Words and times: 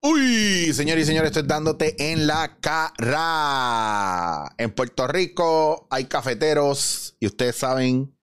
Uy, 0.00 0.72
señores 0.72 1.04
y 1.04 1.06
señores, 1.08 1.30
estoy 1.30 1.42
dándote 1.42 2.12
en 2.12 2.26
la 2.26 2.58
cara. 2.60 4.54
En 4.56 4.70
Puerto 4.70 5.06
Rico 5.08 5.86
hay 5.90 6.04
cafeteros 6.04 7.16
y 7.20 7.26
ustedes 7.26 7.56
saben 7.56 8.16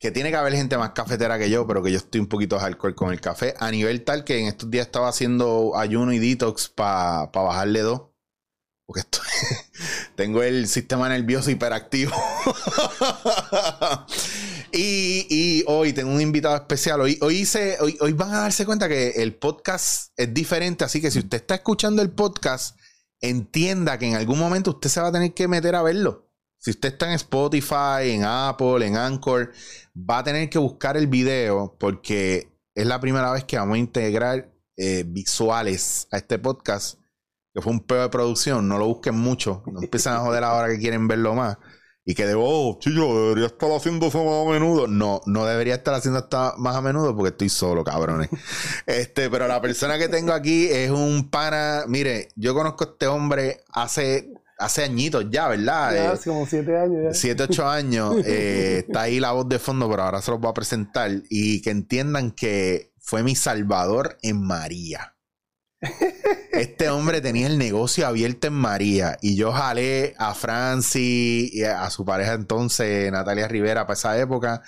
que 0.00 0.10
tiene 0.10 0.30
que 0.30 0.36
haber 0.36 0.54
gente 0.54 0.76
más 0.76 0.90
cafetera 0.90 1.38
que 1.38 1.50
yo, 1.50 1.66
pero 1.66 1.82
que 1.82 1.92
yo 1.92 1.98
estoy 1.98 2.20
un 2.20 2.26
poquito 2.26 2.58
alcohol 2.58 2.94
con 2.94 3.12
el 3.12 3.20
café. 3.20 3.54
A 3.58 3.70
nivel 3.70 4.04
tal 4.04 4.24
que 4.24 4.38
en 4.38 4.46
estos 4.46 4.70
días 4.70 4.86
estaba 4.86 5.08
haciendo 5.08 5.76
ayuno 5.76 6.12
y 6.12 6.18
detox 6.18 6.68
para 6.68 7.26
bajarle 7.26 7.80
dos. 7.80 8.15
Porque 8.86 9.00
estoy, 9.00 9.26
tengo 10.14 10.42
el 10.42 10.68
sistema 10.68 11.08
nervioso 11.08 11.50
hiperactivo. 11.50 12.12
y, 14.72 15.26
y, 15.28 15.64
hoy 15.66 15.92
tengo 15.92 16.12
un 16.12 16.20
invitado 16.20 16.54
especial. 16.54 17.00
Hoy, 17.00 17.18
hoy, 17.20 17.38
hice, 17.38 17.78
hoy, 17.80 17.98
hoy 18.00 18.12
van 18.12 18.32
a 18.32 18.42
darse 18.42 18.64
cuenta 18.64 18.88
que 18.88 19.10
el 19.10 19.34
podcast 19.34 20.12
es 20.16 20.32
diferente. 20.32 20.84
Así 20.84 21.00
que 21.00 21.10
si 21.10 21.18
usted 21.18 21.38
está 21.38 21.56
escuchando 21.56 22.00
el 22.00 22.10
podcast, 22.10 22.78
entienda 23.20 23.98
que 23.98 24.06
en 24.06 24.14
algún 24.14 24.38
momento 24.38 24.70
usted 24.70 24.88
se 24.88 25.00
va 25.00 25.08
a 25.08 25.12
tener 25.12 25.34
que 25.34 25.48
meter 25.48 25.74
a 25.74 25.82
verlo. 25.82 26.30
Si 26.58 26.70
usted 26.70 26.92
está 26.92 27.06
en 27.06 27.14
Spotify, 27.14 28.10
en 28.10 28.24
Apple, 28.24 28.86
en 28.86 28.96
Anchor, 28.96 29.52
va 29.96 30.18
a 30.18 30.24
tener 30.24 30.48
que 30.48 30.58
buscar 30.58 30.96
el 30.96 31.08
video 31.08 31.76
porque 31.78 32.52
es 32.74 32.86
la 32.86 33.00
primera 33.00 33.32
vez 33.32 33.44
que 33.44 33.56
vamos 33.56 33.74
a 33.74 33.78
integrar 33.78 34.52
eh, 34.76 35.04
visuales 35.06 36.06
a 36.12 36.18
este 36.18 36.38
podcast 36.38 36.98
que 37.56 37.62
fue 37.62 37.72
un 37.72 37.80
pedo 37.80 38.02
de 38.02 38.08
producción, 38.10 38.68
no 38.68 38.76
lo 38.78 38.86
busquen 38.86 39.14
mucho, 39.16 39.62
no 39.72 39.80
empiezan 39.82 40.14
a 40.14 40.20
joder 40.20 40.44
ahora 40.44 40.68
que 40.68 40.78
quieren 40.78 41.08
verlo 41.08 41.34
más. 41.34 41.56
Y 42.08 42.14
que 42.14 42.24
de, 42.24 42.34
oh, 42.38 42.78
chillo, 42.78 43.28
debería 43.30 43.46
estar 43.46 43.68
haciendo 43.72 44.06
eso 44.06 44.24
más 44.24 44.46
a 44.46 44.50
menudo. 44.50 44.86
No, 44.86 45.22
no 45.26 45.44
debería 45.44 45.74
estar 45.74 45.92
haciendo 45.94 46.20
esto 46.20 46.54
más 46.58 46.76
a 46.76 46.80
menudo 46.80 47.16
porque 47.16 47.30
estoy 47.30 47.48
solo, 47.48 47.82
cabrones. 47.82 48.28
este, 48.86 49.28
pero 49.28 49.48
la 49.48 49.60
persona 49.60 49.98
que 49.98 50.08
tengo 50.08 50.32
aquí 50.32 50.68
es 50.68 50.90
un 50.90 51.30
pana. 51.30 51.84
Mire, 51.88 52.28
yo 52.36 52.54
conozco 52.54 52.84
a 52.84 52.88
este 52.92 53.08
hombre 53.08 53.64
hace, 53.72 54.30
hace 54.56 54.84
añitos 54.84 55.26
ya, 55.30 55.48
¿verdad? 55.48 55.94
Ya, 55.94 56.04
Eh, 56.04 56.06
hace 56.06 56.30
como 56.30 56.46
siete 56.46 56.78
años 56.78 56.98
ya. 57.06 57.14
Siete, 57.14 57.42
ocho 57.42 57.66
años. 57.68 58.14
eh, 58.24 58.84
está 58.86 59.02
ahí 59.02 59.18
la 59.18 59.32
voz 59.32 59.48
de 59.48 59.58
fondo, 59.58 59.90
pero 59.90 60.04
ahora 60.04 60.22
se 60.22 60.30
los 60.30 60.38
voy 60.38 60.50
a 60.50 60.54
presentar. 60.54 61.10
Y 61.28 61.60
que 61.60 61.70
entiendan 61.70 62.30
que 62.30 62.92
fue 63.00 63.24
mi 63.24 63.34
salvador 63.34 64.16
en 64.22 64.46
María. 64.46 65.15
Este 66.52 66.88
hombre 66.88 67.20
tenía 67.20 67.46
el 67.48 67.58
negocio 67.58 68.06
abierto 68.06 68.46
en 68.46 68.54
María 68.54 69.18
y 69.20 69.36
yo 69.36 69.52
jalé 69.52 70.14
a 70.18 70.34
Franci 70.34 71.50
y 71.52 71.62
a 71.64 71.90
su 71.90 72.04
pareja 72.04 72.32
entonces, 72.34 73.10
Natalia 73.12 73.46
Rivera, 73.48 73.86
para 73.86 73.94
esa 73.94 74.18
época. 74.18 74.62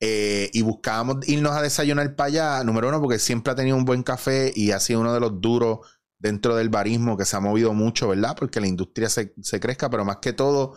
eh, 0.00 0.50
y 0.52 0.62
buscábamos 0.62 1.26
irnos 1.28 1.52
a 1.52 1.62
desayunar 1.62 2.14
para 2.16 2.26
allá, 2.28 2.64
número 2.64 2.88
uno, 2.88 3.00
porque 3.00 3.18
siempre 3.18 3.52
ha 3.52 3.56
tenido 3.56 3.76
un 3.76 3.84
buen 3.84 4.02
café 4.02 4.52
y 4.54 4.72
ha 4.72 4.80
sido 4.80 5.00
uno 5.00 5.14
de 5.14 5.20
los 5.20 5.40
duros 5.40 5.80
dentro 6.18 6.56
del 6.56 6.68
barismo 6.68 7.16
que 7.16 7.24
se 7.24 7.36
ha 7.36 7.40
movido 7.40 7.72
mucho, 7.74 8.08
¿verdad? 8.08 8.36
Porque 8.38 8.60
la 8.60 8.66
industria 8.66 9.08
se, 9.08 9.34
se 9.42 9.60
crezca, 9.60 9.90
pero 9.90 10.04
más 10.04 10.18
que 10.18 10.32
todo 10.32 10.76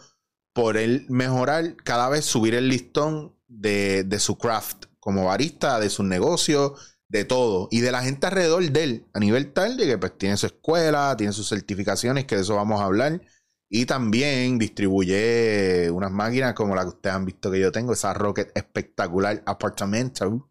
por 0.54 0.78
él 0.78 1.06
mejorar, 1.09 1.76
cada 1.84 2.09
vez 2.09 2.26
subir 2.26 2.56
el 2.56 2.67
listón 2.70 3.36
de, 3.48 4.04
de 4.04 4.20
su 4.20 4.38
craft 4.38 4.86
como 5.00 5.26
barista, 5.26 5.80
de 5.80 5.89
sus 5.89 6.06
negocios, 6.06 6.97
de 7.09 7.25
todo. 7.25 7.67
Y 7.72 7.81
de 7.81 7.91
la 7.91 8.03
gente 8.03 8.27
alrededor 8.27 8.69
de 8.69 8.83
él, 8.83 9.05
a 9.13 9.19
nivel 9.19 9.53
tal 9.53 9.77
de 9.77 9.86
que 9.86 9.97
pues 9.97 10.17
tiene 10.17 10.38
su 10.38 10.47
escuela, 10.47 11.16
tiene 11.17 11.33
sus 11.33 11.49
certificaciones, 11.49 12.25
que 12.25 12.36
de 12.36 12.41
eso 12.41 12.55
vamos 12.55 12.81
a 12.81 12.86
hablar. 12.86 13.22
Y 13.69 13.86
también 13.86 14.58
distribuye 14.58 15.89
unas 15.91 16.11
máquinas 16.11 16.53
como 16.53 16.75
la 16.75 16.83
que 16.83 16.89
ustedes 16.89 17.16
han 17.16 17.25
visto 17.25 17.52
que 17.52 17.59
yo 17.59 17.71
tengo, 17.71 17.93
esa 17.93 18.14
Rocket 18.14 18.52
espectacular 18.55 19.43
apartamento 19.45 20.49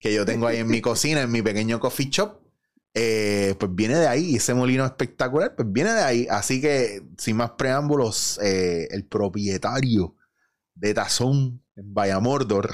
que 0.00 0.12
yo 0.12 0.24
tengo 0.24 0.46
ahí 0.46 0.58
en 0.58 0.68
mi 0.68 0.80
cocina, 0.82 1.22
en 1.22 1.30
mi 1.30 1.42
pequeño 1.42 1.80
coffee 1.80 2.10
shop. 2.10 2.40
Eh, 2.98 3.54
pues 3.58 3.74
viene 3.74 3.96
de 3.96 4.08
ahí, 4.08 4.36
ese 4.36 4.54
molino 4.54 4.84
espectacular, 4.86 5.54
pues 5.54 5.70
viene 5.70 5.92
de 5.92 6.02
ahí. 6.02 6.26
Así 6.30 6.60
que, 6.60 7.02
sin 7.18 7.36
más 7.36 7.50
preámbulos, 7.52 8.40
eh, 8.42 8.88
el 8.90 9.06
propietario 9.06 10.16
de 10.74 10.94
Tazón 10.94 11.62
en 11.76 11.94
Bayamordor, 11.94 12.70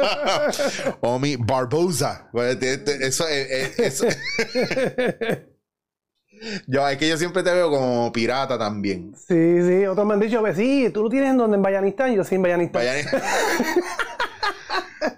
Omi 1.00 1.36
Barbosa. 1.36 2.28
Pues, 2.32 2.58
Eso, 2.60 3.26
eh, 3.28 3.66
eh, 3.66 3.72
eso- 3.78 4.06
yo, 6.66 6.88
es 6.88 6.98
que 6.98 7.08
yo 7.08 7.16
siempre 7.16 7.42
te 7.42 7.52
veo 7.52 7.70
como 7.70 8.12
pirata 8.12 8.58
también. 8.58 9.14
Sí, 9.14 9.62
sí, 9.62 9.86
otros 9.86 10.06
me 10.06 10.14
han 10.14 10.20
dicho 10.20 10.42
sí, 10.56 10.90
tú 10.92 11.04
lo 11.04 11.08
tienes 11.08 11.30
en 11.30 11.38
donde 11.38 11.56
en 11.56 11.62
Bayanistán, 11.62 12.14
yo 12.14 12.24
sí 12.24 12.34
en 12.34 12.42
Bayanistán. 12.42 12.82
Vaya- 12.82 13.04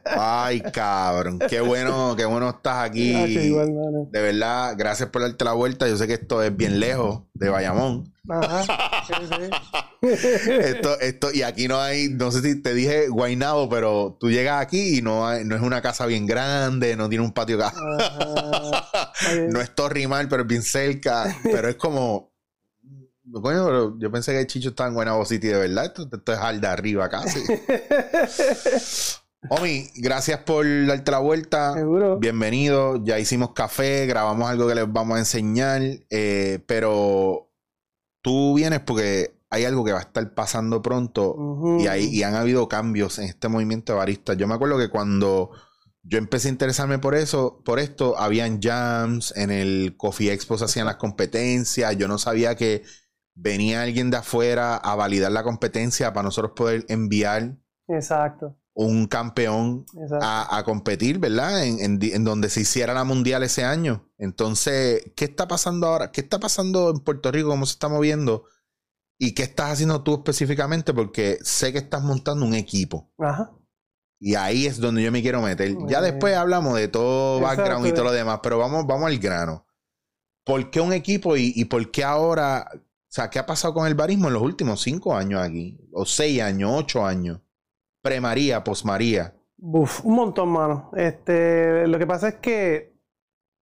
Ay, 0.04 0.60
cabrón, 0.60 1.38
qué 1.48 1.60
bueno, 1.60 2.14
qué 2.16 2.24
bueno 2.24 2.50
estás 2.50 2.74
Ah, 2.74 2.82
aquí. 2.84 3.10
igual, 3.12 3.72
mano. 3.72 4.08
De 4.10 4.20
verdad, 4.20 4.74
gracias 4.76 5.08
por 5.10 5.22
darte 5.22 5.44
la 5.44 5.52
vuelta. 5.52 5.88
Yo 5.88 5.96
sé 5.96 6.06
que 6.06 6.14
esto 6.14 6.42
es 6.42 6.56
bien 6.56 6.78
lejos 6.80 7.22
de 7.34 7.48
Bayamón. 7.48 8.12
Ajá, 8.28 8.64
sí, 9.06 9.14
sí. 9.28 9.50
Esto, 10.48 10.98
esto, 11.00 11.32
y 11.32 11.42
aquí 11.42 11.66
no 11.68 11.80
hay, 11.80 12.08
no 12.08 12.30
sé 12.30 12.40
si 12.42 12.60
te 12.62 12.72
dije 12.74 13.08
Guaynabo, 13.08 13.68
pero 13.68 14.16
tú 14.20 14.30
llegas 14.30 14.60
aquí 14.62 14.98
y 14.98 15.02
no, 15.02 15.26
hay- 15.26 15.44
no 15.44 15.56
es 15.56 15.62
una 15.62 15.80
casa 15.82 16.06
bien 16.06 16.26
grande, 16.26 16.96
no 16.96 17.08
tiene 17.08 17.24
un 17.24 17.32
patio. 17.32 17.58
Oye, 17.58 19.48
No 19.48 19.60
es 19.60 19.74
Torrimal, 19.74 20.28
pero 20.28 20.42
es 20.42 20.48
bien 20.48 20.62
cerca. 20.62 21.34
Pero 21.42 21.68
es 21.68 21.76
como. 21.76 22.30
Coño, 23.32 23.64
pero 23.64 23.98
yo 23.98 24.10
pensé 24.10 24.32
que 24.32 24.46
Chicho 24.46 24.70
estaba 24.70 24.88
en 24.88 24.94
Guaynabo 24.94 25.24
City 25.24 25.46
de 25.48 25.56
verdad. 25.58 25.84
Esto, 25.86 26.08
esto 26.12 26.32
es 26.32 26.38
al 26.38 26.60
de 26.60 26.66
arriba 26.68 27.08
casi. 27.08 27.40
Omi, 29.48 29.88
gracias 29.96 30.40
por 30.40 30.64
darte 30.86 31.10
la 31.10 31.18
vuelta. 31.18 31.74
Seguro. 31.74 32.18
Bienvenido. 32.18 33.02
Ya 33.04 33.18
hicimos 33.18 33.52
café, 33.52 34.06
grabamos 34.06 34.48
algo 34.48 34.68
que 34.68 34.74
les 34.74 34.92
vamos 34.92 35.16
a 35.16 35.20
enseñar. 35.20 35.82
eh, 36.10 36.62
pero 36.66 37.50
tú 38.22 38.54
vienes 38.54 38.80
porque 38.80 39.36
hay 39.50 39.64
algo 39.64 39.84
que 39.84 39.92
va 39.92 39.98
a 39.98 40.02
estar 40.02 40.32
pasando 40.34 40.80
pronto. 40.80 41.36
Y, 41.80 41.86
hay, 41.88 42.04
y 42.06 42.22
han 42.22 42.34
habido 42.34 42.68
cambios 42.68 43.18
en 43.18 43.26
este 43.26 43.48
movimiento 43.48 43.92
de 43.92 43.98
baristas. 43.98 44.36
Yo 44.36 44.46
me 44.46 44.54
acuerdo 44.54 44.78
que 44.78 44.88
cuando 44.88 45.50
yo 46.02 46.18
empecé 46.18 46.48
a 46.48 46.52
interesarme 46.52 46.98
por 46.98 47.14
eso, 47.14 47.60
por 47.64 47.78
esto, 47.78 48.18
habían 48.18 48.60
jams, 48.62 49.36
en 49.36 49.50
el 49.50 49.96
Coffee 49.96 50.32
Expo 50.32 50.56
se 50.56 50.64
hacían 50.64 50.86
las 50.86 50.96
competencias. 50.96 51.96
Yo 51.96 52.08
no 52.08 52.16
sabía 52.18 52.54
que 52.54 52.82
venía 53.34 53.82
alguien 53.82 54.10
de 54.10 54.18
afuera 54.18 54.76
a 54.76 54.94
validar 54.94 55.32
la 55.32 55.42
competencia 55.42 56.12
para 56.12 56.24
nosotros 56.24 56.52
poder 56.54 56.84
enviar 56.88 57.56
Exacto, 57.88 58.56
un 58.74 59.06
campeón 59.06 59.84
a, 60.20 60.56
a 60.56 60.64
competir, 60.64 61.18
¿verdad? 61.18 61.64
En, 61.64 61.98
en 62.02 62.24
donde 62.24 62.48
se 62.48 62.62
hiciera 62.62 62.94
la 62.94 63.04
mundial 63.04 63.42
ese 63.42 63.64
año. 63.64 64.08
Entonces, 64.18 65.12
¿qué 65.14 65.26
está 65.26 65.46
pasando 65.46 65.86
ahora? 65.88 66.10
¿Qué 66.10 66.22
está 66.22 66.40
pasando 66.40 66.90
en 66.90 67.00
Puerto 67.00 67.30
Rico? 67.30 67.48
¿Cómo 67.50 67.66
se 67.66 67.72
está 67.74 67.88
moviendo? 67.88 68.44
¿Y 69.18 69.34
qué 69.34 69.42
estás 69.42 69.72
haciendo 69.72 70.02
tú 70.02 70.14
específicamente? 70.14 70.94
Porque 70.94 71.38
sé 71.42 71.72
que 71.72 71.78
estás 71.78 72.02
montando 72.02 72.44
un 72.46 72.54
equipo. 72.54 73.12
Ajá. 73.18 73.52
Y 74.18 74.36
ahí 74.36 74.66
es 74.66 74.78
donde 74.78 75.02
yo 75.02 75.12
me 75.12 75.20
quiero 75.20 75.42
meter. 75.42 75.74
Muy 75.74 75.90
Ya 75.92 76.00
bien. 76.00 76.12
después 76.12 76.34
hablamos 76.34 76.74
de 76.76 76.88
todo 76.88 77.38
Exacto. 77.40 77.56
background 77.62 77.86
y 77.88 77.92
todo 77.92 78.04
lo 78.04 78.12
demás, 78.12 78.40
pero 78.42 78.56
vamos, 78.58 78.86
vamos 78.86 79.06
al 79.08 79.18
grano. 79.18 79.66
¿Por 80.44 80.70
qué 80.70 80.80
un 80.80 80.92
equipo 80.92 81.36
y, 81.36 81.52
y 81.54 81.66
por 81.66 81.90
qué 81.90 82.04
ahora? 82.04 82.68
O 82.74 82.78
sea, 83.14 83.28
¿qué 83.28 83.38
ha 83.38 83.46
pasado 83.46 83.74
con 83.74 83.86
el 83.86 83.94
barismo 83.94 84.28
en 84.28 84.34
los 84.34 84.42
últimos 84.42 84.80
cinco 84.80 85.14
años 85.14 85.40
aquí? 85.42 85.78
O 85.92 86.06
seis 86.06 86.40
años, 86.40 86.70
ocho 86.74 87.04
años. 87.04 87.40
Pre-María, 88.02 88.62
post-María. 88.64 89.34
Uf, 89.58 90.04
un 90.04 90.14
montón, 90.16 90.48
mano. 90.48 90.90
Este, 90.96 91.86
lo 91.86 91.98
que 91.98 92.06
pasa 92.06 92.28
es 92.28 92.34
que 92.36 92.92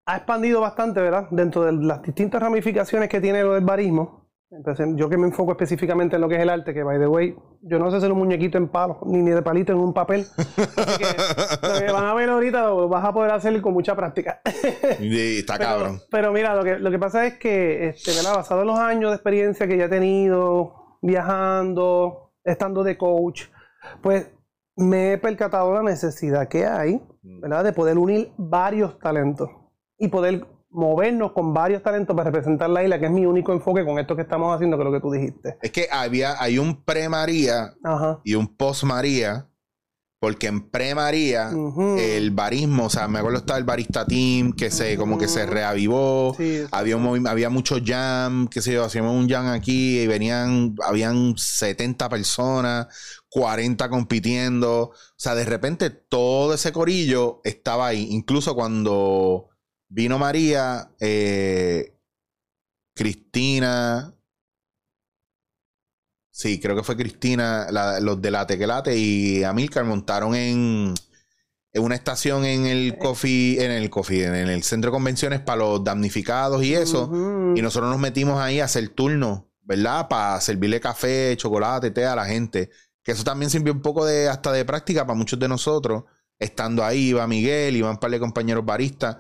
ha 0.06 0.16
expandido 0.16 0.60
bastante, 0.60 1.00
¿verdad? 1.00 1.28
Dentro 1.30 1.64
de 1.64 1.72
las 1.72 2.02
distintas 2.02 2.40
ramificaciones 2.42 3.08
que 3.08 3.20
tiene 3.20 3.42
lo 3.42 3.52
del 3.52 3.64
barismo. 3.64 4.18
Entonces, 4.52 4.88
yo 4.96 5.08
que 5.08 5.16
me 5.16 5.28
enfoco 5.28 5.52
específicamente 5.52 6.16
en 6.16 6.22
lo 6.22 6.28
que 6.28 6.34
es 6.34 6.40
el 6.40 6.48
arte, 6.48 6.74
que 6.74 6.82
by 6.82 6.98
the 6.98 7.06
way, 7.06 7.36
yo 7.62 7.78
no 7.78 7.88
sé 7.88 7.98
hacer 7.98 8.10
un 8.10 8.18
muñequito 8.18 8.58
en 8.58 8.66
palo, 8.68 8.98
ni, 9.06 9.18
ni 9.22 9.30
de 9.30 9.42
palito 9.42 9.72
en 9.72 9.78
un 9.78 9.94
papel. 9.94 10.26
Así 10.36 10.98
que 10.98 11.04
lo 11.68 11.86
que 11.86 11.92
van 11.92 12.06
a 12.06 12.14
ver 12.14 12.30
ahorita 12.30 12.64
lo 12.64 12.88
vas 12.88 13.04
a 13.04 13.12
poder 13.12 13.30
hacer 13.30 13.60
con 13.60 13.74
mucha 13.74 13.94
práctica. 13.94 14.40
Y 14.98 15.38
está 15.38 15.56
Pero, 15.56 15.70
cabrón. 15.70 16.00
pero 16.10 16.32
mira, 16.32 16.56
lo 16.56 16.64
que, 16.64 16.78
lo 16.80 16.90
que 16.90 16.98
pasa 16.98 17.26
es 17.26 17.34
que, 17.38 17.90
este, 17.90 18.10
¿verdad? 18.12 18.34
basado 18.34 18.62
en 18.62 18.66
los 18.66 18.78
años 18.78 19.10
de 19.10 19.16
experiencia 19.16 19.68
que 19.68 19.76
ya 19.76 19.84
he 19.84 19.88
tenido, 19.88 20.96
viajando, 21.00 22.32
estando 22.42 22.82
de 22.82 22.98
coach, 22.98 23.42
pues 24.02 24.30
me 24.76 25.12
he 25.12 25.18
percatado 25.18 25.74
la 25.74 25.82
necesidad 25.82 26.48
que 26.48 26.66
hay, 26.66 27.02
¿verdad? 27.22 27.64
De 27.64 27.72
poder 27.72 27.98
unir 27.98 28.32
varios 28.38 28.98
talentos 28.98 29.50
y 29.98 30.08
poder 30.08 30.46
movernos 30.70 31.32
con 31.32 31.52
varios 31.52 31.82
talentos 31.82 32.14
para 32.16 32.30
representar 32.30 32.70
la 32.70 32.84
isla, 32.84 32.98
que 33.00 33.06
es 33.06 33.10
mi 33.10 33.26
único 33.26 33.52
enfoque 33.52 33.84
con 33.84 33.98
esto 33.98 34.14
que 34.14 34.22
estamos 34.22 34.54
haciendo, 34.54 34.76
que 34.76 34.84
es 34.84 34.86
lo 34.86 34.92
que 34.92 35.00
tú 35.00 35.10
dijiste. 35.10 35.58
Es 35.60 35.72
que 35.72 35.88
había, 35.90 36.40
hay 36.40 36.58
un 36.58 36.84
pre-María 36.84 37.74
y 38.24 38.36
un 38.36 38.56
post-María, 38.56 39.48
Porque 40.20 40.48
en 40.48 40.68
pre-María, 40.68 41.50
el 41.98 42.30
barismo, 42.30 42.84
o 42.84 42.90
sea, 42.90 43.08
me 43.08 43.18
acuerdo 43.20 43.38
estaba 43.38 43.58
el 43.58 43.64
barista 43.64 44.04
team, 44.04 44.52
que 44.52 44.70
se, 44.70 44.98
como 44.98 45.16
que 45.16 45.28
se 45.28 45.46
reavivó. 45.46 46.34
Sí. 46.36 46.62
Había, 46.72 46.98
un 46.98 47.26
había 47.26 47.48
mucho 47.48 47.78
jam, 47.82 48.46
qué 48.46 48.60
sé 48.60 48.74
yo, 48.74 48.84
hacíamos 48.84 49.16
un 49.16 49.30
jam 49.30 49.46
aquí 49.46 49.98
y 50.00 50.06
venían, 50.06 50.74
habían 50.86 51.38
70 51.38 52.10
personas, 52.10 52.88
40 53.30 53.88
compitiendo. 53.88 54.80
O 54.90 54.94
sea, 55.16 55.34
de 55.34 55.44
repente 55.44 55.88
todo 55.90 56.52
ese 56.54 56.72
corillo 56.72 57.40
estaba 57.44 57.86
ahí. 57.88 58.08
Incluso 58.10 58.54
cuando 58.54 59.48
vino 59.88 60.18
María, 60.18 60.90
eh, 61.00 61.96
Cristina. 62.94 64.14
Sí, 66.32 66.60
creo 66.60 66.76
que 66.76 66.82
fue 66.82 66.96
Cristina, 66.96 67.66
la- 67.70 68.00
los 68.00 68.20
de 68.22 68.30
la 68.30 68.46
Tequelate 68.46 68.96
y 68.96 69.44
Amilcar 69.44 69.84
montaron 69.84 70.34
en, 70.34 70.94
en 71.72 71.82
una 71.82 71.94
estación 71.94 72.44
en 72.44 72.66
el 72.66 72.96
coffee, 72.98 73.62
en 73.62 73.70
el 73.72 73.90
coffee, 73.90 74.24
en 74.24 74.34
el 74.34 74.62
centro 74.62 74.90
de 74.90 74.94
convenciones 74.94 75.40
para 75.40 75.58
los 75.58 75.84
damnificados 75.84 76.62
y 76.62 76.74
eso. 76.74 77.10
Y 77.56 77.62
nosotros 77.62 77.90
nos 77.90 78.00
metimos 78.00 78.40
ahí 78.40 78.60
a 78.60 78.64
hacer 78.64 78.88
turno, 78.90 79.50
¿verdad? 79.62 80.08
Para 80.08 80.40
servirle 80.40 80.80
café, 80.80 81.36
chocolate, 81.36 81.90
té 81.90 82.06
a 82.06 82.16
la 82.16 82.24
gente. 82.24 82.70
Que 83.02 83.12
eso 83.12 83.24
también 83.24 83.50
sirvió 83.50 83.72
un 83.72 83.82
poco 83.82 84.04
de 84.04 84.28
hasta 84.28 84.52
de 84.52 84.64
práctica 84.64 85.06
para 85.06 85.16
muchos 85.16 85.38
de 85.38 85.48
nosotros. 85.48 86.04
Estando 86.38 86.82
ahí, 86.84 87.08
iba 87.08 87.26
Miguel, 87.26 87.76
iban 87.76 87.92
un 87.92 87.98
par 87.98 88.10
de 88.10 88.18
compañeros 88.18 88.64
baristas. 88.64 89.18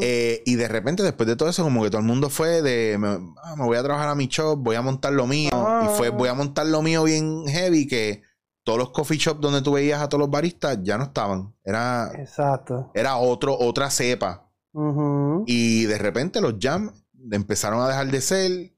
Eh, 0.00 0.42
y 0.44 0.56
de 0.56 0.66
repente, 0.66 1.04
después 1.04 1.28
de 1.28 1.36
todo 1.36 1.48
eso, 1.48 1.62
como 1.62 1.84
que 1.84 1.90
todo 1.90 2.00
el 2.00 2.06
mundo 2.06 2.30
fue 2.30 2.62
de, 2.62 2.98
me, 2.98 3.08
ah, 3.44 3.54
me 3.56 3.64
voy 3.64 3.76
a 3.76 3.82
trabajar 3.82 4.08
a 4.08 4.16
mi 4.16 4.26
shop, 4.26 4.58
voy 4.58 4.74
a 4.74 4.82
montar 4.82 5.12
lo 5.12 5.26
mío. 5.28 5.50
Ah. 5.52 5.88
Y 5.88 5.96
fue, 5.96 6.08
voy 6.08 6.28
a 6.28 6.34
montar 6.34 6.66
lo 6.66 6.82
mío 6.82 7.04
bien 7.04 7.46
heavy, 7.46 7.86
que 7.86 8.22
todos 8.64 8.78
los 8.78 8.90
coffee 8.90 9.18
shops 9.18 9.40
donde 9.40 9.62
tú 9.62 9.72
veías 9.72 10.02
a 10.02 10.08
todos 10.08 10.20
los 10.20 10.30
baristas 10.30 10.78
ya 10.82 10.98
no 10.98 11.04
estaban. 11.04 11.54
Era, 11.64 12.10
Exacto. 12.16 12.90
era 12.92 13.16
otro, 13.16 13.56
otra 13.58 13.88
cepa. 13.88 14.50
Y 15.46 15.84
de 15.84 15.98
repente 15.98 16.40
los 16.40 16.56
jams 16.60 16.92
empezaron 17.30 17.80
a 17.80 17.88
dejar 17.88 18.08
de 18.10 18.20
ser. 18.20 18.72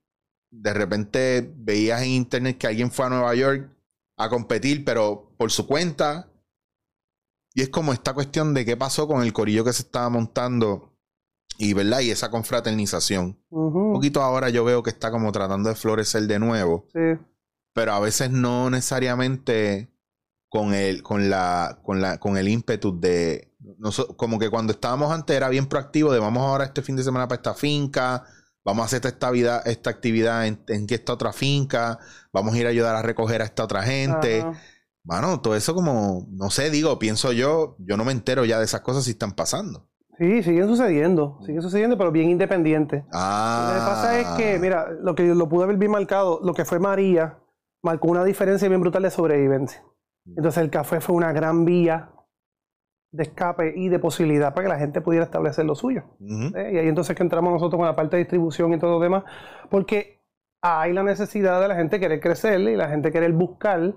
De 0.51 0.73
repente 0.75 1.53
veías 1.57 2.03
en 2.03 2.11
internet 2.11 2.59
que 2.59 2.67
alguien 2.67 2.91
fue 2.91 3.07
a 3.07 3.09
Nueva 3.09 3.35
York 3.35 3.71
a 4.23 4.29
competir, 4.29 4.85
pero 4.85 5.33
por 5.37 5.51
su 5.51 5.67
cuenta. 5.67 6.31
Y 7.55 7.63
es 7.63 7.69
como 7.69 7.93
esta 7.93 8.15
cuestión 8.15 8.55
de 8.55 8.65
qué 8.65 8.77
pasó 8.77 9.09
con 9.09 9.23
el 9.23 9.33
corillo 9.33 9.65
que 9.65 9.73
se 9.73 9.83
estaba 9.83 10.09
montando 10.09 10.95
y, 11.59 11.73
¿verdad? 11.75 12.01
Y 12.01 12.11
esa 12.11 12.31
confraternización. 12.31 13.43
Un 13.51 13.93
poquito 13.93 14.23
ahora 14.23 14.49
yo 14.51 14.65
veo 14.65 14.83
que 14.83 14.91
está 14.91 15.11
como 15.11 15.33
tratando 15.33 15.69
de 15.69 15.75
florecer 15.75 16.23
de 16.29 16.39
nuevo, 16.39 16.87
Sí. 16.93 17.19
pero 17.75 17.93
a 17.93 18.01
veces 18.01 18.31
no 18.31 18.71
necesariamente 18.71 19.93
con 20.49 20.75
el, 20.75 21.03
con 21.03 21.29
la, 21.29 21.81
con 21.85 22.01
la, 22.01 22.19
con 22.19 22.37
el 22.37 22.49
ímpetu 22.49 22.99
de 22.99 23.53
noso- 23.79 24.17
como 24.17 24.39
que 24.39 24.49
cuando 24.51 24.73
estábamos 24.73 25.13
antes 25.13 25.37
era 25.37 25.49
bien 25.49 25.67
proactivo 25.67 26.13
de 26.13 26.19
vamos 26.19 26.43
ahora 26.45 26.65
este 26.65 26.83
fin 26.83 26.97
de 26.97 27.03
semana 27.05 27.27
para 27.29 27.37
esta 27.41 27.55
finca, 27.55 28.25
vamos 28.65 28.83
a 28.83 28.87
hacer 28.87 29.05
esta, 29.07 29.31
vida, 29.31 29.63
esta 29.65 29.91
actividad 29.91 30.47
en, 30.47 30.87
esta 30.89 31.13
otra 31.13 31.33
finca, 31.33 31.99
vamos 32.33 32.55
a 32.55 32.59
ir 32.59 32.67
a 32.67 32.71
ayudar 32.71 32.97
a 32.97 33.03
recoger 33.03 33.43
a 33.43 33.45
esta 33.45 33.65
otra 33.65 33.83
gente. 33.83 34.45
Bueno, 35.03 35.41
todo 35.41 35.57
eso 35.57 35.75
como, 35.75 36.27
no 36.31 36.51
sé, 36.51 36.71
digo, 36.71 36.99
pienso 36.99 37.33
yo, 37.33 37.77
yo 37.79 37.97
no 37.97 38.05
me 38.05 38.13
entero 38.13 38.45
ya 38.45 38.59
de 38.59 38.65
esas 38.65 38.83
cosas 38.83 39.05
si 39.05 39.13
están 39.13 39.33
pasando. 39.33 39.89
Sí, 40.19 40.43
siguen 40.43 40.69
sucediendo, 40.69 41.39
siguen 41.47 41.63
sucediendo, 41.63 41.97
pero 41.97 42.13
bien 42.13 42.29
independiente. 42.29 43.07
Ah. 43.11 43.73
Lo 43.73 43.81
que 43.81 43.87
pasa 43.87 44.21
es 44.21 44.27
que, 44.37 44.59
mira, 44.59 44.91
lo 45.01 45.15
que 45.15 45.23
lo 45.23 45.49
pude 45.49 45.67
ver 45.67 45.79
bien 45.79 45.91
marcado, 45.91 46.41
lo 46.43 46.53
que 46.53 46.67
fue 46.67 46.79
María, 46.79 47.39
marcó 47.83 48.09
una 48.09 48.25
diferencia 48.25 48.69
bien 48.69 48.83
brutal 48.83 49.03
de 49.03 49.11
sobrevivencia. 49.11 49.83
Entonces 50.27 50.63
el 50.63 50.71
café 50.71 51.01
fue 51.01 51.17
una 51.17 51.33
gran 51.33 51.65
vía 51.65 52.11
de 53.13 53.25
escape 53.25 53.73
y 53.77 53.89
de 53.89 53.99
posibilidad 53.99 54.55
para 54.55 54.67
que 54.67 54.73
la 54.75 54.79
gente 54.79 55.01
pudiera 55.01 55.25
establecer 55.25 55.65
lo 55.65 55.75
suyo. 55.75 56.03
¿eh? 56.21 56.71
Y 56.75 56.79
ahí 56.79 56.89
entonces 56.89 57.17
que 57.17 57.23
entramos 57.23 57.53
nosotros 57.53 57.79
con 57.79 57.87
la 57.87 57.97
parte 57.97 58.17
de 58.17 58.23
distribución 58.23 58.73
y 58.73 58.79
todo 58.79 58.93
lo 58.93 59.01
demás, 59.01 59.25
porque 59.69 60.21
hay 60.63 60.93
la 60.93 61.03
necesidad 61.03 61.61
de 61.61 61.69
la 61.69 61.75
gente 61.75 61.99
querer 61.99 62.21
crecer 62.21 62.61
y 62.61 62.77
la 62.77 62.89
gente 62.89 63.11
querer 63.11 63.33
buscar. 63.33 63.95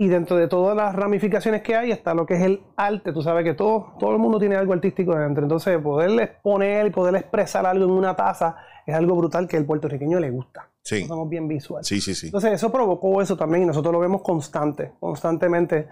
Y 0.00 0.06
dentro 0.06 0.36
de 0.36 0.46
todas 0.46 0.76
las 0.76 0.94
ramificaciones 0.94 1.60
que 1.62 1.74
hay 1.74 1.90
está 1.90 2.14
lo 2.14 2.24
que 2.24 2.34
es 2.34 2.42
el 2.42 2.62
arte. 2.76 3.12
Tú 3.12 3.20
sabes 3.20 3.42
que 3.42 3.54
todo, 3.54 3.96
todo 3.98 4.12
el 4.12 4.18
mundo 4.18 4.38
tiene 4.38 4.54
algo 4.54 4.72
artístico 4.72 5.12
dentro. 5.16 5.42
Entonces, 5.42 5.76
poder 5.82 6.20
exponer 6.20 6.86
y 6.86 6.90
poder 6.90 7.16
expresar 7.16 7.66
algo 7.66 7.84
en 7.84 7.90
una 7.90 8.14
taza 8.14 8.58
es 8.86 8.94
algo 8.94 9.16
brutal 9.16 9.48
que 9.48 9.56
al 9.56 9.64
puertorriqueño 9.64 10.20
le 10.20 10.30
gusta. 10.30 10.70
Sí, 10.82 11.04
Somos 11.04 11.28
bien 11.28 11.48
visuales. 11.48 11.88
sí, 11.88 12.00
sí, 12.00 12.14
sí. 12.14 12.26
Entonces, 12.28 12.52
eso 12.52 12.70
provocó 12.70 13.20
eso 13.20 13.36
también 13.36 13.64
y 13.64 13.66
nosotros 13.66 13.92
lo 13.92 13.98
vemos 13.98 14.22
constante. 14.22 14.92
Constantemente 15.00 15.88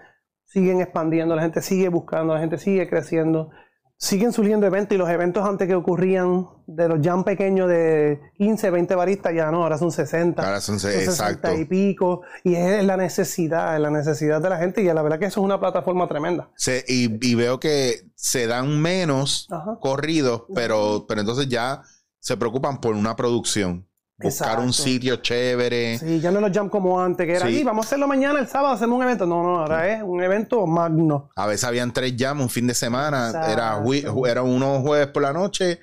siguen 0.47 0.81
expandiendo, 0.81 1.35
la 1.35 1.43
gente 1.43 1.61
sigue 1.61 1.89
buscando, 1.89 2.33
la 2.33 2.39
gente 2.39 2.57
sigue 2.57 2.89
creciendo. 2.89 3.49
Siguen 3.99 4.31
surgiendo 4.31 4.67
eventos 4.67 4.93
y 4.93 4.99
los 4.99 5.09
eventos 5.09 5.43
antes 5.43 5.67
que 5.67 5.73
ocurrían 5.73 6.45
de 6.67 6.87
los 6.87 6.99
jam 7.01 7.23
pequeños 7.23 7.67
de 7.67 8.19
15, 8.37 8.69
20 8.69 8.93
baristas, 8.93 9.33
ya 9.33 9.49
no, 9.49 9.63
ahora 9.63 9.79
son 9.79 9.91
60. 9.91 10.39
Ahora 10.45 10.61
son, 10.61 10.79
son 10.79 10.91
exacto. 10.91 11.47
60 11.47 11.55
y 11.55 11.65
pico. 11.65 12.21
Y 12.43 12.53
es 12.53 12.83
la 12.83 12.95
necesidad, 12.95 13.73
es 13.73 13.81
la 13.81 13.89
necesidad 13.89 14.39
de 14.39 14.49
la 14.49 14.57
gente 14.59 14.83
y 14.83 14.85
la 14.85 15.01
verdad 15.01 15.17
que 15.17 15.25
eso 15.25 15.39
es 15.41 15.45
una 15.45 15.59
plataforma 15.59 16.07
tremenda. 16.07 16.51
Se- 16.57 16.85
y, 16.87 17.17
y 17.27 17.33
veo 17.33 17.59
que 17.59 18.01
se 18.13 18.45
dan 18.45 18.79
menos 18.79 19.47
Ajá. 19.49 19.79
corridos, 19.81 20.43
pero, 20.53 21.05
pero 21.07 21.21
entonces 21.21 21.49
ya 21.49 21.81
se 22.19 22.37
preocupan 22.37 22.79
por 22.79 22.93
una 22.93 23.15
producción. 23.15 23.86
Buscar 24.19 24.59
un 24.59 24.73
sitio 24.73 25.17
chévere. 25.17 25.99
Sí, 25.99 26.19
ya 26.19 26.31
no 26.31 26.41
los 26.41 26.51
jam 26.51 26.69
como 26.69 26.99
antes, 26.99 27.25
que 27.27 27.33
era, 27.35 27.45
Sí. 27.45 27.59
"Y 27.59 27.63
vamos 27.63 27.85
a 27.85 27.87
hacerlo 27.87 28.07
mañana, 28.07 28.39
el 28.39 28.47
sábado, 28.47 28.73
hacemos 28.73 28.97
un 28.97 29.03
evento. 29.03 29.27
No, 29.27 29.43
no, 29.43 29.59
ahora 29.59 29.93
es 29.93 30.01
un 30.01 30.23
evento 30.23 30.65
magno. 30.65 31.29
A 31.35 31.45
veces 31.45 31.65
habían 31.65 31.93
tres 31.93 32.15
jams 32.17 32.41
un 32.41 32.49
fin 32.49 32.65
de 32.65 32.73
semana. 32.73 33.29
Era, 33.29 33.77
Exacto. 33.83 34.25
era 34.27 34.41
uno 34.41 34.81
jueves 34.81 35.07
por 35.07 35.21
la 35.21 35.33
noche, 35.33 35.79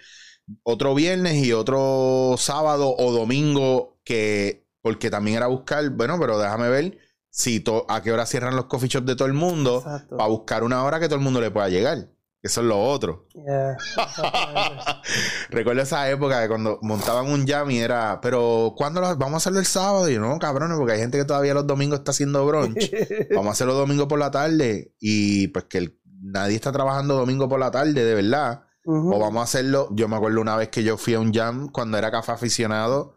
otro 0.64 0.94
viernes 0.96 1.34
y 1.44 1.52
otro 1.52 2.34
sábado 2.36 2.94
o 2.98 3.12
domingo 3.12 3.98
que 4.04 4.66
porque 4.82 5.10
también 5.10 5.36
era 5.38 5.46
buscar, 5.46 5.88
bueno, 5.90 6.18
pero 6.20 6.36
déjame 6.38 6.68
ver 6.68 6.98
si 7.30 7.60
to- 7.60 7.86
a 7.88 8.02
qué 8.02 8.12
hora 8.12 8.26
cierran 8.26 8.54
los 8.56 8.66
coffee 8.66 8.88
shops 8.88 9.06
de 9.06 9.16
todo 9.16 9.26
el 9.26 9.32
mundo 9.32 9.78
Exacto. 9.78 10.16
para 10.16 10.28
buscar 10.28 10.62
una 10.64 10.84
hora 10.84 11.00
que 11.00 11.06
todo 11.06 11.16
el 11.16 11.24
mundo 11.24 11.40
le 11.40 11.50
pueda 11.50 11.68
llegar. 11.68 12.08
Eso 12.44 12.60
es 12.60 12.66
lo 12.66 12.78
otro. 12.80 13.26
Yeah. 13.34 13.76
Recuerdo 15.50 15.82
esa 15.82 16.08
época 16.10 16.40
de 16.40 16.48
cuando 16.48 16.78
montaban 16.82 17.26
un 17.26 17.46
jam 17.46 17.70
y 17.70 17.78
era, 17.78 18.20
pero 18.20 18.74
¿cuándo 18.76 19.00
lo- 19.00 19.16
vamos 19.16 19.34
a 19.34 19.36
hacerlo 19.38 19.60
el 19.60 19.66
sábado? 19.66 20.08
Y 20.10 20.14
yo, 20.14 20.20
no, 20.20 20.38
cabrones, 20.38 20.76
porque 20.76 20.92
hay 20.92 20.98
gente 21.00 21.18
que 21.18 21.24
todavía 21.24 21.54
los 21.54 21.66
domingos 21.66 22.00
está 22.00 22.10
haciendo 22.10 22.44
brunch. 22.46 22.90
vamos 23.34 23.48
a 23.48 23.52
hacerlo 23.52 23.74
domingo 23.74 24.06
por 24.08 24.18
la 24.18 24.30
tarde. 24.30 24.94
Y 25.00 25.48
pues 25.48 25.64
que 25.64 25.78
el- 25.78 25.98
nadie 26.20 26.56
está 26.56 26.70
trabajando 26.70 27.14
domingo 27.16 27.48
por 27.48 27.58
la 27.60 27.70
tarde, 27.70 27.92
de 28.04 28.14
verdad. 28.14 28.64
O 28.86 29.18
vamos 29.18 29.40
a 29.40 29.44
hacerlo. 29.44 29.88
Yo 29.92 30.08
me 30.08 30.16
acuerdo 30.16 30.42
una 30.42 30.56
vez 30.56 30.68
que 30.68 30.82
yo 30.84 30.98
fui 30.98 31.14
a 31.14 31.20
un 31.20 31.32
jam 31.32 31.70
cuando 31.70 31.96
era 31.96 32.10
café 32.10 32.32
aficionado 32.32 33.16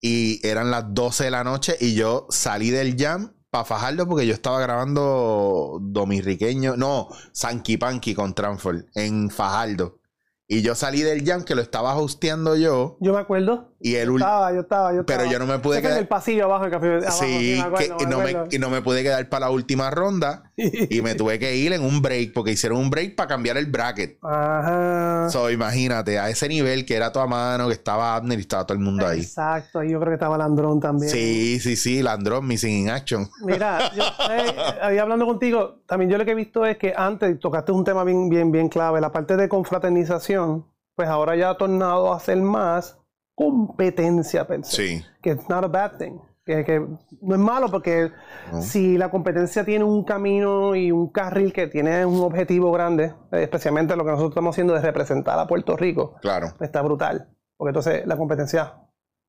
y 0.00 0.40
eran 0.46 0.70
las 0.70 0.84
12 0.94 1.24
de 1.24 1.30
la 1.32 1.42
noche 1.42 1.76
y 1.80 1.94
yo 1.94 2.28
salí 2.30 2.70
del 2.70 2.96
jam 2.96 3.32
para 3.50 3.64
fajarlo 3.64 4.06
porque 4.06 4.26
yo 4.26 4.34
estaba 4.34 4.60
grabando 4.60 5.78
Dominriqueño, 5.80 6.76
no, 6.76 7.08
Sanky 7.32 7.76
Panky 7.76 8.14
con 8.14 8.34
Transform 8.34 8.84
en 8.94 9.30
Fajardo. 9.30 9.98
Y 10.46 10.62
yo 10.62 10.74
salí 10.74 11.02
del 11.02 11.24
jam 11.24 11.44
que 11.44 11.54
lo 11.54 11.62
estaba 11.62 11.96
hosteando 11.96 12.56
yo 12.56 12.96
Yo 13.00 13.12
me 13.12 13.20
acuerdo. 13.20 13.69
Y 13.82 13.94
el 13.94 14.08
Yo 14.08 14.16
estaba, 14.16 14.52
yo 14.52 14.60
estaba, 14.60 14.92
yo 14.94 15.06
pero 15.06 15.22
estaba. 15.22 15.32
yo 15.32 15.38
no 15.38 15.46
me 15.46 15.58
pude 15.58 15.76
fue 15.76 15.78
en 15.78 15.82
quedar. 15.86 15.98
el 16.00 16.08
pasillo 16.08 16.44
abajo 16.44 16.64
del 16.64 16.70
café. 16.72 16.86
abajo, 16.96 17.10
Sí, 17.12 17.54
me 17.56 17.60
acuerdo, 17.62 17.96
que- 17.96 18.04
y, 18.04 18.06
no 18.06 18.18
me, 18.18 18.36
y 18.50 18.58
no 18.58 18.68
me 18.70 18.82
pude 18.82 19.02
quedar 19.02 19.28
para 19.30 19.46
la 19.46 19.50
última 19.52 19.90
ronda 19.90 20.52
y 20.56 21.00
me 21.02 21.14
tuve 21.14 21.38
que 21.38 21.56
ir 21.56 21.72
en 21.72 21.82
un 21.82 22.02
break 22.02 22.32
porque 22.34 22.50
hicieron 22.52 22.78
un 22.78 22.90
break 22.90 23.16
para 23.16 23.28
cambiar 23.28 23.56
el 23.56 23.66
bracket. 23.66 24.18
Ajá. 24.22 25.28
So, 25.30 25.50
imagínate, 25.50 26.18
a 26.18 26.28
ese 26.28 26.48
nivel 26.48 26.84
que 26.84 26.94
era 26.94 27.10
toda 27.10 27.26
mano, 27.26 27.68
que 27.68 27.72
estaba 27.74 28.14
Abner 28.16 28.38
y 28.38 28.42
estaba 28.42 28.66
todo 28.66 28.76
el 28.76 28.84
mundo 28.84 29.06
ahí. 29.06 29.20
Exacto, 29.20 29.78
ahí 29.78 29.90
yo 29.90 29.98
creo 29.98 30.10
que 30.10 30.14
estaba 30.14 30.36
Landrón 30.36 30.78
también. 30.80 31.10
Sí, 31.10 31.58
sí, 31.60 31.76
sí, 31.76 32.02
Landrón, 32.02 32.46
Missing 32.46 32.70
in 32.84 32.90
Action. 32.90 33.28
Mira, 33.44 33.90
yo 33.94 34.02
eh, 34.30 34.54
ahí 34.82 34.98
hablando 34.98 35.24
contigo, 35.26 35.80
también 35.86 36.10
yo 36.10 36.18
lo 36.18 36.24
que 36.26 36.32
he 36.32 36.34
visto 36.34 36.66
es 36.66 36.76
que 36.76 36.92
antes 36.96 37.38
tocaste 37.40 37.72
un 37.72 37.84
tema 37.84 38.04
bien, 38.04 38.28
bien, 38.28 38.52
bien 38.52 38.68
clave, 38.68 39.00
la 39.00 39.10
parte 39.10 39.36
de 39.36 39.48
confraternización, 39.48 40.66
pues 40.94 41.08
ahora 41.08 41.34
ya 41.36 41.50
ha 41.50 41.56
tornado 41.56 42.12
a 42.12 42.20
ser 42.20 42.36
más 42.38 42.98
competencia, 43.44 44.46
pensé. 44.46 44.76
Sí. 44.76 45.04
Que 45.22 45.30
it's 45.32 45.48
not 45.48 45.64
a 45.64 45.68
bad 45.68 45.92
thing. 45.98 46.18
Que, 46.44 46.64
que 46.64 46.80
no 47.20 47.34
es 47.34 47.40
malo 47.40 47.68
porque 47.70 48.10
No. 48.50 48.62
si 48.62 48.96
la 48.98 49.10
competencia 49.10 49.64
tiene 49.64 49.84
un 49.84 50.04
camino 50.04 50.74
y 50.74 50.90
un 50.90 51.08
carril 51.12 51.52
que 51.52 51.66
tiene 51.68 52.04
un 52.06 52.20
objetivo 52.22 52.72
grande, 52.72 53.14
especialmente 53.32 53.94
lo 53.94 54.04
que 54.04 54.10
nosotros 54.10 54.30
estamos 54.32 54.54
haciendo 54.54 54.74
de 54.74 54.80
representar 54.80 55.38
a 55.38 55.46
Puerto 55.46 55.76
Rico, 55.76 56.16
Claro. 56.22 56.48
está 56.60 56.82
brutal. 56.82 57.28
Porque 57.56 57.70
entonces 57.70 58.06
la 58.06 58.16
competencia 58.16 58.74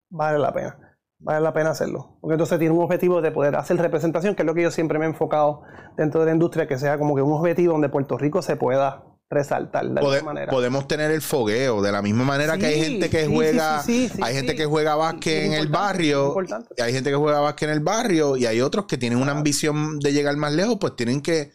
vale 0.09 0.39
la 0.39 0.53
pena. 0.53 0.77
Vale 1.19 1.41
la 1.41 1.53
pena 1.53 1.69
hacerlo. 1.71 2.17
Porque 2.21 2.33
entonces 2.33 2.57
tiene 2.57 2.73
un 2.73 2.81
objetivo 2.83 3.21
de 3.21 3.31
poder 3.31 3.55
hacer 3.55 3.77
representación, 3.77 4.33
que 4.33 4.41
es 4.41 4.45
lo 4.47 4.55
que 4.55 4.63
yo 4.63 4.71
siempre 4.71 4.97
me 4.97 5.05
he 5.05 5.09
enfocado 5.09 5.61
dentro 5.97 6.21
de 6.21 6.27
la 6.27 6.31
industria, 6.31 6.67
que 6.67 6.79
sea 6.79 6.97
como 6.97 7.13
que 7.15 7.21
un 7.21 7.33
objetivo 7.33 7.73
donde 7.73 7.89
Puerto 7.89 8.17
Rico 8.17 8.41
se 8.41 8.55
pueda 8.55 9.03
resaltar 9.31 9.89
de 9.89 9.99
alguna 9.99 10.21
manera. 10.21 10.51
podemos 10.51 10.87
tener 10.87 11.09
el 11.09 11.21
fogueo 11.21 11.81
de 11.81 11.91
la 11.91 12.01
misma 12.01 12.25
manera 12.25 12.57
que 12.57 12.65
hay 12.65 12.81
gente 12.81 13.09
que 13.09 13.25
sí, 13.25 13.31
juega, 13.33 13.81
sí, 13.81 14.11
hay 14.21 14.35
gente 14.35 14.55
que 14.55 14.65
juega 14.65 14.95
básquet 14.95 15.45
en 15.45 15.53
el 15.53 15.67
barrio, 15.67 16.35
y 16.77 16.81
hay 16.81 16.93
gente 16.93 17.09
que 17.09 17.15
juega 17.15 17.39
básquet 17.39 17.69
en 17.69 17.75
el 17.75 17.79
barrio 17.79 18.35
y 18.35 18.45
hay 18.45 18.61
otros 18.61 18.85
que 18.85 18.97
tienen 18.97 19.19
una 19.19 19.31
ambición 19.31 19.99
de 19.99 20.11
llegar 20.11 20.35
más 20.35 20.51
lejos, 20.51 20.77
pues 20.79 20.95
tienen 20.97 21.21
que 21.21 21.51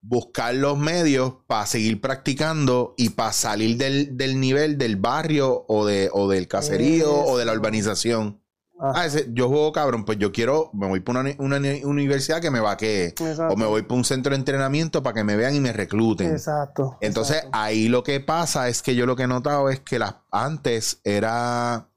buscar 0.00 0.54
los 0.54 0.78
medios 0.78 1.34
para 1.48 1.66
seguir 1.66 2.00
practicando 2.00 2.94
y 2.96 3.10
para 3.10 3.32
salir 3.32 3.76
del, 3.76 4.16
del 4.16 4.38
nivel 4.38 4.78
del 4.78 4.94
barrio 4.94 5.64
o, 5.66 5.84
de, 5.84 6.08
o 6.12 6.28
del 6.28 6.46
caserío 6.46 7.12
o 7.12 7.36
de 7.36 7.44
la 7.44 7.52
urbanización. 7.52 8.40
Ah, 8.80 8.92
Ah, 8.94 9.06
ese- 9.06 9.26
yo 9.32 9.48
juego 9.48 9.72
cabrón, 9.72 10.04
pues 10.04 10.18
yo 10.18 10.30
quiero, 10.30 10.70
me 10.72 10.86
voy 10.86 11.00
para 11.00 11.20
una, 11.20 11.30
una 11.38 11.56
uni- 11.56 11.82
universidad 11.84 12.40
que 12.40 12.50
me 12.50 12.60
vaquee. 12.60 13.06
exacto. 13.08 13.48
O 13.54 13.56
me 13.56 13.66
voy 13.66 13.82
para 13.82 13.96
un 13.96 14.04
centro 14.04 14.30
de 14.30 14.36
entrenamiento 14.36 15.02
para 15.02 15.14
que 15.14 15.24
me 15.24 15.34
vean 15.36 15.54
y 15.54 15.60
me 15.60 15.72
recluten. 15.72 16.30
Exacto. 16.30 16.96
Entonces, 17.00 17.38
exacto. 17.38 17.58
ahí 17.58 17.88
lo 17.88 18.02
que 18.02 18.20
pasa 18.20 18.68
es 18.68 18.80
que 18.82 18.94
yo 18.94 19.04
lo 19.06 19.16
que 19.16 19.24
he 19.24 19.26
notado 19.26 19.68
es 19.68 19.80
que 19.80 19.98
las 19.98 20.14
antes 20.30 21.00
era 21.04 21.88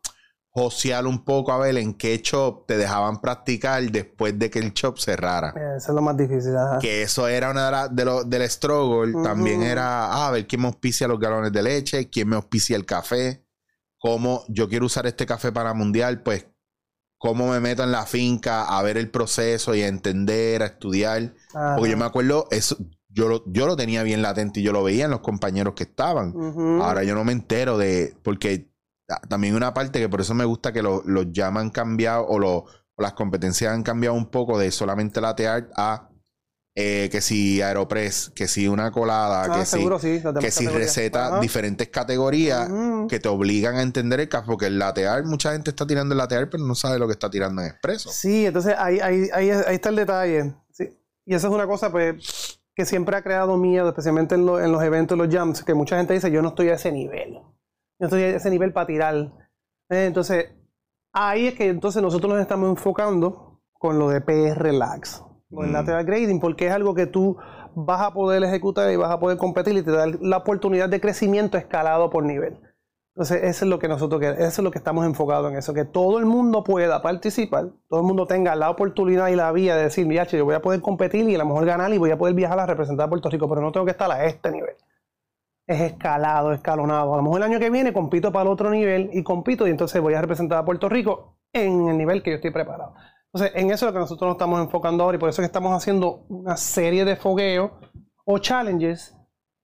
josear 0.53 1.07
un 1.07 1.23
poco 1.23 1.53
a 1.53 1.57
ver 1.59 1.77
en 1.77 1.93
qué 1.93 2.17
shop 2.21 2.65
te 2.67 2.75
dejaban 2.77 3.21
practicar 3.21 3.81
después 3.89 4.37
de 4.37 4.49
que 4.49 4.59
el 4.59 4.73
shop 4.73 4.97
cerrara. 4.97 5.53
Eh, 5.55 5.77
Eso 5.77 5.91
es 5.91 5.95
lo 5.95 6.01
más 6.01 6.17
difícil. 6.17 6.57
ajá. 6.57 6.79
Que 6.79 7.03
eso 7.03 7.27
era 7.27 7.51
una 7.51 7.65
de 7.67 7.71
las 7.71 7.95
de 7.95 8.05
los 8.05 8.29
del 8.29 8.49
struggle. 8.49 9.13
También 9.23 9.61
era 9.63 10.07
ah, 10.07 10.27
a 10.27 10.31
ver 10.31 10.47
quién 10.47 10.61
me 10.61 10.67
auspicia 10.67 11.07
los 11.07 11.19
galones 11.19 11.53
de 11.53 11.63
leche, 11.63 12.09
quién 12.09 12.27
me 12.27 12.35
auspicia 12.35 12.75
el 12.75 12.85
café, 12.85 13.45
cómo 13.97 14.43
yo 14.49 14.67
quiero 14.67 14.87
usar 14.87 15.07
este 15.07 15.25
café 15.25 15.53
para 15.53 15.73
mundial, 15.73 16.21
pues 16.21 16.47
cómo 17.21 17.51
me 17.51 17.59
meto 17.59 17.83
en 17.83 17.91
la 17.91 18.07
finca 18.07 18.63
a 18.63 18.81
ver 18.81 18.97
el 18.97 19.11
proceso 19.11 19.75
y 19.75 19.83
a 19.83 19.87
entender, 19.87 20.63
a 20.63 20.65
estudiar. 20.65 21.35
Ajá. 21.53 21.75
Porque 21.75 21.91
yo 21.91 21.97
me 21.97 22.05
acuerdo, 22.05 22.47
eso, 22.49 22.77
yo, 23.09 23.27
lo, 23.29 23.43
yo 23.45 23.67
lo 23.67 23.75
tenía 23.75 24.01
bien 24.01 24.23
latente 24.23 24.59
y 24.59 24.63
yo 24.63 24.71
lo 24.73 24.83
veía 24.83 25.05
en 25.05 25.11
los 25.11 25.19
compañeros 25.19 25.75
que 25.75 25.83
estaban. 25.83 26.33
Ahora 26.81 27.03
yo 27.03 27.13
no 27.13 27.23
me 27.23 27.31
entero 27.31 27.77
de. 27.77 28.15
Porque 28.23 28.71
ta- 29.05 29.21
también 29.29 29.53
una 29.55 29.71
parte 29.71 29.99
que 29.99 30.09
por 30.09 30.19
eso 30.21 30.33
me 30.33 30.45
gusta 30.45 30.73
que 30.73 30.81
lo- 30.81 31.03
los 31.05 31.31
llaman 31.31 31.65
han 31.65 31.69
cambiado 31.69 32.25
o, 32.25 32.39
lo- 32.39 32.65
o 32.95 33.01
las 33.03 33.13
competencias 33.13 33.71
han 33.71 33.83
cambiado 33.83 34.15
un 34.15 34.25
poco 34.31 34.57
de 34.57 34.71
solamente 34.71 35.21
latear 35.21 35.69
a 35.77 36.09
eh, 36.75 37.09
que 37.11 37.19
si 37.21 37.61
Aeropress, 37.61 38.31
que 38.33 38.47
si 38.47 38.67
una 38.67 38.91
colada, 38.91 39.43
Ah, 39.43 39.59
que 39.59 39.65
si, 39.65 39.77
sí. 39.99 40.21
que 40.39 40.51
si 40.51 40.67
receta 40.67 41.27
Ajá. 41.27 41.39
diferentes 41.41 41.89
categorías 41.89 42.69
que 43.09 43.19
te 43.19 43.27
obligan 43.27 43.75
a 43.75 43.81
entender 43.81 44.19
el 44.21 44.29
café. 44.29 44.45
Porque 44.47 44.67
el 44.67 44.79
latear, 44.79 45.25
mucha 45.25 45.51
gente 45.51 45.69
está 45.71 45.85
tirando 45.85 46.13
el 46.13 46.17
latear, 46.17 46.49
pero 46.49 46.63
no 46.63 46.73
sabe 46.75 46.97
lo 46.99 47.07
que 47.07 47.13
está 47.13 47.29
tirando 47.29 47.61
en 47.61 47.67
expreso. 47.67 48.09
Sí, 48.09 48.45
entonces 48.45 48.75
ahí, 48.77 48.99
ahí, 48.99 49.29
ahí, 49.33 49.49
ahí 49.49 49.75
está 49.75 49.89
el 49.89 49.95
detalle. 49.97 50.53
Sí. 50.71 50.97
Y 51.25 51.35
eso 51.35 51.47
es 51.49 51.53
una 51.53 51.67
cosa 51.67 51.91
pues, 51.91 52.59
que 52.73 52.85
siempre 52.85 53.17
ha 53.17 53.21
creado 53.21 53.57
miedo, 53.57 53.89
especialmente 53.89 54.35
en, 54.35 54.45
lo- 54.45 54.59
en 54.63 54.71
los 54.71 54.81
eventos, 54.81 55.17
los 55.17 55.27
jams, 55.33 55.63
que 55.63 55.73
mucha 55.73 55.97
gente 55.97 56.13
dice, 56.13 56.31
yo 56.31 56.41
no 56.41 56.49
estoy 56.49 56.69
a 56.69 56.75
ese 56.75 56.91
nivel. 56.91 57.33
Yo 57.33 57.43
no 57.99 58.05
estoy 58.07 58.23
a 58.23 58.35
ese 58.37 58.49
nivel 58.49 58.71
para 58.71 58.87
tirar. 58.87 59.15
Eh, 59.89 60.05
Entonces, 60.05 60.45
ahí 61.13 61.47
es 61.47 61.53
que 61.55 61.67
entonces 61.67 62.01
nosotros 62.01 62.31
nos 62.31 62.41
estamos 62.41 62.69
enfocando 62.69 63.61
con 63.73 63.99
lo 63.99 64.09
de 64.09 64.21
PR 64.21 64.55
Relax, 64.57 65.21
con 65.51 65.65
el 65.65 65.71
Mm. 65.71 65.73
lateral 65.73 66.05
grading, 66.05 66.39
porque 66.39 66.67
es 66.67 66.73
algo 66.73 66.95
que 66.95 67.07
tú 67.07 67.37
vas 67.75 68.01
a 68.01 68.13
poder 68.13 68.43
ejecutar 68.43 68.91
y 68.91 68.95
vas 68.95 69.11
a 69.11 69.19
poder 69.19 69.37
competir 69.37 69.75
y 69.77 69.83
te 69.83 69.91
da 69.91 70.05
la 70.21 70.37
oportunidad 70.37 70.89
de 70.89 70.99
crecimiento 71.01 71.57
escalado 71.57 72.09
por 72.09 72.23
nivel. 72.23 72.57
Entonces, 73.13 73.43
eso 73.43 73.65
es 73.65 73.69
lo 73.69 73.77
que 73.77 73.89
nosotros 73.89 74.21
queremos, 74.21 74.39
eso 74.41 74.61
es 74.61 74.63
lo 74.63 74.71
que 74.71 74.77
estamos 74.77 75.05
enfocados 75.05 75.51
en 75.51 75.57
eso, 75.57 75.73
que 75.73 75.83
todo 75.83 76.17
el 76.17 76.25
mundo 76.25 76.63
pueda 76.63 77.01
participar, 77.01 77.67
todo 77.89 77.99
el 77.99 78.05
mundo 78.05 78.25
tenga 78.25 78.55
la 78.55 78.69
oportunidad 78.69 79.27
y 79.27 79.35
la 79.35 79.51
vía 79.51 79.75
de 79.75 79.83
decir, 79.83 80.07
mira, 80.07 80.23
yo 80.25 80.45
voy 80.45 80.55
a 80.55 80.61
poder 80.61 80.79
competir 80.81 81.29
y 81.29 81.35
a 81.35 81.37
lo 81.37 81.45
mejor 81.45 81.65
ganar 81.65 81.91
y 81.93 81.97
voy 81.97 82.11
a 82.11 82.17
poder 82.17 82.35
viajar 82.35 82.59
a 82.59 82.65
representar 82.65 83.07
a 83.07 83.09
Puerto 83.09 83.29
Rico, 83.29 83.49
pero 83.49 83.61
no 83.61 83.71
tengo 83.73 83.85
que 83.85 83.91
estar 83.91 84.09
a 84.09 84.25
este 84.25 84.49
nivel. 84.51 84.75
Es 85.67 85.81
escalado, 85.81 86.53
escalonado. 86.53 87.13
A 87.13 87.17
lo 87.17 87.23
mejor 87.23 87.39
el 87.39 87.43
año 87.43 87.59
que 87.59 87.69
viene 87.69 87.93
compito 87.93 88.31
para 88.31 88.43
el 88.43 88.49
otro 88.49 88.69
nivel 88.69 89.09
y 89.13 89.23
compito 89.23 89.67
y 89.67 89.71
entonces 89.71 90.01
voy 90.01 90.13
a 90.13 90.21
representar 90.21 90.57
a 90.59 90.65
Puerto 90.65 90.87
Rico 90.89 91.35
en 91.53 91.89
el 91.89 91.97
nivel 91.97 92.23
que 92.23 92.31
yo 92.31 92.35
estoy 92.37 92.51
preparado. 92.51 92.93
Entonces, 93.33 93.55
en 93.55 93.71
eso 93.71 93.85
es 93.85 93.89
lo 93.89 93.93
que 93.93 93.99
nosotros 93.99 94.27
nos 94.27 94.35
estamos 94.35 94.59
enfocando 94.59 95.03
ahora 95.03 95.15
y 95.15 95.19
por 95.19 95.29
eso 95.29 95.41
es 95.41 95.47
que 95.47 95.51
estamos 95.51 95.71
haciendo 95.73 96.25
una 96.27 96.57
serie 96.57 97.05
de 97.05 97.15
fogueos 97.15 97.71
o 98.25 98.37
challenges 98.39 99.15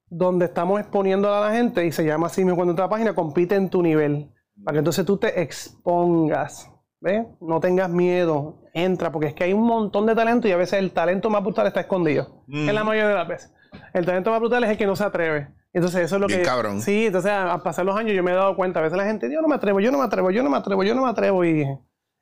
donde 0.10 0.46
estamos 0.46 0.80
exponiendo 0.80 1.34
a 1.34 1.50
la 1.50 1.54
gente 1.54 1.86
y 1.86 1.92
se 1.92 2.06
llama 2.06 2.28
así 2.28 2.42
mismo 2.42 2.56
cuando 2.56 2.72
entra 2.72 2.86
la 2.86 2.90
página, 2.90 3.14
compite 3.14 3.56
en 3.56 3.70
tu 3.70 3.82
nivel. 3.84 4.32
Para 4.64 4.76
que 4.76 4.80
entonces 4.80 5.06
tú 5.06 5.18
te 5.18 5.42
expongas. 5.42 6.72
¿Ves? 7.00 7.28
No 7.42 7.60
tengas 7.60 7.90
miedo. 7.90 8.64
Entra, 8.74 9.12
porque 9.12 9.28
es 9.28 9.34
que 9.34 9.44
hay 9.44 9.54
un 9.54 9.68
montón 9.68 10.06
de 10.06 10.16
talento 10.16 10.48
y 10.48 10.52
a 10.52 10.58
veces 10.58 10.80
el 10.80 10.92
talento 10.92 11.30
más 11.30 11.44
brutal 11.44 11.68
está 11.68 11.82
escondido. 11.82 12.44
Mm. 12.48 12.70
En 12.70 12.76
la 12.76 12.84
mayoría 12.84 13.10
de 13.10 13.16
las 13.16 13.28
veces. 13.28 13.54
El 13.94 14.06
talento 14.06 14.32
más 14.32 14.40
brutal 14.40 14.64
es 14.64 14.72
el 14.72 14.78
que 14.78 14.88
no 14.88 14.96
se 14.96 15.04
atreve. 15.04 15.50
Entonces 15.74 16.06
eso 16.06 16.16
es 16.16 16.22
lo 16.22 16.28
Bien 16.28 16.40
que... 16.40 16.46
cabrón. 16.46 16.82
Sí, 16.82 17.08
entonces 17.08 17.32
a, 17.32 17.54
a 17.54 17.62
pasar 17.62 17.86
los 17.86 17.96
años 17.96 18.14
yo 18.14 18.24
me 18.24 18.32
he 18.32 18.36
dado 18.36 18.56
cuenta. 18.56 18.80
A 18.80 18.84
veces 18.84 18.98
la 18.98 19.06
gente, 19.06 19.32
yo 19.32 19.42
no 19.42 19.48
me 19.48 19.56
atrevo, 19.56 19.80
yo 19.80 19.92
no 19.92 20.00
me 20.00 20.06
atrevo, 20.06 20.32
yo 20.32 20.42
no 20.42 20.50
me 20.50 20.58
atrevo, 20.58 20.84
yo 20.84 20.96
no 20.96 21.04
me 21.04 21.10
atrevo. 21.10 21.46
Y 21.46 21.68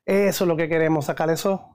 eso 0.06 0.44
es 0.44 0.48
lo 0.48 0.56
que 0.56 0.68
queremos, 0.68 1.04
sacar 1.06 1.28
eso. 1.30 1.72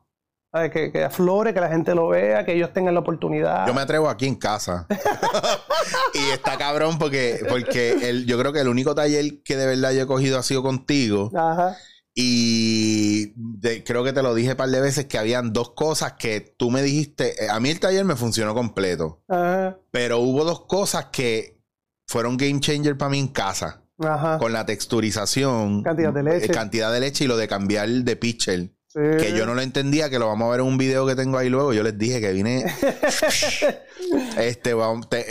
Que, 0.74 0.92
que 0.92 1.04
aflore, 1.06 1.54
que 1.54 1.62
la 1.62 1.70
gente 1.70 1.96
lo 1.96 2.10
vea, 2.10 2.44
que 2.44 2.54
ellos 2.54 2.74
tengan 2.74 2.94
la 2.94 3.00
oportunidad. 3.00 3.66
Yo 3.66 3.74
me 3.74 3.80
atrevo 3.82 4.10
aquí 4.10 4.26
en 4.28 4.36
casa. 4.36 4.86
y 6.14 6.30
está 6.34 6.58
cabrón 6.58 6.98
porque, 7.00 7.40
porque 7.48 8.10
el, 8.10 8.26
yo 8.26 8.38
creo 8.38 8.52
que 8.52 8.60
el 8.60 8.68
único 8.68 8.94
taller 8.94 9.42
que 9.44 9.56
de 9.56 9.66
verdad 9.66 9.92
yo 9.94 10.02
he 10.02 10.08
cogido 10.08 10.38
ha 10.38 10.44
sido 10.44 10.62
contigo. 10.62 11.32
Ajá. 11.34 11.78
Y 12.14 13.32
de- 13.36 13.84
creo 13.86 14.04
que 14.04 14.12
te 14.12 14.22
lo 14.22 14.36
dije 14.36 14.52
un 14.52 14.58
par 14.58 14.68
de 14.70 14.82
veces 14.82 15.06
que 15.06 15.18
habían 15.18 15.54
dos 15.54 15.72
cosas 15.72 16.14
que 16.20 16.42
tú 16.42 16.70
me 16.70 16.82
dijiste. 16.82 17.46
eh, 17.46 17.50
A 17.50 17.62
mí 17.62 17.70
el 17.70 17.80
taller 17.80 18.04
me 18.04 18.18
funcionó 18.18 18.54
completo. 18.54 19.24
Ajá. 19.30 19.78
Pero 19.92 20.20
hubo 20.20 20.44
dos 20.44 20.66
cosas 20.66 21.06
que 21.14 21.62
fueron 22.10 22.36
game 22.36 22.60
changer 22.60 22.98
para 22.98 23.10
mí 23.12 23.20
en 23.20 23.30
casa. 23.30 23.81
Ajá. 24.03 24.38
Con 24.38 24.53
la 24.53 24.65
texturización. 24.65 25.84
Cantidad 25.84 26.13
de 26.13 26.24
leche. 26.24 26.46
eh, 26.46 26.50
Cantidad 26.50 26.91
de 26.91 27.00
leche 27.00 27.24
y 27.25 27.27
lo 27.27 27.38
de 27.38 27.48
cambiar 27.48 27.89
de 27.89 28.15
pitcher. 28.15 28.70
Sí. 28.88 29.00
Que 29.20 29.34
yo 29.38 29.46
no 29.46 29.53
lo 29.55 29.62
entendía, 29.62 30.10
que 30.10 30.20
lo 30.20 30.27
vamos 30.27 30.48
a 30.48 30.51
ver 30.51 30.60
en 30.60 30.65
un 30.67 30.77
video 30.77 31.05
que 31.08 31.15
tengo 31.15 31.38
ahí 31.38 31.48
luego. 31.50 31.72
Yo 31.74 31.81
les 31.84 31.98
dije 31.98 32.20
que 32.20 32.34
vine. 32.34 32.65
este, 34.38 34.72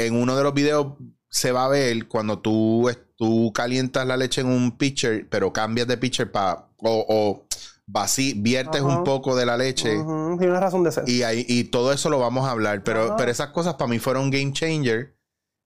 en 0.07 0.15
uno 0.15 0.37
de 0.37 0.43
los 0.43 0.55
videos 0.55 0.95
se 1.29 1.53
va 1.53 1.67
a 1.67 1.69
ver 1.69 2.09
cuando 2.09 2.39
tú, 2.39 2.89
es- 2.89 2.99
tú 3.17 3.53
calientas 3.55 4.07
la 4.07 4.17
leche 4.17 4.41
en 4.41 4.49
un 4.49 4.77
pitcher, 4.77 5.29
pero 5.29 5.53
cambias 5.53 5.87
de 5.87 5.97
pitcher 5.97 6.31
para. 6.33 6.67
O, 6.79 7.05
o 7.09 7.47
vací- 7.87 8.35
viertes 8.41 8.81
Ajá. 8.83 8.99
un 8.99 9.05
poco 9.05 9.37
de 9.37 9.45
la 9.47 9.57
leche. 9.59 9.99
Ujú, 9.99 10.37
Tiene 10.39 10.53
una 10.53 10.61
razón 10.61 10.83
de 10.83 10.93
ser. 10.93 11.07
Y, 11.09 11.23
ahí, 11.23 11.45
y 11.47 11.65
todo 11.65 11.93
eso 11.93 12.09
lo 12.09 12.19
vamos 12.19 12.49
a 12.49 12.53
hablar. 12.53 12.83
Pero, 12.83 13.05
Ajá. 13.09 13.17
pero 13.17 13.31
esas 13.31 13.49
cosas 13.49 13.75
para 13.75 13.91
mí 13.91 13.99
fueron 13.99 14.31
game 14.31 14.53
changer. 14.53 15.15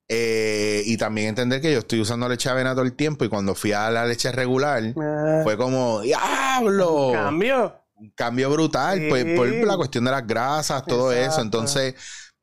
Eh, 0.07 0.83
y 0.85 0.97
también 0.97 1.29
entender 1.29 1.61
que 1.61 1.73
yo 1.73 1.79
estoy 1.79 1.99
usando 1.99 2.29
leche 2.29 2.47
de 2.49 2.53
avena 2.53 2.73
todo 2.73 2.85
el 2.85 2.93
tiempo. 2.93 3.25
Y 3.25 3.29
cuando 3.29 3.55
fui 3.55 3.71
a 3.71 3.89
la 3.89 4.05
leche 4.05 4.31
regular, 4.31 4.83
Eh, 4.83 4.93
fue 5.43 5.57
como, 5.57 6.01
¡Diablo! 6.01 7.11
Cambio. 7.13 7.81
un 7.97 8.11
cambio 8.11 8.49
brutal 8.49 8.99
Sí. 8.99 9.05
pues, 9.09 9.25
por 9.37 9.47
la 9.47 9.77
cuestión 9.77 10.03
de 10.05 10.11
las 10.11 10.27
grasas, 10.27 10.85
todo 10.85 11.11
eso. 11.13 11.41
Entonces, 11.41 11.95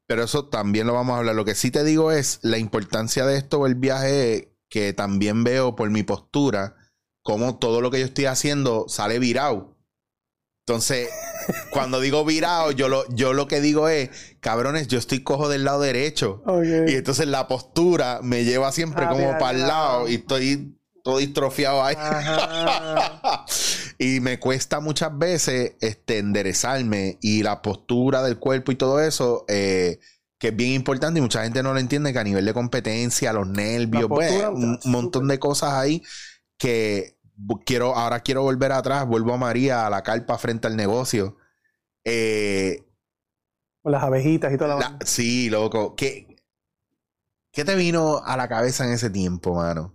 pero 0.06 0.24
eso 0.24 0.46
también 0.48 0.86
lo 0.86 0.94
vamos 0.94 1.14
a 1.14 1.18
hablar. 1.18 1.34
Lo 1.34 1.44
que 1.44 1.54
sí 1.54 1.70
te 1.70 1.84
digo 1.84 2.10
es 2.10 2.38
la 2.42 2.58
importancia 2.58 3.26
de 3.26 3.36
esto, 3.36 3.66
el 3.66 3.74
viaje, 3.74 4.56
que 4.70 4.92
también 4.94 5.44
veo 5.44 5.76
por 5.76 5.90
mi 5.90 6.02
postura, 6.02 6.74
como 7.22 7.58
todo 7.58 7.80
lo 7.82 7.90
que 7.90 8.00
yo 8.00 8.06
estoy 8.06 8.24
haciendo 8.24 8.86
sale 8.88 9.18
virado. 9.18 9.71
Entonces, 10.72 11.08
cuando 11.70 12.00
digo 12.00 12.24
virado, 12.24 12.72
yo 12.72 12.88
lo, 12.88 13.06
yo 13.10 13.34
lo 13.34 13.46
que 13.46 13.60
digo 13.60 13.88
es, 13.88 14.08
cabrones, 14.40 14.88
yo 14.88 14.98
estoy 14.98 15.22
cojo 15.22 15.48
del 15.48 15.64
lado 15.64 15.80
derecho. 15.80 16.42
Y 16.86 16.94
entonces 16.94 17.26
la 17.26 17.46
postura 17.46 18.20
me 18.22 18.44
lleva 18.44 18.72
siempre 18.72 19.04
Ah, 19.04 19.08
como 19.10 19.26
mira, 19.26 19.38
para 19.38 19.58
el 19.58 19.66
lado 19.66 20.08
y 20.08 20.14
estoy 20.14 20.78
todo 21.04 21.18
distrofiado 21.18 21.84
ahí. 21.84 21.96
Y 23.98 24.18
me 24.18 24.40
cuesta 24.40 24.80
muchas 24.80 25.16
veces 25.16 25.74
este, 25.80 26.18
enderezarme 26.18 27.18
y 27.20 27.44
la 27.44 27.62
postura 27.62 28.22
del 28.24 28.36
cuerpo 28.36 28.72
y 28.72 28.74
todo 28.74 29.00
eso, 29.00 29.44
eh, 29.46 30.00
que 30.38 30.48
es 30.48 30.56
bien 30.56 30.72
importante 30.72 31.20
y 31.20 31.22
mucha 31.22 31.44
gente 31.44 31.62
no 31.62 31.72
lo 31.72 31.78
entiende, 31.78 32.12
que 32.12 32.18
a 32.18 32.24
nivel 32.24 32.44
de 32.44 32.52
competencia, 32.52 33.32
los 33.32 33.46
nervios, 33.46 34.06
pues, 34.08 34.42
un 34.48 34.80
montón 34.86 35.28
de 35.28 35.38
cosas 35.38 35.74
ahí 35.74 36.02
que 36.58 37.16
quiero, 37.64 37.96
ahora 37.96 38.20
quiero 38.20 38.42
volver 38.42 38.72
atrás, 38.72 39.06
vuelvo 39.06 39.34
a 39.34 39.38
María, 39.38 39.86
a 39.86 39.90
la 39.90 40.02
carpa 40.02 40.38
frente 40.38 40.66
al 40.68 40.76
negocio. 40.76 41.36
Eh, 42.04 42.84
Con 43.82 43.92
las 43.92 44.02
abejitas 44.02 44.52
y 44.52 44.56
toda 44.56 44.76
la... 44.76 44.96
la- 44.98 44.98
sí, 45.04 45.48
loco. 45.50 45.94
¿Qué, 45.96 46.36
¿Qué 47.52 47.64
te 47.64 47.74
vino 47.76 48.18
a 48.24 48.36
la 48.36 48.48
cabeza 48.48 48.84
en 48.84 48.92
ese 48.92 49.10
tiempo, 49.10 49.54
mano? 49.54 49.94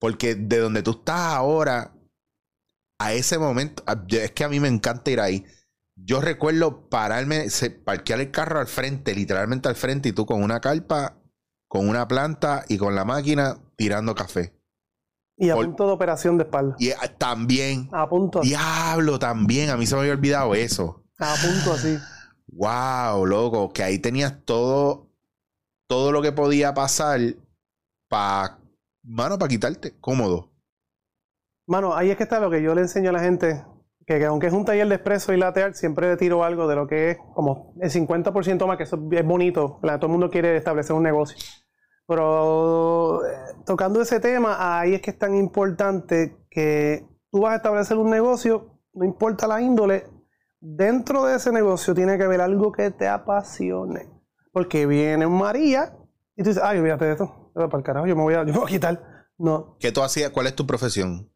Porque 0.00 0.34
de 0.34 0.58
donde 0.58 0.82
tú 0.82 0.92
estás 0.92 1.34
ahora, 1.34 1.94
a 2.98 3.12
ese 3.12 3.38
momento, 3.38 3.84
es 4.10 4.32
que 4.32 4.44
a 4.44 4.48
mí 4.48 4.60
me 4.60 4.68
encanta 4.68 5.10
ir 5.10 5.20
ahí. 5.20 5.44
Yo 5.96 6.20
recuerdo 6.20 6.88
pararme, 6.88 7.46
parquear 7.84 8.20
el 8.20 8.30
carro 8.30 8.60
al 8.60 8.66
frente, 8.66 9.14
literalmente 9.14 9.68
al 9.68 9.76
frente, 9.76 10.08
y 10.10 10.12
tú 10.12 10.26
con 10.26 10.42
una 10.42 10.60
carpa, 10.60 11.18
con 11.68 11.88
una 11.88 12.06
planta 12.08 12.64
y 12.68 12.78
con 12.78 12.94
la 12.94 13.04
máquina 13.04 13.58
tirando 13.76 14.14
café. 14.14 14.57
Y 15.38 15.50
a 15.50 15.54
Por- 15.54 15.66
punto 15.66 15.86
de 15.86 15.92
operación 15.92 16.36
de 16.36 16.44
espalda. 16.44 16.74
Y 16.78 16.88
eh, 16.88 16.96
también, 17.16 17.88
A 17.92 18.08
punto. 18.08 18.40
diablo, 18.40 19.18
también, 19.18 19.70
a 19.70 19.76
mí 19.76 19.86
se 19.86 19.94
me 19.94 20.00
había 20.00 20.12
olvidado 20.14 20.54
eso. 20.54 21.04
A 21.18 21.34
punto 21.40 21.72
así. 21.72 21.96
Wow, 22.48 23.24
loco, 23.26 23.72
que 23.72 23.82
ahí 23.82 23.98
tenías 23.98 24.42
todo, 24.44 25.08
todo 25.86 26.10
lo 26.12 26.22
que 26.22 26.32
podía 26.32 26.74
pasar 26.74 27.20
para, 28.08 28.58
mano, 29.04 29.38
para 29.38 29.48
quitarte 29.48 29.96
cómodo. 30.00 30.50
Mano, 31.66 31.94
ahí 31.94 32.10
es 32.10 32.16
que 32.16 32.22
está 32.22 32.40
lo 32.40 32.50
que 32.50 32.62
yo 32.62 32.74
le 32.74 32.80
enseño 32.80 33.10
a 33.10 33.12
la 33.12 33.20
gente, 33.20 33.62
que 34.06 34.24
aunque 34.24 34.46
es 34.46 34.52
un 34.54 34.64
taller 34.64 34.88
de 34.88 34.94
expreso 34.94 35.32
y 35.34 35.36
lateral, 35.36 35.74
siempre 35.74 36.08
le 36.08 36.16
tiro 36.16 36.42
algo 36.42 36.66
de 36.66 36.74
lo 36.76 36.86
que 36.86 37.10
es 37.12 37.18
como 37.34 37.74
el 37.80 37.90
50% 37.90 38.66
más, 38.66 38.78
que 38.78 38.84
eso 38.84 38.98
es 39.12 39.24
bonito. 39.26 39.78
Todo 39.82 40.06
el 40.06 40.08
mundo 40.08 40.30
quiere 40.30 40.56
establecer 40.56 40.96
un 40.96 41.02
negocio. 41.02 41.36
Pero 42.08 43.22
eh, 43.26 43.36
tocando 43.66 44.00
ese 44.00 44.18
tema, 44.18 44.56
ahí 44.80 44.94
es 44.94 45.02
que 45.02 45.10
es 45.10 45.18
tan 45.18 45.34
importante 45.34 46.38
que 46.50 47.06
tú 47.30 47.42
vas 47.42 47.52
a 47.52 47.56
establecer 47.56 47.98
un 47.98 48.08
negocio, 48.08 48.80
no 48.94 49.04
importa 49.04 49.46
la 49.46 49.60
índole, 49.60 50.06
dentro 50.58 51.26
de 51.26 51.36
ese 51.36 51.52
negocio 51.52 51.94
tiene 51.94 52.16
que 52.16 52.24
haber 52.24 52.40
algo 52.40 52.72
que 52.72 52.90
te 52.90 53.06
apasione. 53.06 54.08
Porque 54.52 54.86
viene 54.86 55.26
María 55.26 55.94
y 56.34 56.42
tú 56.42 56.48
dices, 56.48 56.62
ay, 56.64 56.78
olvídate 56.78 57.04
de 57.04 57.12
esto, 57.12 57.52
para 57.52 57.76
el 57.76 57.84
carajo, 57.84 58.06
yo 58.06 58.16
me 58.16 58.22
voy 58.22 58.34
a, 58.34 58.38
yo 58.38 58.54
me 58.54 58.58
voy 58.58 58.68
a 58.68 58.70
quitar. 58.70 59.26
No. 59.36 59.76
¿Qué 59.78 59.92
tú 59.92 60.02
hacías? 60.02 60.30
¿Cuál 60.30 60.46
es 60.46 60.54
tu 60.54 60.66
profesión? 60.66 61.30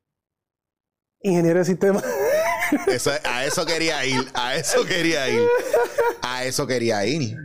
Ingeniero 1.21 1.59
de 1.59 1.67
sistemas. 1.67 2.02
a 3.25 3.45
eso 3.45 3.67
quería 3.67 4.07
ir, 4.07 4.26
a 4.33 4.57
eso 4.57 4.87
quería 4.87 5.29
ir. 5.29 5.47
A 6.23 6.45
eso 6.45 6.67
quería 6.67 7.05
ir. 7.05 7.37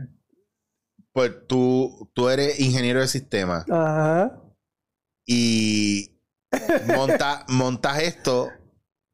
Pues 1.17 1.47
tú, 1.47 2.11
tú 2.13 2.29
eres 2.29 2.59
ingeniero 2.59 2.99
de 2.99 3.07
sistemas. 3.07 3.65
Ajá. 3.71 4.39
Y 5.25 6.11
montas 7.47 8.03
esto 8.03 8.51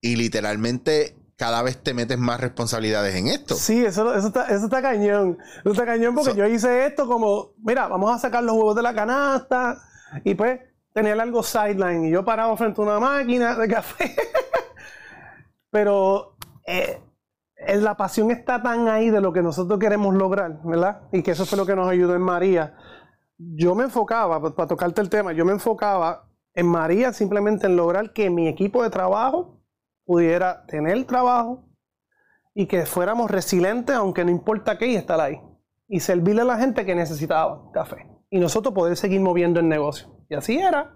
y 0.02 0.18
literalmente 0.18 1.16
cada 1.38 1.62
vez 1.62 1.82
te 1.82 1.94
metes 1.94 2.18
más 2.18 2.42
responsabilidades 2.42 3.16
en 3.16 3.30
esto. 3.30 3.56
Sí, 3.56 3.86
eso, 3.86 4.14
eso, 4.14 4.28
está, 4.28 4.48
eso 4.48 4.66
está 4.66 4.82
cañón. 4.82 5.38
Eso 5.62 5.72
está 5.72 5.86
cañón 5.86 6.14
porque 6.14 6.36
yo 6.36 6.46
hice 6.46 6.88
esto 6.88 7.08
como, 7.08 7.54
mira, 7.64 7.88
vamos 7.88 8.14
a 8.14 8.20
sacar 8.20 8.44
los 8.44 8.58
huevos 8.58 8.76
de 8.76 8.82
la 8.82 8.94
canasta 8.94 9.82
y 10.26 10.36
pues 10.36 10.60
tener 10.92 11.18
algo 11.22 11.42
sideline 11.42 12.08
y 12.08 12.12
yo 12.12 12.26
parado 12.26 12.58
frente 12.58 12.82
a 12.82 12.84
una 12.84 13.00
máquina 13.00 13.56
de 13.56 13.68
café. 13.70 14.14
Pero 15.72 16.36
eh, 16.68 17.00
la 17.68 17.96
pasión 17.96 18.32
está 18.32 18.62
tan 18.62 18.88
ahí 18.88 19.10
de 19.10 19.22
lo 19.22 19.34
que 19.34 19.42
nosotros 19.42 19.80
queremos 19.80 20.14
lograr, 20.16 20.60
¿verdad? 20.64 21.04
Y 21.12 21.24
que 21.24 21.32
eso 21.32 21.46
fue 21.46 21.58
lo 21.58 21.66
que 21.66 21.76
nos 21.76 21.88
ayudó 21.88 22.16
en 22.16 22.22
María. 22.22 22.76
Yo 23.38 23.76
me 23.76 23.84
enfocaba, 23.84 24.42
para 24.54 24.68
tocarte 24.68 25.02
el 25.02 25.10
tema, 25.10 25.34
yo 25.34 25.46
me 25.46 25.54
enfocaba 25.54 26.30
en 26.54 26.68
María 26.68 27.14
simplemente 27.14 27.68
en 27.68 27.76
lograr 27.76 28.14
que 28.14 28.30
mi 28.30 28.48
equipo 28.48 28.84
de 28.84 28.90
trabajo 28.90 29.62
pudiera 30.06 30.66
tener 30.68 31.04
trabajo 31.06 31.66
y 32.54 32.68
que 32.68 32.86
fuéramos 32.86 33.32
resilientes, 33.32 33.96
aunque 33.96 34.24
no 34.24 34.32
importa 34.32 34.78
qué, 34.78 34.88
y 34.88 34.96
estar 34.96 35.20
ahí. 35.20 35.42
Y 35.88 36.00
servirle 36.00 36.42
a 36.42 36.46
la 36.46 36.58
gente 36.58 36.86
que 36.86 36.96
necesitaba 36.96 37.72
café. 37.72 38.08
Y 38.30 38.40
nosotros 38.40 38.74
poder 38.74 38.96
seguir 38.96 39.22
moviendo 39.22 39.60
el 39.60 39.68
negocio. 39.68 40.08
Y 40.30 40.36
así 40.36 40.58
era. 40.58 40.96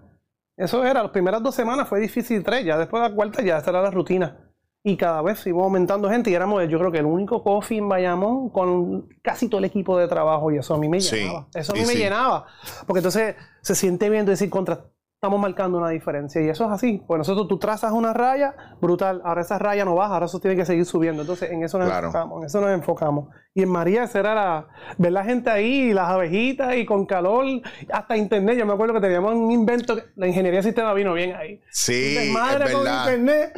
Eso 0.56 0.84
era. 0.84 1.02
Las 1.02 1.12
primeras 1.12 1.42
dos 1.42 1.54
semanas 1.54 1.88
fue 1.88 2.00
difícil, 2.00 2.42
tres. 2.42 2.64
Ya 2.64 2.78
después 2.78 3.02
de 3.02 3.08
la 3.08 3.14
cuarta, 3.14 3.42
ya 3.42 3.58
esta 3.58 3.70
era 3.70 3.82
la 3.82 3.90
rutina. 3.90 4.47
Y 4.84 4.96
cada 4.96 5.22
vez 5.22 5.44
iba 5.46 5.62
aumentando 5.62 6.08
gente 6.08 6.30
y 6.30 6.34
éramos, 6.34 6.66
yo 6.68 6.78
creo 6.78 6.92
que 6.92 6.98
el 6.98 7.06
único 7.06 7.42
coffee 7.42 7.78
en 7.78 7.88
Bayamón 7.88 8.48
con 8.50 9.08
casi 9.22 9.48
todo 9.48 9.58
el 9.58 9.64
equipo 9.64 9.98
de 9.98 10.06
trabajo 10.06 10.50
y 10.52 10.58
eso 10.58 10.74
a 10.74 10.78
mí 10.78 10.88
me 10.88 11.00
llenaba. 11.00 11.48
Eso 11.52 11.72
a 11.72 11.74
mí 11.74 11.84
me 11.84 11.94
llenaba. 11.94 12.46
Porque 12.86 13.00
entonces 13.00 13.34
se 13.60 13.74
siente 13.74 14.08
bien 14.08 14.24
decir 14.24 14.48
contra, 14.48 14.84
estamos 15.20 15.40
marcando 15.40 15.78
una 15.78 15.88
diferencia. 15.88 16.40
Y 16.40 16.48
eso 16.48 16.64
es 16.64 16.70
así. 16.70 17.02
Pues 17.06 17.18
nosotros 17.18 17.48
tú 17.48 17.58
trazas 17.58 17.92
una 17.92 18.12
raya, 18.14 18.54
brutal. 18.80 19.20
Ahora 19.24 19.42
esa 19.42 19.58
raya 19.58 19.84
no 19.84 19.96
baja, 19.96 20.14
ahora 20.14 20.26
eso 20.26 20.38
tiene 20.38 20.56
que 20.56 20.64
seguir 20.64 20.84
subiendo. 20.84 21.22
Entonces 21.22 21.50
en 21.50 21.64
eso 21.64 21.78
nos 21.78 21.90
enfocamos, 21.92 22.38
en 22.38 22.46
eso 22.46 22.60
nos 22.60 22.70
enfocamos. 22.70 23.28
Y 23.58 23.62
en 23.62 23.70
María, 23.70 24.04
esa 24.04 24.20
era 24.20 24.36
la, 24.36 24.68
ver 24.98 25.10
la 25.10 25.24
gente 25.24 25.50
ahí, 25.50 25.92
las 25.92 26.10
abejitas 26.10 26.76
y 26.76 26.86
con 26.86 27.06
calor, 27.06 27.44
hasta 27.92 28.16
internet. 28.16 28.56
Yo 28.56 28.64
me 28.64 28.72
acuerdo 28.72 28.94
que 28.94 29.00
teníamos 29.00 29.34
un 29.34 29.50
invento, 29.50 29.96
la 30.14 30.28
ingeniería 30.28 30.60
de 30.60 30.68
sistema 30.68 30.94
vino 30.94 31.12
bien 31.12 31.34
ahí. 31.34 31.60
Sí, 31.72 32.30
madre 32.32 32.70
con 32.72 32.86
internet. 32.86 33.52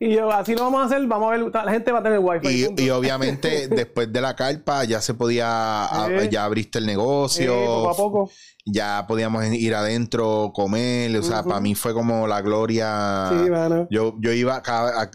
Y 0.00 0.16
yo, 0.16 0.30
así 0.30 0.54
lo 0.54 0.64
vamos 0.64 0.82
a 0.82 0.84
hacer, 0.84 1.06
vamos 1.06 1.28
a 1.28 1.38
ver, 1.38 1.64
la 1.64 1.72
gente 1.72 1.90
va 1.92 2.00
a 2.00 2.02
tener 2.02 2.18
wifi. 2.18 2.46
Y, 2.76 2.84
y 2.84 2.90
obviamente 2.90 3.68
después 3.70 4.12
de 4.12 4.20
la 4.20 4.36
carpa 4.36 4.84
ya 4.84 5.00
se 5.00 5.14
podía, 5.14 5.88
ya 6.30 6.44
abriste 6.44 6.78
el 6.78 6.84
negocio. 6.84 7.54
poco 7.54 7.90
a 7.90 7.96
poco 7.96 8.30
ya 8.70 9.06
podíamos 9.08 9.46
ir 9.46 9.74
adentro, 9.74 10.52
comer, 10.54 11.16
o 11.16 11.22
sea, 11.22 11.42
para 11.42 11.58
mí 11.58 11.74
fue 11.74 11.94
como 11.94 12.26
la 12.26 12.42
gloria. 12.42 13.30
Sí, 13.30 13.50
Yo, 13.90 14.14
yo 14.20 14.32
iba 14.32 14.62
a, 14.62 15.00
a 15.00 15.10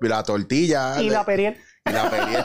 la 0.00 0.22
tortilla. 0.24 1.00
Y 1.00 1.10
la 1.10 1.24
periel. 1.24 1.56
Y 1.84 1.92
la 1.92 2.10
periel. 2.10 2.44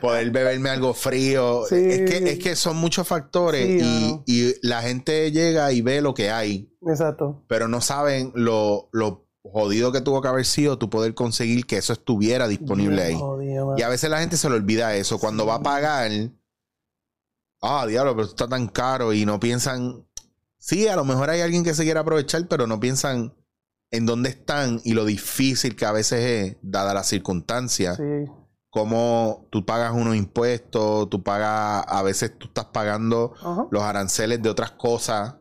Poder 0.00 0.30
beberme 0.30 0.70
algo 0.70 0.94
frío. 0.94 1.66
Es, 1.66 1.70
que, 2.10 2.30
es 2.30 2.38
que 2.38 2.56
son 2.56 2.76
muchos 2.76 3.06
factores 3.06 3.82
y, 3.82 4.22
y, 4.26 4.54
la 4.62 4.82
gente 4.82 5.30
llega 5.32 5.72
y 5.72 5.80
ve 5.82 6.00
lo 6.00 6.14
que 6.14 6.30
hay. 6.30 6.70
Exacto. 6.86 7.44
Pero 7.48 7.68
no 7.68 7.80
saben 7.80 8.32
lo, 8.34 8.88
lo 8.92 9.26
jodido 9.42 9.92
que 9.92 10.00
tuvo 10.00 10.20
que 10.20 10.28
haber 10.28 10.44
sido 10.44 10.78
tu 10.78 10.90
poder 10.90 11.14
conseguir 11.14 11.66
que 11.66 11.78
eso 11.78 11.92
estuviera 11.92 12.48
disponible 12.48 13.02
ahí. 13.02 13.18
y 13.76 13.82
a 13.82 13.88
veces 13.88 14.10
la 14.10 14.20
gente 14.20 14.36
se 14.36 14.50
le 14.50 14.56
olvida 14.56 14.96
eso. 14.96 15.18
Cuando 15.18 15.46
va 15.46 15.56
a 15.56 15.62
pagar 15.62 16.10
ah, 17.62 17.86
diablo, 17.86 18.12
pero 18.12 18.24
esto 18.24 18.44
está 18.44 18.48
tan 18.48 18.68
caro 18.68 19.12
y 19.12 19.26
no 19.26 19.40
piensan, 19.40 20.06
sí, 20.58 20.88
a 20.88 20.96
lo 20.96 21.04
mejor 21.04 21.30
hay 21.30 21.40
alguien 21.40 21.64
que 21.64 21.74
se 21.74 21.84
quiera 21.84 22.00
aprovechar, 22.00 22.46
pero 22.48 22.66
no 22.66 22.80
piensan 22.80 23.34
en 23.90 24.06
dónde 24.06 24.30
están 24.30 24.80
y 24.84 24.92
lo 24.92 25.04
difícil 25.04 25.76
que 25.76 25.86
a 25.86 25.92
veces 25.92 26.24
es, 26.24 26.56
dada 26.62 26.94
las 26.94 27.06
circunstancias. 27.06 27.96
Sí. 27.96 28.30
Como 28.70 29.46
tú 29.50 29.64
pagas 29.64 29.92
unos 29.92 30.16
impuestos, 30.16 31.08
tú 31.08 31.22
pagas, 31.22 31.84
a 31.88 32.02
veces 32.02 32.36
tú 32.36 32.48
estás 32.48 32.66
pagando 32.66 33.32
los 33.70 33.82
aranceles 33.82 34.42
de 34.42 34.50
otras 34.50 34.72
cosas 34.72 35.36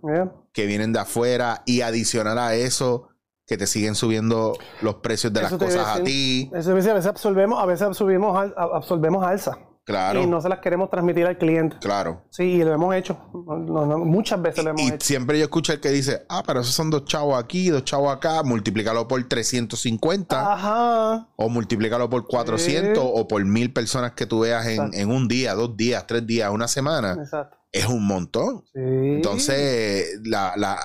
que 0.53 0.65
vienen 0.65 0.93
de 0.93 0.99
afuera 0.99 1.61
y 1.65 1.81
adicional 1.81 2.39
a 2.39 2.55
eso, 2.55 3.09
que 3.45 3.57
te 3.57 3.67
siguen 3.67 3.95
subiendo 3.95 4.57
los 4.81 4.95
precios 4.95 5.33
de 5.33 5.41
las 5.41 5.53
cosas 5.53 5.99
a 5.99 6.03
ti. 6.03 6.49
Eso 6.53 6.71
a 6.71 6.75
veces 6.75 7.05
absorbemos, 7.05 7.61
a 7.61 7.65
veces 7.65 7.81
absorbemos, 7.81 8.53
absorbemos 8.55 9.25
alza. 9.25 9.59
Claro. 9.85 10.23
Y 10.23 10.25
no 10.25 10.41
se 10.41 10.49
las 10.49 10.59
queremos 10.59 10.89
transmitir 10.89 11.27
al 11.27 11.37
cliente. 11.37 11.77
Claro. 11.79 12.23
Sí, 12.31 12.43
y 12.43 12.63
lo 12.63 12.73
hemos 12.73 12.95
hecho. 12.95 13.17
muchas 13.31 14.41
veces 14.41 14.63
lo 14.63 14.71
hemos 14.71 14.81
y 14.81 14.93
siempre 14.99 15.37
yo 15.37 15.45
escucho 15.45 15.73
el 15.73 15.79
que 15.79 15.89
dice, 15.89 16.25
ah, 16.27 16.41
pero 16.45 16.61
esos 16.61 16.73
son 16.73 16.89
dos 16.89 17.05
chavos 17.05 17.41
aquí, 17.41 17.69
dos 17.69 17.83
chavos 17.85 18.11
acá, 18.11 18.41
multiplícalo 18.41 19.07
por 19.07 19.23
350. 19.23 20.53
Ajá. 20.53 21.27
O 21.35 21.49
multiplícalo 21.49 22.09
por 22.09 22.25
400 22.25 22.97
o 22.99 23.27
por 23.27 23.45
mil 23.45 23.71
personas 23.71 24.13
que 24.13 24.25
tú 24.25 24.39
veas 24.39 24.65
en, 24.65 24.91
en, 24.95 25.11
un 25.11 25.27
día, 25.27 25.53
dos 25.53 25.77
días, 25.77 26.07
tres 26.07 26.25
días, 26.25 26.49
una 26.49 26.67
semana. 26.67 27.13
Exacto. 27.13 27.54
Es 27.75 27.87
un 27.87 28.07
montón. 28.07 28.63
Sí. 28.73 28.79
Entonces, 28.79 30.19
la, 30.23 30.53
la, 30.55 30.79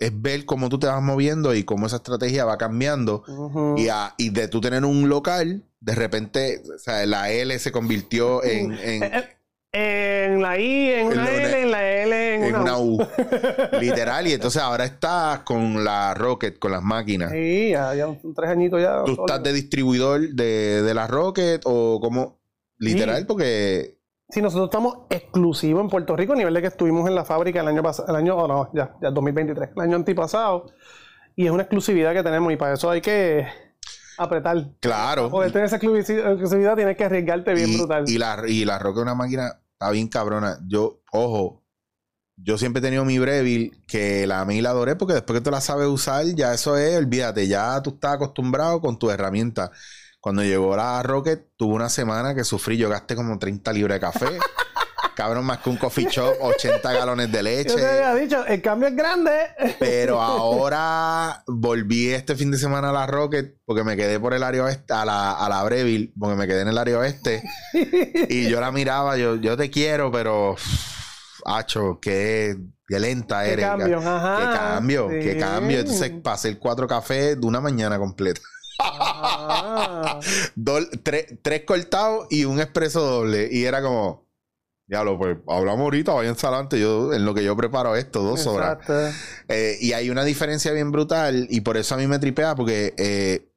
es, 0.00 0.20
ver 0.20 0.44
cómo 0.44 0.68
tú 0.68 0.78
te 0.78 0.88
vas 0.88 1.00
moviendo 1.00 1.54
y 1.54 1.62
cómo 1.62 1.86
esa 1.86 1.96
estrategia 1.96 2.44
va 2.44 2.58
cambiando. 2.58 3.22
y, 3.76 3.88
a, 3.88 4.14
y 4.18 4.30
de 4.30 4.48
tú 4.48 4.60
tener 4.60 4.84
un 4.84 5.08
local 5.08 5.64
de 5.78 5.94
repente, 5.94 6.62
o 6.74 6.78
sea, 6.78 7.06
la 7.06 7.30
L 7.30 7.56
se 7.58 7.70
convirtió 7.72 8.42
en... 8.44 8.72
En, 8.72 9.02
eh, 9.02 9.28
eh, 9.72 10.28
en 10.30 10.42
la 10.42 10.58
I, 10.58 10.90
en 10.90 11.06
una 11.06 11.30
L, 11.30 11.62
en 11.62 11.70
la 11.70 11.90
L, 11.90 12.34
en, 12.34 12.54
una, 12.56 12.78
U. 12.78 12.98
Literal. 13.80 14.26
Y 14.26 14.32
entonces 14.32 14.60
ahora 14.60 14.84
estás 14.84 15.40
con 15.40 15.82
la 15.82 16.12
Rocket, 16.14 16.58
con 16.58 16.72
las 16.72 16.82
máquinas. 16.82 17.30
Sí, 17.32 17.70
ya, 17.70 17.94
ya 17.94 18.06
tres 18.36 18.50
añitos 18.50 18.82
ya. 18.82 19.02
¿Tú 19.04 19.12
estás 19.12 19.42
de 19.42 19.52
distribuidor 19.52 20.28
de, 20.28 20.82
de 20.82 20.94
la 20.94 21.06
Rocket 21.06 21.62
o 21.64 22.00
como 22.00 22.42
Literal, 22.78 23.26
porque... 23.26 24.01
Sí, 24.32 24.40
nosotros 24.40 24.68
estamos 24.68 24.96
exclusivos 25.10 25.82
en 25.82 25.90
Puerto 25.90 26.16
Rico 26.16 26.32
a 26.32 26.36
nivel 26.36 26.54
de 26.54 26.62
que 26.62 26.68
estuvimos 26.68 27.06
en 27.06 27.14
la 27.14 27.22
fábrica 27.22 27.60
el 27.60 27.68
año 27.68 27.82
pasado, 27.82 28.08
el 28.08 28.16
año, 28.16 28.34
oh 28.34 28.48
no, 28.48 28.70
ya, 28.72 28.96
ya 29.02 29.10
2023, 29.10 29.70
el 29.76 29.82
año 29.82 29.96
antipasado. 29.96 30.72
Y 31.36 31.44
es 31.44 31.50
una 31.50 31.64
exclusividad 31.64 32.14
que 32.14 32.22
tenemos 32.22 32.50
y 32.50 32.56
para 32.56 32.72
eso 32.72 32.90
hay 32.90 33.02
que 33.02 33.46
apretar. 34.16 34.70
Claro. 34.80 35.28
Poder 35.28 35.52
tener 35.52 35.66
esa 35.66 35.76
exclusividad 35.76 36.76
tienes 36.76 36.96
que 36.96 37.04
arriesgarte 37.04 37.52
bien 37.52 37.76
brutal. 37.76 38.04
Y 38.08 38.16
la, 38.16 38.42
y 38.48 38.64
la 38.64 38.78
Roca 38.78 39.00
es 39.00 39.02
una 39.02 39.14
máquina, 39.14 39.60
está 39.72 39.90
bien 39.90 40.08
cabrona. 40.08 40.58
Yo, 40.66 41.02
ojo, 41.12 41.62
yo 42.36 42.56
siempre 42.56 42.80
he 42.80 42.82
tenido 42.82 43.04
mi 43.04 43.18
Breville 43.18 43.72
que 43.86 44.26
la 44.26 44.46
mí 44.46 44.62
la 44.62 44.70
adoré 44.70 44.96
porque 44.96 45.12
después 45.12 45.40
que 45.40 45.44
tú 45.44 45.50
la 45.50 45.60
sabes 45.60 45.88
usar, 45.88 46.24
ya 46.24 46.54
eso 46.54 46.78
es, 46.78 46.96
olvídate, 46.96 47.48
ya 47.48 47.82
tú 47.82 47.90
estás 47.90 48.14
acostumbrado 48.14 48.80
con 48.80 48.98
tu 48.98 49.10
herramienta. 49.10 49.70
Cuando 50.22 50.44
llegó 50.44 50.76
la 50.76 51.02
Rocket, 51.02 51.48
tuve 51.56 51.74
una 51.74 51.88
semana 51.88 52.32
que 52.32 52.44
sufrí, 52.44 52.76
yo 52.76 52.88
gasté 52.88 53.16
como 53.16 53.40
30 53.40 53.72
libras 53.72 53.96
de 53.96 54.00
café. 54.00 54.26
Cabrón, 55.16 55.44
más 55.44 55.58
que 55.58 55.68
un 55.68 55.76
coffee 55.76 56.06
shop, 56.08 56.36
80 56.40 56.92
galones 56.92 57.32
de 57.32 57.42
leche. 57.42 57.70
Yo 57.70 57.74
te 57.74 57.86
había 57.86 58.14
dicho, 58.14 58.46
el 58.46 58.62
cambio 58.62 58.88
es 58.88 58.94
grande. 58.94 59.32
Pero 59.80 60.22
ahora 60.22 61.42
volví 61.48 62.10
este 62.10 62.36
fin 62.36 62.52
de 62.52 62.58
semana 62.58 62.90
a 62.90 62.92
la 62.92 63.06
Rocket 63.08 63.56
porque 63.64 63.82
me 63.82 63.96
quedé 63.96 64.20
por 64.20 64.32
el 64.32 64.44
área 64.44 64.62
oeste, 64.62 64.92
a 64.94 65.04
la, 65.04 65.32
a 65.32 65.48
la 65.48 65.64
Breville, 65.64 66.12
porque 66.16 66.36
me 66.36 66.46
quedé 66.46 66.60
en 66.60 66.68
el 66.68 66.78
área 66.78 67.00
oeste. 67.00 67.42
y 68.28 68.48
yo 68.48 68.60
la 68.60 68.70
miraba, 68.70 69.16
yo, 69.16 69.34
yo 69.34 69.56
te 69.56 69.70
quiero, 69.70 70.12
pero. 70.12 70.54
Hacho, 71.44 71.98
qué, 72.00 72.56
lenta 72.86 73.44
eres. 73.44 73.56
Qué 73.56 73.62
cambio, 73.62 73.98
ajá. 73.98 74.36
Qué 74.38 74.56
cambio, 74.56 75.08
qué 75.08 75.36
cambio. 75.36 75.80
Entonces 75.80 76.12
pasé 76.22 76.48
el 76.48 76.60
cuatro 76.60 76.86
cafés 76.86 77.40
de 77.40 77.44
una 77.44 77.60
mañana 77.60 77.98
completa. 77.98 78.40
Ah. 78.84 80.20
tres, 81.02 81.26
tres 81.42 81.62
cortados 81.64 82.26
y 82.30 82.44
un 82.44 82.60
expreso 82.60 83.00
doble. 83.00 83.48
Y 83.50 83.64
era 83.64 83.80
como, 83.82 84.26
Diablo, 84.86 85.16
pues 85.16 85.38
hablamos 85.48 85.80
ahorita, 85.80 86.12
vayan 86.12 86.36
adelante. 86.36 86.78
Yo, 86.78 87.12
en 87.12 87.24
lo 87.24 87.34
que 87.34 87.44
yo 87.44 87.56
preparo 87.56 87.96
esto, 87.96 88.22
dos 88.22 88.46
horas. 88.46 88.78
Eh, 89.48 89.78
y 89.80 89.92
hay 89.92 90.10
una 90.10 90.24
diferencia 90.24 90.72
bien 90.72 90.90
brutal, 90.90 91.46
y 91.48 91.60
por 91.62 91.76
eso 91.76 91.94
a 91.94 91.98
mí 91.98 92.06
me 92.06 92.18
tripea, 92.18 92.54
porque 92.54 92.94
eh, 92.98 93.52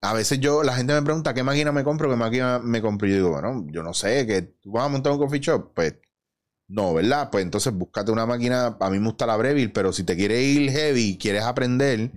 a 0.00 0.14
veces 0.14 0.40
yo, 0.40 0.62
la 0.62 0.74
gente 0.74 0.94
me 0.94 1.02
pregunta 1.02 1.34
qué 1.34 1.42
máquina 1.42 1.72
me 1.72 1.84
compro, 1.84 2.08
qué 2.08 2.16
máquina 2.16 2.60
me 2.60 2.80
compro. 2.80 3.08
Y 3.08 3.10
yo 3.10 3.16
digo, 3.16 3.30
bueno, 3.30 3.66
yo 3.70 3.82
no 3.82 3.92
sé, 3.92 4.26
que 4.26 4.42
tú 4.42 4.72
vas 4.72 4.84
a 4.84 4.88
montar 4.88 5.12
un 5.12 5.18
coffee 5.18 5.40
shop, 5.40 5.72
pues 5.74 5.96
no, 6.68 6.94
¿verdad? 6.94 7.28
Pues 7.30 7.44
entonces 7.44 7.72
búscate 7.72 8.10
una 8.10 8.24
máquina, 8.24 8.76
a 8.80 8.90
mí 8.90 8.98
me 8.98 9.06
gusta 9.08 9.26
la 9.26 9.36
Breville, 9.36 9.72
pero 9.72 9.92
si 9.92 10.04
te 10.04 10.16
quieres 10.16 10.42
ir 10.42 10.70
heavy 10.70 11.10
y 11.10 11.18
quieres 11.18 11.42
aprender, 11.42 12.10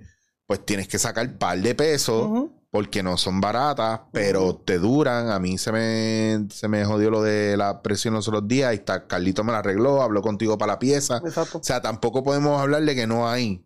pues 0.48 0.64
tienes 0.64 0.88
que 0.88 0.98
sacar 0.98 1.38
par 1.38 1.60
de 1.60 1.74
pesos. 1.74 2.48
Porque 2.70 3.02
no 3.02 3.16
son 3.16 3.40
baratas, 3.40 4.00
pero 4.12 4.54
te 4.56 4.78
duran. 4.78 5.30
A 5.30 5.38
mí 5.38 5.56
se 5.56 5.72
me, 5.72 6.46
se 6.50 6.68
me 6.68 6.84
jodió 6.84 7.10
lo 7.10 7.22
de 7.22 7.56
la 7.56 7.80
presión 7.80 8.12
los 8.12 8.28
otros 8.28 8.46
días. 8.46 8.72
Y 8.72 8.76
está, 8.76 9.06
Carlito 9.06 9.42
me 9.42 9.52
la 9.52 9.60
arregló, 9.60 10.02
habló 10.02 10.20
contigo 10.20 10.58
para 10.58 10.74
la 10.74 10.78
pieza. 10.78 11.22
Exacto. 11.24 11.58
O 11.58 11.62
sea, 11.62 11.80
tampoco 11.80 12.22
podemos 12.22 12.60
hablar 12.60 12.82
de 12.82 12.94
que 12.94 13.06
no 13.06 13.26
hay 13.26 13.64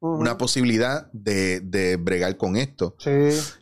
una 0.00 0.38
posibilidad 0.38 1.10
de, 1.12 1.60
de 1.60 1.96
bregar 1.96 2.38
con 2.38 2.56
esto. 2.56 2.96
Sí. 2.98 3.10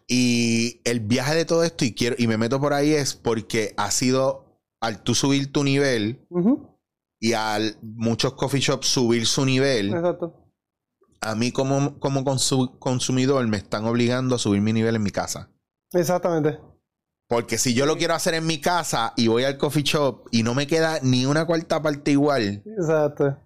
Y 0.07 0.81
el 0.85 1.00
viaje 1.00 1.35
de 1.35 1.44
todo 1.44 1.64
esto, 1.64 1.85
y 1.85 1.92
quiero, 1.94 2.14
y 2.18 2.28
me 2.28 2.38
meto 2.38 2.61
por 2.61 2.72
ahí, 2.72 2.92
es 2.92 3.14
porque 3.14 3.74
ha 3.76 3.90
sido 3.90 4.61
al 4.81 5.02
tú 5.02 5.14
subir 5.14 5.52
tu 5.52 5.64
nivel 5.64 6.26
y 7.20 7.33
al 7.35 7.78
muchos 7.83 8.35
coffee 8.35 8.61
shops 8.61 8.88
subir 8.88 9.26
su 9.26 9.44
nivel, 9.44 9.94
Exacto. 9.94 10.41
A 11.22 11.35
mí 11.35 11.52
como, 11.52 11.98
como 11.98 12.24
consu- 12.24 12.78
consumidor 12.78 13.46
me 13.48 13.56
están 13.56 13.85
obligando 13.87 14.35
a 14.35 14.38
subir 14.38 14.61
mi 14.61 14.72
nivel 14.72 14.96
en 14.96 15.02
mi 15.02 15.11
casa. 15.11 15.50
Exactamente. 15.92 16.58
Porque 17.28 17.56
si 17.58 17.72
yo 17.74 17.87
lo 17.87 17.96
quiero 17.96 18.14
hacer 18.14 18.35
en 18.35 18.46
mi 18.46 18.61
casa 18.61 19.14
y 19.16 19.28
voy 19.28 19.44
al 19.44 19.56
coffee 19.56 19.82
shop 19.85 20.28
y 20.30 20.42
no 20.42 20.54
me 20.54 20.66
queda 20.66 20.98
ni 21.02 21.24
una 21.24 21.46
cuarta 21.46 21.80
parte 21.80 22.11
igual, 22.11 22.62
Exacto. 22.78 23.38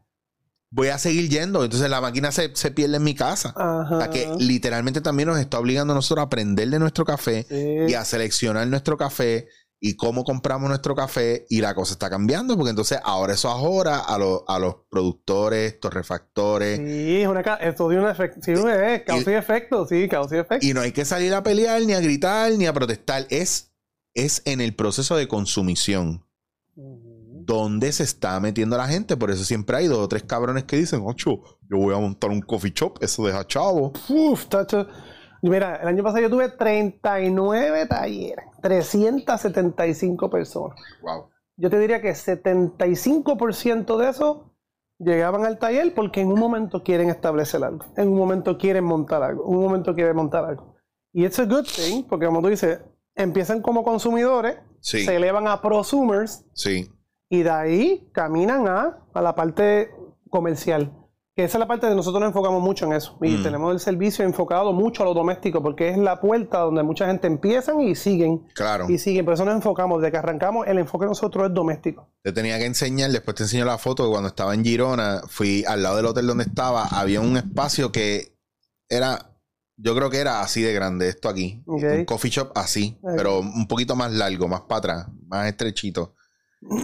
voy 0.71 0.89
a 0.89 0.99
seguir 0.99 1.29
yendo. 1.29 1.63
Entonces 1.63 1.89
la 1.89 2.01
máquina 2.01 2.33
se, 2.33 2.51
se 2.57 2.71
pierde 2.73 2.97
en 2.97 3.05
mi 3.05 3.15
casa. 3.15 3.55
Ajá. 3.57 3.97
O 3.97 4.01
sea 4.01 4.11
que 4.11 4.29
literalmente 4.39 5.01
también 5.01 5.29
nos 5.29 5.39
está 5.39 5.59
obligando 5.61 5.93
a 5.93 5.97
nosotros 5.97 6.23
a 6.23 6.27
aprender 6.27 6.69
de 6.69 6.79
nuestro 6.81 7.05
café 7.05 7.47
Sí. 7.49 7.93
y 7.93 7.95
a 7.95 8.05
seleccionar 8.05 8.67
nuestro 8.67 8.97
café 8.97 9.47
y 9.89 9.95
cómo 9.97 10.25
compramos 10.25 10.69
nuestro 10.69 10.95
café 10.95 11.47
y 11.49 11.61
la 11.61 11.75
cosa 11.75 11.93
está 11.93 12.11
cambiando 12.11 12.57
porque 12.57 12.71
entonces 12.71 12.99
ahora 13.05 13.35
eso 13.35 13.49
ahora 13.49 13.99
a, 14.01 14.19
los- 14.19 14.43
a 14.49 14.59
los 14.59 14.77
productores, 14.91 15.79
torrefactores 15.81 16.79
Sí, 16.79 17.23
es 17.23 17.29
una 17.29 17.41
esto 17.41 17.89
de 17.89 17.99
un 18.01 18.09
efecto. 18.09 18.41
Sí, 18.43 18.53
es 18.53 19.03
causa 19.03 19.31
y 19.31 19.35
efecto. 19.35 19.87
Sí, 19.87 20.09
causa 20.09 20.37
y 20.37 20.39
efecto. 20.41 20.67
y 20.67 20.75
no 20.75 20.81
hay 20.81 20.93
que 20.93 21.05
salir 21.05 21.33
a 21.35 21.43
pelear 21.43 21.81
ni 21.83 21.93
a 21.93 22.01
gritar 22.01 22.53
ni 22.53 22.67
a 22.67 22.73
protestar, 22.73 23.27
es, 23.31 23.73
es 24.15 24.43
en 24.45 24.61
el 24.61 24.75
proceso 24.75 25.17
de 25.17 25.29
consumición 25.29 26.25
Ujú. 26.75 27.43
donde 27.45 27.93
se 27.93 28.03
está 28.03 28.39
metiendo 28.41 28.77
la 28.77 28.89
gente, 28.89 29.17
por 29.17 29.31
eso 29.31 29.45
siempre 29.45 29.77
hay 29.77 29.87
dos 29.87 29.99
o 29.99 30.09
tres 30.09 30.25
cabrones 30.25 30.65
que 30.65 30.77
dicen, 30.77 31.03
ocho, 31.05 31.41
yo 31.71 31.77
voy 31.79 31.95
a 31.95 31.99
montar 31.99 32.31
un 32.31 32.41
coffee 32.41 32.73
shop, 32.75 32.99
eso 33.03 33.25
deja 33.25 33.47
chavo. 33.47 33.93
Uf, 34.09 34.47
tacho. 34.49 34.87
Mira, 35.43 35.77
el 35.77 35.87
año 35.89 36.03
pasado 36.03 36.23
yo 36.23 36.31
tuve 36.31 36.49
39 36.49 37.87
talleres, 37.87 38.45
375 38.69 40.31
personas. 40.31 40.79
Wow. 41.03 41.29
Yo 41.57 41.71
te 41.71 41.79
diría 41.79 42.01
que 42.01 42.11
75% 42.11 43.97
de 43.97 44.09
eso 44.11 44.53
llegaban 44.99 45.45
al 45.45 45.59
taller 45.59 45.95
porque 45.95 46.21
en 46.21 46.29
un 46.33 46.39
momento 46.41 46.83
quieren 46.83 47.09
establecer 47.11 47.63
algo, 47.65 47.85
en 47.97 48.09
un 48.09 48.19
momento 48.19 48.57
quieren 48.59 48.85
montar 48.85 49.23
algo, 49.23 49.45
en 49.49 49.57
un 49.57 49.63
momento 49.63 49.95
quieren 49.95 50.17
montar 50.17 50.45
algo. 50.45 50.75
Y 51.13 51.25
it's 51.25 51.39
a 51.39 51.45
good 51.45 51.65
thing, 51.65 52.03
porque 52.05 52.27
como 52.27 52.43
tú 52.43 52.49
dices, 52.49 52.81
empiezan 53.15 53.63
como 53.63 53.83
consumidores, 53.85 54.59
Sí. 54.81 55.05
se 55.05 55.17
elevan 55.17 55.49
a 55.49 55.61
prosumers 55.63 56.45
Sí. 56.53 56.91
y 57.31 57.43
de 57.43 57.51
ahí 57.51 58.09
caminan 58.13 58.69
a, 58.69 58.99
a 59.15 59.23
la 59.23 59.35
parte 59.35 59.91
comercial. 60.31 60.93
Que 61.37 61.45
esa 61.45 61.59
es 61.59 61.61
la 61.61 61.67
parte 61.69 61.87
de 61.87 61.95
nosotros 61.95 62.19
nos 62.19 62.29
enfocamos 62.29 62.63
mucho 62.63 62.87
en 62.87 62.95
eso. 62.95 63.19
Y 63.21 63.37
Mm. 63.37 63.43
tenemos 63.43 63.71
el 63.75 63.79
servicio 63.79 64.25
enfocado 64.25 64.73
mucho 64.73 65.03
a 65.03 65.07
lo 65.07 65.13
doméstico, 65.13 65.63
porque 65.63 65.91
es 65.91 65.99
la 65.99 66.19
puerta 66.19 66.61
donde 66.61 66.83
mucha 66.83 67.07
gente 67.07 67.27
empiezan 67.27 67.79
y 67.83 67.95
siguen. 67.95 68.39
Claro. 68.55 68.89
Y 68.89 68.97
siguen. 68.97 69.27
Por 69.27 69.35
eso 69.35 69.45
nos 69.45 69.55
enfocamos. 69.55 70.01
De 70.01 70.11
que 70.11 70.17
arrancamos, 70.17 70.67
el 70.67 70.79
enfoque 70.79 71.05
de 71.05 71.11
nosotros 71.11 71.47
es 71.49 71.53
doméstico. 71.55 72.09
Te 72.23 72.33
tenía 72.33 72.59
que 72.59 72.65
enseñar, 72.65 73.11
después 73.11 73.35
te 73.37 73.43
enseño 73.43 73.67
la 73.67 73.77
foto 73.77 74.05
que 74.05 74.11
cuando 74.11 74.29
estaba 74.29 74.55
en 74.55 74.65
Girona, 74.65 75.21
fui 75.29 75.63
al 75.69 75.83
lado 75.83 75.97
del 75.99 76.07
hotel 76.07 76.27
donde 76.27 76.45
estaba, 76.45 76.85
había 76.87 77.21
un 77.21 77.37
espacio 77.37 77.93
que 77.93 78.35
era, 78.89 79.37
yo 79.77 79.95
creo 79.95 80.09
que 80.09 80.21
era 80.21 80.41
así 80.41 80.63
de 80.63 80.73
grande, 80.73 81.11
esto 81.11 81.29
aquí. 81.29 81.63
Un 81.67 82.07
coffee 82.07 82.31
shop 82.31 82.53
así, 82.55 82.99
pero 83.15 83.41
un 83.41 83.69
poquito 83.69 83.95
más 83.95 84.11
largo, 84.11 84.49
más 84.49 84.63
para 84.63 84.79
atrás, 84.79 85.07
más 85.29 85.47
estrechito. 85.49 86.15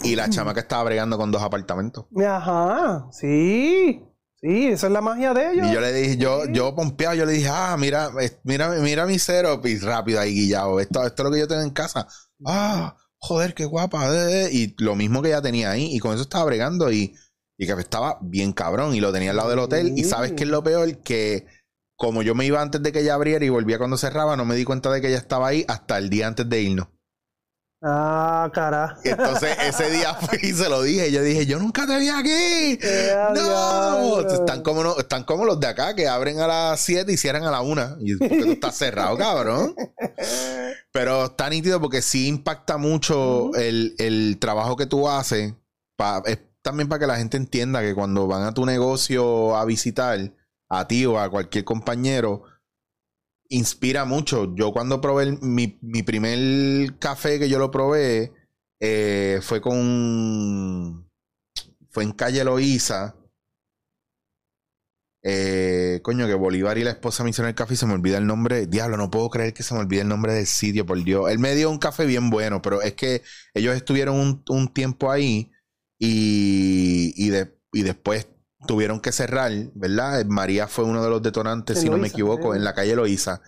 Y 0.04 0.14
la 0.14 0.28
chamaca 0.30 0.60
estaba 0.60 0.84
bregando 0.84 1.16
con 1.16 1.30
dos 1.30 1.40
apartamentos. 1.40 2.04
Ajá, 2.22 3.06
sí. 3.12 4.04
Sí, 4.42 4.66
esa 4.66 4.88
es 4.88 4.92
la 4.92 5.00
magia 5.00 5.33
de 5.33 5.52
ellos. 5.52 5.68
Y 5.68 5.72
yo 5.72 5.81
le 5.81 5.92
dije, 5.92 6.16
yo, 6.16 6.46
yo 6.46 6.74
pompeado, 6.74 7.14
yo 7.14 7.24
le 7.24 7.35
dije, 7.35 7.48
ah, 7.48 7.76
mira, 7.78 8.11
mira, 8.42 8.70
mira 8.70 9.07
mi 9.07 9.14
y 9.14 9.78
rápido 9.78 10.20
ahí 10.20 10.35
guillado. 10.35 10.81
Esto, 10.81 11.07
esto 11.07 11.22
es 11.22 11.24
lo 11.24 11.33
que 11.33 11.38
yo 11.38 11.46
tengo 11.46 11.62
en 11.62 11.70
casa. 11.70 12.09
Ah, 12.44 12.96
joder, 13.18 13.55
qué 13.55 13.64
guapa. 13.64 14.12
eh, 14.12 14.46
eh. 14.46 14.48
Y 14.52 14.74
lo 14.83 14.96
mismo 14.96 15.22
que 15.22 15.28
ella 15.28 15.40
tenía 15.40 15.70
ahí. 15.70 15.94
Y 15.94 16.00
con 16.00 16.12
eso 16.14 16.22
estaba 16.22 16.44
bregando 16.44 16.90
y, 16.90 17.14
y 17.57 17.66
que 17.66 17.72
estaba 17.74 18.18
bien 18.20 18.52
cabrón. 18.52 18.96
Y 18.96 19.00
lo 19.00 19.12
tenía 19.12 19.31
al 19.31 19.37
lado 19.37 19.50
del 19.50 19.61
hotel. 19.61 19.92
Y 19.96 20.02
sabes 20.02 20.33
qué 20.33 20.42
es 20.42 20.50
lo 20.50 20.64
peor, 20.64 20.98
que 20.98 21.46
como 21.96 22.24
yo 22.24 22.35
me 22.35 22.44
iba 22.44 22.61
antes 22.61 22.83
de 22.83 22.90
que 22.90 22.98
ella 22.98 23.14
abriera 23.14 23.44
y 23.44 23.48
volvía 23.48 23.78
cuando 23.78 23.96
cerraba, 23.96 24.37
no 24.37 24.44
me 24.44 24.57
di 24.57 24.64
cuenta 24.64 24.90
de 24.90 25.00
que 25.00 25.07
ella 25.07 25.18
estaba 25.18 25.46
ahí 25.46 25.64
hasta 25.68 25.98
el 25.98 26.11
día 26.11 26.26
antes 26.26 26.48
de 26.48 26.61
irnos. 26.61 26.88
Ah, 27.85 28.49
cara. 28.55 28.97
Y 29.05 29.09
entonces 29.09 29.57
ese 29.66 29.90
día 29.90 30.14
fui 30.21 30.38
y 30.40 30.53
se 30.53 30.68
lo 30.68 30.83
dije. 30.83 31.11
Yo 31.11 31.23
dije, 31.23 31.47
yo 31.47 31.59
nunca 31.59 31.85
te 31.87 31.99
vi 31.99 32.09
aquí. 32.09 32.79
Eh, 32.81 33.16
No, 33.35 34.21
están 34.21 34.62
como, 34.62 34.85
no- 34.85 34.97
están 34.99 35.25
como 35.25 35.45
los 35.45 35.59
de 35.59 35.66
acá 35.66 35.95
que 35.97 36.07
abren 36.07 36.38
a 36.40 36.47
las 36.47 36.81
7 36.81 37.12
y 37.12 37.16
cierran 37.16 37.45
a 37.45 37.51
la 37.51 37.61
1. 37.61 37.97
Y 38.01 38.16
porque 38.16 38.38
tú 38.42 38.51
estás 38.53 38.77
cerrado, 38.77 39.16
cabrón. 39.18 39.75
Pero 40.92 41.25
está 41.27 41.49
nítido 41.51 41.81
porque 41.81 42.03
sí 42.03 42.29
impacta 42.29 42.77
mucho 42.77 43.53
el, 43.55 43.95
el 43.99 44.38
trabajo 44.38 44.77
que 44.77 44.87
tú 44.87 45.09
haces. 45.09 45.55
Pa- 45.97 46.23
es 46.27 46.38
también 46.62 46.88
para 46.88 47.01
que 47.01 47.07
la 47.09 47.16
gente 47.16 47.37
entienda 47.37 47.81
que 47.81 47.95
cuando 47.95 48.29
van 48.29 48.45
a 48.45 48.55
tu 48.55 48.64
negocio 48.64 49.57
a 49.57 49.64
visitar, 49.64 50.33
a 50.68 50.87
ti 50.87 51.05
o 51.07 51.18
a 51.18 51.29
cualquier 51.29 51.64
compañero, 51.64 52.45
inspira 53.52 54.04
mucho. 54.04 54.54
Yo 54.56 54.72
cuando 54.72 55.00
probé 55.00 55.24
el- 55.24 55.40
mi, 55.42 55.78
mi 55.82 56.02
primer 56.02 56.98
café 56.98 57.38
que 57.38 57.48
yo 57.48 57.58
lo 57.58 57.70
probé, 57.70 58.32
eh, 58.80 59.40
fue 59.42 59.60
con... 59.60 61.08
Fue 61.90 62.04
en 62.04 62.12
Calle 62.12 62.44
Loíza. 62.44 63.16
Eh, 65.24 66.00
coño, 66.02 66.26
que 66.26 66.34
Bolívar 66.34 66.78
y 66.78 66.84
la 66.84 66.90
esposa 66.90 67.22
me 67.22 67.30
hicieron 67.30 67.48
el 67.50 67.54
café 67.54 67.74
y 67.74 67.76
se 67.76 67.86
me 67.86 67.94
olvida 67.94 68.18
el 68.18 68.26
nombre. 68.26 68.66
Diablo, 68.66 68.96
no 68.96 69.10
puedo 69.10 69.30
creer 69.30 69.54
que 69.54 69.62
se 69.62 69.72
me 69.74 69.80
olvide 69.80 70.00
el 70.02 70.08
nombre 70.08 70.32
del 70.34 70.46
sitio, 70.46 70.84
por 70.86 71.02
Dios. 71.02 71.30
Él 71.30 71.38
me 71.38 71.54
dio 71.54 71.70
un 71.70 71.78
café 71.78 72.06
bien 72.06 72.28
bueno, 72.30 72.60
pero 72.62 72.82
es 72.82 72.94
que 72.94 73.22
ellos 73.54 73.76
estuvieron 73.76 74.16
un, 74.18 74.42
un 74.48 74.72
tiempo 74.72 75.10
ahí 75.12 75.50
y, 75.98 77.12
y, 77.16 77.28
de- 77.30 77.56
y 77.72 77.82
después 77.82 78.26
tuvieron 78.66 79.01
que 79.01 79.12
cerrar, 79.12 79.53
¿verdad? 79.75 80.25
María 80.27 80.68
fue 80.68 80.85
uno 80.85 81.03
de 81.03 81.11
los 81.11 81.22
detonantes, 81.22 81.81
si 81.81 81.88
no 81.88 81.98
me 81.98 82.09
equivoco, 82.09 82.55
eh. 82.55 82.57
en 82.57 82.64
la 82.64 82.75
calle 82.75 82.96
Loíza. 82.96 83.42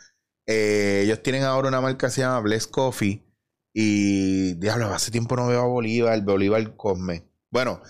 Eh, 0.46 1.02
ellos 1.04 1.22
tienen 1.22 1.44
ahora 1.44 1.68
una 1.68 1.80
marca 1.80 2.06
que 2.06 2.12
se 2.12 2.20
llama 2.20 2.40
Bless 2.40 2.66
Coffee. 2.66 3.24
Y 3.72 4.54
diablo, 4.54 4.86
hace 4.86 5.10
tiempo 5.10 5.36
no 5.36 5.48
veo 5.48 5.62
a 5.62 5.66
Bolívar, 5.66 6.20
Bolívar 6.22 6.76
Cosme. 6.76 7.28
Bueno, 7.50 7.80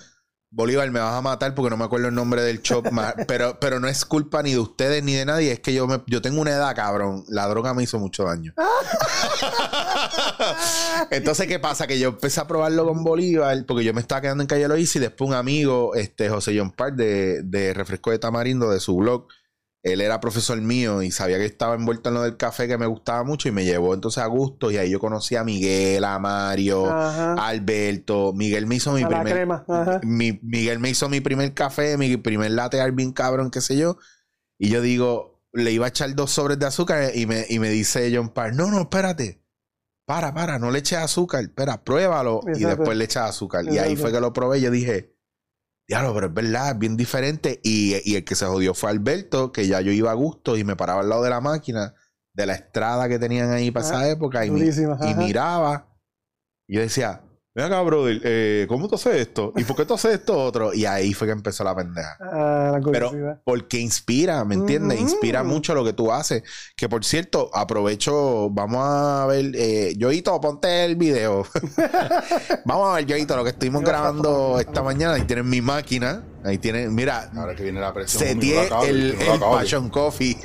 Bolívar, 0.54 0.88
me 0.92 1.00
vas 1.00 1.14
a 1.14 1.20
matar 1.20 1.52
porque 1.52 1.68
no 1.68 1.76
me 1.76 1.84
acuerdo 1.84 2.06
el 2.06 2.14
nombre 2.14 2.40
del 2.40 2.62
shop, 2.62 2.86
pero, 3.26 3.58
pero 3.58 3.80
no 3.80 3.88
es 3.88 4.04
culpa 4.04 4.40
ni 4.40 4.52
de 4.52 4.60
ustedes 4.60 5.02
ni 5.02 5.14
de 5.14 5.24
nadie, 5.24 5.50
es 5.50 5.58
que 5.58 5.74
yo, 5.74 5.88
me, 5.88 6.00
yo 6.06 6.22
tengo 6.22 6.40
una 6.40 6.52
edad, 6.52 6.76
cabrón. 6.76 7.24
La 7.28 7.48
droga 7.48 7.74
me 7.74 7.82
hizo 7.82 7.98
mucho 7.98 8.22
daño. 8.22 8.54
Entonces, 11.10 11.48
¿qué 11.48 11.58
pasa? 11.58 11.88
Que 11.88 11.98
yo 11.98 12.10
empecé 12.10 12.40
a 12.40 12.46
probarlo 12.46 12.86
con 12.86 13.02
Bolívar 13.02 13.64
porque 13.66 13.82
yo 13.82 13.92
me 13.92 14.00
estaba 14.00 14.20
quedando 14.20 14.44
en 14.44 14.46
Calle 14.46 14.68
Loíza 14.68 14.98
y 14.98 15.00
después 15.00 15.28
un 15.28 15.34
amigo, 15.34 15.96
este 15.96 16.28
José 16.28 16.56
John 16.56 16.70
Park 16.70 16.94
de, 16.94 17.42
de 17.42 17.74
Refresco 17.74 18.12
de 18.12 18.20
Tamarindo, 18.20 18.70
de 18.70 18.78
su 18.78 18.96
blog, 18.96 19.26
él 19.84 20.00
era 20.00 20.18
profesor 20.18 20.60
mío 20.60 21.02
y 21.02 21.10
sabía 21.12 21.36
que 21.38 21.44
estaba 21.44 21.74
envuelto 21.76 22.08
en 22.08 22.14
lo 22.14 22.22
del 22.22 22.36
café 22.36 22.66
que 22.66 22.78
me 22.78 22.86
gustaba 22.86 23.22
mucho 23.22 23.48
y 23.48 23.52
me 23.52 23.64
llevó 23.64 23.94
entonces 23.94 24.22
a 24.22 24.26
gusto 24.26 24.70
y 24.72 24.78
ahí 24.78 24.90
yo 24.90 24.98
conocí 24.98 25.36
a 25.36 25.44
Miguel, 25.44 26.02
a 26.04 26.18
Mario, 26.18 26.86
Ajá. 26.90 27.34
a 27.34 27.48
Alberto. 27.48 28.32
Miguel 28.32 28.66
me 28.66 28.76
hizo 28.76 28.92
mi 28.92 29.02
A 29.02 29.08
primer... 29.08 29.46
mi- 30.02 30.40
Miguel 30.42 30.78
me 30.80 30.88
hizo 30.90 31.08
mi 31.08 31.20
primer 31.20 31.54
café, 31.54 31.96
mi 31.98 32.16
primer 32.16 32.50
latte 32.50 32.90
bien 32.90 33.12
cabrón, 33.12 33.50
qué 33.50 33.60
sé 33.60 33.76
yo. 33.76 33.98
Y 34.58 34.70
yo 34.70 34.80
digo, 34.80 35.42
le 35.52 35.70
iba 35.70 35.84
a 35.84 35.90
echar 35.90 36.14
dos 36.14 36.30
sobres 36.32 36.58
de 36.58 36.66
azúcar 36.66 37.12
y 37.14 37.26
me, 37.26 37.44
y 37.48 37.58
me 37.58 37.68
dice 37.68 38.10
John 38.14 38.30
Parr, 38.30 38.54
no, 38.54 38.70
no, 38.70 38.80
espérate. 38.80 39.40
Para, 40.06 40.34
para, 40.34 40.58
no 40.58 40.70
le 40.70 40.80
eches 40.80 40.98
azúcar. 40.98 41.44
Espera, 41.44 41.82
pruébalo. 41.82 42.40
Y 42.54 42.64
después 42.64 42.96
le 42.96 43.04
echas 43.04 43.30
azúcar. 43.30 43.64
Y 43.70 43.78
ahí 43.78 43.96
fue 43.96 44.12
que 44.12 44.20
lo 44.20 44.32
probé. 44.34 44.58
y 44.58 44.62
Yo 44.62 44.70
dije, 44.70 45.13
diablo, 45.86 46.14
pero 46.14 46.26
es 46.28 46.34
verdad, 46.34 46.70
es 46.72 46.78
bien 46.78 46.96
diferente. 46.96 47.60
Y, 47.62 47.96
y 48.04 48.16
el 48.16 48.24
que 48.24 48.34
se 48.34 48.46
jodió 48.46 48.74
fue 48.74 48.90
Alberto, 48.90 49.52
que 49.52 49.66
ya 49.66 49.80
yo 49.80 49.92
iba 49.92 50.10
a 50.10 50.14
gusto 50.14 50.56
y 50.56 50.64
me 50.64 50.76
paraba 50.76 51.00
al 51.00 51.08
lado 51.08 51.22
de 51.22 51.30
la 51.30 51.40
máquina, 51.40 51.94
de 52.34 52.46
la 52.46 52.54
estrada 52.54 53.08
que 53.08 53.18
tenían 53.18 53.50
ahí 53.50 53.70
para 53.70 53.86
esa 53.86 54.08
época. 54.08 54.44
Y, 54.46 54.50
mi- 54.50 54.60
y 55.10 55.14
miraba. 55.14 55.88
Y 56.66 56.76
yo 56.76 56.80
decía, 56.80 57.22
Ven 57.54 57.66
acá, 57.66 57.80
brother, 57.82 58.20
eh, 58.24 58.66
¿cómo 58.68 58.88
tú 58.88 58.96
haces 58.96 59.14
esto? 59.14 59.52
¿Y 59.56 59.62
por 59.62 59.76
qué 59.76 59.84
tú 59.84 59.94
haces 59.94 60.14
esto 60.14 60.36
otro? 60.36 60.74
Y 60.74 60.86
ahí 60.86 61.14
fue 61.14 61.28
que 61.28 61.32
empezó 61.32 61.62
la 61.62 61.74
pendeja. 61.74 62.16
Ah, 62.34 62.80
la 62.80 62.90
Pero 62.90 63.12
porque 63.44 63.78
inspira, 63.78 64.44
¿me 64.44 64.56
entiendes? 64.56 65.00
Inspira 65.00 65.44
mucho 65.44 65.72
lo 65.74 65.84
que 65.84 65.92
tú 65.92 66.10
haces. 66.10 66.42
Que 66.76 66.88
por 66.88 67.04
cierto, 67.04 67.48
aprovecho, 67.54 68.50
vamos 68.50 68.80
a 68.82 69.26
ver, 69.26 69.52
eh, 69.54 69.94
Yoito, 69.96 70.40
ponte 70.40 70.84
el 70.84 70.96
video. 70.96 71.46
vamos 72.64 72.88
a 72.88 72.94
ver, 72.96 73.06
Yoito, 73.06 73.36
lo 73.36 73.44
que 73.44 73.50
estuvimos 73.50 73.82
grabando 73.82 74.58
esta 74.58 74.82
mañana. 74.82 75.14
Ahí 75.14 75.22
tienen 75.22 75.48
mi 75.48 75.60
máquina. 75.60 76.24
Ahí 76.44 76.58
tienen, 76.58 76.94
mira, 76.94 77.30
Ahora 77.34 77.54
que 77.56 77.62
viene 77.62 77.80
la 77.80 77.94
presión. 77.94 78.22
se 78.22 78.34
tiene 78.34 78.68
el. 78.86 79.16
Passion 79.40 79.88
Coffee. 79.88 80.36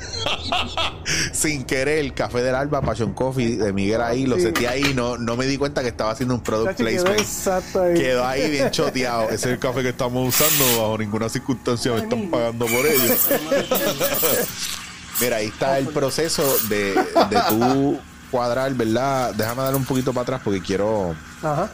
Sin 1.32 1.64
querer, 1.64 1.98
el 1.98 2.14
café 2.14 2.40
del 2.42 2.54
alba, 2.54 2.80
Passion 2.80 3.12
Coffee 3.12 3.56
de 3.56 3.72
Miguel 3.74 4.00
ahí, 4.00 4.24
lo 4.26 4.36
Sí. 4.36 4.42
seté 4.44 4.66
ahí. 4.66 4.94
No, 4.94 5.18
no 5.18 5.36
me 5.36 5.44
di 5.46 5.58
cuenta 5.58 5.82
que 5.82 5.88
estaba 5.88 6.12
haciendo 6.12 6.34
un 6.34 6.40
product 6.42 6.78
Chacho, 6.78 6.84
quedó 6.88 7.04
placement. 7.04 7.20
exacto 7.20 7.82
ahí. 7.82 7.94
Quedó 7.94 8.26
ahí 8.26 8.50
bien 8.50 8.70
choteado. 8.70 9.24
Ese 9.24 9.34
es 9.34 9.46
el 9.46 9.58
café 9.58 9.82
que 9.82 9.90
estamos 9.90 10.26
usando. 10.34 10.64
Bajo 10.80 10.96
ninguna 10.98 11.28
circunstancia 11.28 11.92
me 11.92 11.98
están 12.00 12.30
pagando 12.30 12.64
por 12.66 12.86
ello. 12.86 13.14
Mira, 15.20 15.36
ahí 15.36 15.46
está 15.48 15.78
el 15.78 15.88
proceso 15.88 16.42
de, 16.68 16.94
de 16.94 17.40
tú 17.50 17.98
cuadrar, 18.30 18.72
¿verdad? 18.74 19.34
Déjame 19.34 19.62
dar 19.64 19.74
un 19.74 19.84
poquito 19.84 20.12
para 20.14 20.22
atrás 20.22 20.40
porque 20.42 20.62
quiero. 20.62 21.14
Ajá. 21.42 21.68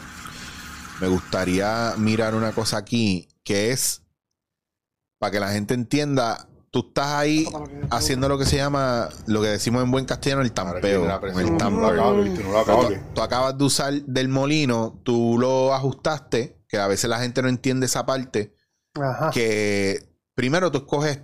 Me 1.01 1.07
gustaría 1.09 1.95
mirar 1.97 2.35
una 2.35 2.51
cosa 2.53 2.79
aquí 2.79 3.29
que 3.45 3.71
es 3.71 4.01
para 5.19 5.31
que 5.31 5.41
la 5.41 5.51
gente 5.51 5.75
entienda. 5.75 6.49
Tú 6.71 6.89
estás 6.89 7.07
ahí 7.07 7.47
haciendo 7.91 8.29
lo 8.29 8.37
que 8.37 8.45
se 8.45 8.57
llama, 8.57 9.09
lo 9.27 9.41
que 9.41 9.49
decimos 9.49 9.83
en 9.83 9.91
buen 9.91 10.05
castellano, 10.05 10.43
el 10.43 10.53
tampeo. 10.53 11.07
tú 13.15 13.23
acabas 13.23 13.57
de 13.57 13.65
usar 13.65 13.95
del 13.95 14.29
molino, 14.29 15.01
tú 15.03 15.39
lo 15.39 15.73
ajustaste, 15.73 16.61
que 16.69 16.79
a 16.79 16.87
veces 16.87 17.09
la 17.09 17.19
gente 17.19 17.41
no 17.41 17.49
entiende 17.49 17.87
esa 17.87 18.05
parte, 18.05 18.55
Ajá. 18.95 19.31
que 19.31 20.07
primero 20.35 20.71
tú 20.71 20.79
escoges 20.79 21.21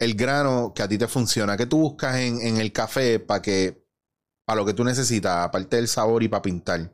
el 0.00 0.14
grano 0.16 0.72
que 0.74 0.82
a 0.82 0.88
ti 0.88 0.98
te 0.98 1.06
funciona, 1.06 1.56
que 1.56 1.66
tú 1.66 1.78
buscas 1.78 2.16
en, 2.16 2.40
en 2.40 2.56
el 2.56 2.72
café 2.72 3.20
para 3.20 3.40
que, 3.40 3.86
para 4.44 4.56
lo 4.60 4.66
que 4.66 4.74
tú 4.74 4.82
necesitas, 4.82 5.44
aparte 5.46 5.76
del 5.76 5.86
sabor 5.86 6.24
y 6.24 6.28
para 6.28 6.42
pintar. 6.42 6.92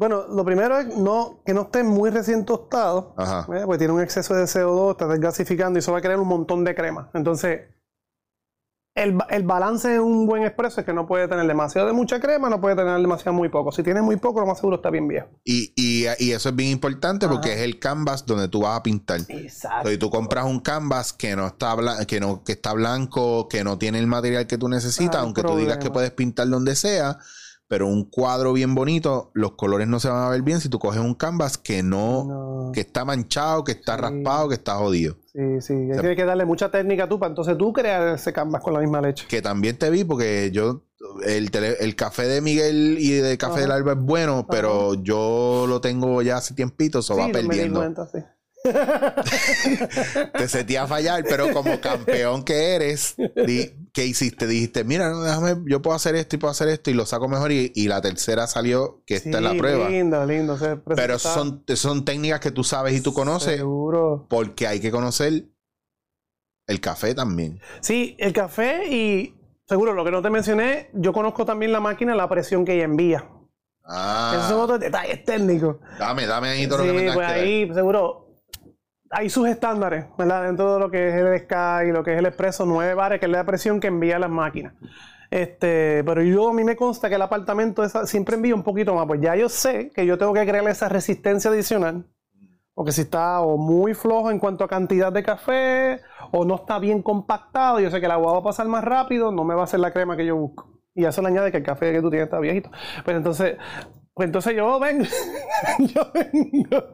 Bueno, 0.00 0.26
lo 0.28 0.46
primero 0.46 0.78
es 0.78 0.96
no, 0.96 1.42
que 1.44 1.52
no 1.52 1.60
esté 1.64 1.82
muy 1.82 2.08
recién 2.08 2.46
tostado, 2.46 3.12
Ajá. 3.18 3.40
¿eh? 3.54 3.64
porque 3.66 3.76
tiene 3.76 3.92
un 3.92 4.00
exceso 4.00 4.32
de 4.32 4.44
CO2, 4.44 4.92
está 4.92 5.06
desgasificando 5.06 5.78
y 5.78 5.80
eso 5.80 5.92
va 5.92 5.98
a 5.98 6.00
crear 6.00 6.18
un 6.18 6.26
montón 6.26 6.64
de 6.64 6.74
crema. 6.74 7.10
Entonces, 7.12 7.68
el, 8.94 9.18
el 9.28 9.42
balance 9.42 9.94
en 9.94 10.00
un 10.00 10.26
buen 10.26 10.42
expreso 10.42 10.80
es 10.80 10.86
que 10.86 10.94
no 10.94 11.06
puede 11.06 11.28
tener 11.28 11.46
demasiado 11.46 11.86
de 11.86 11.92
mucha 11.92 12.18
crema, 12.18 12.48
no 12.48 12.62
puede 12.62 12.76
tener 12.76 12.98
demasiado 12.98 13.34
muy 13.34 13.50
poco. 13.50 13.72
Si 13.72 13.82
tiene 13.82 14.00
muy 14.00 14.16
poco, 14.16 14.40
lo 14.40 14.46
más 14.46 14.56
seguro 14.56 14.76
está 14.76 14.88
bien 14.88 15.06
viejo. 15.06 15.28
Y, 15.44 15.74
y, 15.76 16.06
y 16.18 16.32
eso 16.32 16.48
es 16.48 16.56
bien 16.56 16.70
importante 16.70 17.28
porque 17.28 17.52
es 17.52 17.60
el 17.60 17.78
canvas 17.78 18.24
donde 18.24 18.48
tú 18.48 18.62
vas 18.62 18.78
a 18.78 18.82
pintar. 18.82 19.20
Exacto. 19.28 19.90
Si 19.90 19.98
tú 19.98 20.08
compras 20.08 20.46
un 20.46 20.60
canvas 20.60 21.12
que 21.12 21.36
no 21.36 21.46
está 21.46 21.76
que 22.08 22.20
no 22.20 22.42
que 22.42 22.52
está 22.52 22.72
blanco, 22.72 23.48
que 23.48 23.64
no 23.64 23.76
tiene 23.76 23.98
el 23.98 24.06
material 24.06 24.46
que 24.46 24.56
tú 24.56 24.66
necesitas, 24.70 25.16
aunque 25.16 25.42
tú 25.42 25.58
digas 25.58 25.76
que 25.76 25.90
puedes 25.90 26.12
pintar 26.12 26.48
donde 26.48 26.74
sea, 26.74 27.18
pero 27.70 27.86
un 27.86 28.02
cuadro 28.04 28.52
bien 28.52 28.74
bonito, 28.74 29.30
los 29.32 29.52
colores 29.52 29.86
no 29.86 30.00
se 30.00 30.08
van 30.08 30.24
a 30.24 30.28
ver 30.28 30.42
bien 30.42 30.60
si 30.60 30.68
tú 30.68 30.80
coges 30.80 31.00
un 31.00 31.14
canvas 31.14 31.56
que 31.56 31.84
no, 31.84 32.24
No. 32.24 32.72
que 32.72 32.80
está 32.80 33.04
manchado, 33.04 33.62
que 33.62 33.70
está 33.70 33.94
Sí. 33.94 34.00
raspado, 34.02 34.48
que 34.48 34.56
está 34.56 34.74
jodido. 34.74 35.14
Sí, 35.32 35.60
sí. 35.60 35.74
Tienes 35.92 36.16
que 36.16 36.24
darle 36.24 36.44
mucha 36.46 36.68
técnica 36.72 37.08
tú 37.08 37.20
para 37.20 37.30
entonces 37.30 37.56
tú 37.56 37.72
crear 37.72 38.16
ese 38.16 38.32
canvas 38.32 38.60
con 38.60 38.72
la 38.74 38.80
misma 38.80 39.00
leche. 39.00 39.24
Que 39.28 39.40
también 39.40 39.76
te 39.78 39.88
vi 39.88 40.02
porque 40.02 40.50
yo 40.52 40.82
el, 41.24 41.52
tele- 41.52 41.76
el 41.78 41.94
café 41.94 42.24
de 42.24 42.40
Miguel 42.40 42.96
y 42.98 43.12
de 43.12 43.38
café 43.38 43.52
Ajá. 43.52 43.60
del 43.62 43.70
Alba 43.70 43.92
es 43.92 43.98
bueno, 44.00 44.48
pero 44.50 44.94
yo 44.94 45.66
lo 45.68 45.80
tengo 45.80 46.22
ya 46.22 46.38
hace 46.38 46.54
tiempito, 46.54 46.98
eso 46.98 47.14
sí, 47.14 47.20
va 47.20 47.28
no 47.28 47.32
me 47.34 47.40
di 47.40 47.46
perdiendo. 47.46 47.78
cuenta, 47.78 48.08
sí. 48.08 48.18
te 50.36 50.48
sentí 50.48 50.76
a 50.76 50.86
fallar, 50.86 51.24
pero 51.28 51.52
como 51.52 51.80
campeón 51.80 52.42
que 52.44 52.74
eres, 52.74 53.14
di- 53.46 53.70
¿qué 53.92 54.04
hiciste? 54.06 54.46
Dijiste, 54.46 54.84
mira, 54.84 55.08
no, 55.10 55.22
déjame, 55.22 55.56
yo 55.66 55.80
puedo 55.82 55.96
hacer 55.96 56.14
esto 56.14 56.36
y 56.36 56.38
puedo 56.38 56.50
hacer 56.52 56.68
esto 56.68 56.90
y 56.90 56.94
lo 56.94 57.06
saco 57.06 57.28
mejor 57.28 57.52
y, 57.52 57.72
y 57.74 57.88
la 57.88 58.00
tercera 58.00 58.46
salió 58.46 59.02
que 59.06 59.16
está 59.16 59.38
en 59.38 59.44
la 59.44 59.52
Sí, 59.52 59.58
prueba. 59.58 59.88
Lindo, 59.88 60.26
lindo. 60.26 60.58
Pero 60.94 61.18
son, 61.18 61.64
son 61.74 62.04
técnicas 62.04 62.40
que 62.40 62.50
tú 62.50 62.62
sabes 62.64 62.94
y 62.94 63.00
tú 63.00 63.12
conoces 63.14 63.56
Seguro. 63.56 64.26
porque 64.28 64.66
hay 64.66 64.80
que 64.80 64.90
conocer 64.90 65.44
el 66.66 66.80
café 66.80 67.14
también. 67.14 67.60
Sí, 67.80 68.14
el 68.18 68.32
café 68.32 68.86
y 68.88 69.34
seguro, 69.66 69.92
lo 69.94 70.04
que 70.04 70.10
no 70.10 70.22
te 70.22 70.30
mencioné, 70.30 70.90
yo 70.94 71.12
conozco 71.12 71.44
también 71.44 71.72
la 71.72 71.80
máquina, 71.80 72.14
la 72.14 72.28
presión 72.28 72.64
que 72.64 72.74
ella 72.74 72.84
envía. 72.84 73.18
Esos 73.22 74.46
son 74.48 74.60
Ah, 74.60 74.64
otros 74.64 74.78
detalles 74.78 75.24
técnicos. 75.24 75.78
dame, 75.98 76.26
dame 76.26 76.48
ahí 76.50 76.68
todo 76.68 76.78
lo 76.78 76.84
que 76.84 76.92
me 76.92 77.00
Sí, 77.08 77.14
pues 77.14 77.28
ahí, 77.28 77.70
seguro, 77.74 78.29
hay 79.10 79.28
sus 79.28 79.48
estándares, 79.48 80.06
¿verdad? 80.16 80.44
Dentro 80.44 80.74
de 80.74 80.80
lo 80.80 80.90
que 80.90 81.08
es 81.08 81.14
el 81.14 81.38
Sky, 81.40 81.92
lo 81.92 82.04
que 82.04 82.12
es 82.12 82.18
el 82.18 82.26
Expreso 82.26 82.64
9 82.64 82.94
bares, 82.94 83.18
que 83.18 83.26
es 83.26 83.32
la 83.32 83.44
presión 83.44 83.80
que 83.80 83.88
envía 83.88 84.18
las 84.18 84.30
máquinas. 84.30 84.74
Este, 85.30 86.02
pero 86.04 86.22
yo 86.22 86.48
a 86.48 86.52
mí 86.52 86.64
me 86.64 86.76
consta 86.76 87.08
que 87.08 87.16
el 87.16 87.22
apartamento 87.22 87.86
siempre 88.06 88.36
envía 88.36 88.54
un 88.54 88.62
poquito 88.62 88.94
más. 88.94 89.06
Pues 89.06 89.20
ya 89.20 89.36
yo 89.36 89.48
sé 89.48 89.90
que 89.94 90.06
yo 90.06 90.16
tengo 90.16 90.32
que 90.32 90.46
crearle 90.46 90.70
esa 90.70 90.88
resistencia 90.88 91.50
adicional. 91.50 92.06
Porque 92.72 92.92
si 92.92 93.02
está 93.02 93.40
o 93.40 93.58
muy 93.58 93.94
flojo 93.94 94.30
en 94.30 94.38
cuanto 94.38 94.64
a 94.64 94.68
cantidad 94.68 95.12
de 95.12 95.22
café, 95.22 96.00
o 96.30 96.44
no 96.44 96.54
está 96.54 96.78
bien 96.78 97.02
compactado, 97.02 97.80
yo 97.80 97.90
sé 97.90 98.00
que 98.00 98.06
el 98.06 98.12
agua 98.12 98.32
va 98.32 98.38
a 98.38 98.42
pasar 98.42 98.68
más 98.68 98.84
rápido, 98.84 99.32
no 99.32 99.44
me 99.44 99.54
va 99.54 99.62
a 99.62 99.64
hacer 99.64 99.80
la 99.80 99.92
crema 99.92 100.16
que 100.16 100.24
yo 100.24 100.36
busco. 100.36 100.80
Y 100.94 101.04
eso 101.04 101.20
le 101.20 101.28
añade 101.28 101.50
que 101.50 101.58
el 101.58 101.62
café 101.62 101.92
que 101.92 102.00
tú 102.00 102.10
tienes 102.10 102.26
está 102.26 102.38
viejito. 102.38 102.70
Pues 103.04 103.16
entonces, 103.16 103.56
pues 104.20 104.26
entonces 104.28 104.54
yo 104.54 104.78
vengo, 104.78 105.06
yo 105.78 106.12
vengo. 106.12 106.84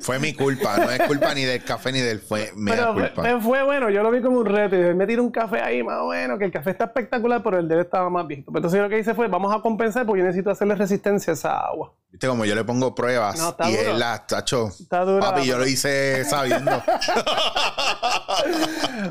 Fue 0.00 0.18
mi 0.18 0.34
culpa, 0.34 0.78
no 0.78 0.90
es 0.90 1.00
culpa 1.04 1.32
ni 1.32 1.44
del 1.44 1.62
café 1.62 1.92
ni 1.92 2.00
del 2.00 2.18
fue 2.18 2.50
Pero 2.66 2.92
culpa. 2.92 3.22
fue- 3.22 3.40
fue 3.40 3.62
bueno, 3.62 3.88
yo 3.88 4.02
lo 4.02 4.10
vi 4.10 4.20
como 4.20 4.38
un 4.38 4.46
reto. 4.46 4.74
Y 4.74 4.78
dije, 4.80 4.94
me 4.94 5.06
tiro 5.06 5.22
un 5.22 5.30
café 5.30 5.60
ahí 5.60 5.80
más 5.84 5.98
o 6.00 6.08
menos, 6.08 6.40
que 6.40 6.44
el 6.46 6.50
café 6.50 6.70
está 6.70 6.86
espectacular, 6.86 7.40
pero 7.40 7.60
el 7.60 7.68
de 7.68 7.74
él 7.76 7.80
estaba 7.82 8.10
más 8.10 8.26
viejito. 8.26 8.50
Pero 8.50 8.58
entonces 8.58 8.78
yo 8.78 8.82
lo 8.82 8.88
que 8.88 8.98
hice 8.98 9.14
fue, 9.14 9.28
vamos 9.28 9.54
a 9.54 9.60
compensar 9.62 10.04
porque 10.06 10.22
yo 10.22 10.26
necesito 10.26 10.50
hacerle 10.50 10.74
resistencia 10.74 11.30
a 11.30 11.34
esa 11.34 11.58
agua. 11.60 11.94
Viste 12.10 12.26
como 12.26 12.44
yo 12.44 12.56
le 12.56 12.64
pongo 12.64 12.94
pruebas 12.96 13.38
No, 13.38 13.54
y 13.68 13.76
duro. 13.76 13.90
él 13.92 13.98
las 14.00 14.26
tacho. 14.26 14.66
Está 14.66 15.04
dura 15.04 15.20
Papi, 15.30 15.46
yo 15.46 15.58
lo 15.58 15.66
hice 15.66 16.24
sabiendo. 16.24 16.82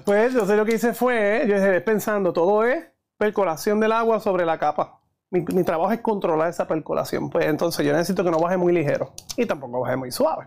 Pues 0.05 0.33
sé 0.33 0.55
lo 0.55 0.65
que 0.65 0.75
hice 0.75 0.93
fue, 0.93 1.45
yo 1.47 1.55
dije, 1.55 1.81
pensando, 1.81 2.33
todo 2.33 2.63
es 2.65 2.83
percolación 3.17 3.79
del 3.79 3.91
agua 3.91 4.19
sobre 4.19 4.45
la 4.45 4.57
capa. 4.57 5.00
Mi, 5.31 5.41
mi 5.53 5.63
trabajo 5.63 5.91
es 5.91 6.01
controlar 6.01 6.49
esa 6.49 6.67
percolación. 6.67 7.29
Pues 7.29 7.45
entonces 7.47 7.85
yo 7.85 7.93
necesito 7.93 8.23
que 8.23 8.31
no 8.31 8.39
baje 8.39 8.57
muy 8.57 8.73
ligero 8.73 9.13
y 9.37 9.45
tampoco 9.45 9.79
baje 9.81 9.95
muy 9.95 10.11
suave. 10.11 10.45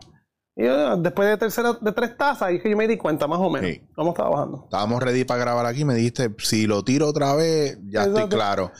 Y 0.56 0.64
yo, 0.66 0.96
después 0.98 1.28
de, 1.28 1.36
tercera, 1.36 1.72
de 1.80 1.90
tres 1.90 2.16
tazas, 2.16 2.42
ahí 2.42 2.56
es 2.56 2.62
que 2.62 2.70
yo 2.70 2.76
me 2.76 2.86
di 2.86 2.96
cuenta 2.96 3.26
más 3.26 3.40
o 3.40 3.50
menos 3.50 3.68
Sí. 3.70 3.82
cómo 3.96 4.10
estaba 4.10 4.30
bajando. 4.30 4.62
Estábamos 4.64 5.02
ready 5.02 5.24
para 5.24 5.40
grabar 5.40 5.66
aquí. 5.66 5.84
Me 5.84 5.94
dijiste, 5.94 6.32
si 6.38 6.68
lo 6.68 6.84
tiro 6.84 7.08
otra 7.08 7.34
vez, 7.34 7.76
ya 7.88 8.02
estoy 8.02 8.22
Exacto. 8.22 8.36
claro. 8.36 8.72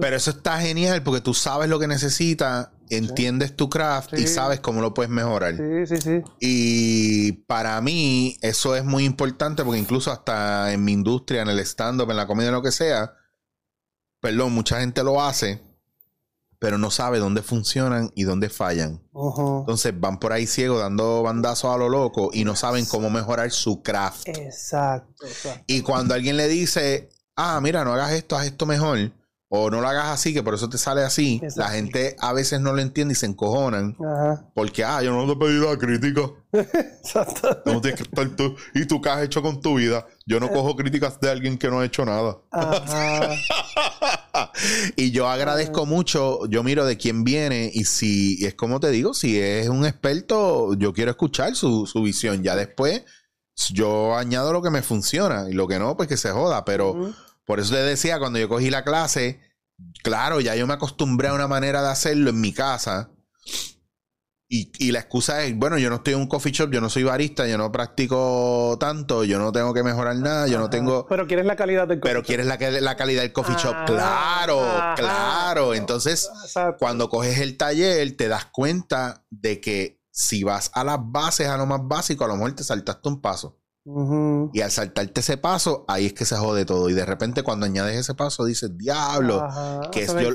Pero 0.00 0.16
eso 0.16 0.30
está 0.30 0.58
genial 0.58 1.02
porque 1.04 1.20
tú 1.20 1.32
sabes 1.32 1.68
lo 1.68 1.78
que 1.78 1.86
necesitas, 1.86 2.70
entiendes 2.90 3.54
tu 3.54 3.70
craft 3.70 4.14
y 4.14 4.26
sabes 4.26 4.58
cómo 4.58 4.80
lo 4.80 4.94
puedes 4.94 5.10
mejorar. 5.12 5.54
Sí, 5.56 5.86
sí, 5.86 5.96
sí. 5.98 6.22
Y 6.40 7.32
para 7.46 7.80
mí 7.80 8.36
eso 8.42 8.74
es 8.74 8.84
muy 8.84 9.04
importante 9.04 9.62
porque 9.64 9.78
incluso 9.78 10.10
hasta 10.10 10.72
en 10.72 10.82
mi 10.82 10.90
industria, 10.92 11.42
en 11.42 11.48
el 11.50 11.60
stand-up, 11.60 12.10
en 12.10 12.16
la 12.16 12.26
comedia, 12.26 12.48
en 12.48 12.54
lo 12.54 12.62
que 12.62 12.72
sea, 12.72 13.12
perdón, 14.22 14.52
mucha 14.52 14.80
gente 14.80 15.02
lo 15.02 15.20
hace, 15.20 15.60
pero 16.60 16.78
no 16.78 16.92
sabe 16.92 17.18
dónde 17.18 17.42
funcionan 17.42 18.12
y 18.14 18.22
dónde 18.22 18.48
fallan. 18.48 19.02
Entonces 19.12 19.98
van 19.98 20.20
por 20.20 20.32
ahí 20.32 20.46
ciegos 20.46 20.80
dando 20.80 21.24
bandazos 21.24 21.74
a 21.74 21.76
lo 21.76 21.88
loco 21.88 22.30
y 22.32 22.44
no 22.44 22.54
saben 22.54 22.86
cómo 22.86 23.10
mejorar 23.10 23.50
su 23.50 23.82
craft. 23.82 24.28
Exacto, 24.28 25.26
exacto. 25.26 25.64
Y 25.66 25.82
cuando 25.82 26.14
alguien 26.14 26.36
le 26.36 26.46
dice, 26.46 27.10
ah, 27.34 27.60
mira, 27.60 27.84
no 27.84 27.92
hagas 27.92 28.12
esto, 28.12 28.36
haz 28.36 28.46
esto 28.46 28.64
mejor, 28.64 29.10
o 29.54 29.68
no 29.68 29.82
lo 29.82 29.88
hagas 29.88 30.06
así, 30.06 30.32
que 30.32 30.42
por 30.42 30.54
eso 30.54 30.70
te 30.70 30.78
sale 30.78 31.02
así, 31.02 31.34
Exacto. 31.34 31.60
la 31.60 31.68
gente 31.68 32.16
a 32.20 32.32
veces 32.32 32.58
no 32.62 32.72
lo 32.72 32.80
entiende 32.80 33.12
y 33.12 33.14
se 33.14 33.26
encojonan. 33.26 33.94
Ajá. 34.00 34.46
Porque, 34.54 34.82
ah, 34.82 35.02
yo 35.02 35.12
no 35.12 35.26
te 35.26 35.32
he 35.32 35.36
pedido 35.36 35.70
la 35.70 35.76
crítica. 35.76 36.22
Exacto. 36.52 37.60
No 37.66 37.82
tienes 37.82 38.00
que 38.00 38.04
estar 38.04 38.26
tú. 38.30 38.56
¿Y 38.74 38.86
tú 38.86 39.02
qué 39.02 39.10
has 39.10 39.22
hecho 39.22 39.42
con 39.42 39.60
tu 39.60 39.74
vida? 39.74 40.06
Yo 40.24 40.40
no 40.40 40.48
cojo 40.48 40.74
críticas 40.74 41.20
de 41.20 41.28
alguien 41.28 41.58
que 41.58 41.68
no 41.68 41.80
ha 41.80 41.84
hecho 41.84 42.06
nada. 42.06 42.38
Ajá. 42.50 43.28
y 44.96 45.10
yo 45.10 45.28
agradezco 45.28 45.84
mucho, 45.84 46.46
yo 46.46 46.62
miro 46.62 46.86
de 46.86 46.96
quién 46.96 47.22
viene 47.22 47.70
y 47.74 47.84
si, 47.84 48.42
es 48.46 48.54
como 48.54 48.80
te 48.80 48.90
digo, 48.90 49.12
si 49.12 49.38
es 49.38 49.68
un 49.68 49.84
experto, 49.84 50.72
yo 50.78 50.94
quiero 50.94 51.10
escuchar 51.10 51.54
su, 51.56 51.86
su 51.86 52.02
visión. 52.02 52.42
Ya 52.42 52.56
después 52.56 53.02
yo 53.70 54.16
añado 54.16 54.50
lo 54.54 54.62
que 54.62 54.70
me 54.70 54.80
funciona 54.80 55.44
y 55.50 55.52
lo 55.52 55.68
que 55.68 55.78
no, 55.78 55.94
pues 55.94 56.08
que 56.08 56.16
se 56.16 56.30
joda. 56.30 56.64
Pero. 56.64 57.12
Por 57.44 57.60
eso 57.60 57.74
te 57.74 57.82
decía, 57.82 58.18
cuando 58.18 58.38
yo 58.38 58.48
cogí 58.48 58.70
la 58.70 58.84
clase, 58.84 59.40
claro, 60.02 60.40
ya 60.40 60.54
yo 60.54 60.66
me 60.66 60.74
acostumbré 60.74 61.28
a 61.28 61.34
una 61.34 61.48
manera 61.48 61.82
de 61.82 61.88
hacerlo 61.88 62.30
en 62.30 62.40
mi 62.40 62.52
casa. 62.52 63.10
Y, 64.48 64.70
y 64.78 64.92
la 64.92 64.98
excusa 64.98 65.42
es, 65.44 65.56
bueno, 65.56 65.78
yo 65.78 65.88
no 65.88 65.96
estoy 65.96 66.12
en 66.12 66.20
un 66.20 66.26
coffee 66.26 66.52
shop, 66.52 66.70
yo 66.70 66.82
no 66.82 66.90
soy 66.90 67.04
barista, 67.04 67.46
yo 67.46 67.56
no 67.56 67.72
practico 67.72 68.76
tanto, 68.78 69.24
yo 69.24 69.38
no 69.38 69.50
tengo 69.50 69.72
que 69.72 69.82
mejorar 69.82 70.14
nada, 70.16 70.46
yo 70.46 70.58
no 70.58 70.68
tengo... 70.68 71.06
Pero 71.08 71.26
quieres 71.26 71.46
la 71.46 71.56
calidad 71.56 71.88
del 71.88 72.00
Pero 72.00 72.22
quieres 72.22 72.44
la, 72.44 72.58
calidad 72.58 73.22
del 73.22 73.32
coffee 73.32 73.56
shop. 73.56 73.74
Ajá, 73.74 73.84
Claro, 73.86 74.60
ajá. 74.60 74.94
claro. 74.94 75.72
Entonces, 75.72 76.30
cuando 76.78 77.08
coges 77.08 77.38
el 77.38 77.56
taller, 77.56 78.14
te 78.14 78.28
das 78.28 78.44
cuenta 78.44 79.24
de 79.30 79.58
que 79.58 80.02
si 80.10 80.44
vas 80.44 80.70
a 80.74 80.84
las 80.84 80.98
bases, 81.00 81.48
a 81.48 81.56
lo 81.56 81.64
más 81.64 81.80
básico, 81.82 82.24
a 82.24 82.28
lo 82.28 82.36
mejor 82.36 82.52
te 82.54 82.62
saltaste 82.62 83.08
un 83.08 83.22
paso. 83.22 83.61
Y 84.52 84.60
al 84.60 84.70
saltarte 84.70 85.20
ese 85.20 85.36
paso, 85.36 85.84
ahí 85.88 86.06
es 86.06 86.12
que 86.12 86.24
se 86.24 86.36
jode 86.36 86.64
todo. 86.64 86.88
Y 86.88 86.92
de 86.94 87.04
repente, 87.04 87.42
cuando 87.42 87.66
añades 87.66 87.96
ese 87.98 88.14
paso, 88.14 88.44
dices, 88.44 88.76
diablo, 88.78 89.40
Ajá, 89.42 89.90
que 89.90 90.02
es 90.02 90.06
yo- 90.12 90.34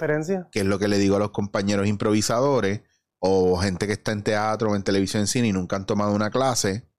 que 0.51 0.60
es 0.60 0.65
lo 0.65 0.79
que 0.79 0.88
le 0.89 0.97
digo 0.97 1.15
a 1.15 1.19
los 1.19 1.31
compañeros 1.31 1.88
improvisadores 1.88 2.81
o 3.19 3.57
gente 3.57 3.88
que 3.88 3.93
está 3.93 4.12
en 4.12 4.23
teatro 4.23 4.71
o 4.71 4.75
en 4.75 4.83
televisión 4.83 5.21
en 5.21 5.27
cine 5.27 5.47
y 5.47 5.53
nunca 5.53 5.75
han 5.77 5.86
tomado 5.86 6.13
una 6.13 6.29
clase. 6.29 6.89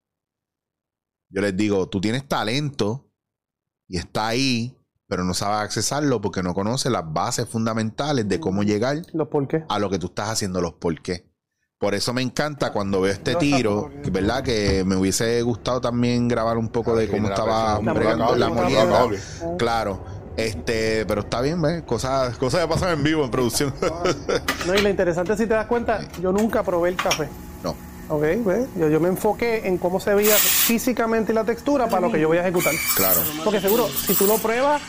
Yo 1.30 1.42
les 1.42 1.56
digo, 1.56 1.88
tú 1.88 2.00
tienes 2.00 2.26
talento 2.26 3.12
y 3.86 3.98
está 3.98 4.28
ahí, 4.28 4.74
pero 5.06 5.24
no 5.24 5.34
sabes 5.34 5.60
accesarlo 5.60 6.20
porque 6.22 6.42
no 6.42 6.54
conoces 6.54 6.90
las 6.90 7.04
bases 7.12 7.46
fundamentales 7.48 8.26
de 8.28 8.40
cómo 8.40 8.62
llegar 8.62 9.02
Los 9.12 9.28
por 9.28 9.46
qué. 9.46 9.64
a 9.68 9.78
lo 9.78 9.90
que 9.90 9.98
tú 9.98 10.06
estás 10.06 10.30
haciendo, 10.30 10.60
los 10.62 10.74
por 10.74 11.00
qué. 11.02 11.27
Por 11.78 11.94
eso 11.94 12.12
me 12.12 12.22
encanta 12.22 12.72
cuando 12.72 13.00
veo 13.00 13.12
este 13.12 13.36
tiro, 13.36 13.88
¿verdad? 14.10 14.42
Que 14.42 14.82
me 14.84 14.96
hubiese 14.96 15.40
gustado 15.42 15.80
también 15.80 16.26
grabar 16.26 16.58
un 16.58 16.68
poco 16.70 16.96
de 16.96 17.08
cómo 17.08 17.28
estaba 17.28 17.80
La 17.80 17.92
bregando 17.92 18.34
la 18.34 18.48
molienda. 18.48 19.00
molienda. 19.04 19.56
Claro. 19.58 20.00
Este, 20.36 21.04
pero 21.06 21.20
está 21.20 21.40
bien, 21.40 21.62
¿ves? 21.62 21.82
Cosas, 21.82 22.36
cosas 22.36 22.62
que 22.62 22.68
pasan 22.68 22.90
en 22.94 23.04
vivo, 23.04 23.24
en 23.24 23.30
producción. 23.30 23.72
No, 24.66 24.74
y 24.74 24.82
lo 24.82 24.88
interesante, 24.88 25.36
si 25.36 25.46
te 25.46 25.54
das 25.54 25.66
cuenta, 25.66 26.00
yo 26.20 26.32
nunca 26.32 26.62
probé 26.64 26.90
el 26.90 26.96
café. 26.96 27.28
no. 27.62 27.76
Ok, 28.10 28.24
pues, 28.42 28.66
yo, 28.76 28.88
yo 28.88 28.98
me 29.00 29.08
enfoqué 29.08 29.68
en 29.68 29.78
cómo 29.78 30.00
se 30.00 30.14
veía 30.14 30.34
físicamente 30.34 31.32
la 31.32 31.44
textura 31.44 31.88
para 31.88 32.00
lo 32.06 32.10
que 32.12 32.18
yo 32.18 32.26
voy 32.28 32.38
a 32.38 32.40
ejecutar. 32.40 32.72
Claro. 32.96 33.20
Porque 33.44 33.60
seguro, 33.60 33.86
si 33.88 34.14
tú 34.14 34.26
lo 34.26 34.36
pruebas, 34.38 34.80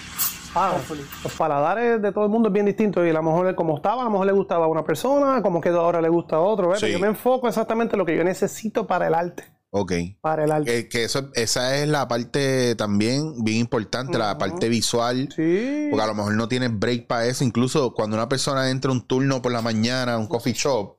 ah, 0.55 0.77
los 1.23 1.33
paladares 1.33 2.01
de 2.01 2.11
todo 2.11 2.25
el 2.25 2.29
mundo 2.29 2.49
es 2.49 2.53
bien 2.53 2.65
distinto. 2.65 3.05
Y 3.05 3.09
a 3.09 3.13
lo 3.13 3.23
mejor 3.23 3.55
como 3.55 3.77
estaba, 3.77 4.01
a 4.01 4.05
lo 4.05 4.11
mejor 4.11 4.27
le 4.27 4.33
gustaba 4.33 4.65
a 4.65 4.67
una 4.67 4.83
persona, 4.83 5.41
como 5.41 5.61
quedó 5.61 5.81
ahora 5.81 6.01
le 6.01 6.09
gusta 6.09 6.37
a 6.37 6.39
otro. 6.39 6.75
Yo 6.75 6.99
me 6.99 7.07
enfoco 7.07 7.47
exactamente 7.47 7.95
en 7.95 7.99
lo 7.99 8.05
que 8.05 8.15
yo 8.15 8.23
necesito 8.23 8.87
para 8.87 9.07
el 9.07 9.13
arte. 9.13 9.43
Ok. 9.71 9.93
Para 10.21 10.45
el 10.45 10.51
arte. 10.51 10.71
Que, 10.71 10.89
que 10.89 11.03
eso, 11.03 11.29
esa 11.35 11.77
es 11.77 11.87
la 11.87 12.07
parte 12.07 12.75
también 12.75 13.43
bien 13.43 13.59
importante, 13.59 14.17
la 14.17 14.37
parte 14.37 14.67
visual. 14.67 15.29
Sí. 15.35 15.87
Porque 15.91 16.03
a 16.03 16.07
lo 16.07 16.15
mejor 16.15 16.35
no 16.35 16.47
tienes 16.47 16.77
break 16.77 17.07
para 17.07 17.27
eso. 17.27 17.43
Incluso 17.43 17.93
cuando 17.93 18.15
una 18.15 18.27
persona 18.27 18.69
entra 18.69 18.91
un 18.91 19.05
turno 19.05 19.41
por 19.41 19.51
la 19.51 19.61
mañana 19.61 20.13
a 20.13 20.17
un 20.17 20.27
coffee 20.27 20.53
shop, 20.53 20.97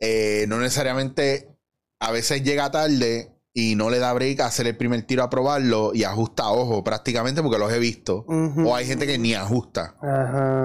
eh, 0.00 0.44
no 0.48 0.58
necesariamente 0.58 1.56
a 2.00 2.10
veces 2.10 2.42
llega 2.42 2.70
tarde 2.70 3.33
y 3.56 3.76
no 3.76 3.88
le 3.88 4.00
da 4.00 4.12
break 4.12 4.40
a 4.40 4.46
hacer 4.46 4.66
el 4.66 4.76
primer 4.76 5.02
tiro 5.06 5.22
a 5.22 5.30
probarlo 5.30 5.92
y 5.94 6.02
ajusta 6.02 6.48
ojo 6.50 6.82
prácticamente 6.82 7.40
porque 7.40 7.58
los 7.58 7.72
he 7.72 7.78
visto. 7.78 8.26
O 8.28 8.74
hay 8.74 8.84
gente 8.84 9.06
que 9.06 9.16
ni 9.16 9.34
ajusta. 9.34 9.94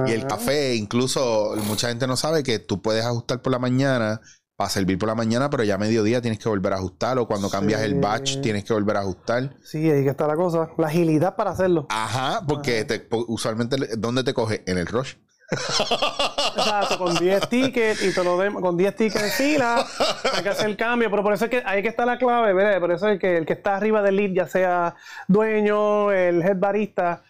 Y 0.07 0.11
el 0.11 0.25
café, 0.25 0.75
incluso 0.75 1.53
mucha 1.67 1.89
gente 1.89 2.07
no 2.07 2.17
sabe 2.17 2.41
que 2.41 2.57
tú 2.57 2.81
puedes 2.81 3.05
ajustar 3.05 3.41
por 3.43 3.51
la 3.51 3.59
mañana 3.59 4.19
para 4.55 4.71
servir 4.71 4.97
por 4.97 5.07
la 5.07 5.15
mañana, 5.15 5.49
pero 5.49 5.63
ya 5.63 5.75
a 5.75 5.77
mediodía 5.77 6.19
tienes 6.19 6.37
que 6.39 6.49
volver 6.49 6.73
a 6.73 6.77
ajustar 6.77 7.17
o 7.19 7.27
cuando 7.27 7.49
cambias 7.49 7.81
el 7.81 7.93
batch 8.01 8.41
tienes 8.41 8.65
que 8.65 8.73
volver 8.73 8.97
a 8.97 9.01
ajustar. 9.01 9.55
Sí, 9.63 9.89
ahí 9.89 10.03
que 10.03 10.09
está 10.09 10.27
la 10.27 10.35
cosa. 10.35 10.69
La 10.77 10.87
agilidad 10.87 11.35
para 11.37 11.51
hacerlo. 11.51 11.85
Ajá, 11.89 12.43
porque 12.45 12.83
te- 12.85 13.07
usualmente, 13.27 13.77
¿dónde 13.97 14.23
te 14.25 14.33
coge? 14.33 14.63
En 14.65 14.77
el 14.79 14.87
rush. 14.87 15.13
Exacto, 16.55 16.97
con 16.97 17.15
10 17.15 17.49
tickets 17.49 18.03
y 18.03 18.13
te 18.13 18.23
lo 18.23 18.37
dem- 18.37 18.59
con 18.61 18.77
10 18.77 18.95
tickets 18.95 19.23
en 19.23 19.31
fila, 19.31 19.85
hay 20.33 20.43
que 20.43 20.49
hacer 20.49 20.67
el 20.67 20.77
cambio, 20.77 21.09
pero 21.09 21.23
por 21.23 21.33
eso 21.33 21.45
es 21.45 21.51
que 21.51 21.63
ahí 21.65 21.81
que 21.81 21.87
está 21.89 22.05
la 22.05 22.17
clave, 22.17 22.53
¿verdad? 22.53 22.79
Por 22.79 22.91
eso 22.91 23.07
es 23.07 23.19
que 23.19 23.37
el 23.37 23.45
que 23.45 23.53
está 23.53 23.77
arriba 23.77 24.01
del 24.01 24.15
lead, 24.17 24.31
ya 24.33 24.47
sea 24.47 24.95
dueño, 25.27 26.11
el 26.11 26.41
head 26.41 26.57
barista, 26.57 27.23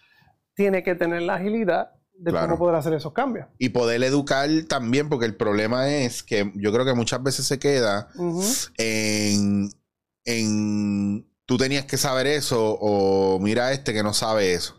tiene 0.54 0.82
que 0.82 0.94
tener 0.94 1.22
la 1.22 1.36
agilidad 1.36 1.92
de 2.12 2.30
Claro. 2.32 2.48
cómo 2.48 2.58
poder 2.58 2.76
hacer 2.76 2.92
esos 2.92 3.12
cambios. 3.14 3.46
Y 3.58 3.70
poder 3.70 4.02
educar 4.04 4.48
también, 4.68 5.08
porque 5.08 5.24
el 5.24 5.36
problema 5.36 5.88
es 5.88 6.22
que 6.22 6.52
yo 6.56 6.70
creo 6.72 6.84
que 6.84 6.92
muchas 6.94 7.22
veces 7.22 7.46
se 7.46 7.58
queda 7.58 8.08
en, 8.76 9.70
en 10.26 11.29
tú 11.50 11.56
tenías 11.56 11.84
que 11.84 11.96
saber 11.96 12.28
eso 12.28 12.78
o 12.80 13.40
mira 13.40 13.66
a 13.66 13.72
este 13.72 13.92
que 13.92 14.04
no 14.04 14.12
sabe 14.12 14.54
eso. 14.54 14.76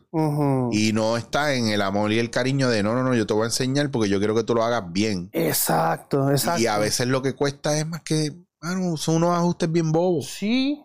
Y 0.71 0.93
no 0.93 1.17
está 1.17 1.53
en 1.53 1.67
el 1.67 1.81
amor 1.81 2.13
y 2.13 2.19
el 2.19 2.29
cariño 2.29 2.69
de 2.69 2.81
no, 2.81 2.93
no, 2.95 3.03
no, 3.03 3.13
yo 3.13 3.27
te 3.27 3.33
voy 3.33 3.43
a 3.43 3.47
enseñar 3.47 3.91
porque 3.91 4.07
yo 4.07 4.19
quiero 4.19 4.33
que 4.35 4.45
tú 4.45 4.55
lo 4.55 4.63
hagas 4.63 4.83
bien. 4.89 5.29
Exacto, 5.33 6.31
exacto. 6.31 6.61
Y 6.61 6.67
a 6.67 6.77
veces 6.77 7.07
lo 7.07 7.21
que 7.21 7.33
cuesta 7.33 7.77
es 7.77 7.85
más 7.85 8.03
que, 8.03 8.31
bueno, 8.61 8.95
son 8.95 9.15
unos 9.17 9.37
ajustes 9.37 9.69
bien 9.69 9.91
bobos. 9.91 10.27
Sí. 10.27 10.81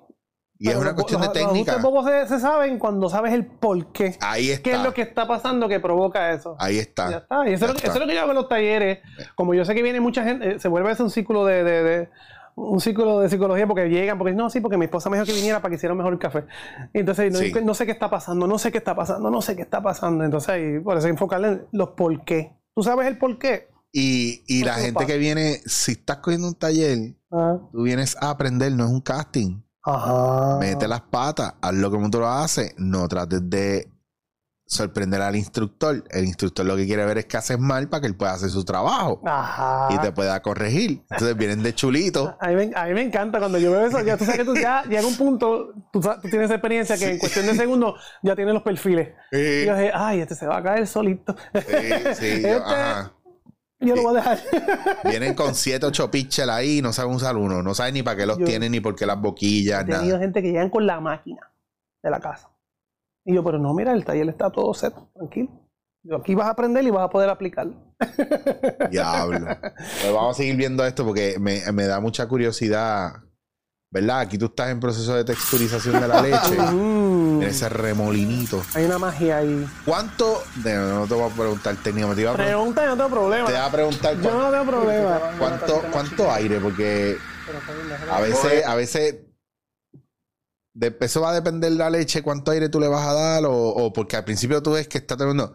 Y 0.58 0.70
es 0.70 0.74
una 0.74 0.86
los- 0.86 0.94
cuestión 0.94 1.20
de 1.20 1.28
los- 1.28 1.36
Los 1.36 1.44
técnica. 1.52 1.72
ajustes 1.74 1.90
bobos 1.92 2.06
se, 2.10 2.26
se 2.34 2.40
saben 2.40 2.80
cuando 2.80 3.08
sabes 3.08 3.32
el 3.32 3.46
por 3.46 3.92
qué. 3.92 4.16
Ahí 4.20 4.50
está. 4.50 4.62
¿Qué 4.64 4.72
es 4.72 4.82
lo 4.82 4.92
que 4.92 5.02
está 5.02 5.28
pasando 5.28 5.68
que 5.68 5.78
provoca 5.78 6.32
eso? 6.32 6.56
Ahí 6.58 6.76
Ya 6.76 6.82
está. 6.82 7.10
Y 7.48 7.52
eso, 7.52 7.66
es 7.66 7.72
lo, 7.72 8.06
que- 8.06 8.12
yo 8.14 8.20
hago 8.22 8.30
en 8.30 8.36
los 8.36 8.48
talleres. 8.48 8.98
Como 9.36 9.54
yo 9.54 9.64
sé 9.64 9.72
que 9.76 9.82
viene 9.84 10.00
mucha 10.00 10.24
gente, 10.24 10.56
eh, 10.56 10.58
se 10.58 10.66
vuelve 10.66 10.90
a 10.90 11.00
un 11.00 11.10
ciclo 11.10 11.44
de, 11.44 11.62
de- 11.62 11.82
de- 11.84 12.08
un 12.58 12.80
ciclo 12.80 13.20
de 13.20 13.28
psicología 13.28 13.66
porque 13.66 13.88
llegan, 13.88 14.16
porque 14.18 14.32
no, 14.32 14.48
sí, 14.50 14.60
porque 14.60 14.78
mi 14.78 14.86
esposa 14.86 15.10
me 15.10 15.16
dijo 15.18 15.26
que 15.26 15.34
viniera 15.34 15.60
para 15.60 15.70
que 15.70 15.76
hiciera 15.76 15.94
mejor 15.94 16.12
el 16.14 16.18
café. 16.18 16.44
Entonces 16.94 17.32
no, 17.32 17.38
Sí. 17.38 17.52
no 17.62 17.74
sé 17.74 17.84
qué 17.86 17.92
está 17.92 18.08
pasando, 18.10 18.46
no 18.46 18.58
sé 18.58 18.72
qué 18.72 18.78
está 18.78 18.96
pasando, 18.96 19.30
no 19.30 19.42
sé 19.42 19.54
qué 19.54 19.62
está 19.62 19.82
pasando. 19.82 20.24
Entonces 20.24 20.48
ahí, 20.48 20.80
por 20.80 20.96
eso 20.96 21.06
enfocarle 21.06 21.48
en 21.48 21.66
los 21.72 21.90
por 21.90 22.24
qué. 22.24 22.56
¿Tú 22.74 22.82
sabes 22.82 23.06
el 23.06 23.18
por 23.18 23.38
qué? 23.38 23.68
Y, 23.92 24.42
y 24.46 24.64
la 24.64 24.74
gente 24.74 25.06
que 25.06 25.16
viene, 25.18 25.60
si 25.66 25.92
estás 25.92 26.16
cogiendo 26.18 26.48
un 26.48 26.54
taller, 26.54 27.14
Ah. 27.30 27.58
tú 27.72 27.82
vienes 27.82 28.16
a 28.20 28.30
aprender, 28.30 28.72
no 28.72 28.84
es 28.86 28.90
un 28.90 29.00
casting. 29.00 29.60
Ajá. 29.82 30.58
Mete 30.58 30.88
las 30.88 31.02
patas, 31.02 31.54
haz 31.60 31.74
lo 31.74 31.90
que 31.90 31.96
el 31.96 32.02
mundo 32.02 32.20
lo 32.20 32.28
hace, 32.28 32.74
no 32.78 33.06
trates 33.06 33.48
de 33.50 33.88
sorprender 34.66 35.22
al 35.22 35.36
instructor. 35.36 36.02
El 36.10 36.24
instructor 36.24 36.66
lo 36.66 36.76
que 36.76 36.86
quiere 36.86 37.04
ver 37.06 37.18
es 37.18 37.26
que 37.26 37.36
haces 37.36 37.58
mal 37.58 37.88
para 37.88 38.00
que 38.00 38.06
él 38.08 38.16
pueda 38.16 38.32
hacer 38.32 38.50
su 38.50 38.64
trabajo 38.64 39.20
Ajá. 39.24 39.88
y 39.94 39.98
te 39.98 40.10
pueda 40.12 40.42
corregir. 40.42 41.02
Entonces 41.10 41.36
vienen 41.36 41.62
de 41.62 41.74
chulito. 41.74 42.36
A 42.40 42.48
mí, 42.48 42.54
me, 42.56 42.72
a 42.74 42.84
mí 42.86 42.94
me 42.94 43.02
encanta 43.02 43.38
cuando 43.38 43.58
yo 43.58 43.70
veo 43.70 43.86
eso. 43.86 44.00
Ya 44.02 44.16
tú 44.16 44.24
sabes 44.24 44.40
que 44.40 44.44
tú 44.44 44.56
ya 44.56 44.82
llega 44.84 45.06
un 45.06 45.16
punto, 45.16 45.72
tú, 45.92 46.00
tú 46.00 46.28
tienes 46.28 46.50
experiencia 46.50 46.98
que 46.98 47.12
en 47.12 47.18
cuestión 47.18 47.46
de 47.46 47.54
segundos 47.54 48.00
ya 48.22 48.34
tienes 48.34 48.54
los 48.54 48.62
perfiles. 48.62 49.10
Y 49.32 49.66
yo 49.66 49.74
dije, 49.76 49.92
ay, 49.94 50.20
este 50.20 50.34
se 50.34 50.46
va 50.46 50.58
a 50.58 50.62
caer 50.62 50.86
solito. 50.86 51.34
sí, 51.54 51.60
sí, 52.14 52.42
yo- 52.42 52.48
Este- 52.48 52.52
ajá. 52.56 53.12
Yo 53.78 53.94
lo 53.94 54.02
voy 54.04 54.12
a 54.16 54.20
dejar. 54.20 54.38
Vienen 55.04 55.34
con 55.34 55.54
7, 55.54 55.84
8 55.84 56.10
pitchers 56.10 56.48
ahí 56.48 56.78
y 56.78 56.82
no 56.82 56.94
saben 56.94 57.12
usar 57.14 57.36
uno. 57.36 57.62
No 57.62 57.74
saben 57.74 57.92
ni 57.92 58.02
para 58.02 58.16
qué 58.16 58.24
los 58.26 58.38
Yo- 58.38 58.46
tienen, 58.46 58.72
ni 58.72 58.80
por 58.80 58.96
qué 58.96 59.04
las 59.04 59.20
boquillas, 59.20 59.82
He 59.82 59.84
tenido 59.84 60.02
nada. 60.14 60.18
gente 60.18 60.40
que 60.42 60.48
llegan 60.48 60.70
con 60.70 60.86
la 60.86 60.98
máquina 60.98 61.52
de 62.02 62.10
la 62.10 62.18
casa. 62.18 62.48
Y 63.26 63.34
yo, 63.34 63.42
pero 63.44 63.58
no, 63.58 63.74
mira, 63.74 63.92
el 63.92 64.04
taller 64.04 64.28
está 64.28 64.50
todo 64.50 64.72
set, 64.72 64.94
tranquilo. 65.14 65.50
Yo, 66.04 66.16
aquí 66.16 66.34
vas 66.36 66.46
a 66.46 66.50
aprender 66.50 66.84
y 66.84 66.90
vas 66.90 67.04
a 67.04 67.10
poder 67.10 67.28
aplicarlo. 67.28 67.74
Diablo. 68.90 69.46
Pues 70.00 70.12
vamos 70.12 70.36
a 70.36 70.38
seguir 70.38 70.56
viendo 70.56 70.84
esto 70.86 71.04
porque 71.04 71.36
me, 71.40 71.60
me 71.72 71.86
da 71.86 72.00
mucha 72.00 72.26
curiosidad. 72.28 73.12
¿Verdad? 73.88 74.18
Aquí 74.20 74.36
tú 74.36 74.46
estás 74.46 74.70
en 74.70 74.80
proceso 74.80 75.14
de 75.14 75.24
texturización 75.24 76.00
de 76.00 76.08
la 76.08 76.20
leche. 76.20 76.58
Mm. 76.72 77.42
en 77.42 77.48
ese 77.48 77.68
remolinito. 77.68 78.62
Hay 78.74 78.84
una 78.84 78.98
magia 78.98 79.38
ahí. 79.38 79.66
¿Cuánto? 79.84 80.42
no 80.64 81.06
te 81.06 81.14
voy 81.14 81.30
a 81.30 81.34
preguntar 81.34 81.76
técnico, 81.76 82.14
te 82.14 82.20
iba 82.22 82.32
a, 82.32 82.34
pre- 82.34 82.44
Pregunta, 82.46 82.86
no 82.86 82.96
tengo 82.96 83.10
problema. 83.10 83.46
te 83.46 83.52
iba 83.54 83.64
a 83.66 83.70
preguntar 83.70 84.16
Yo 84.20 84.38
no 84.38 84.50
tengo 84.50 84.64
problema. 84.64 85.20
cuánto, 85.38 85.82
cuánto 85.92 86.30
aire, 86.30 86.60
porque 86.60 87.16
a 88.10 88.20
veces, 88.20 88.66
a 88.66 88.74
veces 88.74 89.16
de 90.78 90.94
eso 91.00 91.22
va 91.22 91.30
a 91.30 91.34
depender 91.34 91.72
la 91.72 91.88
leche, 91.88 92.22
cuánto 92.22 92.50
aire 92.50 92.68
tú 92.68 92.78
le 92.80 92.88
vas 92.88 93.06
a 93.06 93.14
dar, 93.14 93.44
o, 93.46 93.52
o 93.56 93.92
porque 93.94 94.16
al 94.16 94.24
principio 94.24 94.62
tú 94.62 94.72
ves 94.72 94.86
que 94.88 94.98
está 94.98 95.16
teniendo. 95.16 95.54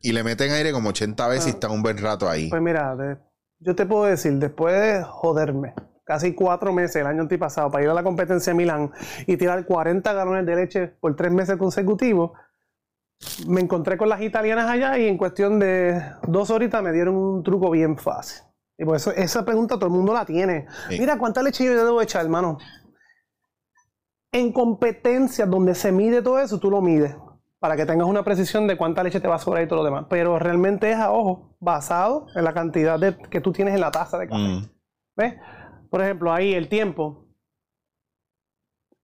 Y 0.00 0.12
le 0.12 0.24
meten 0.24 0.50
aire 0.50 0.72
como 0.72 0.88
80 0.88 1.28
veces 1.28 1.46
y 1.46 1.50
está 1.50 1.68
un 1.70 1.82
buen 1.82 1.96
rato 1.98 2.28
ahí. 2.28 2.50
Pues 2.50 2.60
mira, 2.62 2.96
de- 2.96 3.18
yo 3.60 3.76
te 3.76 3.86
puedo 3.86 4.04
decir, 4.04 4.32
después 4.34 4.74
de 4.74 5.04
joderme 5.04 5.74
casi 6.04 6.34
cuatro 6.34 6.72
meses 6.72 6.96
el 6.96 7.06
año 7.06 7.22
antipasado 7.22 7.70
para 7.70 7.84
ir 7.84 7.90
a 7.90 7.94
la 7.94 8.02
competencia 8.02 8.52
de 8.52 8.56
Milán 8.56 8.90
y 9.28 9.36
tirar 9.36 9.64
40 9.64 10.12
galones 10.12 10.44
de 10.44 10.56
leche 10.56 10.86
por 10.88 11.14
tres 11.14 11.30
meses 11.30 11.56
consecutivos, 11.56 12.32
me 13.46 13.60
encontré 13.60 13.96
con 13.96 14.08
las 14.08 14.20
italianas 14.20 14.68
allá 14.68 14.98
y 14.98 15.06
en 15.06 15.16
cuestión 15.16 15.60
de 15.60 16.02
dos 16.26 16.50
horitas 16.50 16.82
me 16.82 16.90
dieron 16.92 17.14
un 17.14 17.44
truco 17.44 17.70
bien 17.70 17.96
fácil. 17.96 18.42
Y 18.82 18.84
por 18.84 18.96
eso 18.96 19.12
esa 19.12 19.44
pregunta 19.44 19.76
todo 19.76 19.86
el 19.86 19.92
mundo 19.92 20.12
la 20.12 20.24
tiene. 20.24 20.66
Sí. 20.88 20.98
Mira, 20.98 21.16
¿cuánta 21.16 21.40
leche 21.40 21.64
yo 21.64 21.72
debo 21.72 22.02
echar, 22.02 22.24
hermano? 22.24 22.58
En 24.32 24.52
competencias 24.52 25.48
donde 25.48 25.76
se 25.76 25.92
mide 25.92 26.20
todo 26.20 26.40
eso, 26.40 26.58
tú 26.58 26.68
lo 26.68 26.82
mides 26.82 27.14
para 27.60 27.76
que 27.76 27.86
tengas 27.86 28.08
una 28.08 28.24
precisión 28.24 28.66
de 28.66 28.76
cuánta 28.76 29.04
leche 29.04 29.20
te 29.20 29.28
va 29.28 29.36
a 29.36 29.38
sobrar 29.38 29.62
y 29.62 29.68
todo 29.68 29.78
lo 29.78 29.84
demás. 29.84 30.06
Pero 30.10 30.36
realmente 30.40 30.90
es 30.90 30.96
a 30.96 31.12
ojo, 31.12 31.54
basado 31.60 32.26
en 32.34 32.42
la 32.42 32.52
cantidad 32.52 32.98
de, 32.98 33.16
que 33.30 33.40
tú 33.40 33.52
tienes 33.52 33.72
en 33.74 33.80
la 33.80 33.92
taza 33.92 34.18
de 34.18 34.26
café. 34.26 34.42
Mm. 34.42 34.70
¿Ves? 35.16 35.34
Por 35.88 36.02
ejemplo, 36.02 36.32
ahí 36.32 36.52
el 36.52 36.68
tiempo. 36.68 37.28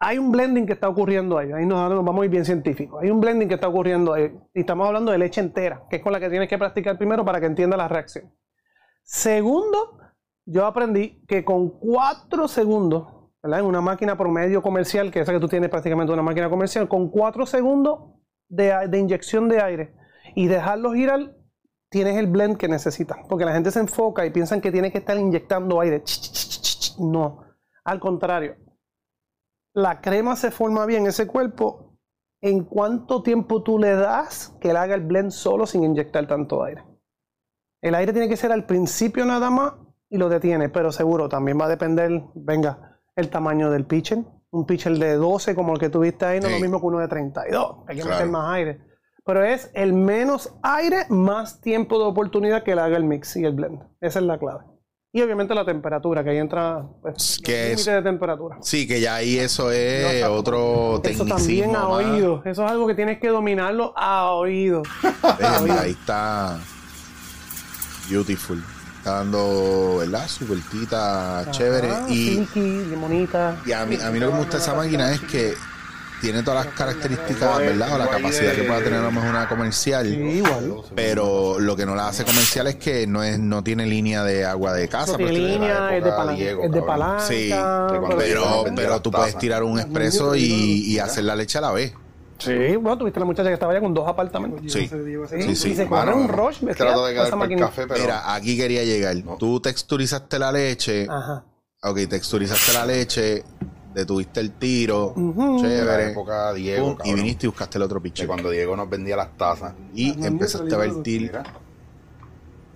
hay 0.01 0.19
un 0.19 0.33
blending 0.33 0.67
que 0.67 0.73
está 0.73 0.89
ocurriendo 0.89 1.39
ahí. 1.39 1.53
Ahí 1.53 1.67
nos, 1.67 1.89
nos 1.89 2.05
vamos 2.05 2.23
a 2.23 2.25
ir 2.25 2.33
bien 2.33 2.45
científicos. 2.45 3.01
Hay 3.01 3.11
un 3.11 3.21
blending 3.21 3.47
que 3.47 3.55
está 3.55 3.69
ocurriendo 3.69 4.13
ahí. 4.13 4.37
Y 4.53 4.61
estamos 4.61 4.89
hablando 4.89 5.13
de 5.13 5.19
leche 5.19 5.41
entera, 5.41 5.85
que 5.89 5.99
es 5.99 6.03
con 6.03 6.13
la 6.13 6.19
que 6.19 6.29
tienes 6.29 6.49
que 6.49 6.59
practicar 6.59 6.99
primero 6.99 7.25
para 7.25 7.39
que 7.39 7.47
entienda 7.47 7.77
la 7.77 7.87
reacción. 7.87 8.29
Segundo, 9.11 9.99
yo 10.47 10.67
aprendí 10.67 11.25
que 11.27 11.45
con 11.45 11.71
4 11.71 12.47
segundos, 12.47 13.09
¿verdad? 13.43 13.61
En 13.61 13.67
una 13.67 13.81
máquina 13.81 14.19
promedio 14.19 14.61
comercial, 14.61 15.11
que 15.11 15.21
es 15.21 15.23
esa 15.23 15.33
que 15.33 15.41
tú 15.41 15.49
tienes 15.49 15.71
prácticamente 15.71 16.13
una 16.13 16.23
máquina 16.23 16.51
comercial, 16.51 16.89
con 16.89 17.09
4 17.09 17.47
segundos 17.47 18.01
de, 18.49 18.87
de 18.89 18.99
inyección 18.99 19.49
de 19.49 19.63
aire 19.63 19.95
y 20.35 20.47
dejarlo 20.47 20.93
girar, 20.93 21.35
tienes 21.91 22.17
el 22.19 22.27
blend 22.27 22.59
que 22.59 22.69
necesitas. 22.69 23.19
Porque 23.29 23.47
la 23.47 23.55
gente 23.55 23.71
se 23.71 23.81
enfoca 23.81 24.27
y 24.27 24.31
piensan 24.31 24.61
que 24.61 24.71
tiene 24.71 24.93
que 24.93 24.99
estar 24.99 25.17
inyectando 25.17 25.81
aire. 25.81 26.03
No, 26.99 27.45
al 27.85 28.01
contrario 28.01 28.57
la 29.79 30.01
crema 30.01 30.35
se 30.35 30.51
forma 30.51 30.87
bien 30.87 31.03
en 31.03 31.09
ese 31.09 31.29
cuerpo, 31.29 31.97
¿en 32.41 32.65
cuánto 32.65 33.23
tiempo 33.23 33.63
tú 33.63 33.79
le 33.79 33.95
das 33.95 34.57
que 34.61 34.71
él 34.71 34.77
haga 34.77 34.97
el 34.97 35.03
blend 35.03 35.31
solo 35.31 35.67
sin 35.67 35.85
inyectar 35.85 36.27
tanto 36.27 36.65
aire? 36.65 36.83
El 37.81 37.95
aire 37.95 38.13
tiene 38.13 38.29
que 38.29 38.37
ser 38.37 38.51
al 38.53 38.65
principio 38.65 39.25
nada 39.25 39.51
más 39.51 39.75
y 40.11 40.19
lo 40.19 40.29
detiene, 40.29 40.69
pero 40.69 40.91
seguro 40.91 41.29
también 41.29 41.61
va 41.61 41.67
a 41.67 41.69
depender, 41.69 42.23
venga, 42.35 42.99
el 43.15 43.29
tamaño 43.29 43.71
del 43.71 43.85
pitcher. 43.85 44.19
Un 44.51 44.67
pitcher 44.67 44.97
de 44.97 45.15
12 45.15 45.55
como 45.55 45.75
el 45.75 45.79
que 45.79 45.91
tuviste 45.91 46.25
ahí 46.25 46.41
no 46.41 46.47
es 46.47 46.55
lo 46.55 46.61
mismo 46.61 46.81
que 46.81 46.87
uno 46.87 46.99
de 46.99 47.09
32. 47.09 47.77
Hay 47.87 47.97
que 47.97 48.05
meter 48.05 48.29
más 48.29 48.55
aire. 48.55 48.81
Pero 49.25 49.45
es 49.45 49.71
el 49.75 49.93
menos 49.93 50.55
aire, 50.63 51.05
más 51.11 51.61
tiempo 51.61 51.99
de 51.99 52.07
oportunidad 52.07 52.63
que 52.63 52.73
él 52.73 52.79
haga 52.79 52.97
el 52.97 53.05
mix 53.05 53.37
y 53.37 53.45
el 53.45 53.53
blend. 53.53 53.83
Esa 54.01 54.21
es 54.21 54.25
la 54.25 54.39
clave. 54.39 54.65
Y 55.13 55.21
obviamente 55.21 55.55
la 55.55 55.67
temperatura, 55.67 56.25
que 56.25 56.31
ahí 56.31 56.39
entra 56.39 56.87
pues, 57.03 57.39
que 57.45 57.71
límite 57.71 57.91
de 57.91 58.03
temperatura. 58.03 58.57
Sí, 58.61 58.89
que 58.89 59.01
ya 59.01 59.17
ahí 59.17 59.39
eso 59.39 59.71
es 59.71 60.23
No, 60.23 60.33
otro 60.33 61.01
Eso 61.05 61.27
también 61.27 61.77
a 61.77 61.89
oído. 61.89 62.43
Eso 62.47 62.65
es 62.65 62.71
algo 62.71 62.87
que 62.87 62.95
tienes 62.95 63.19
que 63.19 63.29
dominarlo 63.29 63.93
a 63.97 64.33
oído. 64.33 64.83
Ey, 65.03 65.63
mira, 65.63 65.83
ahí 65.83 65.91
está 65.91 66.59
beautiful. 68.09 68.63
Está 68.99 69.13
dando, 69.13 69.99
¿verdad? 69.99 70.27
Su 70.29 70.47
vueltita 70.47 71.47
chévere. 71.51 71.89
Y, 72.09 72.47
limonita. 72.57 73.57
y 73.65 73.73
a, 73.73 73.87
mí, 73.87 73.97
a 74.03 74.11
mí 74.11 74.19
lo 74.19 74.27
que 74.29 74.33
me 74.33 74.39
gusta 74.41 74.57
de 74.59 74.63
esa 74.63 74.75
máquina 74.75 75.13
es 75.13 75.21
que 75.21 75.55
tiene 76.21 76.43
todas 76.43 76.67
las 76.67 76.75
características, 76.75 77.59
¿verdad? 77.59 77.95
O 77.95 77.99
la 77.99 78.09
capacidad 78.09 78.53
que 78.53 78.65
pueda 78.65 78.81
tener 78.81 78.99
a 78.99 79.03
lo 79.03 79.13
mejor 79.13 79.31
una 79.31 79.49
comercial. 79.49 80.05
Sí, 80.05 80.15
igual. 80.17 80.75
Pero 80.97 81.61
lo 81.61 81.77
que 81.77 81.87
no 81.87 81.95
la 81.95 82.09
hace 82.09 82.25
comercial 82.25 82.67
es 82.67 82.75
que 82.75 83.07
no 83.07 83.23
es 83.23 83.39
no 83.39 83.63
tiene 83.63 83.87
línea 83.87 84.25
de 84.25 84.45
agua 84.45 84.73
de 84.73 84.89
casa. 84.89 85.13
No 85.13 85.19
pero 85.19 85.31
tiene 85.31 85.49
línea, 85.49 85.97
es 85.97 86.03
de, 86.03 86.09
época 86.11 86.17
palan- 86.25 86.37
Diego, 86.37 86.65
es 86.65 86.73
de 86.73 86.83
palanca. 86.83 87.25
Sí, 87.27 87.55
pero- 88.19 88.65
pero, 88.75 89.01
tú 89.01 89.13
puedes 89.13 89.39
tirar 89.39 89.63
un 89.63 89.79
expreso 89.79 90.35
y, 90.35 90.43
y 90.43 90.99
hacer 90.99 91.23
la 91.23 91.37
leche 91.37 91.59
a 91.59 91.61
la 91.61 91.71
vez. 91.71 91.93
Sí, 92.39 92.77
bueno, 92.77 92.97
tuviste 92.99 93.19
la 93.21 93.27
muchacha 93.27 93.49
que 93.49 93.55
estaba 93.55 93.73
allá 93.73 93.81
con 93.81 93.93
dos 93.93 94.07
apartamentos. 94.07 94.61
Sí. 94.73 94.89
Sí, 94.89 94.91
Sí, 95.43 95.57
sí. 95.57 95.71
Y 95.71 95.75
se 95.75 95.87
Mano, 95.87 96.13
corre 96.13 96.23
un 96.23 96.29
rush. 96.29 96.59
Trato 96.77 97.07
de 97.07 97.13
quedar 97.15 97.51
el 97.51 97.59
café, 97.59 97.87
pero 97.87 98.01
Mira, 98.01 98.35
aquí 98.35 98.57
quería 98.57 98.85
llegar. 98.85 99.17
No. 99.25 99.37
Tú 99.37 99.61
texturizaste 99.61 100.39
la 100.39 100.53
leche. 100.53 101.07
Ajá. 101.09 101.45
Ok, 101.83 101.99
texturizaste 102.09 102.73
la 102.75 102.87
leche. 102.87 103.45
Detuviste 103.93 104.39
el 104.41 104.53
tiro. 104.53 105.15
Ujú. 105.17 105.59
en 105.59 105.63
la 105.63 105.69
Chévere. 105.69 106.11
época 106.13 106.53
Diego, 106.53 106.97
pum, 106.97 107.07
y 107.07 107.15
viniste 107.15 107.47
y 107.47 107.49
buscaste 107.49 107.79
el 107.79 107.83
otro 107.83 108.01
piche. 108.01 108.27
cuando 108.27 108.51
Diego 108.51 108.77
nos 108.77 108.89
vendía 108.89 109.17
las 109.17 109.37
tazas. 109.37 109.75
Y 109.95 110.25
empezaste 110.25 110.73
a 110.75 110.79
vertir 110.79 111.33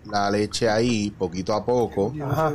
la 0.07 0.31
leche 0.31 0.69
ahí 0.69 1.11
poquito 1.11 1.55
a 1.55 1.65
poco. 1.65 2.13
Ajá. 2.25 2.53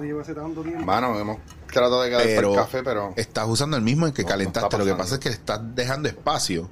mano, 0.83 1.17
hemos 1.17 1.37
tratado 1.71 2.01
de 2.01 2.09
quedar 2.09 2.27
el 2.27 2.55
café, 2.55 2.83
pero 2.83 3.13
estás 3.15 3.47
usando 3.47 3.77
el 3.77 3.83
mismo 3.83 4.07
en 4.07 4.13
que 4.13 4.23
No, 4.23 4.27
calentaste. 4.29 4.77
Lo 4.77 4.85
que 4.85 4.95
pasa 4.95 5.15
es 5.15 5.19
que 5.21 5.29
le 5.29 5.35
estás 5.35 5.61
dejando 5.73 6.09
espacio. 6.09 6.69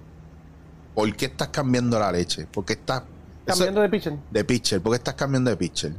¿Por 0.96 1.16
qué 1.16 1.26
estás 1.26 1.50
cambiando 1.50 2.00
la 2.00 2.12
leche? 2.12 2.48
¿Por 2.48 2.66
qué 2.66 2.74
estás 2.74 3.04
eso- 3.46 3.46
Cambiando 3.46 3.82
de 3.82 3.90
pitcher. 3.90 4.14
de 4.32 4.44
pitcher? 4.44 4.82
¿Por 4.82 4.94
qué 4.94 4.98
estás 4.98 5.14
cambiando 5.16 5.52
de 5.52 5.58
pitcher? 5.58 5.92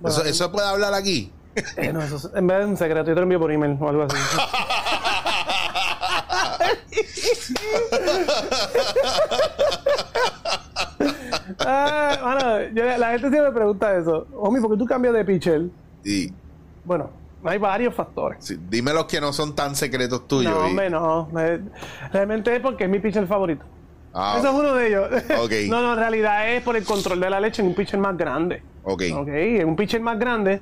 Bueno, 0.00 0.16
eso, 0.16 0.24
eso 0.26 0.50
puede 0.50 0.66
hablar 0.66 0.94
aquí. 0.94 1.30
eh, 1.76 1.92
no, 1.92 2.02
eso 2.02 2.16
es- 2.16 2.30
en 2.34 2.46
vez 2.46 2.58
de 2.58 2.64
un 2.66 2.76
secreto, 2.76 3.06
yo 3.08 3.14
te 3.14 3.20
lo 3.20 3.22
envío 3.22 3.38
por 3.38 3.52
email 3.52 3.76
o 3.80 3.88
algo 3.88 4.02
así. 4.02 4.16
ah, 11.60 12.18
bueno, 12.22 12.62
yo- 12.74 12.98
la 12.98 13.10
gente 13.12 13.28
siempre 13.30 13.42
me 13.42 13.52
pregunta 13.52 13.96
eso. 13.96 14.26
Homie, 14.34 14.60
¿por 14.60 14.70
qué 14.72 14.76
tú 14.76 14.84
cambias 14.86 15.14
de 15.14 15.24
pitcher? 15.24 15.62
Y 16.04 16.32
Bueno, 16.84 17.10
hay 17.50 17.58
varios 17.58 17.94
factores. 17.94 18.44
sí, 18.44 18.56
dime 18.68 18.92
los 18.92 19.04
que 19.06 19.20
no 19.20 19.32
son 19.32 19.54
tan 19.54 19.74
secretos 19.76 20.26
tuyos. 20.28 20.52
no, 20.52 20.66
y- 20.66 20.70
hombre, 20.70 20.90
no. 20.90 21.28
Eh, 21.38 21.60
Realmente 22.12 22.54
es 22.54 22.60
porque 22.60 22.84
es 22.84 22.90
mi 22.90 22.98
pitcher 22.98 23.26
favorito. 23.26 23.64
Ah, 24.12 24.36
Eso 24.38 24.48
es 24.48 24.54
uno 24.54 24.74
de 24.74 24.86
ellos. 24.88 25.08
Ok. 25.42 25.52
no, 25.68 25.82
no, 25.82 25.92
en 25.92 25.98
realidad 25.98 26.50
es 26.52 26.62
por 26.62 26.76
el 26.76 26.84
control 26.84 27.20
de 27.20 27.28
la 27.30 27.38
leche 27.40 27.60
en 27.62 27.68
un 27.68 27.74
pitcher 27.74 28.00
más 28.00 28.16
grande. 28.16 28.62
ok. 28.84 29.02
Ok, 29.14 29.28
en 29.28 29.68
un 29.68 29.76
pitcher 29.76 30.00
más 30.00 30.18
grande, 30.18 30.60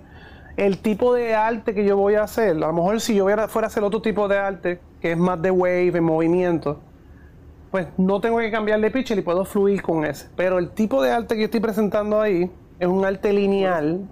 el 0.57 0.78
tipo 0.78 1.14
de 1.14 1.35
arte 1.35 1.74
que 1.74 1.85
yo 1.85 1.97
voy 1.97 2.14
a 2.14 2.22
hacer, 2.24 2.51
a 2.51 2.55
lo 2.55 2.72
mejor 2.72 3.01
si 3.01 3.14
yo 3.14 3.24
fuera 3.49 3.66
a 3.66 3.66
hacer 3.68 3.82
otro 3.85 4.01
tipo 4.03 4.26
de 4.28 4.39
arte, 4.39 4.80
que 5.01 5.12
es 5.12 5.18
más 5.18 5.41
de 5.43 5.51
wave, 5.51 5.93
en 5.99 6.05
movimiento, 6.05 6.80
pues 7.70 7.87
no 7.97 8.20
tengo 8.20 8.39
que 8.39 8.51
cambiar 8.51 8.80
de 8.80 8.91
pitcher 8.91 9.18
y 9.18 9.22
puedo 9.22 9.45
fluir 9.45 9.82
con 9.82 10.05
ese. 10.05 10.28
Pero 10.37 10.59
el 10.59 10.70
tipo 10.70 11.03
de 11.03 11.11
arte 11.12 11.35
que 11.35 11.41
yo 11.43 11.45
estoy 11.47 11.61
presentando 11.61 12.20
ahí 12.20 12.51
es 12.78 12.87
un 12.89 13.05
arte 13.05 13.32
lineal, 13.32 14.09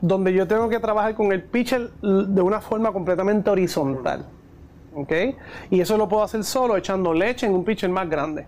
donde 0.00 0.32
yo 0.32 0.46
tengo 0.46 0.68
que 0.68 0.78
trabajar 0.80 1.14
con 1.14 1.32
el 1.32 1.42
pitcher 1.42 1.90
de 2.00 2.42
una 2.42 2.60
forma 2.60 2.92
completamente 2.92 3.50
horizontal. 3.50 4.26
¿Ok? 4.94 5.12
Y 5.70 5.80
eso 5.80 5.96
lo 5.96 6.08
puedo 6.08 6.22
hacer 6.22 6.44
solo 6.44 6.76
echando 6.76 7.12
leche 7.12 7.46
en 7.46 7.54
un 7.54 7.64
pitcher 7.64 7.90
más 7.90 8.08
grande. 8.08 8.46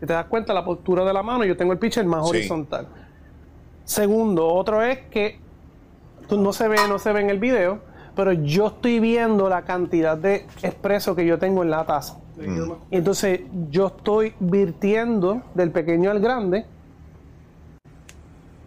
Si 0.00 0.06
te 0.06 0.12
das 0.12 0.26
cuenta, 0.26 0.52
la 0.54 0.64
postura 0.64 1.04
de 1.04 1.12
la 1.12 1.22
mano, 1.22 1.44
yo 1.44 1.56
tengo 1.56 1.72
el 1.72 1.78
pitcher 1.78 2.04
más 2.04 2.24
Sí. 2.28 2.30
horizontal. 2.36 2.86
Segundo, 3.84 4.46
otro 4.48 4.82
es 4.82 4.98
que 5.10 5.38
tú- 6.28 6.38
no 6.40 6.52
se 6.52 6.68
ve, 6.68 6.76
no 6.88 6.98
se 6.98 7.12
ve 7.12 7.20
en 7.20 7.30
el 7.30 7.38
video, 7.38 7.80
pero 8.14 8.32
yo 8.32 8.68
estoy 8.68 9.00
viendo 9.00 9.48
la 9.48 9.62
cantidad 9.62 10.16
de 10.16 10.46
expreso 10.62 11.16
que 11.16 11.26
yo 11.26 11.38
tengo 11.38 11.62
en 11.62 11.70
la 11.70 11.84
taza. 11.84 12.18
Y 12.90 12.96
entonces 12.96 13.40
yo 13.70 13.88
estoy 13.88 14.34
virtiendo 14.40 15.42
del 15.54 15.70
pequeño 15.70 16.10
al 16.10 16.20
grande, 16.20 16.64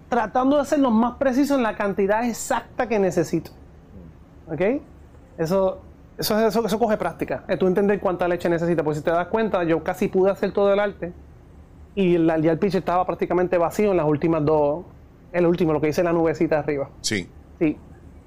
tratando 0.10 0.58
de 0.58 0.66
ser 0.66 0.80
lo 0.80 0.92
más 0.92 1.16
preciso 1.16 1.56
en 1.56 1.64
la 1.64 1.76
cantidad 1.76 2.24
exacta 2.26 2.88
que 2.88 3.00
necesito. 3.00 3.52
¿Ok? 4.48 4.62
Eso, 5.38 5.82
eso, 6.18 6.48
eso, 6.48 6.66
eso 6.66 6.80
coge 6.80 6.98
práctica. 6.98 7.44
Tú 7.60 7.68
entender 7.68 8.00
cuánta 8.00 8.28
leche 8.28 8.50
necesitas. 8.50 8.84
Porque 8.84 9.00
si 9.00 9.04
te 9.04 9.12
das 9.12 9.28
cuenta, 9.28 9.64
yo 9.64 9.84
casi 9.84 10.08
pude 10.08 10.32
hacer 10.32 10.52
todo 10.52 10.72
el 10.72 10.80
arte 10.80 11.14
y 11.96 12.16
el, 12.16 12.28
ya 12.42 12.52
el 12.52 12.60
pitcher 12.60 12.80
estaba 12.80 13.06
prácticamente 13.06 13.58
vacío 13.58 13.92
en 13.92 13.98
las 13.98 14.06
últimas 14.06 14.44
dos. 14.46 14.86
El 15.32 15.46
último, 15.46 15.74
lo 15.74 15.82
que 15.82 15.88
dice 15.88 16.04
la 16.04 16.14
nubecita 16.14 16.60
arriba. 16.60 16.90
Sí. 17.02 17.30
Sí. 17.60 17.78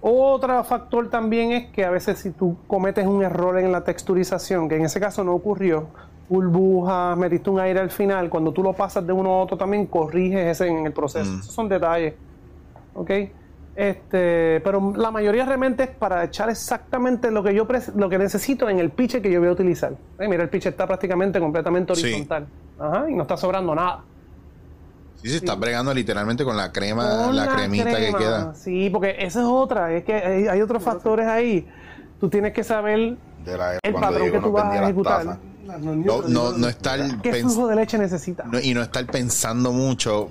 Otro 0.01 0.63
factor 0.65 1.09
también 1.11 1.53
es 1.53 1.71
que 1.71 1.85
a 1.85 1.91
veces 1.91 2.19
si 2.19 2.31
tú 2.31 2.57
cometes 2.67 3.07
un 3.07 3.23
error 3.23 3.59
en 3.59 3.73
la 3.73 3.85
texturización, 3.85 4.69
que 4.69 4.77
en 4.77 4.85
ese 4.85 5.01
caso 5.01 5.25
no 5.25 5.35
ocurrió, 5.35 5.89
burbujas, 6.29 7.17
metiste 7.17 7.49
un 7.51 7.59
aire 7.61 7.81
al 7.81 7.91
final, 7.91 8.29
cuando 8.29 8.53
tú 8.53 8.63
lo 8.63 8.73
pasas 8.73 9.07
de 9.07 9.13
uno 9.13 9.31
a 9.31 9.43
otro 9.43 9.57
también 9.57 9.87
corriges 9.87 10.47
ese 10.47 10.69
en 10.69 10.87
el 10.87 10.93
proceso. 10.93 11.31
Mm. 11.31 11.41
Esos 11.41 11.55
son 11.55 11.69
detalles. 11.69 12.15
¿Ok? 12.95 13.11
Este, 13.77 14.61
pero 14.65 14.93
la 14.97 15.11
mayoría 15.13 15.45
realmente 15.45 15.85
es 15.85 15.91
para 15.91 16.25
echar 16.25 16.51
exactamente 16.51 17.31
lo 17.31 17.45
que 17.45 17.55
yo 17.55 17.65
lo 17.95 18.09
que 18.09 18.19
necesito 18.19 18.69
en 18.69 18.81
el 18.81 18.91
pitcher 18.91 19.23
que 19.23 19.31
yo 19.31 19.39
voy 19.39 19.49
a 19.49 19.53
utilizar. 19.53 19.93
Eh, 20.19 20.27
mira, 20.29 20.43
el 20.43 20.49
pitcher 20.49 20.73
está 20.73 20.85
prácticamente 20.87 21.39
completamente 21.39 21.95
Sí. 21.95 22.03
horizontal. 22.07 22.49
Ajá, 22.79 23.09
y 23.09 23.15
no 23.15 23.23
está 23.23 23.37
sobrando 23.37 23.75
nada. 23.77 24.01
Sí, 25.23 25.29
se 25.31 25.37
está 25.37 25.55
bregando 25.55 25.93
literalmente 25.95 26.45
con 26.45 26.57
la 26.57 26.73
crema, 26.73 27.25
Con 27.27 27.37
la 27.37 27.47
cremita 27.49 27.85
crema. 27.85 28.19
que 28.19 28.25
queda. 28.25 28.55
Sí, 28.55 28.91
porque 28.91 29.15
esa 29.19 29.41
es 29.41 29.47
otra. 29.47 29.93
Es 29.93 30.05
que 30.05 30.15
hay, 30.15 30.49
hay 30.49 30.61
otros 30.61 30.83
factores 30.83 31.27
ahí. 31.27 31.67
Tú 32.21 32.29
tienes 32.29 32.53
que 32.53 32.65
saber 32.65 32.99
el 32.99 33.95
patrón 33.95 34.31
que 34.33 34.39
tú 34.41 34.51
vas 34.53 34.65
a 34.65 34.83
ejecutar. 34.83 35.39
No, 35.77 36.23
no, 36.23 36.53
no 36.53 36.69
estar 36.69 37.21
qué 37.21 37.35
flujo 37.35 37.69
de 37.69 37.77
leche 37.77 37.99
necesitas. 37.99 38.47
no- 38.47 38.59
y 38.61 38.73
no 38.75 38.83
estar 38.83 39.05
pensando 39.07 39.73
mucho, 39.73 40.29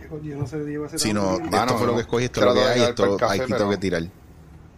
sino 0.95 1.38
esto 1.38 1.77
fue 1.77 1.88
lo 1.88 1.95
que 1.95 2.01
escogí, 2.01 2.25
esto 2.25 2.39
es 2.41 2.45
lo 2.47 2.53
que 2.53 2.59
de 2.59 2.65
hay, 2.65 2.81
esto 2.81 3.05
el 3.13 3.17
café, 3.19 3.41
aquí 3.43 3.53
tengo 3.53 3.69
que 3.69 3.77
tirar. 3.77 4.03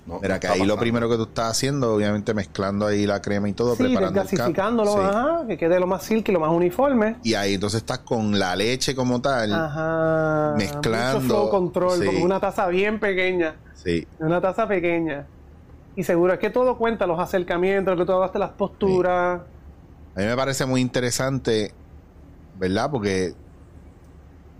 No, 0.06 0.20
Mira, 0.22 0.36
no 0.36 0.40
que 0.40 0.48
ahí 0.48 0.60
lo 0.60 0.64
pasando. 0.66 0.80
primero 0.80 1.10
que 1.10 1.16
tú 1.18 1.24
estás 1.24 1.52
haciendo, 1.52 1.94
obviamente 1.94 2.34
mezclando 2.34 2.88
ahí 2.88 3.06
la 3.06 3.22
crema 3.22 3.48
y 3.48 3.54
todo, 3.54 3.76
sí, 3.76 3.84
preparando 3.84 4.22
el 4.22 4.28
desgasificándolo, 4.28 4.94
Sí. 4.94 5.00
ajá, 5.02 5.42
que 5.48 5.58
quede 5.58 5.80
lo 5.80 5.86
más 5.86 6.04
silky, 6.04 6.32
lo 6.32 6.40
más 6.40 6.50
uniforme. 6.50 7.18
Y 7.24 7.36
ahí 7.36 7.54
entonces 7.54 7.82
estás 7.82 8.00
con 8.00 8.40
la 8.40 8.56
leche 8.56 8.96
como 8.96 9.22
tal. 9.22 9.54
Ajá. 9.54 10.56
Mezclando, 10.58 11.20
Mucho 11.22 11.28
flow 11.28 11.50
control, 11.52 12.00
sí. 12.02 12.08
es 12.08 12.24
una 12.24 12.40
taza 12.40 12.68
bien 12.68 13.00
pequeña. 13.00 13.56
Sí. 13.76 14.08
Una 14.20 14.42
taza 14.42 14.68
pequeña. 14.68 15.28
Y 15.96 16.04
seguro 16.04 16.34
es 16.34 16.40
que 16.40 16.50
todo 16.50 16.76
cuenta, 16.78 17.06
los 17.06 17.20
acercamientos, 17.20 17.96
lo 17.96 18.04
que 18.04 18.08
tú 18.08 18.14
hablaste, 18.14 18.40
las 18.40 18.52
posturas. 18.52 19.42
A 20.16 20.20
mí 20.20 20.26
me 20.26 20.36
parece 20.36 20.66
muy 20.66 20.82
interesante, 20.82 21.74
¿verdad? 22.58 22.90
Porque 22.92 23.34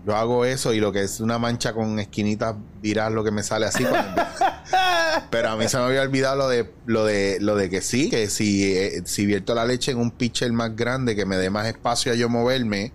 Yo 0.06 0.16
hago 0.16 0.46
eso 0.46 0.72
y 0.72 0.80
lo 0.80 0.92
que 0.92 1.02
es 1.02 1.20
una 1.20 1.38
mancha 1.38 1.74
con 1.74 1.98
esquinitas 1.98 2.54
viral 2.80 3.12
lo 3.14 3.22
que 3.22 3.30
me 3.30 3.42
sale 3.42 3.66
así. 3.66 3.84
cuando- 3.84 4.22
Pero 5.30 5.50
a 5.50 5.56
mí 5.56 5.68
se 5.68 5.76
me 5.76 5.82
había 5.84 6.00
olvidado 6.02 6.36
lo 6.36 6.48
de 6.48 6.72
lo 6.86 7.04
de 7.04 7.36
lo 7.40 7.54
de 7.54 7.68
que 7.68 7.82
sí, 7.82 8.08
que 8.08 8.30
si, 8.30 8.72
eh, 8.74 9.02
si 9.04 9.26
vierto 9.26 9.54
la 9.54 9.66
leche 9.66 9.90
en 9.92 9.98
un 9.98 10.10
pitcher 10.10 10.50
más 10.52 10.74
grande 10.74 11.14
que 11.14 11.26
me 11.26 11.36
dé 11.36 11.50
más 11.50 11.66
espacio 11.66 12.12
a 12.12 12.14
yo 12.14 12.30
moverme, 12.30 12.92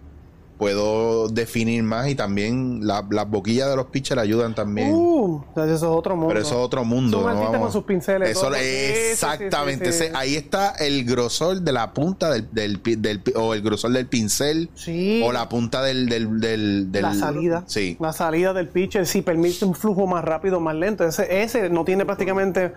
puedo 0.57 1.27
definir 1.27 1.83
más 1.83 2.07
y 2.07 2.15
también 2.15 2.85
la- 2.87 3.05
las 3.09 3.29
boquillas 3.29 3.69
de 3.69 3.75
los 3.75 3.87
pitchers 3.87 4.21
ayudan 4.21 4.55
también. 4.55 4.91
Uh, 4.93 5.41
eso 5.55 5.73
es 5.73 5.83
otro 5.83 6.15
mundo. 6.15 6.29
Pero 6.29 6.39
eso 6.41 6.49
es 6.55 6.61
otro 6.61 6.85
mundo. 6.85 7.21
Son 7.23 7.33
no 7.35 7.41
vamos- 7.43 7.57
con 7.59 7.71
sus 7.71 7.83
pinceles, 7.83 8.29
Eso, 8.31 8.41
todo. 8.47 8.53
Sí, 8.55 8.61
sí, 8.61 8.65
sí, 8.65 9.11
exactamente. 9.11 10.11
ahí 10.13 10.35
está 10.35 10.71
el 10.79 11.03
grosor 11.05 11.61
de 11.61 11.71
la 11.71 11.93
punta 11.93 12.29
del, 12.31 12.47
del, 12.51 12.81
del 13.01 13.21
o 13.35 13.53
el 13.53 13.61
grosor 13.61 13.91
del 13.91 14.07
pincel 14.07 14.69
Sí. 14.75 15.21
o 15.25 15.31
la 15.31 15.49
punta 15.49 15.81
del, 15.81 16.07
del, 16.07 16.39
del, 16.39 16.89
la 16.91 17.13
salida. 17.13 17.63
Sí. 17.67 17.97
La 17.99 18.13
salida 18.13 18.53
del 18.53 18.69
pitcher 18.69 19.05
sí 19.05 19.21
permite 19.21 19.65
un 19.65 19.75
flujo 19.75 20.07
más 20.07 20.23
rápido, 20.23 20.59
más 20.59 20.75
lento. 20.75 21.03
Ese, 21.05 21.41
ese 21.43 21.69
no 21.69 21.83
tiene 21.85 22.05
prácticamente 22.05 22.73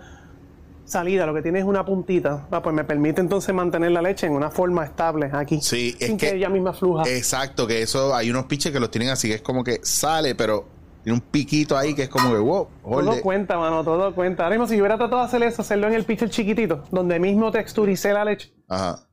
salida, 0.88 1.26
lo 1.26 1.34
que 1.34 1.42
tiene 1.42 1.58
es 1.58 1.64
una 1.64 1.84
puntita. 1.84 2.46
Ah, 2.50 2.62
pues 2.62 2.74
me 2.74 2.84
permite 2.84 3.20
entonces 3.20 3.54
mantener 3.54 3.90
la 3.92 4.02
leche 4.02 4.26
en 4.26 4.32
una 4.32 4.50
forma 4.50 4.84
estable 4.84 5.30
aquí. 5.32 5.60
Sí, 5.60 5.94
es 6.00 6.06
sin 6.08 6.16
que, 6.16 6.30
que- 6.30 6.36
ella 6.36 6.48
misma 6.48 6.72
fluja. 6.72 7.02
Exacto, 7.06 7.66
que 7.66 7.82
eso 7.82 8.14
hay 8.14 8.30
unos 8.30 8.46
pitches 8.46 8.72
que 8.72 8.80
los 8.80 8.90
tienen 8.90 9.10
así, 9.10 9.28
que 9.28 9.34
es 9.36 9.42
como 9.42 9.62
que 9.62 9.80
sale, 9.82 10.34
pero 10.34 10.66
tiene 11.02 11.18
un 11.18 11.24
piquito 11.24 11.76
ahí 11.76 11.94
que 11.94 12.04
es 12.04 12.08
como 12.08 12.30
que 12.32 12.38
wow, 12.38 12.68
todo 12.82 13.20
cuenta, 13.22 13.56
mano, 13.58 13.84
todo 13.84 14.14
cuenta. 14.14 14.44
Ahora 14.44 14.56
mismo, 14.56 14.66
si 14.66 14.76
yo 14.76 14.82
hubiera 14.82 14.96
tratado 14.98 15.20
de 15.22 15.26
hacer 15.28 15.42
eso, 15.42 15.62
hacerlo 15.62 15.86
en 15.86 15.94
el 15.94 16.04
pitcher 16.04 16.28
chiquitito, 16.30 16.84
donde 16.90 17.18
mismo 17.20 17.50
texturicé 17.50 18.12
la 18.12 18.24
leche, 18.24 18.52
Ajá. 18.68 19.06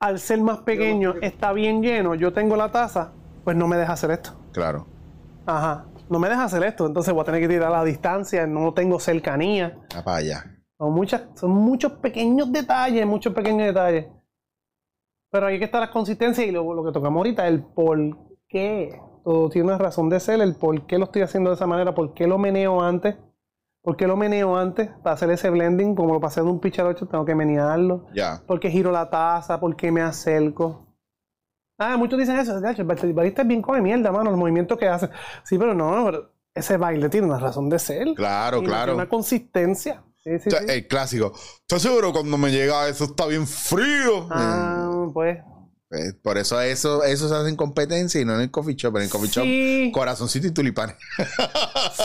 al 0.00 0.18
ser 0.18 0.40
más 0.40 0.58
pequeño, 0.60 1.14
está 1.22 1.52
bien 1.52 1.82
lleno, 1.82 2.14
yo 2.14 2.32
tengo 2.32 2.56
la 2.56 2.70
taza, 2.72 3.12
pues 3.44 3.56
no 3.56 3.66
me 3.68 3.76
deja 3.76 3.92
hacer 3.92 4.10
esto. 4.12 4.30
Claro. 4.52 4.86
Ajá. 5.46 5.86
No 6.08 6.18
me 6.18 6.28
deja 6.28 6.44
hacer 6.44 6.62
esto, 6.64 6.86
entonces 6.86 7.12
voy 7.14 7.22
a 7.22 7.24
tener 7.24 7.40
que 7.40 7.48
tirar 7.48 7.68
a 7.68 7.78
la 7.78 7.84
distancia, 7.84 8.46
no 8.46 8.72
tengo 8.74 9.00
cercanía. 9.00 9.78
Va 9.96 10.02
para 10.04 10.16
allá. 10.18 10.44
Son, 10.84 10.92
muchas, 10.92 11.22
son 11.34 11.50
muchos 11.50 11.92
pequeños 11.92 12.52
detalles, 12.52 13.06
muchos 13.06 13.32
pequeños 13.32 13.66
detalles. 13.66 14.06
Pero 15.30 15.46
hay 15.46 15.58
que 15.58 15.64
estar 15.64 15.80
la 15.80 15.90
consistencia 15.90 16.44
y 16.44 16.50
lo, 16.50 16.74
lo 16.74 16.84
que 16.84 16.92
tocamos 16.92 17.18
ahorita, 17.20 17.46
el 17.48 17.62
por 17.62 17.98
qué. 18.48 19.00
Todo 19.24 19.48
tiene 19.48 19.68
una 19.68 19.78
razón 19.78 20.10
de 20.10 20.20
ser, 20.20 20.40
el 20.42 20.54
por 20.56 20.86
qué 20.86 20.98
lo 20.98 21.04
estoy 21.06 21.22
haciendo 21.22 21.48
de 21.50 21.54
esa 21.56 21.66
manera, 21.66 21.94
por 21.94 22.12
qué 22.12 22.26
lo 22.26 22.36
meneo 22.36 22.82
antes, 22.82 23.16
por 23.82 23.96
qué 23.96 24.06
lo 24.06 24.16
meneo 24.16 24.56
antes 24.56 24.90
para 25.02 25.14
hacer 25.14 25.30
ese 25.30 25.48
blending, 25.48 25.94
como 25.94 26.20
para 26.20 26.28
hacer 26.28 26.42
un 26.42 26.60
pitcher 26.60 26.84
8 26.84 27.06
tengo 27.08 27.24
que 27.24 27.34
menearlo, 27.34 28.04
Ya. 28.14 28.42
por 28.46 28.60
qué 28.60 28.70
giro 28.70 28.92
la 28.92 29.08
taza, 29.08 29.58
por 29.58 29.74
qué 29.76 29.90
me 29.90 30.02
acerco. 30.02 30.86
Ah, 31.78 31.96
muchos 31.96 32.18
dicen 32.18 32.36
eso, 32.36 32.60
"Ya, 32.60 32.70
el 32.72 32.84
barista 33.14 33.42
es 33.42 33.48
bien 33.48 33.62
come 33.62 33.80
mierda, 33.80 34.12
mano, 34.12 34.30
los 34.30 34.38
movimientos 34.38 34.76
que 34.78 34.86
hace. 34.88 35.08
Sí, 35.42 35.56
pero 35.58 35.74
no, 35.74 36.04
pero 36.04 36.30
ese 36.54 36.76
baile 36.76 37.08
tiene 37.08 37.26
una 37.26 37.38
razón 37.38 37.68
de 37.70 37.78
ser. 37.78 38.06
Claro, 38.14 38.58
Y 38.58 38.64
claro. 38.64 38.92
tiene 38.92 38.94
Una 39.02 39.08
consistencia. 39.08 40.04
Sí, 40.24 40.30
sí, 40.40 40.48
O 40.48 40.50
sea, 40.50 40.60
sí. 40.60 40.66
el 40.70 40.86
clásico. 40.88 41.32
¿Estás 41.60 41.82
seguro 41.82 42.12
cuando 42.12 42.38
me 42.38 42.50
llega 42.50 42.88
eso 42.88 43.04
está 43.04 43.26
bien 43.26 43.46
frío? 43.46 44.26
Ah, 44.30 45.06
pues. 45.12 45.38
Eh, 45.90 46.12
por 46.22 46.38
eso 46.38 46.60
eso, 46.60 47.04
eso 47.04 47.28
se 47.28 47.34
hace 47.34 47.48
en 47.48 47.56
competencia 47.56 48.20
y 48.20 48.24
no 48.24 48.34
en 48.34 48.40
el 48.40 48.50
coffee 48.50 48.74
shop. 48.74 48.96
En 48.96 49.02
el 49.04 49.10
coffee 49.10 49.28
shop, 49.28 49.92
corazoncito 49.92 50.46
y 50.46 50.50
tulipanes. 50.50 50.96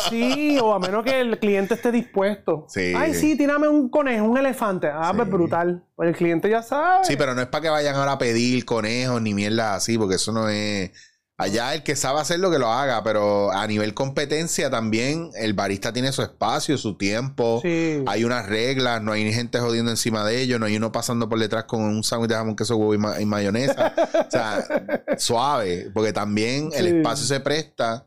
sí, 0.09 0.59
o 0.61 0.74
a 0.74 0.80
menos 0.80 1.03
que 1.03 1.20
el 1.22 1.39
cliente 1.39 1.74
esté 1.74 1.91
dispuesto. 1.91 2.65
Sí. 2.70 2.93
Ay, 2.95 3.13
sí, 3.13 3.36
tírame 3.38 3.67
un 3.67 3.89
conejo, 3.89 4.26
un 4.26 4.38
elefante. 4.38 4.89
Ah, 4.93 5.13
pues 5.15 5.28
brutal. 5.30 5.84
Pues 5.95 6.09
el 6.09 6.15
cliente 6.15 6.49
ya 6.49 6.61
sabe. 6.61 7.05
Sí, 7.05 7.15
pero 7.17 7.34
no 7.34 7.41
es 7.41 7.47
para 7.47 7.61
que 7.63 7.70
vayan 7.70 7.95
ahora 7.95 8.13
a 8.13 8.17
pedir 8.17 8.63
conejos 8.65 9.22
ni 9.22 9.34
mierda 9.34 9.76
así, 9.76 9.97
porque 9.97 10.15
eso 10.15 10.32
no 10.32 10.49
es. 10.49 10.91
Allá 11.39 11.73
el 11.73 11.83
que 11.83 11.95
sabe 11.95 12.19
hacer 12.19 12.39
lo 12.39 12.51
que 12.51 12.59
lo 12.59 12.71
haga, 12.71 13.01
pero 13.03 13.51
a 13.51 13.65
nivel 13.65 13.93
competencia 13.93 14.69
también 14.69 15.31
el 15.35 15.53
barista 15.53 15.93
tiene 15.93 16.11
su 16.11 16.21
espacio, 16.21 16.77
su 16.77 16.97
tiempo. 16.97 17.59
Sí. 17.63 18.03
Hay 18.07 18.25
unas 18.25 18.45
reglas, 18.45 19.01
no 19.01 19.13
hay 19.13 19.31
gente 19.33 19.57
jodiendo 19.59 19.89
encima 19.89 20.25
de 20.25 20.41
ellos, 20.41 20.59
no 20.59 20.65
hay 20.65 20.75
uno 20.75 20.91
pasando 20.91 21.29
por 21.29 21.39
detrás 21.39 21.63
con 21.63 21.81
un 21.81 22.03
sándwich 22.03 22.29
de 22.29 22.35
jamón, 22.35 22.55
queso, 22.57 22.75
huevo 22.75 22.93
y, 22.93 22.97
ma- 22.97 23.21
y 23.21 23.25
mayonesa. 23.25 23.93
o 24.27 24.29
sea, 24.29 24.63
suave, 25.17 25.89
porque 25.93 26.11
también 26.13 26.71
el 26.75 26.87
Sí. 26.89 26.97
espacio 26.97 27.25
se 27.25 27.39
presta 27.39 28.05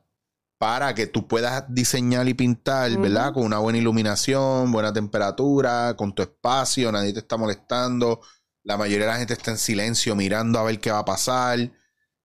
para 0.58 0.94
que 0.94 1.06
tú 1.06 1.26
puedas 1.26 1.64
diseñar 1.68 2.28
y 2.28 2.34
pintar. 2.34 2.96
¿verdad? 2.98 3.32
Con 3.32 3.44
una 3.44 3.58
buena 3.58 3.78
iluminación, 3.78 4.70
buena 4.70 4.92
temperatura, 4.92 5.94
con 5.96 6.14
tu 6.14 6.22
espacio, 6.22 6.92
nadie 6.92 7.12
te 7.12 7.20
está 7.20 7.36
molestando, 7.36 8.20
la 8.62 8.76
mayoría 8.76 9.06
de 9.06 9.12
la 9.12 9.18
gente 9.18 9.32
está 9.32 9.50
en 9.52 9.58
silencio 9.58 10.14
mirando 10.14 10.58
a 10.58 10.64
ver 10.64 10.78
qué 10.78 10.90
va 10.92 10.98
a 10.98 11.04
pasar. 11.04 11.58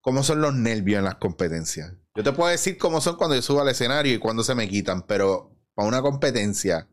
¿Cómo 0.07 0.23
son 0.23 0.39
los 0.39 0.55
nervios 0.55 0.99
en 0.99 1.03
las 1.03 1.15
competencias? 1.15 1.93
Yo 2.15 2.23
te 2.23 2.31
puedo 2.31 2.49
decir 2.49 2.77
cómo 2.77 3.01
son 3.01 3.17
cuando 3.17 3.35
yo 3.35 3.41
subo 3.41 3.59
al 3.59 3.67
escenario 3.67 4.13
y 4.13 4.19
cuando 4.19 4.41
se 4.41 4.55
me 4.55 4.69
quitan, 4.69 5.01
pero 5.01 5.51
para 5.75 5.85
una 5.85 6.01
competencia 6.01 6.87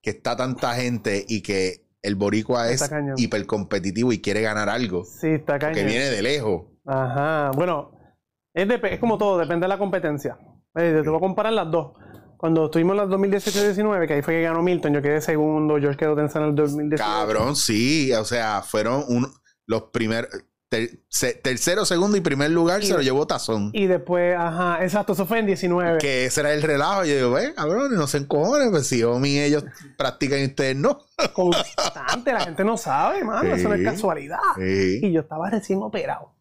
que 0.00 0.10
está 0.10 0.36
tanta 0.36 0.74
gente 0.76 1.24
y 1.28 1.42
que 1.42 1.84
el 2.00 2.14
boricua 2.14 2.70
es 2.70 2.88
hipercompetitivo 3.16 4.12
y 4.12 4.20
quiere 4.20 4.42
ganar 4.42 4.68
algo, 4.68 5.04
Sí, 5.04 5.26
está 5.30 5.58
cañón. 5.58 5.74
que 5.74 5.84
viene 5.84 6.10
de 6.10 6.22
lejos. 6.22 6.66
Ajá. 6.86 7.50
Bueno, 7.56 7.90
es, 8.54 8.68
dep- 8.68 8.86
es 8.92 9.00
como 9.00 9.18
todo, 9.18 9.36
depende 9.38 9.64
de 9.64 9.68
la 9.68 9.76
competencia. 9.78 10.38
Eh, 10.76 11.00
te 11.02 11.08
voy 11.08 11.16
a 11.16 11.20
comparar 11.20 11.52
las 11.52 11.68
dos. 11.72 11.94
Cuando 12.36 12.66
estuvimos 12.66 12.92
en 12.92 12.98
las 12.98 13.08
2018-19, 13.08 14.06
que 14.06 14.14
ahí 14.14 14.22
fue 14.22 14.34
que 14.34 14.42
ganó 14.42 14.62
Milton, 14.62 14.94
yo 14.94 15.02
quedé 15.02 15.20
segundo, 15.20 15.76
George 15.80 15.98
quedó 15.98 16.14
tercero 16.14 16.44
en 16.44 16.50
el 16.50 16.56
2018. 16.56 17.02
Cabrón, 17.02 17.56
sí, 17.56 18.12
o 18.12 18.24
sea, 18.24 18.62
fueron 18.62 19.02
un- 19.08 19.26
los 19.66 19.82
primeros, 19.92 20.30
ter- 20.70 21.00
se- 21.08 21.34
tercero, 21.34 21.84
segundo 21.84 22.16
y 22.16 22.20
primer 22.22 22.50
lugar 22.50 22.82
Y- 22.82 22.86
se 22.86 22.94
lo 22.94 23.02
llevó 23.02 23.26
Tazón. 23.26 23.70
Y 23.74 23.86
después, 23.86 24.34
ajá, 24.38 24.82
exacto, 24.82 25.12
eso 25.12 25.26
fue 25.26 25.40
en 25.40 25.46
19. 25.46 25.98
Que 25.98 26.24
ese 26.24 26.40
era 26.40 26.54
el 26.54 26.62
relajo. 26.62 27.04
Yo 27.04 27.14
digo, 27.14 27.30
ve, 27.32 27.52
cabrón, 27.54 27.94
no 27.94 28.06
se 28.06 28.16
encojones, 28.18 28.70
pues 28.70 28.86
si 28.86 29.02
Omi 29.04 29.28
y 29.30 29.40
ellos 29.40 29.64
practican 29.98 30.38
y 30.40 30.46
ustedes 30.46 30.76
no. 30.76 31.00
Constante, 31.34 32.32
la 32.32 32.40
gente 32.40 32.64
no 32.64 32.76
sabe, 32.78 33.22
mano, 33.24 33.54
eso 33.54 33.68
no 33.68 33.74
es 33.74 33.84
casualidad. 33.84 34.38
Sí. 34.56 35.00
Y 35.02 35.12
yo 35.12 35.20
estaba 35.20 35.50
recién 35.50 35.82
operado. 35.82 36.36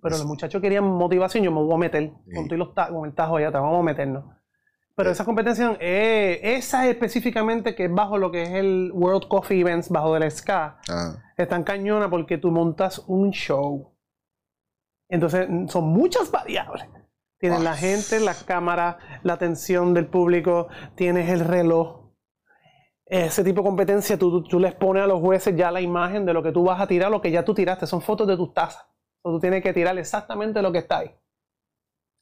Pero 0.00 0.16
los 0.16 0.26
muchachos 0.26 0.60
querían 0.62 0.84
motivación, 0.84 1.44
yo 1.44 1.52
me 1.52 1.60
voy 1.62 1.74
a 1.74 1.78
meter. 1.78 2.12
Sí. 2.26 2.34
Con, 2.34 2.48
todos 2.48 2.58
los 2.58 2.68
con 2.90 3.06
el 3.08 3.14
tajo 3.14 3.36
allá, 3.36 3.52
te 3.52 3.58
vamos 3.58 3.80
a 3.80 3.82
meternos. 3.82 4.24
Pero 4.96 5.10
esa 5.10 5.24
competencia, 5.24 5.76
eh, 5.80 6.40
esa 6.56 6.86
específicamente 6.88 7.74
que 7.74 7.86
es 7.86 7.92
bajo 7.92 8.16
lo 8.16 8.30
que 8.30 8.42
es 8.44 8.50
el 8.50 8.92
World 8.94 9.26
Coffee 9.28 9.60
Events, 9.60 9.88
bajo 9.90 10.14
del 10.14 10.22
SCA, 10.30 10.78
Ah, 10.88 11.16
es 11.36 11.48
tan 11.48 11.64
cañona 11.64 12.08
porque 12.08 12.38
tú 12.38 12.50
montas 12.52 13.00
un 13.08 13.30
show. 13.32 13.92
Entonces, 15.08 15.48
son 15.70 15.84
muchas 15.88 16.30
variables. 16.30 16.86
Tienes 17.40 17.60
Ah. 17.60 17.64
la 17.64 17.74
gente, 17.76 18.20
la 18.20 18.34
cámara, 18.34 18.98
la 19.22 19.32
atención 19.34 19.94
del 19.94 20.06
público, 20.06 20.68
tienes 20.94 21.28
el 21.28 21.40
reloj. 21.40 22.04
Ese 23.06 23.44
tipo 23.44 23.60
de 23.62 23.66
competencia, 23.68 24.16
tú, 24.18 24.30
tú- 24.30 24.48
tú 24.48 24.60
les 24.60 24.74
pones 24.74 25.02
a 25.02 25.06
los 25.06 25.20
jueces 25.20 25.54
ya 25.56 25.70
la 25.70 25.80
imagen 25.80 26.24
de 26.24 26.32
lo 26.32 26.42
que 26.42 26.52
tú 26.52 26.64
vas 26.64 26.80
a 26.80 26.86
tirar, 26.86 27.10
lo 27.10 27.20
que 27.20 27.30
ya 27.32 27.44
tú 27.44 27.52
tiraste. 27.52 27.86
Son 27.86 28.00
fotos 28.00 28.26
de 28.26 28.36
tus 28.36 28.54
tazas. 28.54 28.86
Entonces, 29.18 29.36
tú 29.36 29.40
tienes 29.40 29.62
que 29.62 29.72
tirar 29.72 29.98
exactamente 29.98 30.62
lo 30.62 30.70
que 30.72 30.78
está 30.78 30.98
ahí. 30.98 31.10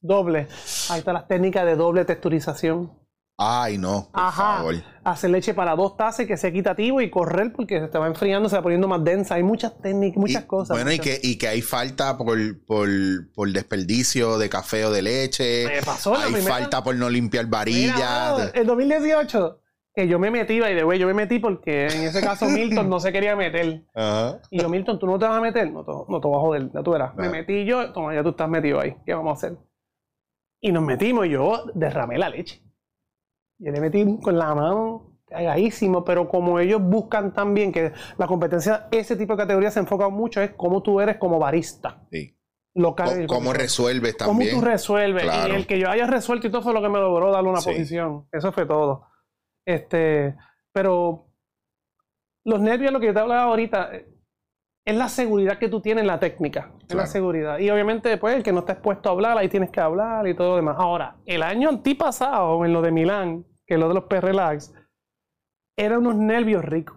Doble. 0.03 0.49
Ahí 0.91 0.99
están 0.99 1.15
las 1.15 1.29
técnicas 1.29 1.65
de 1.65 1.77
doble 1.77 2.05
texturización. 2.05 2.93
Ay, 3.39 3.79
no, 3.79 4.09
por 4.13 4.23
Ajá. 4.23 4.57
favor. 4.59 4.75
Hacer 5.05 5.31
leche 5.31 5.55
para 5.55 5.75
dos 5.75 5.97
tazas 5.97 6.21
y 6.21 6.27
que 6.29 6.37
sea 6.37 6.51
equitativo 6.51 7.01
y 7.01 7.09
correr 7.11 7.53
porque 7.53 7.81
se 7.81 7.89
te 7.89 7.99
va 7.99 8.07
enfriando, 8.07 8.49
se 8.49 8.57
va 8.57 8.63
poniendo 8.63 8.87
más 8.87 9.03
densa. 9.03 9.37
Hay 9.37 9.43
muchas 9.43 9.81
técnicas, 9.81 10.19
muchas 10.19 10.45
Y- 10.45 10.47
cosas. 10.47 10.77
Bueno, 10.77 10.93
y 10.93 10.99
que, 10.99 11.19
y 11.23 11.39
que 11.39 11.49
hay 11.49 11.63
falta 11.63 12.17
por, 12.19 12.37
por, 12.67 12.89
por 13.35 13.51
desperdicio 13.51 14.39
de 14.39 14.49
café 14.49 14.85
o 14.85 14.91
de 14.93 15.03
leche. 15.03 15.67
Me 15.67 15.83
pasó 15.83 16.15
hay 16.15 16.33
primera- 16.33 16.55
falta 16.55 16.85
por 16.85 16.95
no 16.95 17.09
limpiar 17.09 17.47
varillas. 17.47 18.53
el 18.55 18.67
2018, 18.67 19.59
que 19.95 20.07
yo 20.07 20.19
me 20.19 20.31
metí, 20.31 20.61
by 20.61 20.77
the 20.77 20.85
way, 20.85 20.99
yo 20.99 21.07
me 21.07 21.15
metí 21.15 21.39
porque 21.41 21.87
en 21.87 22.03
ese 22.05 22.21
caso 22.21 22.47
Milton 22.49 22.89
no 22.89 23.01
se 23.01 23.13
quería 23.13 23.35
meter. 23.35 23.83
Ajá. 23.95 24.41
Y 24.51 24.61
yo, 24.61 24.69
Milton, 24.69 24.99
¿tú 25.01 25.07
no 25.07 25.19
te 25.19 25.25
vas 25.27 25.39
a 25.39 25.41
meter? 25.41 25.73
No 25.73 25.85
te, 25.85 25.91
no 25.91 26.21
te 26.21 26.29
vas 26.29 26.37
a 26.37 26.41
joder, 26.41 26.71
ya 26.73 26.83
tú 26.83 26.91
verás. 26.93 27.15
Me 27.17 27.29
metí 27.29 27.65
yo, 27.65 27.93
toma, 27.93 28.15
ya 28.15 28.23
tú 28.23 28.29
estás 28.31 28.49
metido 28.49 28.79
ahí. 28.79 28.95
¿Qué 29.05 29.15
vamos 29.15 29.31
a 29.31 29.47
hacer? 29.47 29.59
Y 30.65 30.71
nos 30.73 30.83
metimos 30.85 31.27
y 31.27 31.31
yo 31.31 31.65
derramé 31.75 32.19
la 32.19 32.29
leche. 32.29 32.63
Yo 33.59 33.73
le 33.73 33.81
metí 33.81 34.19
con 34.23 34.39
la 34.39 34.55
mano 34.55 35.19
cagadísimo, 35.27 36.05
pero 36.05 36.29
como 36.29 36.59
ellos 36.61 36.81
buscan 36.81 37.33
también 37.33 37.73
que 37.73 37.93
la 38.19 38.27
competencia, 38.27 38.87
ese 38.91 39.17
tipo 39.17 39.33
de 39.35 39.39
categoría 39.43 39.71
se 39.71 39.81
enfoca 39.81 40.09
mucho 40.09 40.41
es 40.41 40.53
cómo 40.53 40.83
tú 40.83 41.01
eres 41.01 41.17
como 41.17 41.39
barista 41.39 42.07
Sí. 42.11 42.37
local. 42.75 43.27
Co- 43.27 43.35
¿Cómo 43.37 43.53
resuelves 43.53 44.15
¿Cómo 44.17 44.31
también? 44.33 44.55
tú 44.55 44.65
resuelves? 44.65 45.25
Claro. 45.25 45.53
Y 45.55 45.57
el 45.57 45.67
que 45.67 45.79
yo 45.79 45.89
haya 45.89 46.07
resuelto 46.07 46.47
y 46.47 46.51
todo 46.51 46.63
fue 46.63 46.73
lo 46.75 46.83
que 46.83 46.89
me 46.89 46.99
logró 47.01 47.33
darle 47.33 47.51
una 47.51 47.61
Sí. 47.61 47.71
posición. 47.71 48.29
Eso 48.31 48.53
fue 48.53 48.67
todo. 48.67 49.07
Este, 49.67 50.37
pero 50.73 51.27
los 52.45 52.61
nervios, 52.61 52.93
lo 52.93 53.01
que 53.01 53.07
yo 53.07 53.15
te 53.15 53.21
hablaba 53.21 53.43
ahorita, 53.45 53.91
es 54.85 54.97
la 54.97 55.09
seguridad 55.09 55.59
que 55.59 55.69
tú 55.69 55.81
tienes 55.81 56.03
en 56.03 56.09
la 56.09 56.19
técnica. 56.19 56.73
Es 56.89 56.95
la 56.95 57.07
seguridad. 57.07 57.59
Y 57.59 57.71
obviamente, 57.71 58.09
después, 58.09 58.35
el 58.35 58.43
que 58.43 58.53
no 58.53 58.61
está 58.61 58.73
expuesto 58.73 59.09
a 59.09 59.13
hablar, 59.13 59.39
ahí 59.39 59.49
tienes 59.49 59.71
que 59.71 59.81
hablar 59.81 60.27
y 60.27 60.35
todo 60.35 60.51
lo 60.51 60.57
demás. 60.57 60.77
Ahora, 60.79 61.17
el 61.25 61.43
año 61.43 61.69
antipasado, 61.69 62.65
en 62.65 62.73
lo 62.73 62.83
de 62.83 62.91
Milán, 62.91 63.45
que 63.67 63.75
es 63.75 63.81
lo 63.81 63.89
de 63.89 63.95
los 63.95 64.05
P-Relax, 64.05 64.75
eran 65.77 66.01
unos 66.01 66.17
nervios 66.17 66.65
ricos. 66.65 66.97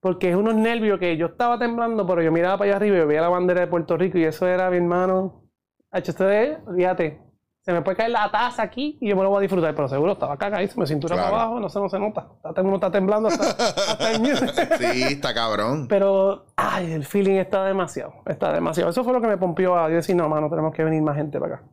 Porque 0.00 0.30
es 0.30 0.36
unos 0.36 0.54
nervios 0.54 0.98
que 0.98 1.16
yo 1.16 1.26
estaba 1.26 1.58
temblando, 1.58 2.06
pero 2.06 2.22
yo 2.22 2.32
miraba 2.32 2.58
para 2.58 2.70
allá 2.70 2.76
arriba 2.76 2.98
y 2.98 3.04
veía 3.04 3.20
la 3.20 3.28
bandera 3.28 3.60
de 3.60 3.66
Puerto 3.66 3.96
Rico 3.96 4.16
y 4.16 4.24
eso 4.24 4.46
era, 4.46 4.70
mi 4.70 4.76
hermano, 4.76 5.42
H, 5.90 6.10
ustedes, 6.10 6.58
fíjate, 6.76 7.20
Se 7.68 7.74
me 7.74 7.82
puede 7.82 7.98
caer 7.98 8.12
la 8.12 8.30
taza 8.30 8.62
aquí 8.62 8.96
y 8.98 9.10
yo 9.10 9.14
me 9.16 9.22
lo 9.22 9.28
voy 9.28 9.40
a 9.40 9.40
disfrutar, 9.42 9.74
pero 9.74 9.90
seguro 9.90 10.12
estaba 10.12 10.38
cagadísimo, 10.38 10.86
cintura 10.86 11.16
Claro. 11.16 11.30
para 11.30 11.42
abajo, 11.42 11.60
no 11.60 11.68
se, 11.68 11.78
no 11.78 11.90
se 11.90 11.98
nota. 11.98 12.26
Está- 12.42 12.62
Uno 12.62 12.76
está 12.76 12.90
temblando 12.90 13.28
hasta, 13.28 13.50
hasta 13.50 14.10
el 14.12 14.20
mute. 14.20 14.46
Sí, 14.78 15.02
está 15.02 15.34
cabrón. 15.34 15.86
Pero, 15.86 16.46
ay, 16.56 16.92
el 16.92 17.04
feeling 17.04 17.34
está 17.36 17.66
demasiado, 17.66 18.14
está 18.24 18.54
demasiado. 18.54 18.88
Eso 18.88 19.04
fue 19.04 19.12
lo 19.12 19.20
que 19.20 19.26
me 19.26 19.36
pompió 19.36 19.76
a 19.78 19.90
yo 19.90 19.96
decir, 19.96 20.16
no, 20.16 20.26
mano, 20.30 20.48
tenemos 20.48 20.72
que 20.74 20.82
venir 20.82 21.02
más 21.02 21.16
gente 21.16 21.38
para 21.38 21.56
acá. 21.56 21.64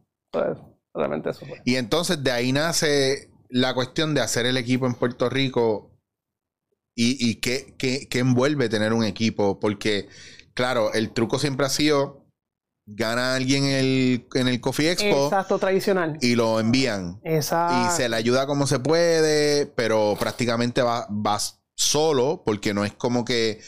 Realmente 0.93 1.29
eso 1.29 1.45
fue. 1.45 1.61
Y 1.63 1.75
entonces 1.77 2.21
de 2.21 2.31
ahí 2.31 2.51
nace 2.51 3.29
la 3.47 3.73
cuestión 3.73 4.13
de 4.13 4.19
hacer 4.19 4.45
el 4.45 4.57
equipo 4.57 4.87
en 4.87 4.95
Puerto 4.95 5.29
Rico 5.29 5.91
y, 6.93 7.15
y 7.25 7.35
qué, 7.35 7.73
qué- 7.77 8.09
qué 8.09 8.19
envuelve 8.19 8.67
tener 8.67 8.91
un 8.91 9.05
equipo. 9.05 9.61
Porque, 9.61 10.09
claro, 10.53 10.91
el 10.93 11.11
truco 11.13 11.39
siempre 11.39 11.65
ha 11.65 11.69
sido 11.69 12.24
gana 12.87 13.35
alguien 13.35 13.63
en 13.65 13.75
el, 13.75 14.27
en 14.35 14.47
el 14.47 14.61
Coffee 14.61 14.91
Expo 14.91 15.25
Exacto, 15.25 15.57
tradicional. 15.59 16.17
y 16.21 16.35
lo 16.35 16.59
envían. 16.59 17.19
Exacto. 17.23 17.75
Y 17.93 17.97
se 17.97 18.07
le 18.09 18.15
ayuda 18.15 18.45
como 18.45 18.67
se 18.67 18.79
puede, 18.79 19.65
pero 19.65 20.15
prácticamente 20.19 20.81
va- 20.81 21.07
vas 21.09 21.61
solo, 21.75 22.43
porque 22.45 22.73
no 22.73 22.85
es 22.85 22.93
como 22.93 23.25
que 23.25 23.59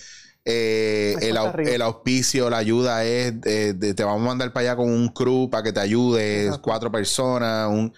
eh, 0.45 1.15
el, 1.22 1.36
au- 1.38 1.68
el 1.68 1.82
auspicio, 1.82 2.49
la 2.49 2.57
ayuda 2.57 3.03
es, 3.03 3.41
de- 3.41 3.74
te 3.93 4.03
vamos 4.03 4.22
a 4.22 4.26
mandar 4.28 4.53
para 4.53 4.70
allá 4.72 4.76
con 4.78 4.89
un 4.89 5.09
crew 5.09 5.49
para 5.49 5.63
que 5.63 5.74
te 5.74 5.80
ayude, 5.80 6.45
Exacto. 6.45 6.61
cuatro 6.61 6.91
personas, 6.91 7.70
un... 7.70 7.93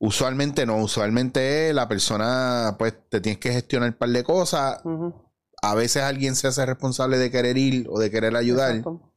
Usualmente 0.00 0.66
no, 0.66 0.76
usualmente 0.78 1.72
la 1.72 1.88
persona, 1.88 2.74
pues 2.78 2.94
te 3.08 3.20
tienes 3.20 3.38
que 3.38 3.52
gestionar 3.52 3.90
un 3.90 3.94
par 3.96 4.08
de 4.10 4.22
cosas. 4.24 4.80
A 5.62 5.74
veces 5.74 6.02
alguien 6.02 6.34
se 6.36 6.46
hace 6.48 6.66
responsable 6.66 7.16
de 7.16 7.30
querer 7.30 7.56
ir 7.56 7.86
o 7.88 7.98
de 7.98 8.10
querer 8.10 8.36
ayudar, 8.36 8.70
exacto. 8.70 9.13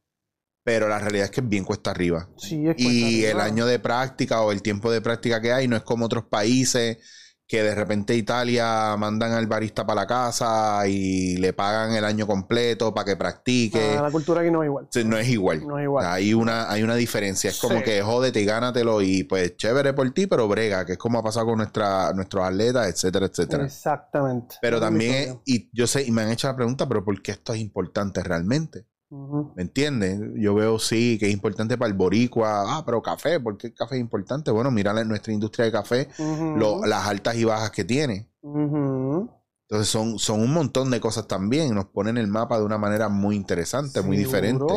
Pero 0.68 0.86
la 0.86 0.98
realidad 0.98 1.24
es 1.24 1.30
que 1.30 1.40
es 1.40 1.48
bien 1.48 1.64
cuesta 1.64 1.90
arriba. 1.92 2.28
Sí, 2.36 2.68
es 2.68 2.74
Y 2.76 2.84
cuesta 2.84 3.30
el 3.30 3.40
arriba. 3.40 3.44
año 3.44 3.66
de 3.66 3.78
práctica 3.78 4.42
o 4.42 4.52
el 4.52 4.60
tiempo 4.60 4.90
de 4.92 5.00
práctica 5.00 5.40
que 5.40 5.50
hay 5.50 5.66
no 5.66 5.76
es 5.76 5.82
como 5.82 6.04
otros 6.04 6.24
países 6.24 6.98
que 7.46 7.62
de 7.62 7.74
repente 7.74 8.14
Italia 8.14 8.94
mandan 8.98 9.32
al 9.32 9.46
barista 9.46 9.86
para 9.86 10.02
la 10.02 10.06
casa 10.06 10.86
y 10.86 11.38
le 11.38 11.54
pagan 11.54 11.92
el 11.92 12.04
año 12.04 12.26
completo 12.26 12.92
para 12.92 13.06
que 13.06 13.16
practique. 13.16 13.96
Ah, 13.96 14.02
la 14.02 14.10
cultura 14.10 14.42
aquí 14.42 14.50
no 14.50 14.62
es 14.62 14.66
igual. 14.66 14.86
Sí, 14.90 15.02
No 15.04 15.16
es 15.16 15.28
igual. 15.28 15.66
No 15.66 15.78
es 15.78 15.84
igual. 15.84 16.04
Hay 16.06 16.34
una, 16.34 16.70
hay 16.70 16.82
una 16.82 16.94
diferencia. 16.96 17.48
Es 17.48 17.58
como 17.58 17.78
Sí. 17.78 17.84
que 17.84 18.02
jódete 18.02 18.42
y 18.42 18.44
gánatelo 18.44 19.00
y 19.00 19.24
pues 19.24 19.56
chévere 19.56 19.94
por 19.94 20.10
ti, 20.12 20.26
pero 20.26 20.46
brega, 20.46 20.84
que 20.84 20.92
es 20.92 20.98
como 20.98 21.20
ha 21.20 21.22
pasado 21.22 21.46
con 21.46 21.56
nuestra, 21.56 22.12
nuestros 22.12 22.44
atletas, 22.44 22.86
etcétera, 22.88 23.24
etcétera. 23.24 23.64
Exactamente. 23.64 24.56
Pero 24.60 24.78
también, 24.78 25.14
es- 25.14 25.36
y 25.46 25.70
yo 25.72 25.86
sé, 25.86 26.02
y 26.04 26.10
me 26.10 26.20
han 26.20 26.30
hecho 26.30 26.48
la 26.48 26.56
pregunta, 26.56 26.86
pero 26.86 27.02
¿por 27.02 27.22
qué 27.22 27.30
esto 27.32 27.54
es 27.54 27.60
importante 27.60 28.22
realmente? 28.22 28.84
¿Me 29.10 29.62
entiendes? 29.62 30.20
Yo 30.36 30.54
veo 30.54 30.78
sí 30.78 31.16
que 31.18 31.26
es 31.28 31.32
importante 31.32 31.78
para 31.78 31.88
el 31.90 31.94
boricua. 31.96 32.64
Ah, 32.78 32.82
pero 32.84 33.00
café, 33.00 33.40
¿por 33.40 33.56
qué 33.56 33.68
el 33.68 33.74
café 33.74 33.94
es 33.96 34.00
importante? 34.00 34.50
Bueno, 34.50 34.70
mira 34.70 34.92
la- 34.92 35.04
nuestra 35.04 35.32
industria 35.32 35.64
de 35.66 35.72
café, 35.72 36.08
lo- 36.56 36.84
las 36.84 37.06
altas 37.08 37.34
y 37.36 37.44
bajas 37.44 37.70
que 37.70 37.84
tiene. 37.84 38.28
Entonces 38.42 39.88
son, 39.88 40.18
son 40.18 40.40
un 40.40 40.52
montón 40.52 40.90
de 40.90 41.00
cosas 41.00 41.26
también. 41.26 41.74
Nos 41.74 41.86
ponen 41.86 42.16
el 42.16 42.26
mapa 42.26 42.58
de 42.58 42.64
una 42.64 42.78
manera 42.78 43.08
muy 43.08 43.36
interesante, 43.36 44.00
muy 44.02 44.16
diferente. 44.16 44.74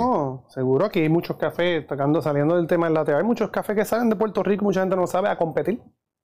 Seguro, 0.49 0.85
aquí 0.85 0.99
hay 0.99 1.09
muchos 1.09 1.37
cafés, 1.37 1.85
tocando, 1.87 2.21
saliendo 2.21 2.55
del 2.57 2.67
tema 2.67 2.87
del 2.87 2.93
lateo, 2.95 3.17
hay 3.17 3.23
muchos 3.23 3.49
cafés 3.51 3.75
que 3.75 3.85
salen 3.85 4.09
de 4.09 4.15
Puerto 4.15 4.43
Rico, 4.43 4.63
mucha 4.65 4.81
gente 4.81 4.95
no 4.95 5.07
sabe 5.07 5.29
a 5.29 5.37
competir 5.37 5.81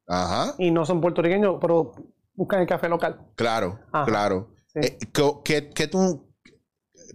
Ajá, 0.08 0.54
y 0.58 0.72
no 0.72 0.86
son 0.86 1.00
puertorriqueños, 1.02 1.58
pero 1.62 1.92
buscan 2.36 2.62
el 2.62 2.68
café 2.68 2.88
local. 2.90 3.20
claro, 3.36 3.80
Ajá, 3.92 4.06
claro. 4.06 4.50
sí. 4.68 4.80
Eh, 4.82 4.98
¿qué- 5.14 5.34
qué, 5.44 5.70
qué 5.74 5.88
tú, 5.88 6.27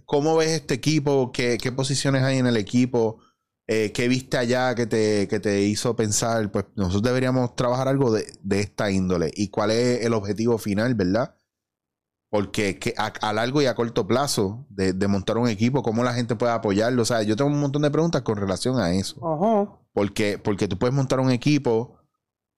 ¿Cómo 0.05 0.37
ves 0.37 0.49
este 0.49 0.75
equipo? 0.75 1.31
¿Qué, 1.31 1.57
qué 1.61 1.71
posiciones 1.71 2.23
hay 2.23 2.37
en 2.37 2.47
el 2.47 2.57
equipo? 2.57 3.19
Eh, 3.67 3.91
¿Qué 3.93 4.07
viste 4.07 4.37
allá 4.37 4.75
que 4.75 4.85
te, 4.85 5.27
que 5.27 5.39
te 5.39 5.61
hizo 5.61 5.95
pensar? 5.95 6.51
Pues 6.51 6.65
nosotros 6.75 7.03
deberíamos 7.03 7.55
trabajar 7.55 7.87
algo 7.87 8.11
de, 8.11 8.25
de 8.41 8.59
esta 8.59 8.91
índole. 8.91 9.31
¿Y 9.33 9.49
cuál 9.49 9.71
es 9.71 10.05
el 10.05 10.13
objetivo 10.13 10.57
final, 10.57 10.95
verdad? 10.95 11.35
Porque 12.29 12.79
que 12.79 12.93
a, 12.97 13.13
a 13.21 13.31
largo 13.31 13.61
y 13.61 13.67
a 13.67 13.75
corto 13.75 14.07
plazo 14.07 14.65
de, 14.69 14.93
de 14.93 15.07
montar 15.07 15.37
un 15.37 15.47
equipo, 15.47 15.83
¿cómo 15.83 16.03
la 16.03 16.13
gente 16.13 16.35
puede 16.35 16.51
apoyarlo? 16.51 17.03
O 17.03 17.05
sea, 17.05 17.21
yo 17.21 17.35
tengo 17.35 17.51
un 17.51 17.59
montón 17.59 17.83
de 17.83 17.91
preguntas 17.91 18.23
con 18.23 18.37
relación 18.37 18.79
a 18.79 18.91
eso. 18.91 19.15
Ajá. 19.25 19.71
Porque, 19.93 20.39
porque 20.39 20.67
tú 20.67 20.77
puedes 20.79 20.95
montar 20.95 21.19
un 21.19 21.29
equipo, 21.29 21.99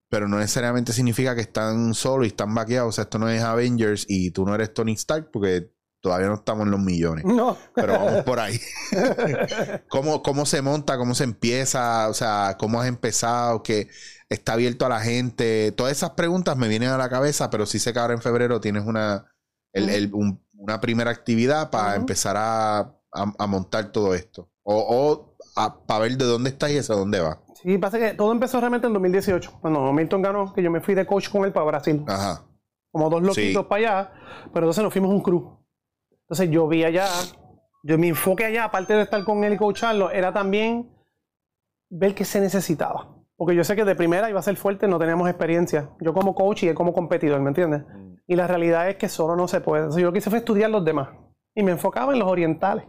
pero 0.09 0.29
no 0.29 0.37
necesariamente 0.39 0.93
significa 0.93 1.35
que 1.35 1.41
están 1.41 1.93
solos 1.93 2.25
y 2.25 2.29
están 2.29 2.55
vaqueados. 2.55 2.89
O 2.89 2.91
sea, 2.93 3.03
esto 3.03 3.19
no 3.19 3.29
es 3.29 3.43
Avengers 3.43 4.05
y 4.07 4.31
tú 4.31 4.45
no 4.45 4.55
eres 4.55 4.73
Tony 4.73 4.93
Stark 4.93 5.29
porque 5.31 5.74
todavía 6.05 6.27
no 6.27 6.35
estamos 6.35 6.65
en 6.65 6.71
los 6.71 6.79
millones. 6.79 7.25
No. 7.25 7.57
Pero 7.73 7.93
vamos 7.93 8.23
por 8.23 8.39
ahí. 8.39 8.59
¿Cómo, 9.89 10.21
¿Cómo 10.21 10.45
se 10.45 10.61
monta? 10.61 10.97
¿Cómo 10.99 11.15
se 11.15 11.23
empieza? 11.23 12.07
O 12.09 12.13
sea, 12.13 12.57
¿cómo 12.59 12.79
has 12.79 12.87
empezado? 12.87 13.63
¿Que 13.63 13.89
está 14.29 14.53
abierto 14.53 14.85
a 14.85 14.89
la 14.89 14.99
gente? 14.99 15.71
Todas 15.71 15.91
esas 15.93 16.11
preguntas 16.11 16.55
me 16.57 16.67
vienen 16.67 16.89
a 16.89 16.97
la 16.97 17.09
cabeza, 17.09 17.49
pero 17.49 17.65
sí 17.65 17.79
sé 17.79 17.91
que 17.91 17.97
ahora 17.99 18.13
en 18.13 18.21
febrero 18.21 18.59
tienes 18.61 18.85
una, 18.85 19.25
el- 19.73 19.89
el- 19.89 20.13
un- 20.13 20.43
una 20.57 20.79
primera 20.79 21.09
actividad 21.09 21.71
para 21.71 21.95
empezar 21.95 22.35
a, 22.37 22.79
a- 22.79 23.33
a 23.39 23.47
montar 23.47 23.91
todo 23.91 24.13
esto. 24.13 24.49
O, 24.63 25.35
para 25.87 26.01
ver 26.01 26.17
de 26.17 26.25
dónde 26.25 26.51
estás 26.51 26.69
y 26.71 26.77
hacia 26.77 26.93
dónde 26.95 27.19
va. 27.19 27.41
Sí, 27.63 27.79
pasa 27.79 27.97
que 27.97 28.13
todo 28.13 28.31
empezó 28.31 28.59
realmente 28.59 28.85
en 28.85 28.93
2018, 28.93 29.57
cuando 29.59 29.91
Milton 29.91 30.21
ganó, 30.21 30.53
que 30.53 30.61
yo 30.61 30.69
me 30.69 30.81
fui 30.81 30.93
de 30.93 31.05
coach 31.07 31.29
con 31.29 31.45
él 31.45 31.51
para 31.51 31.65
Brasil. 31.65 32.03
Ajá. 32.07 32.43
como 32.91 33.09
dos 33.09 33.21
loquitos 33.23 33.63
Sí. 33.63 33.67
para 33.69 33.79
allá, 34.03 34.11
pero 34.53 34.65
entonces 34.67 34.81
nos 34.81 34.93
fuimos 34.93 35.11
un 35.11 35.19
crew. 35.21 35.57
Entonces 36.27 36.49
yo 36.49 36.67
vi 36.67 36.83
allá, 36.83 37.07
yo 37.83 37.97
mi 37.97 38.09
enfoque 38.09 38.45
allá, 38.45 38.65
aparte 38.65 38.93
de 38.93 39.03
estar 39.03 39.23
con 39.23 39.43
él 39.43 39.53
y 39.53 39.57
coacharlo, 39.57 40.09
era 40.11 40.33
también 40.33 40.89
ver 41.89 42.15
qué 42.15 42.25
se 42.25 42.39
necesitaba. 42.41 43.11
Porque 43.37 43.55
yo 43.55 43.63
sé 43.63 43.75
que 43.75 43.83
de 43.83 43.95
primera 43.95 44.29
iba 44.29 44.39
a 44.39 44.43
ser 44.43 44.55
fuerte, 44.55 44.87
no 44.87 44.97
teníamos 44.97 45.27
experiencia. 45.29 45.89
Yo 45.99 46.13
como 46.13 46.33
coach 46.33 46.63
y 46.63 46.69
él 46.69 46.75
como 46.75 46.93
competidor, 46.93 47.41
¿me 47.41 47.49
entiendes? 47.49 47.83
Y 48.27 48.35
la 48.35 48.47
realidad 48.47 48.89
es 48.89 48.95
que 48.95 49.09
solo 49.09 49.35
no 49.35 49.47
se 49.47 49.59
puede. 49.61 49.83
Entonces 49.83 50.01
yo 50.01 50.07
lo 50.07 50.13
que 50.13 50.19
hice 50.19 50.29
fue 50.29 50.39
estudiar 50.39 50.69
los 50.69 50.83
demás. 50.85 51.09
Y 51.53 51.61
me 51.61 51.71
enfocaba 51.73 52.13
en 52.13 52.19
los 52.19 52.29
orientales. 52.29 52.85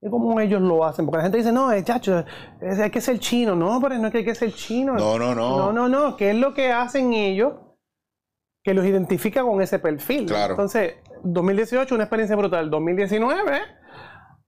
Y 0.00 0.08
cómo 0.08 0.38
ellos 0.40 0.60
lo 0.62 0.84
hacen. 0.84 1.04
Porque 1.04 1.18
la 1.18 1.22
gente 1.24 1.38
dice, 1.38 1.52
no, 1.52 1.70
es 1.72 1.84
chacho, 1.84 2.24
es- 2.60 2.78
hay 2.78 2.90
que 2.90 3.00
ser 3.00 3.18
chino. 3.18 3.54
No, 3.54 3.80
pero 3.80 3.96
no 3.98 4.06
es 4.06 4.12
que 4.12 4.18
hay 4.18 4.24
que 4.24 4.34
ser 4.34 4.52
chino. 4.54 4.94
No, 4.94 5.18
no, 5.18 5.34
no. 5.34 5.56
No, 5.58 5.72
no, 5.72 5.88
no. 5.88 6.16
¿Qué 6.16 6.30
es 6.30 6.36
lo 6.36 6.54
que 6.54 6.72
hacen 6.72 7.12
ellos 7.12 7.54
que 8.64 8.74
los 8.74 8.86
identifica 8.86 9.42
con 9.42 9.60
ese 9.60 9.78
perfil? 9.80 10.26
Claro. 10.26 10.54
Entonces, 10.54 10.94
2018, 11.24 11.94
una 11.94 12.04
experiencia 12.04 12.36
brutal. 12.36 12.70
2019, 12.70 13.60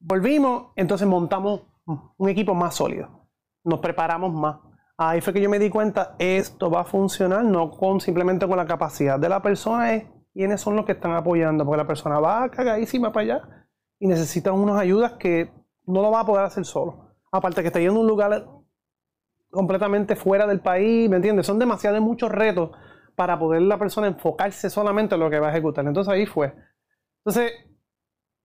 volvimos, 0.01 0.73
entonces 0.77 1.07
montamos 1.07 1.63
un 1.85 2.29
equipo 2.29 2.55
más 2.55 2.75
sólido. 2.75 3.29
Nos 3.65 3.81
preparamos 3.81 4.33
más. 4.33 4.59
Ahí 4.97 5.21
fue 5.21 5.33
que 5.33 5.41
yo 5.41 5.51
me 5.51 5.59
di 5.59 5.71
cuenta, 5.71 6.15
esto 6.19 6.71
va 6.71 6.83
a 6.83 6.85
funcionar 6.85 7.45
no 7.45 7.71
con 7.71 8.01
simplemente 8.01 8.47
con 8.47 8.57
la 8.57 8.67
capacidad 8.67 9.19
de 9.19 9.29
la 9.29 9.43
persona, 9.43 9.95
es 9.95 10.05
quiénes 10.33 10.61
son 10.61 10.77
los 10.77 10.85
que 10.85 10.93
están 10.93 11.13
apoyando, 11.13 11.65
porque 11.65 11.79
la 11.79 11.87
persona 11.87 12.21
va 12.21 12.49
cagadísima 12.49 13.13
para 13.13 13.25
allá 13.25 13.67
y 13.99 14.07
necesita 14.07 14.53
unas 14.53 14.79
ayudas 14.79 15.13
que 15.15 15.53
no 15.87 16.03
lo 16.03 16.11
va 16.11 16.21
a 16.21 16.27
poder 16.27 16.45
hacer 16.45 16.65
solo. 16.65 17.17
Aparte 17.33 17.63
que 17.63 17.69
está 17.69 17.81
yendo 17.81 17.99
a 17.99 18.03
un 18.03 18.09
lugar 18.09 18.47
completamente 19.51 20.15
fuera 20.15 20.47
del 20.47 20.61
país, 20.61 21.09
¿me 21.11 21.17
entiendes? 21.17 21.47
Son 21.47 21.59
demasiados 21.59 22.01
muchos 22.01 22.31
retos 22.31 22.71
para 23.15 23.39
poder 23.39 23.63
la 23.63 23.79
persona 23.79 24.07
enfocarse 24.07 24.71
solamente 24.71 25.15
en 25.15 25.21
lo 25.21 25.31
que 25.31 25.41
va 25.41 25.49
a 25.49 25.51
ejecutar. 25.51 25.87
Entonces 25.87 26.13
ahí 26.13 26.27
fue. 26.27 26.55
Entonces, 27.25 27.53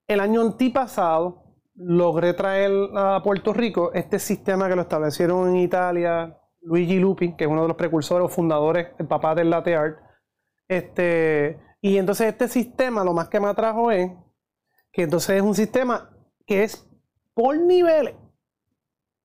el 0.08 0.20
año 0.20 0.42
antipasado 0.42 1.44
logré 1.76 2.34
traer 2.34 2.72
a 2.96 3.22
Puerto 3.24 3.54
Rico 3.54 3.92
este 3.94 4.20
sistema 4.20 4.68
que 4.68 4.76
lo 4.76 4.82
establecieron 4.82 5.50
en 5.50 5.58
Italia, 5.58 6.38
Luigi 6.62 7.00
Lupi, 7.00 7.36
que 7.36 7.46
es 7.46 7.50
uno 7.50 7.62
de 7.62 7.68
los 7.70 7.78
precursores 7.78 8.26
o 8.26 8.30
fundadores, 8.30 8.90
el 8.98 9.08
papá 9.08 9.36
del 9.36 9.50
latte 9.50 9.76
art. 9.76 9.98
Este, 10.68 11.60
y 11.82 11.98
entonces 11.98 12.28
este 12.28 12.48
sistema 12.48 13.04
lo 13.04 13.14
más 13.14 13.30
que 13.30 13.40
me 13.40 13.48
atrajo 13.48 13.92
es 13.92 14.12
que 14.92 15.04
entonces 15.04 15.38
es 15.38 15.42
un 15.42 15.56
sistema 15.56 16.10
que 16.46 16.64
es 16.64 16.88
por 17.34 17.58
niveles. 17.58 18.16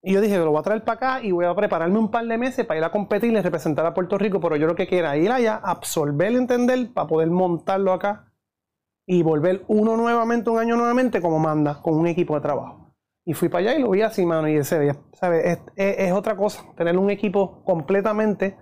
Y 0.06 0.12
yo 0.12 0.20
dije, 0.20 0.36
lo 0.36 0.50
voy 0.50 0.60
a 0.60 0.62
traer 0.62 0.84
para 0.84 0.96
acá 1.16 1.22
y 1.24 1.32
voy 1.32 1.46
a 1.46 1.54
prepararme 1.54 1.98
un 1.98 2.10
par 2.10 2.26
de 2.26 2.36
meses 2.36 2.66
para 2.66 2.78
ir 2.78 2.84
a 2.84 2.90
competir 2.92 3.32
y 3.32 3.40
representar 3.40 3.86
a 3.86 3.94
Puerto 3.94 4.18
Rico, 4.18 4.38
pero 4.38 4.54
yo 4.56 4.66
lo 4.66 4.74
que 4.74 4.86
quiero 4.86 5.10
es 5.10 5.24
ir 5.24 5.32
allá, 5.32 5.56
absorber, 5.64 6.34
entender, 6.34 6.92
para 6.92 7.06
poder 7.08 7.30
montarlo 7.30 7.92
acá 7.92 8.30
y 9.06 9.22
volver 9.22 9.64
uno 9.68 9.96
nuevamente, 9.96 10.50
un 10.50 10.58
año 10.58 10.76
nuevamente, 10.76 11.22
como 11.22 11.38
manda, 11.38 11.80
con 11.80 11.94
un 11.94 12.06
equipo 12.06 12.34
de 12.34 12.42
trabajo. 12.42 12.94
Y 13.24 13.32
fui 13.32 13.48
para 13.48 13.70
allá 13.70 13.78
y 13.78 13.82
lo 13.82 13.90
vi 13.90 14.02
así, 14.02 14.26
mano, 14.26 14.46
y 14.46 14.56
ese 14.56 14.78
día, 14.78 14.96
¿sabes? 15.14 15.44
Es, 15.46 15.58
es- 15.76 15.98
es 16.08 16.12
otra 16.12 16.36
cosa, 16.36 16.62
tener 16.76 16.98
un 16.98 17.08
equipo 17.08 17.62
completamente 17.64 18.58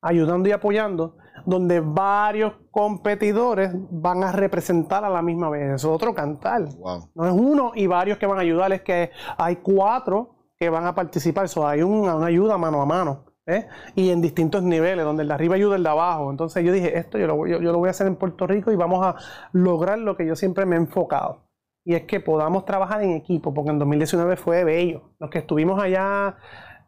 ayudando 0.00 0.48
y 0.48 0.52
apoyando, 0.52 1.16
donde 1.44 1.80
varios 1.80 2.52
competidores 2.70 3.72
van 3.90 4.22
a 4.22 4.30
representar 4.30 5.04
a 5.04 5.10
la 5.10 5.22
misma 5.22 5.50
vez. 5.50 5.74
Eso 5.74 5.88
es 5.88 5.94
otro 5.96 6.14
cantar. 6.14 6.62
Wow. 6.76 7.10
No 7.14 7.26
es 7.26 7.32
uno 7.32 7.72
y 7.74 7.86
varios 7.88 8.18
que 8.18 8.26
van 8.26 8.38
a 8.38 8.42
ayudar, 8.42 8.72
es 8.72 8.82
que 8.82 9.10
hay 9.36 9.56
cuatro 9.56 10.30
que 10.58 10.68
van 10.70 10.86
a 10.86 10.94
participar. 10.94 11.48
So, 11.48 11.66
hay 11.66 11.82
una, 11.82 12.14
una 12.14 12.26
ayuda 12.26 12.56
mano 12.58 12.80
a 12.82 12.86
mano. 12.86 13.24
¿eh? 13.46 13.66
Y 13.94 14.10
en 14.10 14.22
distintos 14.22 14.62
niveles, 14.62 15.04
donde 15.04 15.22
el 15.22 15.28
de 15.28 15.34
arriba 15.34 15.54
ayuda 15.56 15.76
el 15.76 15.82
de 15.82 15.88
abajo. 15.90 16.30
Entonces 16.30 16.64
yo 16.64 16.72
dije, 16.72 16.96
esto 16.98 17.18
yo 17.18 17.26
lo, 17.26 17.36
voy- 17.36 17.50
yo, 17.50 17.60
yo 17.60 17.72
lo 17.72 17.78
voy 17.78 17.88
a 17.88 17.90
hacer 17.90 18.06
en 18.06 18.16
Puerto 18.16 18.46
Rico 18.46 18.72
y 18.72 18.76
vamos 18.76 19.04
a 19.04 19.16
lograr 19.52 19.98
lo 19.98 20.16
que 20.16 20.26
yo 20.26 20.34
siempre 20.36 20.64
me 20.66 20.76
he 20.76 20.78
enfocado. 20.78 21.42
Y 21.84 21.94
es 21.94 22.04
que 22.04 22.20
podamos 22.20 22.64
trabajar 22.64 23.02
en 23.02 23.10
equipo, 23.10 23.52
porque 23.52 23.70
en 23.70 23.78
2019 23.78 24.36
fue 24.36 24.64
bello. 24.64 25.10
Los 25.18 25.28
que 25.28 25.40
estuvimos 25.40 25.78
allá 25.82 26.36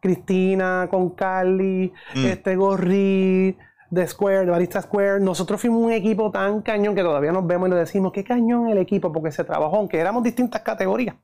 Cristina, 0.01 0.87
con 0.89 1.11
Carly, 1.11 1.91
Mm. 2.15 2.25
este 2.25 2.55
Gorri, 2.55 3.57
de 3.89 4.07
Square, 4.07 4.45
de 4.45 4.51
Barista 4.51 4.81
Square. 4.81 5.19
Nosotros 5.19 5.61
fuimos 5.61 5.81
un 5.83 5.91
equipo 5.91 6.31
tan 6.31 6.61
cañón 6.61 6.95
que 6.95 7.01
todavía 7.03 7.31
nos 7.31 7.45
vemos 7.45 7.67
y 7.67 7.71
nos 7.71 7.79
decimos, 7.79 8.11
qué 8.11 8.23
cañón 8.23 8.67
el 8.69 8.77
equipo, 8.79 9.11
porque 9.11 9.31
se 9.31 9.43
trabajó, 9.43 9.77
aunque 9.77 9.99
éramos 9.99 10.23
distintas 10.23 10.61
categorías. 10.61 11.15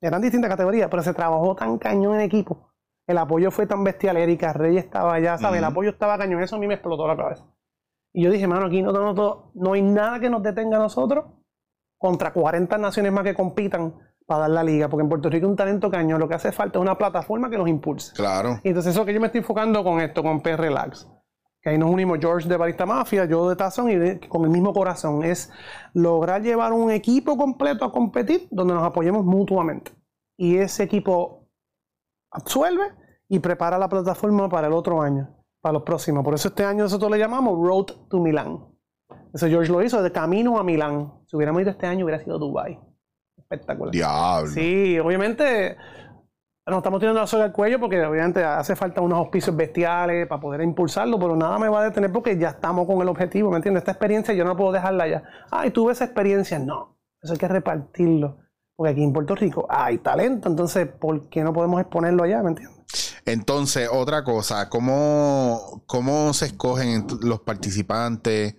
Eran 0.00 0.22
distintas 0.22 0.50
categorías, 0.50 0.88
pero 0.90 1.02
se 1.02 1.12
trabajó 1.12 1.54
tan 1.54 1.78
cañón 1.78 2.14
en 2.14 2.22
equipo. 2.22 2.70
El 3.06 3.18
apoyo 3.18 3.50
fue 3.50 3.66
tan 3.66 3.84
bestial. 3.84 4.16
Erika 4.16 4.52
Rey 4.52 4.76
estaba 4.78 5.14
allá, 5.14 5.36
¿sabes? 5.36 5.58
El 5.58 5.64
apoyo 5.64 5.90
estaba 5.90 6.16
cañón. 6.16 6.42
Eso 6.42 6.56
a 6.56 6.58
mí 6.58 6.66
me 6.66 6.74
explotó 6.74 7.06
la 7.06 7.16
cabeza. 7.16 7.44
Y 8.12 8.24
yo 8.24 8.30
dije, 8.30 8.46
mano, 8.46 8.66
aquí 8.66 8.82
no, 8.82 8.92
no, 8.92 9.12
no, 9.12 9.52
no 9.54 9.72
hay 9.72 9.82
nada 9.82 10.20
que 10.20 10.30
nos 10.30 10.42
detenga 10.42 10.76
a 10.76 10.80
nosotros 10.80 11.26
contra 11.98 12.32
40 12.32 12.78
naciones 12.78 13.12
más 13.12 13.24
que 13.24 13.34
compitan 13.34 13.94
para 14.26 14.42
dar 14.42 14.50
la 14.50 14.64
liga. 14.64 14.88
Porque 14.88 15.02
en 15.02 15.08
Puerto 15.08 15.28
Rico 15.28 15.46
un 15.46 15.56
talento 15.56 15.90
cañón. 15.90 16.20
Lo 16.20 16.28
que 16.28 16.34
hace 16.34 16.52
falta 16.52 16.78
es 16.78 16.82
una 16.82 16.96
plataforma 16.96 17.50
que 17.50 17.58
los 17.58 17.68
impulse. 17.68 18.14
Claro. 18.14 18.60
Y 18.62 18.68
entonces 18.68 18.94
eso 18.94 19.04
que 19.04 19.12
yo 19.12 19.20
me 19.20 19.26
estoy 19.26 19.40
enfocando 19.40 19.82
con 19.84 20.00
esto, 20.00 20.22
con 20.22 20.40
P 20.40 20.56
Relax. 20.56 21.08
Que 21.62 21.70
ahí 21.70 21.78
nos 21.78 21.90
unimos 21.90 22.18
George 22.20 22.48
de 22.48 22.56
Barista 22.56 22.86
Mafia, 22.86 23.26
yo 23.26 23.48
de 23.48 23.56
Tazón 23.56 23.90
y 23.90 23.96
de- 23.96 24.20
con 24.28 24.44
el 24.44 24.50
mismo 24.50 24.72
corazón. 24.72 25.22
Es 25.24 25.50
lograr 25.92 26.40
llevar 26.42 26.72
un 26.72 26.90
equipo 26.90 27.36
completo 27.36 27.84
a 27.84 27.92
competir 27.92 28.48
donde 28.50 28.72
nos 28.74 28.82
apoyemos 28.82 29.24
mutuamente. 29.24 29.92
Y 30.38 30.56
ese 30.56 30.84
equipo 30.84 31.48
absuelve 32.30 32.84
y 33.28 33.38
prepara 33.40 33.78
la 33.78 33.88
plataforma 33.88 34.48
para 34.48 34.68
el 34.68 34.72
otro 34.72 35.02
año, 35.02 35.28
para 35.60 35.74
los 35.74 35.82
próximos. 35.82 36.24
Por 36.24 36.34
eso 36.34 36.48
este 36.48 36.64
año 36.64 36.84
nosotros 36.84 37.10
le 37.10 37.18
llamamos 37.18 37.58
Road 37.62 37.86
to 38.08 38.18
Milán. 38.20 38.66
Eso 39.34 39.46
George 39.46 39.70
lo 39.70 39.82
hizo 39.82 40.02
de 40.02 40.10
camino 40.12 40.58
a 40.58 40.64
Milán. 40.64 41.12
Si 41.26 41.36
hubiéramos 41.36 41.62
ido 41.62 41.70
este 41.72 41.86
año 41.86 42.04
hubiera 42.04 42.22
sido 42.22 42.38
Dubai. 42.38 42.80
Espectacular. 43.36 43.92
Diablo. 43.92 44.50
Sí, 44.50 44.98
obviamente 44.98 45.76
nos 46.70 46.78
estamos 46.78 47.00
tirando 47.00 47.20
la 47.20 47.26
soga 47.26 47.44
al 47.44 47.52
cuello 47.52 47.78
porque 47.78 48.04
obviamente 48.04 48.42
hace 48.42 48.76
falta 48.76 49.00
unos 49.00 49.18
auspicios 49.18 49.54
bestiales 49.54 50.26
para 50.26 50.40
poder 50.40 50.62
impulsarlo, 50.62 51.18
pero 51.18 51.36
nada 51.36 51.58
me 51.58 51.68
va 51.68 51.80
a 51.80 51.84
detener 51.84 52.12
porque 52.12 52.38
ya 52.38 52.50
estamos 52.50 52.86
con 52.86 53.00
el 53.02 53.08
objetivo, 53.08 53.50
¿me 53.50 53.56
entiendes? 53.56 53.82
Esta 53.82 53.92
experiencia 53.92 54.32
yo 54.34 54.44
no 54.44 54.56
puedo 54.56 54.72
dejarla 54.72 55.08
ya. 55.08 55.22
Ay, 55.50 55.70
tuve 55.70 55.92
esa 55.92 56.04
experiencia. 56.04 56.58
No, 56.58 56.98
eso 57.20 57.32
hay 57.32 57.38
que 57.38 57.48
repartirlo. 57.48 58.38
Porque 58.76 58.92
aquí 58.92 59.02
en 59.02 59.12
Puerto 59.12 59.34
Rico 59.34 59.66
hay 59.68 59.98
talento, 59.98 60.48
entonces 60.48 60.88
¿por 60.88 61.28
qué 61.28 61.44
no 61.44 61.52
podemos 61.52 61.80
exponerlo 61.80 62.22
allá, 62.22 62.42
¿me 62.42 62.50
entiendes? 62.50 62.80
Entonces, 63.26 63.88
otra 63.92 64.24
cosa, 64.24 64.68
¿cómo, 64.68 65.82
cómo 65.86 66.32
se 66.32 66.46
escogen 66.46 67.06
los 67.22 67.40
participantes? 67.40 68.56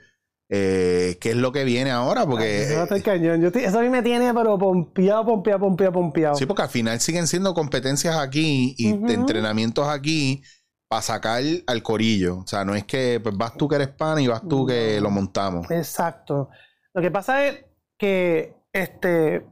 Eh, 0.54 1.18
¿Qué 1.22 1.30
es 1.30 1.38
lo 1.38 1.54
que 1.54 1.64
viene 1.64 1.91
ahora? 1.91 2.26
Porque, 2.26 2.64
Eso 2.64 2.76
va 2.76 2.82
a 2.82 2.84
estar 2.84 3.02
cañón. 3.02 3.39
Yo 3.39 3.47
estoy- 3.47 3.64
eso 3.64 3.80
a 3.80 3.82
mí 3.84 3.89
me 3.89 4.02
tiene 4.02 4.34
pero 4.34 4.58
pompeado, 4.60 5.26
pompeado, 5.26 5.60
pompeado, 5.62 5.93
pompeado. 5.93 6.36
sí, 6.36 6.45
porque 6.45 6.64
al 6.64 6.70
final 6.70 6.99
siguen 6.99 7.26
siendo 7.26 7.54
competencias 7.54 8.18
aquí 8.18 8.76
y 8.78 8.91
de 8.97 9.14
entrenamientos 9.14 9.88
aquí 9.88 10.41
para 10.89 11.02
sacar 11.02 11.41
al 11.68 11.82
corillo. 11.84 12.39
O 12.39 12.47
sea, 12.47 12.66
no 12.66 12.76
es 12.76 12.84
que 12.84 13.22
pues, 13.24 13.38
vas 13.38 13.56
tú 13.56 13.70
que 13.70 13.76
eres 13.76 13.88
pan 13.88 14.20
y 14.20 14.28
vas 14.28 14.45
tú 14.45 14.66
que 14.66 14.99
lo 14.99 15.10
montamos. 15.10 15.72
Exacto. 15.72 16.49
Lo 16.93 17.02
que 17.02 17.12
pasa 17.12 17.47
es 17.47 17.64
que 17.97 18.54
este 18.74 19.45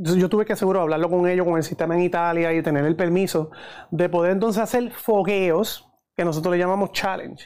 yo 0.00 0.16
yo 0.16 0.28
tuve 0.30 0.46
que 0.46 0.56
seguro 0.56 0.80
hablarlo 0.80 1.10
con 1.10 1.28
ellos, 1.28 1.44
con 1.46 1.58
el 1.58 1.62
sistema 1.62 1.94
en 1.94 2.02
Italia 2.04 2.54
y 2.54 2.62
tener 2.62 2.86
el 2.86 2.96
permiso 2.96 3.50
de 3.90 4.08
poder 4.08 4.32
entonces 4.32 4.62
hacer 4.62 4.92
fogueos 4.92 5.86
que 6.16 6.24
nosotros 6.24 6.52
le 6.52 6.58
llamamos 6.58 6.92
challenge. 6.92 7.44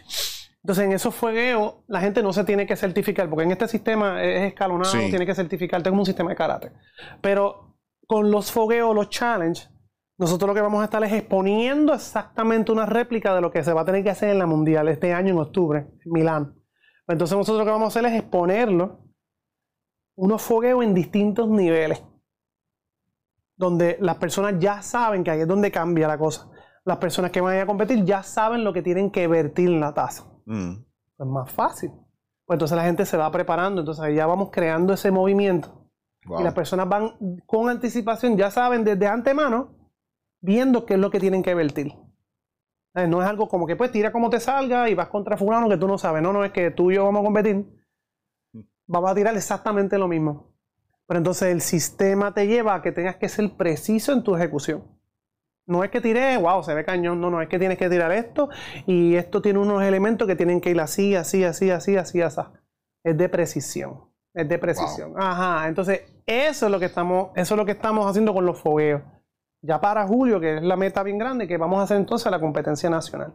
Entonces, 0.64 0.84
en 0.84 0.92
esos 0.92 1.14
fogueos, 1.14 1.74
la 1.88 2.00
gente 2.00 2.22
no 2.22 2.32
se 2.32 2.44
tiene 2.44 2.66
que 2.66 2.76
certificar, 2.76 3.28
porque 3.28 3.44
en 3.44 3.50
este 3.50 3.66
sistema 3.66 4.22
es 4.22 4.42
escalonado, 4.52 4.90
Sí. 4.92 5.10
tiene 5.10 5.26
que 5.26 5.34
certificarte 5.34 5.90
como 5.90 6.02
un 6.02 6.06
sistema 6.06 6.30
de 6.30 6.36
karate. 6.36 6.72
Pero 7.20 7.76
con 8.06 8.30
los 8.30 8.52
fogueos, 8.52 8.94
los 8.94 9.08
challenge, 9.08 9.68
nosotros 10.18 10.46
lo 10.48 10.54
que 10.54 10.60
vamos 10.60 10.80
a 10.80 10.84
estar 10.84 11.02
es 11.02 11.12
exponiendo 11.12 11.92
exactamente 11.92 12.70
una 12.70 12.86
réplica 12.86 13.34
de 13.34 13.40
lo 13.40 13.50
que 13.50 13.64
se 13.64 13.72
va 13.72 13.80
a 13.80 13.84
tener 13.84 14.04
que 14.04 14.10
hacer 14.10 14.30
en 14.30 14.38
la 14.38 14.46
Mundial 14.46 14.86
este 14.86 15.12
año 15.12 15.30
en 15.32 15.38
octubre, 15.38 15.80
en 16.04 16.12
Milán. 16.12 16.54
Entonces, 17.08 17.36
nosotros 17.36 17.58
lo 17.58 17.64
que 17.64 17.70
vamos 17.72 17.86
a 17.96 17.98
hacer 17.98 18.12
es 18.12 18.20
exponerlo, 18.20 19.00
unos 20.14 20.42
fogueos 20.42 20.84
en 20.84 20.94
distintos 20.94 21.48
niveles, 21.48 22.04
donde 23.56 23.96
las 24.00 24.16
personas 24.16 24.54
ya 24.60 24.80
saben 24.80 25.24
que 25.24 25.32
ahí 25.32 25.40
es 25.40 25.48
donde 25.48 25.72
cambia 25.72 26.06
la 26.06 26.18
cosa. 26.18 26.48
Las 26.84 26.98
personas 26.98 27.32
que 27.32 27.40
van 27.40 27.54
a 27.54 27.56
ir 27.56 27.62
a 27.62 27.66
competir 27.66 28.04
ya 28.04 28.22
saben 28.22 28.62
lo 28.62 28.72
que 28.72 28.82
tienen 28.82 29.10
que 29.10 29.26
vertir 29.26 29.68
en 29.68 29.80
la 29.80 29.92
taza 29.92 30.31
Mm. 30.46 30.72
es 31.18 31.26
más 31.26 31.50
fácil. 31.50 31.90
Pues 32.44 32.56
entonces 32.56 32.76
la 32.76 32.84
gente 32.84 33.06
se 33.06 33.16
va 33.16 33.30
preparando, 33.30 33.80
entonces 33.80 34.02
ahí 34.04 34.16
ya 34.16 34.26
vamos 34.26 34.50
creando 34.50 34.92
ese 34.92 35.10
movimiento. 35.10 35.88
Wow. 36.26 36.40
Y 36.40 36.44
las 36.44 36.54
personas 36.54 36.88
van 36.88 37.40
con 37.46 37.68
anticipación, 37.68 38.36
ya 38.36 38.50
saben 38.50 38.84
desde 38.84 39.06
antemano, 39.06 39.76
viendo 40.40 40.86
qué 40.86 40.94
es 40.94 41.00
lo 41.00 41.10
que 41.10 41.20
tienen 41.20 41.42
que 41.42 41.54
vertir. 41.54 41.92
Eh, 42.94 43.06
No 43.06 43.22
es 43.22 43.28
algo 43.28 43.48
como 43.48 43.66
que 43.66 43.76
pues 43.76 43.90
tira 43.90 44.12
como 44.12 44.30
te 44.30 44.40
salga 44.40 44.88
y 44.88 44.94
vas 44.94 45.08
contra 45.08 45.36
fulano 45.36 45.68
que 45.68 45.76
tú 45.76 45.88
no 45.88 45.98
sabes. 45.98 46.22
No, 46.22 46.32
no, 46.32 46.44
es 46.44 46.52
que 46.52 46.70
tú 46.70 46.90
y 46.90 46.96
yo 46.96 47.04
vamos 47.04 47.20
a 47.20 47.24
competir. 47.24 47.66
Vamos 48.86 49.10
a 49.10 49.14
tirar 49.14 49.36
exactamente 49.36 49.98
lo 49.98 50.08
mismo. 50.08 50.52
Pero 51.06 51.18
entonces 51.18 51.48
el 51.52 51.60
sistema 51.60 52.34
te 52.34 52.46
lleva 52.46 52.74
a 52.74 52.82
que 52.82 52.92
tengas 52.92 53.16
que 53.16 53.28
ser 53.28 53.56
preciso 53.56 54.12
en 54.12 54.22
tu 54.22 54.36
ejecución. 54.36 54.84
No 55.66 55.84
es 55.84 55.90
que 55.90 56.00
tiré, 56.00 56.36
wow, 56.36 56.62
se 56.62 56.74
ve 56.74 56.84
cañón. 56.84 57.20
No, 57.20 57.30
no, 57.30 57.40
es 57.40 57.48
que 57.48 57.58
tienes 57.58 57.78
que 57.78 57.88
tirar 57.88 58.10
esto 58.12 58.48
y 58.86 59.14
esto 59.14 59.40
tiene 59.40 59.58
unos 59.58 59.82
elementos 59.82 60.26
que 60.26 60.36
tienen 60.36 60.60
que 60.60 60.70
ir 60.70 60.80
así, 60.80 61.14
así, 61.14 61.44
así, 61.44 61.70
así, 61.70 61.96
así, 61.96 62.20
así. 62.20 62.40
Es 63.04 63.16
de 63.16 63.28
precisión. 63.28 64.12
Es 64.34 64.48
de 64.48 64.58
precisión. 64.58 65.14
Ajá. 65.16 65.68
Entonces, 65.68 66.02
eso 66.26 66.66
es 66.66 66.72
lo 66.72 66.78
que 66.78 66.86
estamos, 66.86 67.30
eso 67.36 67.54
es 67.54 67.58
lo 67.58 67.66
que 67.66 67.72
estamos 67.72 68.06
haciendo 68.06 68.32
con 68.32 68.46
los 68.46 68.58
fogueos. 68.58 69.02
Ya 69.62 69.80
para 69.80 70.06
julio, 70.06 70.40
que 70.40 70.56
es 70.56 70.62
la 70.62 70.76
meta 70.76 71.02
bien 71.02 71.18
grande, 71.18 71.46
que 71.46 71.56
vamos 71.56 71.78
a 71.78 71.82
hacer 71.82 71.96
entonces 71.96 72.30
la 72.30 72.40
competencia 72.40 72.90
nacional. 72.90 73.32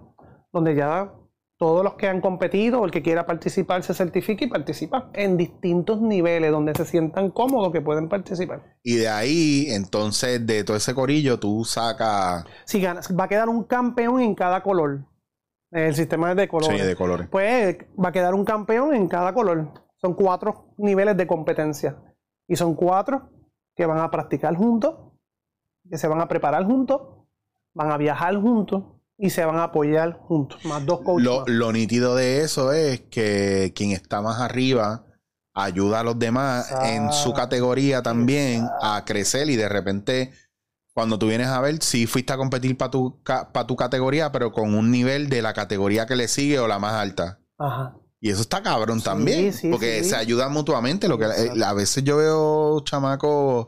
Donde 0.51 0.75
ya 0.75 1.13
todos 1.57 1.83
los 1.83 1.95
que 1.95 2.07
han 2.07 2.21
competido 2.21 2.81
o 2.81 2.85
el 2.85 2.91
que 2.91 3.01
quiera 3.01 3.25
participar 3.25 3.81
se 3.81 3.93
certifica 3.95 4.45
y 4.45 4.47
participa 4.47 5.09
en 5.13 5.37
distintos 5.37 5.99
niveles 5.99 6.51
donde 6.51 6.75
se 6.75 6.85
sientan 6.85 7.31
cómodos 7.31 7.71
que 7.71 7.81
pueden 7.81 8.09
participar. 8.09 8.77
Y 8.83 8.97
de 8.97 9.09
ahí, 9.09 9.65
entonces, 9.69 10.45
de 10.45 10.63
todo 10.63 10.77
ese 10.77 10.93
corillo, 10.93 11.39
tú 11.39 11.65
sacas 11.65 12.45
Si 12.65 12.79
ganas, 12.79 13.11
va 13.17 13.23
a 13.23 13.27
quedar 13.27 13.49
un 13.49 13.63
campeón 13.63 14.21
en 14.21 14.35
cada 14.35 14.61
color. 14.61 15.05
El 15.71 15.95
sistema 15.95 16.31
es 16.31 16.37
de 16.37 16.47
colores. 16.47 16.79
sí, 16.79 16.85
de 16.87 16.95
colores. 16.95 17.27
Pues 17.29 17.77
va 18.03 18.09
a 18.09 18.11
quedar 18.11 18.35
un 18.35 18.45
campeón 18.45 18.93
en 18.93 19.07
cada 19.07 19.33
color. 19.33 19.73
Son 19.97 20.13
cuatro 20.13 20.73
niveles 20.77 21.17
de 21.17 21.25
competencia. 21.25 21.97
Y 22.47 22.55
son 22.55 22.75
cuatro 22.75 23.31
que 23.75 23.85
van 23.85 23.99
a 23.99 24.11
practicar 24.11 24.55
juntos, 24.55 24.95
que 25.89 25.97
se 25.97 26.07
van 26.07 26.21
a 26.21 26.27
preparar 26.27 26.65
juntos, 26.65 27.01
van 27.73 27.91
a 27.91 27.97
viajar 27.97 28.35
juntos 28.39 28.96
y 29.17 29.29
se 29.29 29.43
van 29.45 29.57
a 29.57 29.63
apoyar 29.63 30.13
juntos. 30.13 30.63
Más 30.65 30.85
dos 30.85 31.01
coaches. 31.01 31.25
Lo, 31.25 31.39
más. 31.39 31.49
lo 31.49 31.71
nítido 31.71 32.15
de 32.15 32.41
eso 32.41 32.71
es 32.71 33.01
que 33.01 33.73
quien 33.75 33.91
está 33.91 34.21
más 34.21 34.39
arriba 34.39 35.05
ayuda 35.53 36.01
a 36.01 36.03
los 36.03 36.19
demás 36.19 36.71
en 36.83 37.11
su 37.11 37.33
categoría 37.33 38.03
también 38.03 38.67
a 38.81 39.03
crecer 39.05 39.49
y 39.49 39.55
de 39.55 39.67
repente 39.67 40.31
cuando 40.93 41.17
tú 41.17 41.27
vienes 41.27 41.47
a 41.47 41.59
ver 41.61 41.81
si 41.81 42.05
fuiste 42.05 42.31
a 42.33 42.37
competir 42.37 42.77
para 42.77 42.91
tu, 42.91 43.21
pa 43.23 43.67
tu 43.67 43.75
categoría 43.75 44.31
pero 44.31 44.51
con 44.51 44.75
un 44.75 44.91
nivel 44.91 45.29
de 45.29 45.41
la 45.41 45.53
categoría 45.53 46.05
que 46.05 46.15
le 46.15 46.27
sigue 46.27 46.59
o 46.59 46.67
la 46.67 46.77
más 46.77 46.93
alta. 46.93 47.39
Ajá. 47.57 47.97
Y 48.19 48.29
eso 48.29 48.41
está 48.41 48.63
cabrón 48.63 48.99
Sí, 48.99 49.05
también, 49.05 49.53
sí, 49.53 49.69
porque 49.69 50.03
sí. 50.03 50.09
se 50.09 50.15
ayudan 50.15 50.51
mutuamente. 50.51 51.07
Lo 51.07 51.17
que, 51.17 51.25
eh, 51.25 51.51
a 51.63 51.73
veces 51.73 52.03
yo 52.03 52.17
veo 52.17 52.79
chamacos 52.83 53.67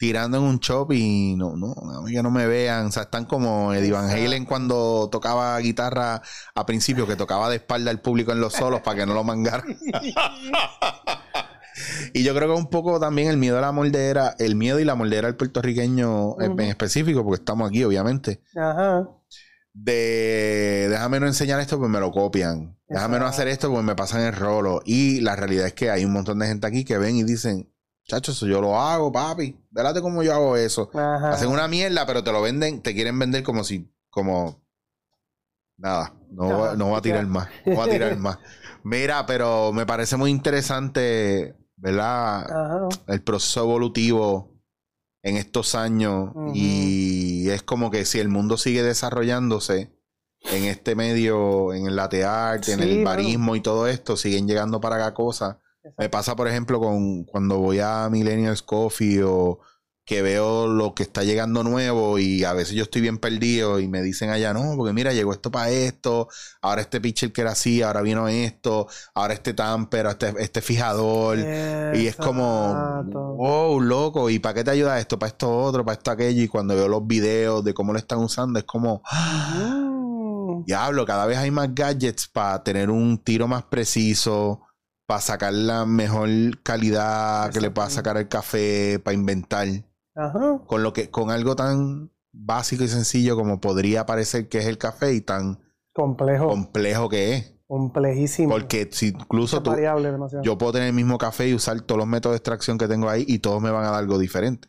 tirando 0.00 0.38
en 0.38 0.44
un 0.44 0.58
shop 0.60 0.92
y 0.92 1.34
no, 1.36 1.56
no, 1.56 1.74
a 1.74 2.00
mí 2.00 2.12
que 2.12 2.22
no 2.22 2.30
me 2.30 2.46
vean. 2.46 2.86
O 2.86 2.90
sea, 2.90 3.02
están 3.02 3.26
como 3.26 3.74
Eddie 3.74 3.92
Van 3.92 4.08
Halen 4.08 4.46
cuando 4.46 5.10
tocaba 5.12 5.58
guitarra 5.58 6.22
a 6.54 6.64
principio, 6.64 7.06
que 7.06 7.16
tocaba 7.16 7.50
de 7.50 7.56
espalda 7.56 7.90
al 7.90 8.00
público 8.00 8.32
en 8.32 8.40
los 8.40 8.54
solos 8.54 8.80
para 8.80 9.00
que 9.00 9.04
no 9.06 9.12
lo 9.12 9.24
mangaran. 9.24 9.76
y 12.14 12.22
yo 12.22 12.34
creo 12.34 12.48
que 12.48 12.54
un 12.58 12.70
poco 12.70 12.98
también 12.98 13.28
el 13.28 13.36
miedo 13.36 13.58
a 13.58 13.60
la 13.60 13.72
moldera, 13.72 14.34
el 14.38 14.56
miedo 14.56 14.80
y 14.80 14.84
la 14.86 14.94
moldera 14.94 15.28
al 15.28 15.36
puertorriqueño 15.36 16.40
en- 16.40 16.58
específico, 16.60 17.22
porque 17.22 17.40
estamos 17.42 17.68
aquí, 17.68 17.84
obviamente 17.84 18.40
Ajá. 18.56 19.06
de 19.74 20.86
déjame 20.88 21.20
no 21.20 21.26
enseñar 21.26 21.60
esto, 21.60 21.78
pues 21.78 21.90
me 21.90 22.00
lo 22.00 22.10
copian. 22.10 22.74
Déjame 22.88 23.18
no 23.18 23.26
hacer 23.26 23.48
esto, 23.48 23.70
pues 23.70 23.84
me 23.84 23.94
pasan 23.94 24.22
el 24.22 24.32
rolo. 24.32 24.80
Y 24.86 25.20
la 25.20 25.36
realidad 25.36 25.66
es 25.66 25.74
que 25.74 25.90
hay 25.90 26.06
un 26.06 26.12
montón 26.12 26.38
de 26.38 26.46
gente 26.46 26.66
aquí 26.66 26.84
que 26.86 26.96
ven 26.96 27.16
y 27.16 27.22
dicen, 27.22 27.70
chacho, 28.10 28.32
eso 28.32 28.46
yo 28.46 28.60
lo 28.60 28.78
hago, 28.78 29.10
papi. 29.12 29.56
Vélate 29.70 30.00
cómo 30.00 30.22
yo 30.22 30.32
hago 30.34 30.56
eso. 30.56 30.90
Ajá. 30.94 31.30
Hacen 31.32 31.48
una 31.48 31.68
mierda, 31.68 32.04
pero 32.06 32.22
te 32.24 32.32
lo 32.32 32.42
venden, 32.42 32.82
te 32.82 32.94
quieren 32.94 33.18
vender 33.18 33.42
como 33.42 33.64
si, 33.64 33.90
como 34.10 34.62
nada. 35.76 36.14
No, 36.30 36.58
va- 36.58 36.74
no 36.76 36.86
voy 36.88 36.98
a 36.98 37.02
tirar 37.02 37.26
más. 37.26 37.48
No 37.66 37.74
voy 37.76 37.88
a 37.88 37.92
tirar 37.92 38.16
más. 38.18 38.38
Mira, 38.82 39.26
pero 39.26 39.72
me 39.72 39.86
parece 39.86 40.16
muy 40.16 40.30
interesante, 40.30 41.56
¿verdad? 41.76 42.44
Ajá. 42.50 42.88
el 43.06 43.22
proceso 43.22 43.60
evolutivo 43.62 44.50
en 45.22 45.36
estos 45.36 45.74
años 45.74 46.32
y 46.54 47.48
es 47.50 47.62
como 47.62 47.90
que 47.90 48.04
si 48.06 48.18
el 48.20 48.28
mundo 48.28 48.56
sigue 48.56 48.82
desarrollándose 48.82 49.92
en 50.50 50.64
este 50.64 50.94
medio, 50.94 51.74
en 51.74 51.86
el 51.86 51.96
latte 51.96 52.24
art, 52.24 52.66
en 52.70 52.78
Sí, 52.80 52.90
el 52.98 53.04
barismo 53.04 53.54
y 53.56 53.60
todo 53.60 53.86
esto, 53.86 54.16
siguen 54.16 54.48
llegando 54.48 54.80
para 54.80 54.96
acá 54.96 55.12
cosas. 55.12 55.56
Me 55.98 56.08
pasa, 56.08 56.36
por 56.36 56.48
ejemplo, 56.48 56.78
con 56.80 57.24
cuando 57.24 57.58
voy 57.58 57.80
a 57.80 58.08
Millennials 58.10 58.62
Coffee 58.62 59.22
o 59.22 59.60
que 60.04 60.22
veo 60.22 60.66
lo 60.66 60.94
que 60.94 61.04
está 61.04 61.22
llegando 61.22 61.62
nuevo 61.62 62.18
y 62.18 62.42
a 62.42 62.52
veces 62.52 62.74
yo 62.74 62.82
estoy 62.82 63.00
bien 63.00 63.18
perdido 63.18 63.78
y 63.78 63.86
me 63.86 64.02
dicen 64.02 64.30
allá, 64.30 64.52
no, 64.52 64.74
porque 64.76 64.92
mira, 64.92 65.12
llegó 65.12 65.32
esto 65.32 65.52
para 65.52 65.70
esto, 65.70 66.26
ahora 66.62 66.80
este 66.80 67.00
pitcher 67.00 67.32
que 67.32 67.42
era 67.42 67.52
así, 67.52 67.80
ahora 67.82 68.02
vino 68.02 68.26
esto, 68.26 68.88
ahora 69.14 69.34
este 69.34 69.54
tamper, 69.54 70.06
este, 70.06 70.34
este 70.38 70.62
fijador. 70.62 71.38
Y 71.94 72.08
es 72.08 72.16
como, 72.16 73.04
wow, 73.36 73.80
loco, 73.80 74.30
¿y 74.30 74.40
para 74.40 74.54
qué 74.54 74.64
te 74.64 74.72
ayuda 74.72 74.98
esto? 74.98 75.16
Para 75.18 75.28
esto 75.28 75.56
otro, 75.56 75.84
para 75.84 75.96
esto 75.96 76.10
aquello. 76.10 76.42
Y 76.42 76.48
cuando 76.48 76.74
veo 76.74 76.88
los 76.88 77.06
videos 77.06 77.62
de 77.62 77.72
cómo 77.72 77.92
lo 77.92 77.98
están 77.98 78.18
usando, 78.18 78.58
es 78.58 78.64
como, 78.64 79.02
Mm. 80.50 80.64
diablo, 80.64 81.06
cada 81.06 81.26
vez 81.26 81.38
hay 81.38 81.50
más 81.50 81.72
gadgets 81.74 82.26
para 82.26 82.62
tener 82.64 82.90
un 82.90 83.18
tiro 83.18 83.46
más 83.46 83.62
preciso, 83.64 84.62
para 85.10 85.20
sacar 85.20 85.52
la 85.52 85.86
mejor 85.86 86.28
calidad 86.62 87.50
que 87.50 87.60
le 87.60 87.72
pueda 87.72 87.90
sacar 87.90 88.16
al 88.16 88.28
café, 88.28 89.00
para 89.02 89.12
inventar 89.12 89.66
Ajá. 90.14 90.60
con 90.68 90.84
lo 90.84 90.92
que 90.92 91.10
con 91.10 91.32
algo 91.32 91.56
tan 91.56 92.12
básico 92.32 92.84
y 92.84 92.88
sencillo 92.88 93.34
como 93.34 93.60
podría 93.60 94.06
parecer 94.06 94.48
que 94.48 94.58
es 94.58 94.66
el 94.66 94.78
café 94.78 95.12
y 95.12 95.20
tan 95.20 95.58
Complejo. 95.92 96.46
complejo 96.46 97.08
que 97.08 97.34
es. 97.34 97.54
complejísimo. 97.66 98.50
Porque 98.50 98.88
si 98.92 99.08
incluso 99.08 99.60
tú, 99.64 99.74
yo 100.44 100.56
puedo 100.58 100.70
tener 100.74 100.86
el 100.86 100.94
mismo 100.94 101.18
café 101.18 101.48
y 101.48 101.54
usar 101.54 101.80
todos 101.80 101.98
los 101.98 102.06
métodos 102.06 102.34
de 102.34 102.36
extracción 102.36 102.78
que 102.78 102.86
tengo 102.86 103.08
ahí 103.08 103.24
y 103.26 103.40
todos 103.40 103.60
me 103.60 103.72
van 103.72 103.84
a 103.86 103.90
dar 103.90 103.98
algo 103.98 104.16
diferente. 104.16 104.68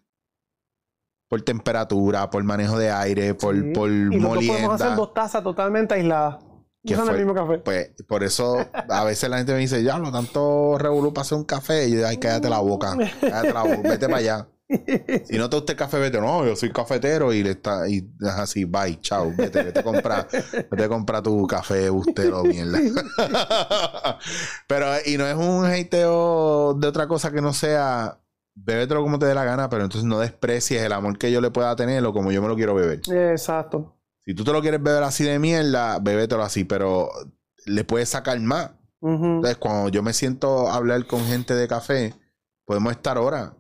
Por 1.30 1.44
temperatura, 1.44 2.32
por 2.32 2.44
manejo 2.44 2.80
de 2.80 2.90
aire, 2.90 3.36
por, 3.36 3.54
Sí. 3.56 3.72
por 3.76 3.92
y 3.92 4.18
nosotros 4.18 4.46
podemos 4.48 4.74
hacer 4.74 4.88
molienda. 4.88 4.96
dos 4.96 5.14
tazas 5.14 5.44
totalmente 5.44 5.94
aisladas. 5.94 6.38
¿Qué 6.84 6.94
Usando 6.94 7.12
el 7.12 7.18
fue? 7.18 7.26
mismo 7.26 7.34
café. 7.36 7.60
Pues 7.60 7.92
por 8.08 8.24
eso 8.24 8.58
a 8.90 9.04
veces 9.04 9.30
la 9.30 9.38
gente 9.38 9.54
me 9.54 9.60
dice, 9.60 9.84
ya, 9.84 10.00
lo 10.00 10.12
tanto 10.12 10.78
revolú 10.80 11.14
para 11.14 11.22
hacer 11.24 11.38
un 11.38 11.44
café. 11.46 11.88
Y 11.88 11.98
yo, 12.00 12.08
ay, 12.08 12.18
cállate 12.18 12.50
la 12.50 12.60
boca. 12.60 12.98
Cállate 13.22 13.54
la 13.54 13.64
boca, 13.64 13.90
vete 13.90 14.06
para 14.08 14.18
allá. 14.18 14.48
Si 15.26 15.38
no 15.38 15.50
te 15.50 15.58
gusta 15.58 15.74
el 15.74 15.78
café, 15.78 16.00
vete. 16.00 16.22
No, 16.22 16.46
yo 16.46 16.56
soy 16.56 16.72
cafetero 16.72 17.34
y 17.34 17.44
le 17.44 17.52
está, 17.52 17.90
y 17.90 17.98
es 18.22 18.28
así, 18.30 18.64
bye, 18.64 19.02
chao, 19.02 19.30
vete, 19.36 19.64
vete 19.64 19.82
a 19.82 19.84
comprar, 19.84 20.30
vete 20.32 20.84
a 20.86 20.88
comprar 20.88 21.22
tu 21.22 21.46
café 21.46 21.90
bustero, 21.90 22.42
mierda. 22.46 22.80
Pero, 24.68 24.88
y 25.06 25.18
no 25.18 25.28
es 25.28 25.36
un 25.36 25.66
hateo 25.66 26.74
de 26.76 26.88
otra 26.88 27.08
cosa 27.08 27.32
que 27.32 27.42
no 27.42 27.52
sea, 27.52 28.20
bébetelo 28.56 29.02
como 29.02 29.20
te 29.20 29.26
dé 29.26 29.36
la 29.36 29.44
gana, 29.44 29.70
pero 29.70 29.84
entonces 29.84 30.08
no 30.08 30.20
desprecies 30.20 30.82
el 30.84 30.94
amor 30.94 31.18
que 31.18 31.32
yo 31.32 31.42
le 31.42 31.52
pueda 31.52 31.76
tener 31.76 32.06
o 32.06 32.14
como 32.14 32.32
yo 32.32 32.42
me 32.42 32.48
lo 32.48 32.56
quiero 32.56 32.74
beber. 32.74 33.02
Exacto. 33.12 33.98
Si 34.26 34.34
tú 34.36 34.44
te 34.44 34.52
lo 34.54 34.62
quieres 34.62 34.82
beber 34.82 35.04
así 35.04 35.24
de 35.24 35.40
mierda, 35.40 36.00
bébetelo 36.00 36.44
así, 36.44 36.64
pero 36.64 37.10
le 37.66 37.84
puedes 37.84 38.10
sacar 38.10 38.40
más. 38.40 38.72
Entonces, 39.04 39.58
cuando 39.58 39.90
yo 39.90 40.04
me 40.04 40.14
siento 40.14 40.68
a 40.70 40.76
hablar 40.76 41.08
con 41.08 41.26
gente 41.26 41.56
de 41.56 41.68
café, 41.68 42.14
podemos 42.66 42.92
estar 42.92 43.18
horas. 43.18 43.54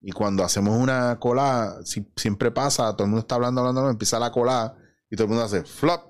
Y 0.00 0.12
cuando 0.12 0.44
hacemos 0.44 0.76
una 0.76 1.18
cola, 1.18 1.78
si- 1.84 2.06
siempre 2.16 2.50
pasa, 2.50 2.92
todo 2.92 3.04
el 3.04 3.10
mundo 3.10 3.20
está 3.20 3.34
hablando, 3.36 3.60
hablando, 3.62 3.88
empieza 3.88 4.18
la 4.18 4.30
cola 4.30 4.76
y 5.10 5.16
todo 5.16 5.24
el 5.24 5.28
mundo 5.30 5.44
hace 5.44 5.64
flop. 5.64 6.02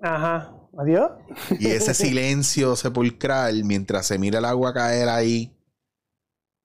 Ajá. 0.00 0.52
Adiós. 0.78 1.10
Y 1.58 1.68
ese 1.68 1.94
silencio 1.94 2.74
sepulcral 2.76 3.64
mientras 3.64 4.06
se 4.06 4.18
mira 4.18 4.38
el 4.40 4.44
agua 4.44 4.72
caer 4.74 5.08
ahí, 5.08 5.56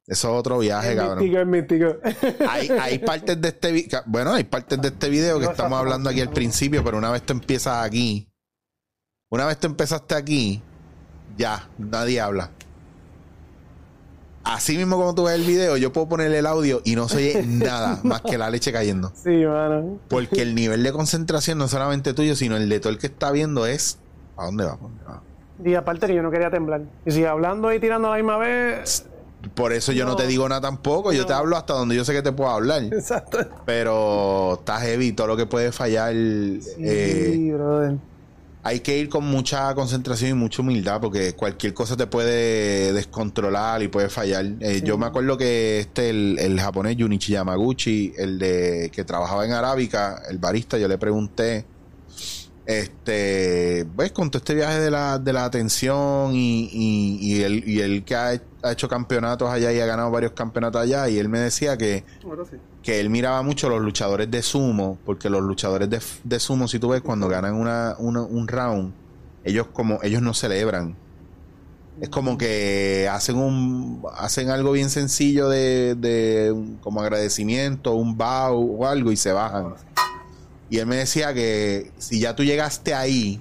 eso 0.07 0.29
es 0.33 0.39
otro 0.39 0.59
viaje, 0.59 0.91
Es 0.91 0.95
cabrón. 0.97 1.19
mítico, 1.23 1.39
es 1.39 1.47
mítico. 1.47 1.95
Hay, 2.49 2.69
hay 2.69 2.99
partes 2.99 3.41
de 3.41 3.47
este 3.47 3.87
bueno, 4.05 4.33
hay 4.33 4.43
partes 4.43 4.79
de 4.81 4.89
este 4.89 5.09
video 5.09 5.39
que 5.39 5.45
estamos 5.45 5.79
hablando 5.79 6.09
aquí 6.09 6.21
al 6.21 6.29
principio, 6.29 6.83
pero 6.83 6.97
una 6.97 7.11
vez 7.11 7.23
tú 7.23 7.33
empiezas 7.33 7.83
aquí, 7.85 8.27
una 9.31 9.45
vez 9.45 9.57
tú 9.57 9.67
empezaste 9.67 10.15
aquí, 10.15 10.61
ya, 11.37 11.67
nadie 11.77 12.21
habla. 12.21 12.51
Así 14.43 14.77
mismo 14.77 14.95
como 14.97 15.15
tú 15.15 15.23
ves 15.23 15.33
el 15.33 15.43
video, 15.43 15.75
yo 15.75 15.91
puedo 15.91 16.07
poner 16.07 16.31
el 16.31 16.45
audio 16.45 16.79
y 16.85 16.95
no 16.95 17.09
se 17.09 17.17
oye 17.17 17.43
nada 17.47 17.99
más 18.03 18.21
que 18.21 18.37
la 18.37 18.51
leche 18.51 18.71
cayendo. 18.71 19.11
Sí, 19.15 19.43
mano. 19.43 19.97
Porque 20.07 20.43
el 20.43 20.53
nivel 20.53 20.83
de 20.83 20.91
concentración 20.91 21.57
no 21.57 21.67
solamente 21.67 22.13
tuyo, 22.13 22.35
sino 22.35 22.55
el 22.55 22.69
de 22.69 22.79
todo 22.79 22.93
el 22.93 22.99
que 22.99 23.07
está 23.07 23.31
viendo 23.31 23.65
es 23.65 23.97
¿a 24.37 24.45
dónde 24.45 24.65
va? 24.65 24.75
¿Pa' 24.77 24.81
dónde 24.83 25.03
va? 25.03 25.23
Y 25.63 25.73
aparte 25.73 26.05
que 26.05 26.13
yo 26.13 26.21
no 26.21 26.29
quería 26.29 26.51
temblar. 26.51 26.81
Y 27.07 27.11
si 27.11 27.25
hablando 27.25 27.73
y 27.73 27.79
tirando 27.79 28.09
a 28.09 28.11
la 28.11 28.17
misma 28.17 28.37
vez. 28.37 29.07
Por 29.53 29.73
eso 29.73 29.91
yo 29.91 30.05
no, 30.05 30.11
No. 30.11 30.17
te 30.17 30.27
digo 30.27 30.47
nada 30.49 30.61
tampoco, 30.61 31.13
yo 31.13 31.25
te 31.25 31.33
hablo 31.33 31.55
hasta 31.57 31.73
donde 31.73 31.95
yo 31.95 32.03
sé 32.05 32.13
que 32.13 32.21
te 32.21 32.31
puedo 32.31 32.49
hablar. 32.49 32.83
Exacto. 32.83 33.37
Pero 33.65 34.55
está 34.59 34.79
heavy, 34.79 35.11
todo 35.13 35.27
lo 35.27 35.37
que 35.37 35.45
puede 35.45 35.71
fallar. 35.71 36.13
eh, 36.15 36.59
Sí, 37.33 37.51
brother. 37.51 37.97
hay 38.63 38.79
que 38.79 38.97
ir 38.97 39.09
con 39.09 39.23
mucha 39.25 39.75
concentración 39.75 40.31
y 40.31 40.33
mucha 40.33 40.61
humildad 40.63 40.99
porque 40.99 41.33
cualquier 41.33 41.73
cosa 41.75 41.95
te 41.95 42.07
puede 42.07 42.93
descontrolar 42.93 43.83
y 43.83 43.87
puede 43.89 44.09
fallar. 44.09 44.45
Eh, 44.59 44.81
Yo 44.83 44.97
me 44.97 45.05
acuerdo 45.05 45.37
que 45.37 45.79
este, 45.79 46.09
el, 46.09 46.37
el 46.39 46.59
japonés 46.59 46.95
Junichi 46.99 47.33
Yamaguchi, 47.33 48.13
el 48.17 48.39
de 48.39 48.89
que 48.91 49.03
trabajaba 49.03 49.45
en 49.45 49.51
Arábica, 49.51 50.23
el 50.29 50.39
barista, 50.39 50.77
yo 50.79 50.87
le 50.87 50.97
pregunté, 50.97 51.65
este, 52.65 53.85
pues 53.95 54.11
con 54.11 54.29
todo 54.31 54.39
este 54.39 54.55
viaje 54.55 54.79
de 54.79 54.91
la, 54.91 55.19
de 55.19 55.33
la 55.33 55.45
atención 55.45 56.31
y, 56.33 56.69
y, 56.71 57.17
y 57.21 57.43
él, 57.43 57.63
y 57.65 57.79
él 57.81 58.03
que 58.03 58.15
ha, 58.15 58.41
ha 58.63 58.71
hecho 58.71 58.87
campeonatos 58.87 59.49
allá 59.49 59.71
y 59.71 59.79
ha 59.79 59.85
ganado 59.85 60.09
varios 60.11 60.31
campeonatos 60.33 60.81
allá, 60.81 61.07
y 61.09 61.17
él 61.19 61.29
me 61.29 61.39
decía 61.39 61.77
que 61.77 62.03
que 62.81 62.99
él 62.99 63.09
miraba 63.09 63.41
mucho 63.43 63.69
los 63.69 63.81
luchadores 63.81 64.29
de 64.29 64.41
sumo, 64.41 64.97
porque 65.05 65.29
los 65.29 65.41
luchadores 65.41 65.89
de, 65.89 65.99
de 66.23 66.39
sumo, 66.39 66.67
si 66.67 66.79
tú 66.79 66.89
ves, 66.89 67.01
cuando 67.01 67.27
ganan 67.27 67.55
una, 67.55 67.95
una- 67.99 68.21
un 68.23 68.47
round, 68.47 68.93
ellos 69.43 69.67
como, 69.73 69.99
ellos 70.03 70.21
no 70.21 70.33
celebran. 70.33 70.95
Es 72.01 72.09
como 72.09 72.37
que 72.37 73.07
hacen 73.09 73.37
un, 73.37 74.03
hacen 74.17 74.49
algo 74.49 74.73
bien 74.73 74.89
sencillo 74.89 75.47
de, 75.47 75.95
de 75.95 76.53
como 76.81 76.99
agradecimiento, 77.01 77.93
un 77.93 78.17
bow 78.17 78.77
o 78.81 78.85
algo 78.85 79.11
y 79.13 79.17
se 79.17 79.31
bajan. 79.31 79.75
Y 80.69 80.79
él 80.79 80.87
me 80.87 80.97
decía 80.97 81.33
que 81.33 81.91
si 81.97 82.19
ya 82.19 82.35
tú 82.35 82.43
llegaste 82.43 82.93
ahí, 82.93 83.39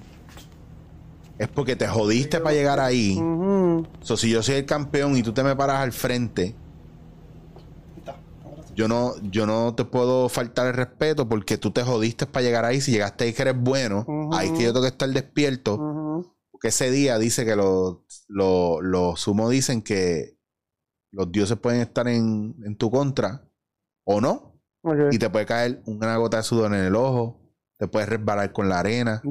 es 1.37 1.47
porque 1.47 1.75
te 1.75 1.87
jodiste 1.87 2.39
para 2.39 2.55
llegar 2.55 2.79
ahí. 2.79 3.17
Ujú. 3.17 3.87
So, 4.01 4.15
si 4.15 4.29
yo 4.29 4.41
soy 4.43 4.55
el 4.55 4.65
campeón 4.65 5.17
y 5.17 5.23
tú 5.23 5.33
te 5.33 5.43
me 5.43 5.55
paras 5.55 5.81
al 5.81 5.91
frente, 5.91 6.55
yo 8.75 8.87
no, 8.87 9.13
yo 9.21 9.45
no 9.45 9.73
te 9.73 9.85
puedo 9.85 10.27
faltar 10.29 10.67
el 10.67 10.73
respeto 10.73 11.27
porque 11.27 11.57
tú 11.57 11.71
te 11.71 11.83
jodiste 11.83 12.25
para 12.25 12.43
llegar 12.43 12.65
ahí. 12.65 12.81
Si 12.81 12.91
llegaste 12.91 13.23
ahí 13.23 13.33
que 13.33 13.41
eres 13.41 13.57
bueno, 13.57 14.05
ahí 14.33 14.51
que 14.51 14.63
yo 14.63 14.73
tengo 14.73 14.81
que 14.81 14.89
estar 14.89 15.09
despierto. 15.09 16.23
Porque 16.51 16.67
ese 16.69 16.91
día 16.91 17.17
dice 17.17 17.45
que 17.45 17.55
los 17.55 17.97
los 18.27 18.81
los 18.81 19.19
sumos 19.19 19.51
dicen 19.51 19.81
que 19.81 20.37
los 21.11 21.31
dioses 21.31 21.57
pueden 21.57 21.81
estar 21.81 22.07
en, 22.07 22.55
en 22.65 22.75
tu 22.75 22.91
contra 22.91 23.47
o 24.03 24.19
no. 24.19 24.54
Y 25.11 25.19
te 25.19 25.29
puede 25.29 25.45
caer 25.45 25.81
una 25.85 26.15
gota 26.17 26.37
de 26.37 26.43
sudor 26.43 26.73
en 26.73 26.81
el 26.83 26.95
ojo, 26.95 27.39
te 27.77 27.87
puedes 27.87 28.07
resbalar 28.09 28.51
con 28.51 28.69
la 28.69 28.79
arena 28.79 29.21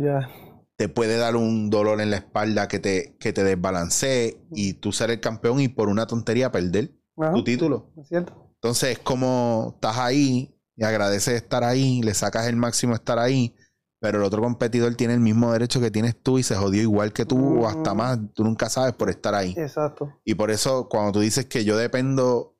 te 0.77 0.89
puede 0.89 1.17
dar 1.17 1.37
un 1.37 1.71
dolor 1.71 2.01
en 2.01 2.11
la 2.11 2.17
espalda 2.17 2.69
que 2.69 2.79
te, 2.79 3.17
que 3.21 3.33
te 3.33 3.45
desbalancee 3.45 4.41
y 4.51 4.75
tú 4.75 4.93
ser 4.93 5.11
el 5.11 5.21
campeón 5.21 5.61
y 5.61 5.69
por 5.69 5.89
una 5.89 6.07
tontería 6.07 6.51
perder 6.51 6.93
Ajá. 7.17 7.33
tu 7.33 7.45
título. 7.45 7.93
Es 7.97 8.09
cierto. 8.09 8.51
Entonces 8.55 8.93
es 8.93 8.99
como 8.99 9.73
estás 9.75 9.99
ahí 9.99 10.59
y 10.77 10.85
agradeces 10.85 11.35
estar 11.35 11.63
ahí, 11.63 12.03
le 12.03 12.15
sacas 12.15 12.49
el 12.49 12.57
máximo 12.57 12.95
estar 12.95 13.19
ahí, 13.19 13.55
pero 14.01 14.19
el 14.19 14.25
otro 14.25 14.43
competidor 14.43 14.95
tiene 14.97 15.15
el 15.15 15.21
mismo 15.21 15.53
derecho 15.53 15.81
que 15.81 15.91
tienes 15.91 16.21
tú 16.21 16.39
y 16.39 16.43
se 16.43 16.57
jodió 16.57 16.83
igual 16.83 17.13
que 17.13 17.25
tú 17.25 17.61
o 17.63 17.69
hasta 17.69 17.91
Ujú. 17.93 17.99
más. 17.99 18.19
Tú 18.35 18.43
nunca 18.43 18.69
sabes 18.69 18.95
por 18.95 19.11
estar 19.11 19.35
ahí. 19.35 19.55
Exacto. 19.57 20.13
Y 20.25 20.35
por 20.35 20.51
eso 20.51 20.89
cuando 20.89 21.13
tú 21.13 21.21
dices 21.21 21.47
que 21.47 21.65
yo 21.65 21.77
dependo 21.77 22.54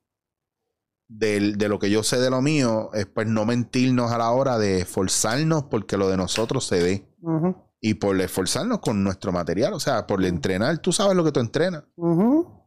del- 1.07 1.57
de 1.57 1.69
lo 1.69 1.79
que 1.79 1.89
yo 1.89 2.03
sé 2.03 2.19
de 2.19 2.29
lo 2.29 2.41
mío, 2.41 2.89
es 2.93 3.05
pues 3.05 3.27
no 3.27 3.45
mentirnos 3.45 4.11
a 4.11 4.17
la 4.17 4.31
hora 4.31 4.57
de 4.57 4.81
esforzarnos 4.81 5.63
porque 5.65 5.97
lo 5.97 6.09
de 6.09 6.17
nosotros 6.17 6.65
se 6.65 7.07
Ujú. 7.21 7.55
y 7.79 7.95
por 7.95 8.19
esforzarnos 8.19 8.79
con 8.79 9.03
nuestro 9.03 9.31
material, 9.31 9.73
o 9.73 9.79
sea, 9.79 10.07
por 10.07 10.23
entrenar, 10.25 10.79
tú 10.79 10.91
sabes 10.91 11.15
lo 11.15 11.23
que 11.23 11.31
tú 11.31 11.39
entrenas, 11.39 11.83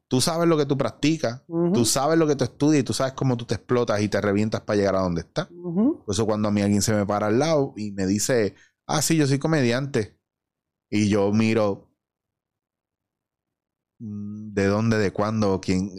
tú 0.09 0.20
sabes 0.20 0.49
lo 0.49 0.57
que 0.57 0.66
tú 0.66 0.78
practicas, 0.78 1.43
tú 1.74 1.84
sabes 1.84 2.18
lo 2.18 2.26
que 2.26 2.36
tú 2.36 2.45
estudias 2.45 2.80
y 2.80 2.84
tú 2.84 2.93
sabes 2.95 3.12
cómo 3.14 3.36
tú 3.36 3.45
te 3.45 3.57
explotas 3.57 4.01
y 4.01 4.09
te 4.09 4.20
revientas 4.20 4.61
para 4.62 4.76
llegar 4.76 4.97
a 4.97 5.01
donde 5.01 5.22
estás. 5.22 5.49
Por 5.49 6.05
eso 6.14 6.24
cuando 6.24 6.49
a 6.49 6.51
mí 6.51 6.62
alguien 6.62 6.82
se 6.82 6.95
me 6.95 7.05
para 7.05 7.26
al 7.26 7.39
lado 7.39 7.74
y 7.76 7.91
me 7.93 8.07
dice, 8.07 8.55
ah, 8.86 9.03
sí, 9.03 9.16
yo 9.16 9.26
soy 9.26 9.39
comediante, 9.39 10.16
y 10.91 11.09
yo 11.09 11.30
miro, 11.32 11.91
mm, 13.99 14.55
¿de 14.55 14.66
dónde, 14.66 14.99
de 14.99 15.12
cuándo, 15.12 15.61
quién? 15.61 15.91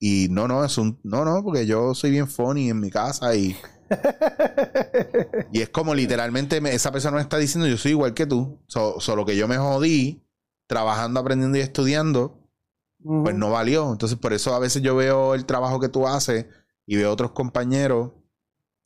Y 0.00 0.28
no, 0.30 0.46
no, 0.48 0.64
es 0.64 0.78
un, 0.78 1.00
no, 1.02 1.24
no, 1.24 1.42
porque 1.42 1.66
yo 1.66 1.94
soy 1.94 2.10
bien 2.12 2.28
funny 2.28 2.70
en 2.70 2.80
mi 2.80 2.90
casa 2.90 3.34
y, 3.34 3.56
y 5.52 5.60
es 5.62 5.68
como 5.70 5.94
literalmente 5.94 6.60
me- 6.60 6.74
esa 6.74 6.92
persona 6.92 7.16
me 7.16 7.22
está 7.22 7.38
diciendo, 7.38 7.66
yo 7.68 7.76
soy 7.76 7.92
igual 7.92 8.14
que 8.14 8.26
tú, 8.26 8.60
So- 8.66 9.00
solo 9.00 9.24
que 9.24 9.36
yo 9.36 9.48
me 9.48 9.56
jodí 9.58 10.22
trabajando, 10.66 11.20
aprendiendo 11.20 11.58
y 11.58 11.62
estudiando, 11.62 12.38
pues 13.02 13.34
no 13.34 13.50
valió. 13.50 13.90
Entonces, 13.92 14.18
por 14.18 14.32
eso 14.32 14.54
a 14.54 14.58
veces 14.58 14.82
yo 14.82 14.94
veo 14.96 15.34
el 15.34 15.46
trabajo 15.46 15.80
que 15.80 15.88
tú 15.88 16.06
haces 16.06 16.46
y 16.86 16.96
veo 16.96 17.10
otros 17.12 17.32
compañeros 17.32 18.12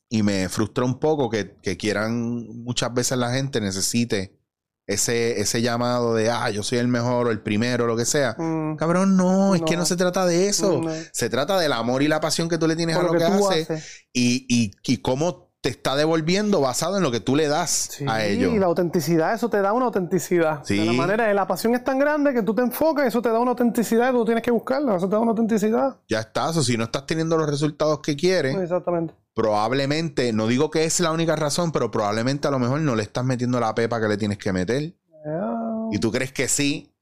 y 0.09 0.23
me 0.23 0.47
frustra 0.49 0.85
un 0.85 0.99
poco 0.99 1.29
que, 1.29 1.55
que 1.61 1.77
quieran 1.77 2.45
muchas 2.63 2.93
veces 2.93 3.17
la 3.17 3.33
gente 3.33 3.59
necesite 3.61 4.39
ese, 4.85 5.39
ese 5.39 5.61
llamado 5.61 6.13
de, 6.13 6.29
ah, 6.29 6.49
yo 6.49 6.61
soy 6.63 6.77
el 6.79 6.87
mejor 6.87 7.27
o 7.27 7.31
el 7.31 7.41
primero 7.41 7.85
o 7.85 7.87
lo 7.87 7.95
que 7.95 8.05
sea. 8.05 8.35
Mm, 8.37 8.75
Cabrón, 8.75 9.15
no, 9.15 9.55
es 9.55 9.61
que 9.61 9.77
No. 9.77 9.85
se 9.85 9.95
trata 9.95 10.25
de 10.25 10.49
eso. 10.49 10.81
no. 10.83 10.91
Se 11.11 11.29
trata 11.29 11.57
del 11.59 11.71
amor 11.73 12.03
y 12.03 12.07
la 12.07 12.19
pasión 12.19 12.49
que 12.49 12.57
tú 12.57 12.67
le 12.67 12.75
tienes 12.75 12.95
Por 12.97 13.05
a 13.05 13.11
lo 13.11 13.17
que, 13.17 13.23
hace 13.23 13.61
haces. 13.61 13.83
y, 14.11 14.45
y, 14.49 14.71
y 14.83 14.97
cómo 14.97 15.42
te 15.63 15.69
está 15.69 15.95
devolviendo 15.95 16.59
basado 16.59 16.97
en 16.97 17.03
lo 17.03 17.09
que 17.09 17.21
tú 17.21 17.37
le 17.37 17.47
das 17.47 17.69
Sí, 17.91 18.05
a 18.05 18.25
ellos. 18.25 18.51
y 18.53 18.59
la 18.59 18.65
autenticidad, 18.65 19.33
eso 19.33 19.49
te 19.49 19.61
da 19.61 19.71
una 19.71 19.85
autenticidad. 19.85 20.59
Sí. 20.65 20.77
De 20.77 20.83
la 20.85 20.91
manera 20.91 21.25
de 21.25 21.33
la 21.33 21.47
pasión 21.47 21.73
es 21.73 21.81
tan 21.85 21.97
grande 21.97 22.33
que 22.33 22.43
tú 22.43 22.53
te 22.53 22.61
enfocas, 22.61 23.07
eso 23.07 23.21
te 23.21 23.29
da 23.29 23.39
una 23.39 23.51
autenticidad 23.51 24.09
y 24.09 24.11
tú 24.11 24.25
tienes 24.25 24.43
que 24.43 24.51
buscarla, 24.51 24.97
eso 24.97 25.07
te 25.07 25.13
da 25.15 25.19
una 25.21 25.31
autenticidad. 25.31 25.95
Ya 26.09 26.19
estás, 26.19 26.57
o 26.57 26.63
si 26.63 26.75
no 26.75 26.83
estás 26.83 27.05
teniendo 27.05 27.37
los 27.37 27.49
resultados 27.49 27.99
que 28.01 28.17
quieres, 28.17 28.57
Exactamente. 28.57 29.13
probablemente, 29.33 30.33
no 30.33 30.47
digo 30.47 30.69
que 30.69 30.83
es 30.83 30.99
la 30.99 31.13
única 31.13 31.37
razón, 31.37 31.71
pero 31.71 31.89
probablemente 31.91 32.49
a 32.49 32.51
lo 32.51 32.59
mejor 32.59 32.81
no 32.81 32.95
le 32.97 33.03
estás 33.03 33.23
metiendo 33.23 33.57
la 33.61 33.73
pepa 33.73 34.01
que 34.01 34.09
le 34.09 34.17
tienes 34.17 34.37
que 34.39 34.51
meter. 34.51 34.93
Ah, 35.25 35.87
Y 35.93 35.97
tú 35.99 36.11
crees 36.11 36.33
que 36.33 36.49
sí, 36.49 36.93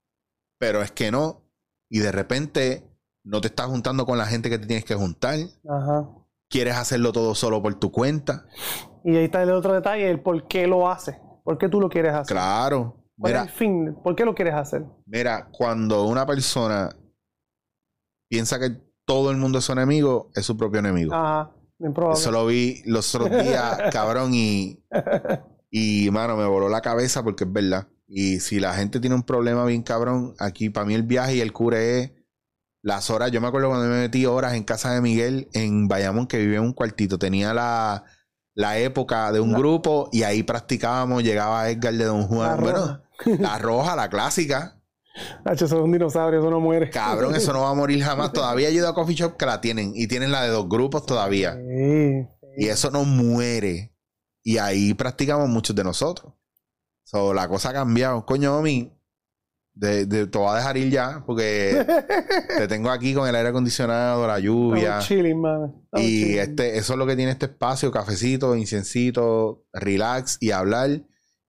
pero 0.59 0.83
es 0.83 0.91
que 0.91 1.09
no. 1.11 1.41
Y 1.89 1.97
de 1.97 2.11
repente 2.11 2.83
no 3.23 3.41
te 3.41 3.47
estás 3.47 3.65
juntando 3.65 4.05
con 4.05 4.19
la 4.19 4.27
gente 4.27 4.51
que 4.51 4.59
te 4.59 4.67
tienes 4.67 4.85
que 4.85 4.93
juntar. 4.93 5.39
Ajá. 5.67 6.07
Quieres 6.51 6.75
hacerlo 6.75 7.11
todo 7.13 7.33
solo 7.33 7.61
por 7.61 7.73
tu 7.75 7.91
cuenta. 7.91 8.45
Y 9.03 9.15
ahí 9.15 9.25
está 9.25 9.41
el 9.41 9.51
otro 9.51 9.73
detalle, 9.73 10.09
el 10.09 10.19
por 10.21 10.47
qué 10.47 10.67
lo 10.67 10.89
hace. 10.89 11.19
¿Por 11.43 11.57
qué 11.57 11.69
tú 11.69 11.79
lo 11.81 11.89
quieres 11.89 12.13
hacer? 12.13 12.35
Claro. 12.35 12.97
¿Cuál 13.17 13.33
es 13.33 13.39
Mira, 13.39 13.43
el 13.43 13.57
fin? 13.57 13.95
¿Por 14.03 14.15
qué 14.15 14.25
lo 14.25 14.35
quieres 14.35 14.53
hacer? 14.53 14.83
mira, 15.05 15.47
cuando 15.51 16.03
una 16.05 16.25
persona 16.25 16.95
piensa 18.29 18.59
que 18.59 18.71
todo 19.05 19.31
el 19.31 19.37
mundo 19.37 19.59
es 19.59 19.65
su 19.65 19.71
enemigo, 19.71 20.29
es 20.35 20.45
su 20.45 20.57
propio 20.57 20.79
enemigo. 20.79 21.13
Ajá. 21.13 21.51
Bien 21.79 21.93
probable. 21.93 22.19
Eso 22.19 22.31
lo 22.31 22.45
vi 22.45 22.81
los 22.85 23.15
otros 23.15 23.31
días, 23.31 23.79
cabrón, 23.91 24.33
y, 24.33 24.83
y, 25.71 26.09
mano, 26.11 26.37
me 26.37 26.45
voló 26.45 26.69
la 26.69 26.81
cabeza 26.81 27.23
porque 27.23 27.45
es 27.45 27.51
verdad. 27.51 27.87
Y 28.07 28.39
si 28.39 28.59
la 28.59 28.73
gente 28.73 28.99
tiene 28.99 29.15
un 29.15 29.23
problema 29.23 29.65
bien 29.65 29.81
cabrón, 29.83 30.35
aquí 30.37 30.69
para 30.69 30.85
mí 30.85 30.93
el 30.93 31.03
viaje 31.03 31.35
y 31.35 31.41
el 31.41 31.53
cure 31.53 32.01
es 32.01 32.11
las 32.81 33.09
horas. 33.09 33.31
Yo 33.31 33.41
me 33.41 33.47
acuerdo 33.47 33.69
cuando 33.69 33.87
me 33.87 33.99
metí 34.01 34.25
horas 34.25 34.53
en 34.53 34.63
casa 34.63 34.93
de 34.93 35.01
Miguel 35.01 35.49
en 35.53 35.87
Bayamón, 35.87 36.27
que 36.27 36.37
vivía 36.37 36.57
en 36.57 36.63
un 36.63 36.73
cuartito. 36.73 37.19
Tenía 37.19 37.53
la, 37.53 38.03
la 38.53 38.77
época 38.79 39.31
de 39.31 39.39
un 39.39 39.51
La- 39.53 39.57
grupo 39.59 40.09
y 40.11 40.23
ahí 40.23 40.43
practicábamos. 40.43 41.23
Llegaba 41.23 41.69
Edgar 41.69 41.93
de 41.93 42.05
Don 42.05 42.23
Juan. 42.27 42.49
La 42.49 42.55
bueno, 42.55 43.01
la 43.39 43.57
roja, 43.59 43.95
la 43.95 44.09
clásica. 44.09 44.77
Nacho, 45.45 45.65
eso 45.65 45.77
es 45.77 45.83
un 45.83 45.91
dinosaurio, 45.91 46.39
eso 46.39 46.49
no 46.49 46.59
muere. 46.61 46.89
Cabrón, 46.89 47.35
eso 47.35 47.51
no 47.53 47.61
va 47.61 47.69
a 47.71 47.73
morir 47.73 48.01
jamás. 48.03 48.31
Todavía 48.33 48.69
ido 48.69 48.87
a 48.87 48.93
coffee 48.93 49.15
shop 49.15 49.35
que 49.37 49.45
la 49.45 49.59
tienen. 49.61 49.91
Y 49.95 50.07
tienen 50.07 50.31
la 50.31 50.41
de 50.43 50.49
dos 50.49 50.67
grupos 50.69 51.05
todavía. 51.05 51.53
Sí. 51.55 52.27
Y 52.57 52.67
eso 52.67 52.91
no 52.91 53.03
muere. 53.03 53.93
Y 54.43 54.57
ahí 54.57 54.93
practicamos 54.93 55.47
muchos 55.49 55.75
de 55.75 55.83
nosotros. 55.83 56.33
So, 57.03 57.33
la 57.33 57.47
cosa 57.47 57.69
ha 57.69 57.73
cambiado. 57.73 58.25
Coño, 58.25 58.57
Omi, 58.57 58.91
de, 59.73 60.05
de- 60.05 60.27
te 60.27 60.37
voy 60.37 60.49
a 60.51 60.55
dejar 60.57 60.77
ir 60.77 60.89
ya 60.91 61.23
porque 61.25 61.85
te 62.57 62.67
tengo 62.67 62.89
aquí 62.91 63.13
con 63.13 63.27
el 63.27 63.35
aire 63.35 63.49
acondicionado, 63.49 64.27
la 64.27 64.39
lluvia. 64.39 64.99
Estamos 64.99 65.07
chilling, 65.07 65.41
man. 65.41 65.73
Estamos 65.85 66.07
Y 66.07 66.19
chilling. 66.23 66.39
este, 66.39 66.77
eso 66.77 66.93
es 66.93 66.99
lo 66.99 67.05
que 67.07 67.15
tiene 67.15 67.31
este 67.31 67.45
espacio, 67.47 67.91
cafecito, 67.91 68.55
inciencito, 68.55 69.63
relax 69.73 70.37
y 70.39 70.51
hablar. 70.51 71.01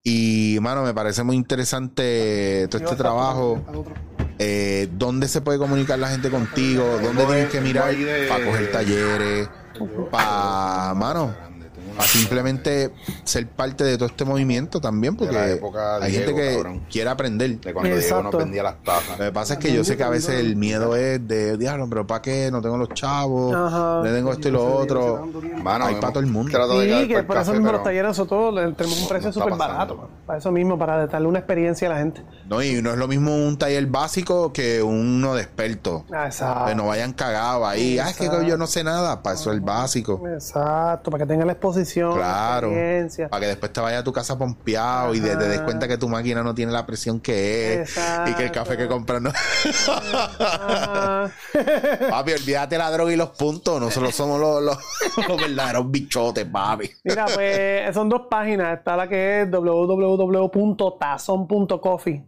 Y, 0.05 0.57
mano, 0.61 0.83
me 0.83 0.93
parece 0.93 1.23
muy 1.23 1.35
interesante 1.37 2.67
todo 2.69 2.83
este 2.83 2.95
trabajo. 2.97 3.61
Eh, 4.39 4.89
¿Dónde 4.93 5.27
se 5.29 5.39
puede 5.41 5.57
comunicar 5.59 5.97
la 5.99 6.09
gente 6.09 6.29
contigo? 6.29 6.83
¿Dónde 7.01 7.23
tienes 7.25 7.49
que 7.49 7.61
mirar 7.61 7.93
para 8.27 8.45
coger 8.45 8.71
talleres? 8.71 9.47
Para, 10.11 10.93
mano, 10.95 11.33
para 11.95 12.07
simplemente 12.07 12.91
ser 13.23 13.47
parte 13.47 13.83
de 13.83 13.97
todo 13.97 14.07
este 14.07 14.25
movimiento 14.25 14.79
también, 14.81 15.15
De 15.17 15.25
la 15.25 15.31
porque 15.31 15.51
época 15.53 15.99
de 15.99 16.05
hay 16.05 16.11
gente 16.13 16.33
Diego, 16.33 16.37
que 16.49 16.55
cabrón. 16.57 16.81
quiere 16.91 17.09
aprender. 17.09 17.59
De 17.59 17.73
cuando 17.73 17.89
Diego 17.89 18.01
Exacto. 18.01 18.23
nos 18.31 18.37
vendía 18.37 18.63
las 18.63 18.83
tazas. 18.83 19.17
Lo 19.19 19.25
que 19.25 19.31
pasa 19.31 19.53
es 19.53 19.59
que 19.59 19.73
yo 19.73 19.83
sé 19.83 19.97
que 19.97 20.03
a 20.03 20.09
veces 20.09 20.39
el 20.39 20.55
miedo 20.55 20.95
es 20.95 21.25
de, 21.27 21.57
diablo, 21.57 21.87
pero 21.89 22.05
¿para 22.07 22.21
qué? 22.21 22.49
No 22.51 22.61
tengo 22.61 22.77
los 22.77 22.89
chavos, 22.89 23.55
Ajá. 23.55 24.01
no 24.03 24.03
tengo 24.03 24.31
esto 24.31 24.47
y 24.47 24.51
lo 24.51 24.75
otro. 24.75 25.29
Mano, 25.61 25.85
Hay 25.85 25.95
para 25.95 26.13
todo 26.13 26.19
el 26.23 26.29
mundo. 26.29 26.51
Sí, 26.81 27.07
que 27.07 27.23
por 27.23 27.37
eso 27.37 27.51
mismo 27.51 27.67
pero 27.67 27.77
los 27.77 27.83
talleres, 27.83 28.07
nosotros 28.09 28.53
le- 28.53 28.71
tenemos 28.73 29.01
un 29.01 29.07
precio 29.07 29.31
súper 29.31 29.53
barato. 29.55 30.09
Para 30.25 30.39
eso 30.39 30.51
mismo, 30.51 30.77
para 30.77 31.07
darle 31.07 31.27
una 31.27 31.39
experiencia 31.39 31.87
a 31.87 31.93
la 31.93 31.97
gente. 31.99 32.21
No, 32.47 32.61
y 32.61 32.81
no 32.81 32.91
es 32.91 32.97
lo 32.97 33.07
mismo 33.07 33.35
un 33.35 33.57
taller 33.57 33.85
básico 33.87 34.51
que 34.53 34.81
uno 34.83 35.35
de 35.35 35.41
experto. 35.43 36.05
Ah, 36.11 36.25
Exacto. 36.27 36.65
Que 36.65 36.75
no 36.75 36.87
vayan 36.87 37.13
cagados 37.13 37.67
ahí. 37.67 37.99
Ah, 37.99 38.09
es 38.09 38.17
que 38.17 38.25
yo 38.45 38.57
no 38.57 38.67
sé 38.67 38.83
nada. 38.83 39.21
Para 39.23 39.35
eso 39.35 39.49
es 39.51 39.55
el 39.55 39.61
básico. 39.61 40.21
Exacto, 40.27 41.09
para 41.11 41.23
que 41.23 41.27
tengan 41.27 41.47
la 41.47 41.53
exposición, 41.53 41.82
Claro. 42.13 42.67
experiencia. 42.67 43.29
Para 43.29 43.41
que 43.41 43.47
después 43.47 43.73
te 43.73 43.81
vayas 43.81 44.01
a 44.01 44.03
tu 44.03 44.13
casa 44.13 44.37
pompeado 44.37 45.13
y 45.13 45.21
te 45.21 45.35
des 45.35 45.61
cuenta 45.61 45.87
que 45.87 45.97
tu 45.97 46.07
máquina 46.09 46.43
no 46.43 46.53
tiene 46.55 46.71
la 46.71 46.85
presión 46.85 47.19
que 47.19 47.81
es. 47.81 47.97
Y 48.27 48.33
que 48.33 48.45
el 48.45 48.51
café 48.51 48.77
que 48.77 48.87
compras 48.87 49.21
no. 49.21 49.31
Papi, 52.09 52.33
olvídate 52.33 52.77
la 52.77 52.91
droga 52.91 53.13
y 53.13 53.15
los 53.15 53.29
puntos. 53.31 53.79
Nosotros 53.79 54.13
somos 54.15 54.39
los, 54.39 54.61
los, 54.61 54.77
los 55.27 55.37
verdaderos 55.37 55.89
bichotes, 55.89 56.45
papi. 56.45 56.89
Mira, 57.03 57.25
pues 57.33 57.93
son 57.93 58.09
dos 58.09 58.23
páginas. 58.29 58.77
Está 58.79 58.95
la 58.95 59.07
que 59.07 59.41
es 59.41 59.51
www.tazon.coffee. 59.51 62.27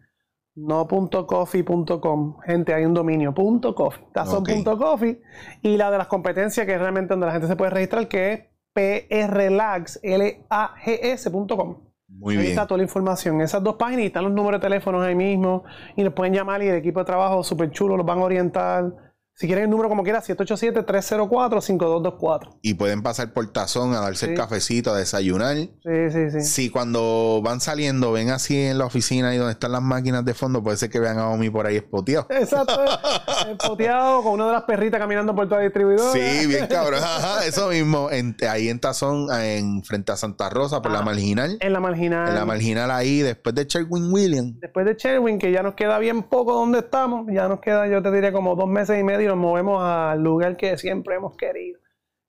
No 0.55 0.87
punto 0.87 1.27
.coffee.com. 1.27 2.37
Gente, 2.45 2.73
hay 2.73 2.85
un 2.85 2.93
dominio. 2.93 3.33
Punto 3.33 3.75
.coffee. 3.75 4.05
Tazon.coffee. 4.13 5.21
Y 5.61 5.75
la 5.75 5.91
de 5.91 5.97
las 5.97 6.07
competencias, 6.07 6.65
que 6.65 6.73
es 6.73 6.79
realmente 6.79 7.09
donde 7.09 7.25
la 7.25 7.33
gente 7.33 7.47
se 7.47 7.57
puede 7.57 7.71
registrar, 7.71 8.07
que 8.07 8.31
es 8.31 8.39
prlags, 8.75 9.99
L-A-G-S.com. 10.03 11.77
Muy 12.07 12.35
ahí 12.35 12.41
bien. 12.41 12.51
está 12.51 12.67
toda 12.67 12.77
la 12.77 12.83
información. 12.83 13.41
Esas 13.41 13.63
dos 13.63 13.75
páginas 13.75 14.03
y 14.03 14.07
están 14.07 14.25
los 14.25 14.33
números 14.33 14.61
de 14.61 14.67
teléfonos 14.67 15.03
ahí 15.03 15.15
mismo. 15.15 15.63
Y 15.95 16.03
nos 16.03 16.13
pueden 16.13 16.33
llamar 16.33 16.61
y 16.61 16.67
el 16.67 16.75
equipo 16.75 16.99
de 16.99 17.05
trabajo 17.05 17.43
súper 17.43 17.71
chulo 17.71 17.97
los 17.97 18.05
van 18.05 18.19
a 18.19 18.23
orientar. 18.23 19.04
Si 19.37 19.47
quieren 19.47 19.65
el 19.65 19.69
número 19.69 19.89
como 19.89 20.03
quiera, 20.03 20.21
787-304-5224. 20.21 22.57
Y 22.61 22.75
pueden 22.75 23.01
pasar 23.01 23.33
por 23.33 23.51
tazón 23.51 23.93
a 23.93 23.99
darse 23.99 24.27
el 24.31 24.37
cafecito, 24.37 24.91
a 24.91 24.97
desayunar. 24.97 25.55
Sí, 25.57 25.69
sí, 26.11 26.31
sí. 26.31 26.41
Si 26.41 26.69
cuando 26.69 27.41
van 27.43 27.59
saliendo 27.59 28.11
ven 28.13 28.29
así 28.29 28.57
en 28.57 28.77
la 28.77 28.85
oficina 28.85 29.35
y 29.35 29.37
donde 29.37 29.51
están 29.53 29.73
las 29.73 29.81
máquinas 29.81 30.23
de 30.23 30.33
fondo, 30.33 30.63
puede 30.63 30.77
ser 30.77 30.89
que 30.89 30.99
vean 30.99 31.19
a 31.19 31.29
Omi 31.29 31.49
por 31.49 31.65
ahí 31.67 31.75
espoteado. 31.75 32.27
Exacto. 32.29 32.79
Empoteado 33.49 34.23
con 34.23 34.33
una 34.33 34.47
de 34.47 34.51
las 34.53 34.63
perritas 34.63 34.99
caminando 34.99 35.35
por 35.35 35.45
toda 35.47 35.57
la 35.59 35.63
distribuidora. 35.65 36.11
Sí, 36.13 36.47
bien 36.47 36.67
cabrón. 36.69 37.01
Ajá, 37.03 37.45
eso 37.45 37.69
mismo. 37.69 38.09
En- 38.11 38.35
ahí 38.49 38.69
en 38.69 38.79
Tazón, 38.79 39.27
en 39.33 39.83
frente 39.83 40.11
a 40.11 40.15
Santa 40.15 40.49
Rosa, 40.49 40.81
por 40.81 40.91
la 40.91 40.99
Ah. 40.99 41.03
marginal. 41.03 41.57
En 41.59 41.73
la 41.73 41.79
marginal. 41.81 42.29
En 42.29 42.35
la 42.35 42.45
marginal 42.45 42.89
ahí, 42.89 43.19
después 43.21 43.53
de 43.53 43.65
Sherwin 43.65 44.11
Williams. 44.13 44.59
Después 44.61 44.85
de 44.85 44.95
Sherwin, 44.95 45.37
que 45.39 45.51
ya 45.51 45.61
nos 45.61 45.75
queda 45.75 45.99
bien 45.99 46.23
poco 46.23 46.53
donde 46.53 46.79
estamos, 46.79 47.27
ya 47.31 47.47
nos 47.49 47.59
queda, 47.59 47.85
yo 47.87 48.01
te 48.01 48.11
diría, 48.11 48.31
como 48.31 48.55
dos 48.55 48.67
meses 48.69 48.97
y 48.99 49.03
medio 49.03 49.24
y 49.25 49.27
nos 49.27 49.37
movemos 49.37 49.83
al 49.83 50.21
lugar 50.21 50.55
que 50.57 50.77
siempre 50.77 51.15
hemos 51.15 51.35
querido. 51.35 51.79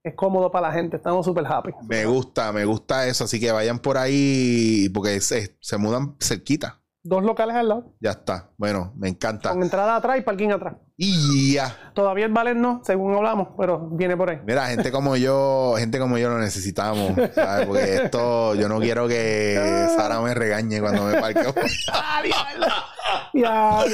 Es 0.02 0.14
cómodo 0.14 0.50
para 0.50 0.68
la 0.68 0.74
gente, 0.74 0.96
estamos 0.96 1.26
súper 1.26 1.44
happy. 1.46 1.72
Me 1.88 2.04
gusta, 2.06 2.52
me 2.52 2.64
gusta 2.64 3.06
eso. 3.08 3.24
Así 3.24 3.40
que 3.40 3.50
vayan 3.50 3.78
por 3.80 3.98
ahí 3.98 4.88
porque 4.94 5.20
se, 5.20 5.56
se 5.60 5.76
mudan 5.78 6.16
cerquita. 6.20 6.80
Dos 7.02 7.22
locales 7.22 7.54
al 7.54 7.68
lado, 7.68 7.94
Ya 8.00 8.10
está. 8.10 8.50
Bueno, 8.56 8.92
me 8.96 9.08
encanta. 9.08 9.50
con 9.50 9.62
entrada 9.62 9.94
atrás 9.94 10.18
y 10.18 10.22
parking 10.22 10.48
atrás. 10.50 10.74
Y 10.96 11.54
ya. 11.54 11.92
Todavía 11.94 12.26
el 12.26 12.32
valer 12.32 12.56
no, 12.56 12.80
según 12.84 13.14
hablamos, 13.14 13.48
pero 13.56 13.88
viene 13.92 14.16
por 14.16 14.30
ahí. 14.30 14.40
Mira, 14.44 14.66
gente 14.66 14.90
como 14.90 15.16
yo, 15.16 15.74
gente 15.78 16.00
como 16.00 16.18
yo 16.18 16.30
lo 16.30 16.38
necesitamos, 16.38 17.12
¿sabes? 17.32 17.66
Porque 17.66 17.94
esto, 17.96 18.56
yo 18.56 18.68
no 18.68 18.80
quiero 18.80 19.06
que 19.06 19.56
Sara 19.96 20.20
me 20.20 20.34
regañe 20.34 20.80
cuando 20.80 21.04
me 21.04 21.20
parqueo. 21.20 21.54
Ya, 23.34 23.84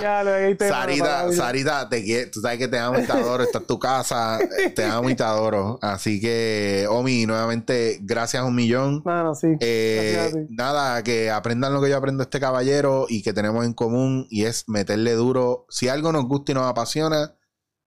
ya, 0.00 0.22
lo 0.24 0.32
ahí 0.34 0.54
te 0.54 0.68
Sarita, 0.68 1.32
Sarita, 1.32 1.88
te 1.88 2.02
quiero, 2.04 2.30
tú 2.30 2.40
sabes 2.40 2.58
que 2.58 2.68
te 2.68 2.78
amo 2.78 2.98
y 2.98 3.06
te 3.06 3.12
adoro, 3.12 3.42
esta 3.42 3.58
es 3.58 3.66
tu 3.66 3.78
casa, 3.78 4.38
te 4.74 4.84
amo 4.84 5.10
y 5.10 5.14
te 5.14 5.22
adoro. 5.22 5.78
Así 5.82 6.20
que, 6.20 6.86
Omi, 6.88 7.26
nuevamente, 7.26 7.98
gracias 8.02 8.44
un 8.44 8.54
millón. 8.54 9.02
Mano, 9.04 9.34
sí. 9.34 9.56
Eh, 9.60 10.46
nada, 10.50 11.02
que 11.02 11.30
aprendan 11.30 11.72
lo 11.72 11.82
que 11.82 11.90
yo 11.90 11.96
aprendo 11.96 12.22
este 12.22 12.40
caballero 12.40 13.06
y 13.08 13.22
que 13.22 13.32
tenemos 13.32 13.64
en 13.64 13.74
común 13.74 14.26
y 14.30 14.44
es 14.44 14.68
meterle 14.68 15.12
duro. 15.12 15.66
Si 15.68 15.88
algo 15.88 16.12
nos 16.12 16.26
gusta 16.26 16.52
y 16.52 16.54
nos 16.54 16.66
apasiona, 16.66 17.34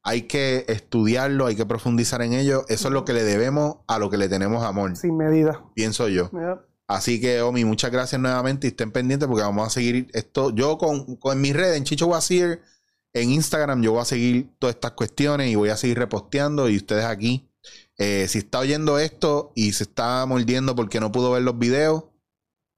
hay 0.04 0.24
que 0.24 0.66
estudiarlo, 0.68 1.48
hay 1.48 1.56
que 1.56 1.66
profundizar 1.66 2.22
en 2.22 2.34
ello. 2.34 2.66
Eso 2.68 2.90
es 2.90 2.94
lo 2.94 3.06
que 3.06 3.14
le 3.14 3.24
debemos 3.24 3.78
a 3.88 3.98
lo 3.98 4.10
que 4.10 4.18
le 4.18 4.30
tenemos 4.30 4.64
amor, 4.64 4.96
Sin 4.96 5.18
medida. 5.18 5.64
pienso 5.74 6.08
yo. 6.08 6.30
Así 6.88 7.20
que, 7.20 7.42
Omi, 7.42 7.66
muchas 7.66 7.92
gracias 7.92 8.22
nuevamente 8.22 8.68
y 8.68 8.70
estén 8.70 8.92
pendientes 8.92 9.28
porque 9.28 9.44
vamos 9.44 9.66
a 9.68 9.70
seguir 9.70 10.08
esto. 10.14 10.54
Yo 10.54 10.78
con, 10.78 11.16
con 11.16 11.42
mis 11.42 11.56
redes, 11.56 11.78
en 11.78 11.84
Chicho 11.84 12.08
Wazir, 12.08 12.62
en 13.14 13.32
Instagram, 13.32 13.82
yo 13.82 13.94
voy 13.94 14.02
a 14.02 14.06
seguir 14.06 14.52
todas 14.60 14.76
estas 14.76 14.92
cuestiones 14.92 15.50
y 15.50 15.56
voy 15.56 15.70
a 15.70 15.78
seguir 15.78 15.98
reposteando. 15.98 16.70
Y 16.70 16.78
ustedes 16.78 17.06
aquí, 17.06 17.50
eh, 17.98 18.28
si 18.28 18.40
está 18.40 18.60
oyendo 18.60 19.00
esto 19.00 19.52
y 19.56 19.74
se 19.74 19.84
está 19.84 20.26
mordiendo 20.26 20.76
porque 20.76 21.00
no 21.00 21.12
pudo 21.12 21.32
ver 21.32 21.42
los 21.42 21.58
videos, 21.58 22.04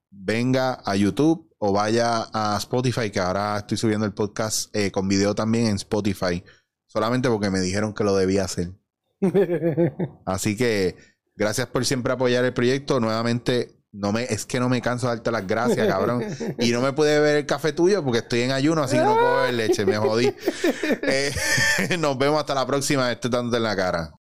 venga 0.09 0.81
a 0.85 0.95
YouTube 0.95 1.53
o 1.57 1.73
vaya 1.73 2.27
a 2.33 2.55
Spotify, 2.57 3.09
que 3.09 3.19
ahora 3.19 3.57
estoy 3.57 3.77
subiendo 3.77 4.05
el 4.05 4.13
podcast 4.13 4.73
eh, 4.75 4.91
con 4.91 5.07
video 5.07 5.35
también 5.35 5.67
en 5.67 5.75
Spotify. 5.75 6.43
Solamente 6.85 7.29
porque 7.29 7.49
me 7.49 7.59
dijeron 7.59 7.93
que 7.93 8.03
lo 8.03 8.15
debía 8.15 8.45
hacer. 8.45 8.71
Así 10.25 10.55
que 10.55 10.95
gracias 11.35 11.67
por 11.67 11.85
siempre 11.85 12.13
apoyar 12.13 12.45
el 12.45 12.53
proyecto. 12.53 12.99
Nuevamente, 12.99 13.76
no 13.91 14.11
me, 14.11 14.23
es 14.23 14.45
que 14.45 14.59
no 14.59 14.69
me 14.69 14.81
canso 14.81 15.07
de 15.07 15.15
darte 15.15 15.31
las 15.31 15.47
gracias, 15.47 15.87
cabrón. 15.87 16.23
Y 16.59 16.71
no 16.71 16.81
me 16.81 16.93
pude 16.93 17.19
ver 17.19 17.37
el 17.37 17.45
café 17.45 17.73
tuyo 17.73 18.03
porque 18.03 18.19
estoy 18.19 18.41
en 18.41 18.51
ayuno, 18.51 18.83
así 18.83 18.97
que 18.97 19.03
no 19.03 19.13
puedo 19.13 19.43
ver 19.43 19.53
leche, 19.53 19.85
me 19.85 19.97
jodí. 19.97 20.33
Eh, 21.09 21.31
nos 21.99 22.17
vemos 22.17 22.39
hasta 22.39 22.53
la 22.53 22.65
próxima, 22.65 23.11
estoy 23.11 23.31
dándote 23.31 23.57
en 23.57 23.63
la 23.63 23.75
cara. 23.75 24.13